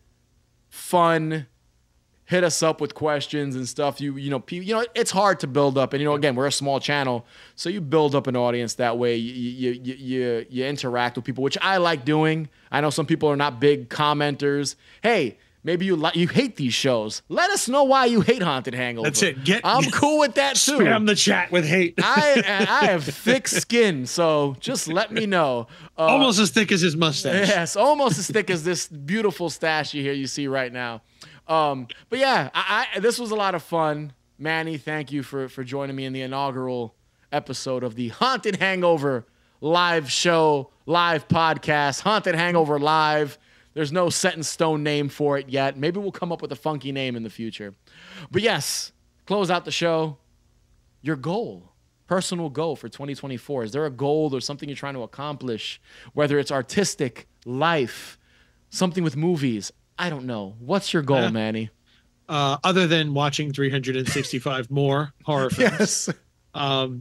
[0.69, 1.47] fun.
[2.33, 4.01] Hit us up with questions and stuff.
[4.01, 6.47] You you know you know it's hard to build up, and you know again we're
[6.47, 9.17] a small channel, so you build up an audience that way.
[9.17, 12.49] You you you you, you interact with people, which I like doing.
[12.71, 14.77] I know some people are not big commenters.
[15.03, 15.37] Hey.
[15.65, 17.23] Maybe you like you hate these shows.
[17.29, 19.07] Let us know why you hate Haunted Hangover.
[19.07, 19.45] That's it.
[19.45, 20.79] Get- I'm cool with that too.
[20.79, 22.43] spam the chat with hate I
[22.83, 25.69] I have thick skin, so just let me know.
[25.97, 29.95] Uh, almost as thick as his mustache yes, almost as thick as this beautiful stash
[29.95, 31.01] you here you see right now.
[31.53, 34.15] Um, but yeah, I, I this was a lot of fun.
[34.39, 36.95] Manny, thank you for for joining me in the inaugural
[37.31, 39.27] episode of the Haunted Hangover
[39.61, 43.39] live show, live podcast, Haunted Hangover Live.
[43.75, 45.77] There's no set in stone name for it yet.
[45.77, 47.75] Maybe we'll come up with a funky name in the future.
[48.31, 48.93] But yes,
[49.27, 50.17] close out the show.
[51.03, 51.73] Your goal,
[52.07, 53.65] personal goal for 2024.
[53.65, 55.81] Is there a goal or something you're trying to accomplish?
[56.15, 58.19] Whether it's artistic, life,
[58.71, 59.71] something with movies.
[59.99, 60.55] I don't know.
[60.59, 61.31] What's your goal, Yeah.
[61.31, 61.71] Manny?
[62.29, 66.09] Uh, other than watching 365 more horror films, Yes.
[66.55, 67.01] um,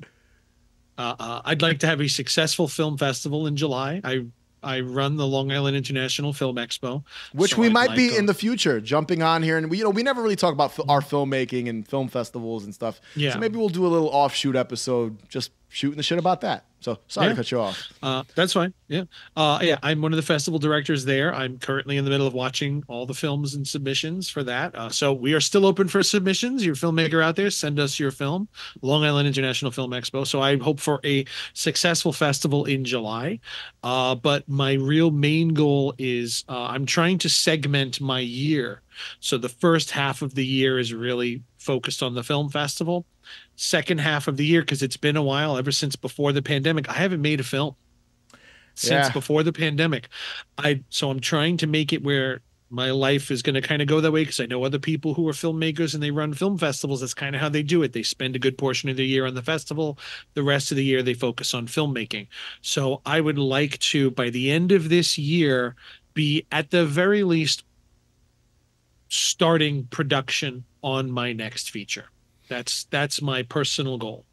[0.97, 4.01] uh, uh, I'd like to have a successful film festival in July.
[4.03, 4.25] I
[4.63, 7.03] I run the Long Island International Film Expo,
[7.33, 9.71] Which so we I'd might like be to- in the future, jumping on here, and
[9.71, 12.73] we, you know, we never really talk about fil- our filmmaking and film festivals and
[12.75, 13.01] stuff.
[13.15, 13.33] Yeah.
[13.33, 16.65] So maybe we'll do a little offshoot episode, just shooting the shit about that.
[16.81, 17.33] So sorry Yeah.
[17.33, 17.93] to cut you off.
[18.01, 18.73] Uh, that's fine.
[18.87, 19.03] Yeah.
[19.37, 19.77] Uh, yeah.
[19.83, 21.33] I'm one of the festival directors there.
[21.33, 24.73] I'm currently in the middle of watching all the films and submissions for that.
[24.75, 26.65] Uh, so we are still open for submissions.
[26.65, 28.47] Your filmmaker out there, send us your film,
[28.81, 30.25] Long Island International Film Expo.
[30.25, 33.39] So I hope for a successful festival in July.
[33.83, 38.81] Uh, but my real main goal is uh, I'm trying to segment my year.
[39.19, 43.05] So the first half of the year is really focused on the film festival.
[43.61, 46.89] Second half of the year, because it's been a while, ever since before the pandemic,
[46.89, 47.75] I haven't made a film
[48.73, 49.11] since Yeah.
[49.11, 50.09] before the pandemic.
[50.57, 52.41] I so I'm trying to make it where
[52.71, 55.13] my life is going to kind of go that way because I know other people
[55.13, 57.01] who are filmmakers and they run film festivals.
[57.01, 57.93] That's kind of how they do it.
[57.93, 59.99] They spend a good portion of the year on the festival.
[60.33, 62.29] The rest of the year they focus on filmmaking.
[62.61, 65.75] So I would like to by the end of this year
[66.15, 67.63] be at the very least
[69.09, 72.05] starting production on my next feature.
[72.51, 74.25] That's that's my personal goal.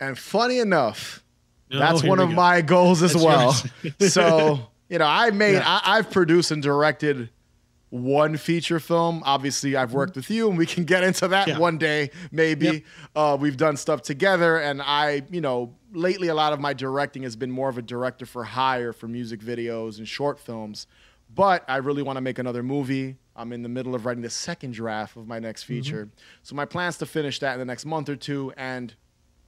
[0.00, 1.22] And funny enough,
[1.70, 2.34] Oh, that's one of go.
[2.34, 3.52] my goals as That's well.
[4.08, 5.64] so you know, I made, Yeah.
[5.84, 7.28] I, I've produced and directed
[7.90, 9.22] one feature film.
[9.26, 11.48] Obviously, I've worked with you, and we can get into that.
[11.48, 11.58] Yeah.
[11.58, 12.66] one day, maybe.
[12.66, 12.82] Yep.
[13.14, 17.24] Uh, we've done stuff together, and I, you know, lately a lot of my directing
[17.24, 20.86] has been more of a director for hire for music videos and short films.
[21.34, 23.16] But I really want to make another movie.
[23.36, 25.72] I'm in the middle of writing the second draft of my next Mm-hmm.
[25.74, 26.08] feature.
[26.42, 28.94] So my plan's to finish that in the next month or two and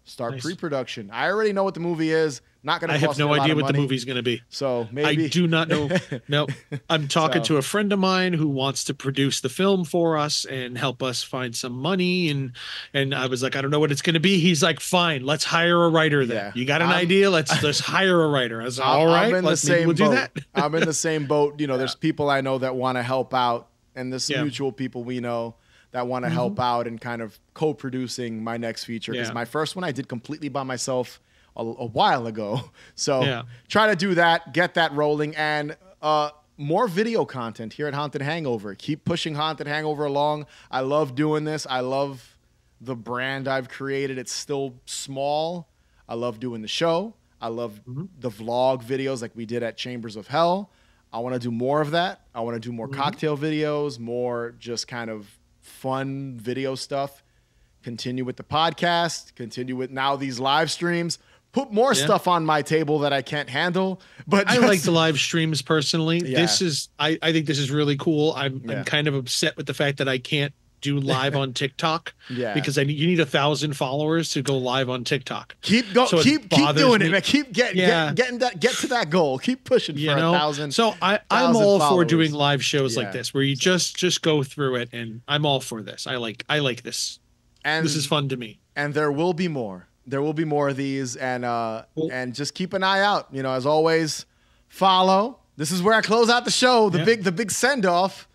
[0.04, 0.42] start Nice.
[0.42, 1.10] pre-production.
[1.12, 2.40] I already know what the movie is.
[2.64, 3.78] Not going to I have no idea what the money.
[3.82, 4.42] movie's going to be.
[4.48, 5.88] So maybe I do not know.
[6.28, 6.48] no,
[6.90, 10.16] I'm talking So- to a friend of mine who wants to produce the film for
[10.18, 12.28] us and help us find some money.
[12.30, 12.52] And
[12.92, 14.40] and I was like, I don't know what it's going to be.
[14.40, 16.26] He's like, fine, let's hire a writer.
[16.26, 16.52] Then Yeah.
[16.56, 17.30] you got an I'm- idea?
[17.30, 18.60] Let's let's hire a writer.
[18.60, 20.10] I was like, all right, I'm in the same we'll boat.
[20.10, 20.32] do that.
[20.54, 21.60] I'm in the same boat.
[21.60, 24.38] You know, there's people I know that want to help out, and there's some Yeah.
[24.38, 24.44] Mm-hmm.
[24.46, 25.54] mutual people we know
[25.90, 29.12] that want to help out and kind of co-producing my next feature.
[29.12, 29.34] Because Yeah.
[29.34, 31.20] my first one I did completely by myself
[31.56, 32.70] a, a while ago.
[32.94, 33.42] So Yeah.
[33.68, 38.20] try to do that, get that rolling, and uh, more video content here at Haunted
[38.22, 38.74] Hangover.
[38.74, 40.46] Keep pushing Haunted Hangover along.
[40.70, 41.66] I love doing this.
[41.70, 42.36] I love
[42.80, 44.18] the brand I've created.
[44.18, 45.68] It's still small.
[46.08, 47.14] I love doing the show.
[47.40, 48.04] I love Mm-hmm.
[48.20, 50.70] the vlog videos like we did at Chambers of Hell.
[51.12, 52.20] I want to do more of that.
[52.34, 53.00] I want to do more Mm-hmm.
[53.00, 55.28] cocktail videos, more just kind of
[55.60, 57.22] fun video stuff.
[57.82, 61.18] Continue with the podcast, continue with now these live streams.
[61.52, 62.04] Put more Yeah.
[62.04, 64.02] stuff on my table that I can't handle.
[64.26, 66.18] But I like the live streams personally.
[66.18, 66.40] Yeah.
[66.42, 68.34] This is I, I think this is really cool.
[68.36, 68.78] I'm Yeah.
[68.80, 72.54] I'm kind of upset with the fact that I can't do live on TikTok Yeah.
[72.54, 75.56] because I need, you need a thousand followers to go live on TikTok.
[75.62, 76.08] keep going.
[76.08, 77.06] So keep keep doing me.
[77.06, 77.22] it, man.
[77.22, 78.06] Keep get, Yeah.
[78.12, 79.38] get getting that get to that goal.
[79.38, 80.72] Keep pushing you for know a thousand.
[80.72, 83.02] so i i'm all for doing live shows Yeah.
[83.04, 86.16] like this where you just just go through it and i'm all for this i
[86.16, 87.18] like i like this
[87.64, 89.86] and this is fun to me and there will be more.
[90.06, 92.08] There will be more of these, and uh, Cool.
[92.10, 93.26] and just keep an eye out.
[93.30, 94.24] You know, as always,
[94.68, 95.38] follow.
[95.56, 96.88] This is where I close out the show.
[96.88, 97.04] The Yeah.
[97.04, 98.28] big the big send off.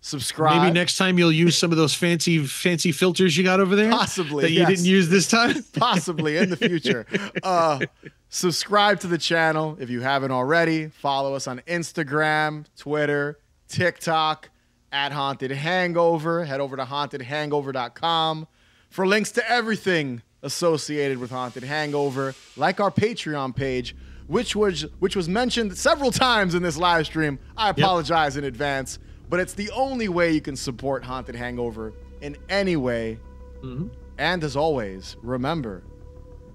[0.00, 0.62] Subscribe.
[0.62, 3.90] maybe next time you'll use some of those fancy fancy filters you got over there
[3.90, 4.68] Possibly, that you yes.
[4.68, 7.04] didn't use this time possibly in the future.
[7.42, 7.80] Uh,
[8.28, 10.86] subscribe to the channel if you haven't already.
[10.88, 14.50] Follow us on Instagram, Twitter, TikTok
[14.92, 16.44] at Haunted Hangover.
[16.44, 18.46] Head over to hauntedhangover.com
[18.90, 23.96] for links to everything associated with Haunted Hangover, like our Patreon page.
[24.28, 27.38] Which was which was mentioned several times in this live stream.
[27.56, 28.98] I apologize in advance,
[29.28, 33.18] but it's the only way you can support Haunted Hangover in any way
[33.62, 33.90] Mhm.
[34.18, 35.82] and as always, remember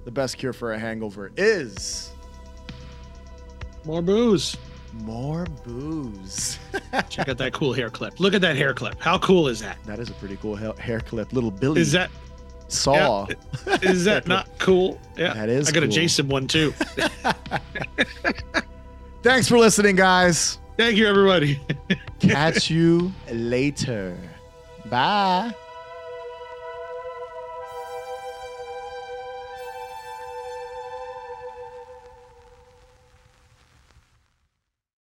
[0.05, 2.11] the best cure for a hangover is
[3.85, 4.57] more booze
[5.01, 6.59] more booze.
[7.09, 9.77] check out that cool hair clip look at that hair clip how cool is that
[9.85, 11.31] that is a pretty cool ha- hair clip.
[11.33, 12.11] Little Billy is that
[12.67, 13.25] saw.
[13.81, 16.73] is that not cool yeah That is i got a jason one too
[19.23, 20.59] Thanks for listening, guys.
[20.77, 21.59] Thank you everybody
[22.19, 24.17] Catch you later.
[24.85, 25.53] Bye.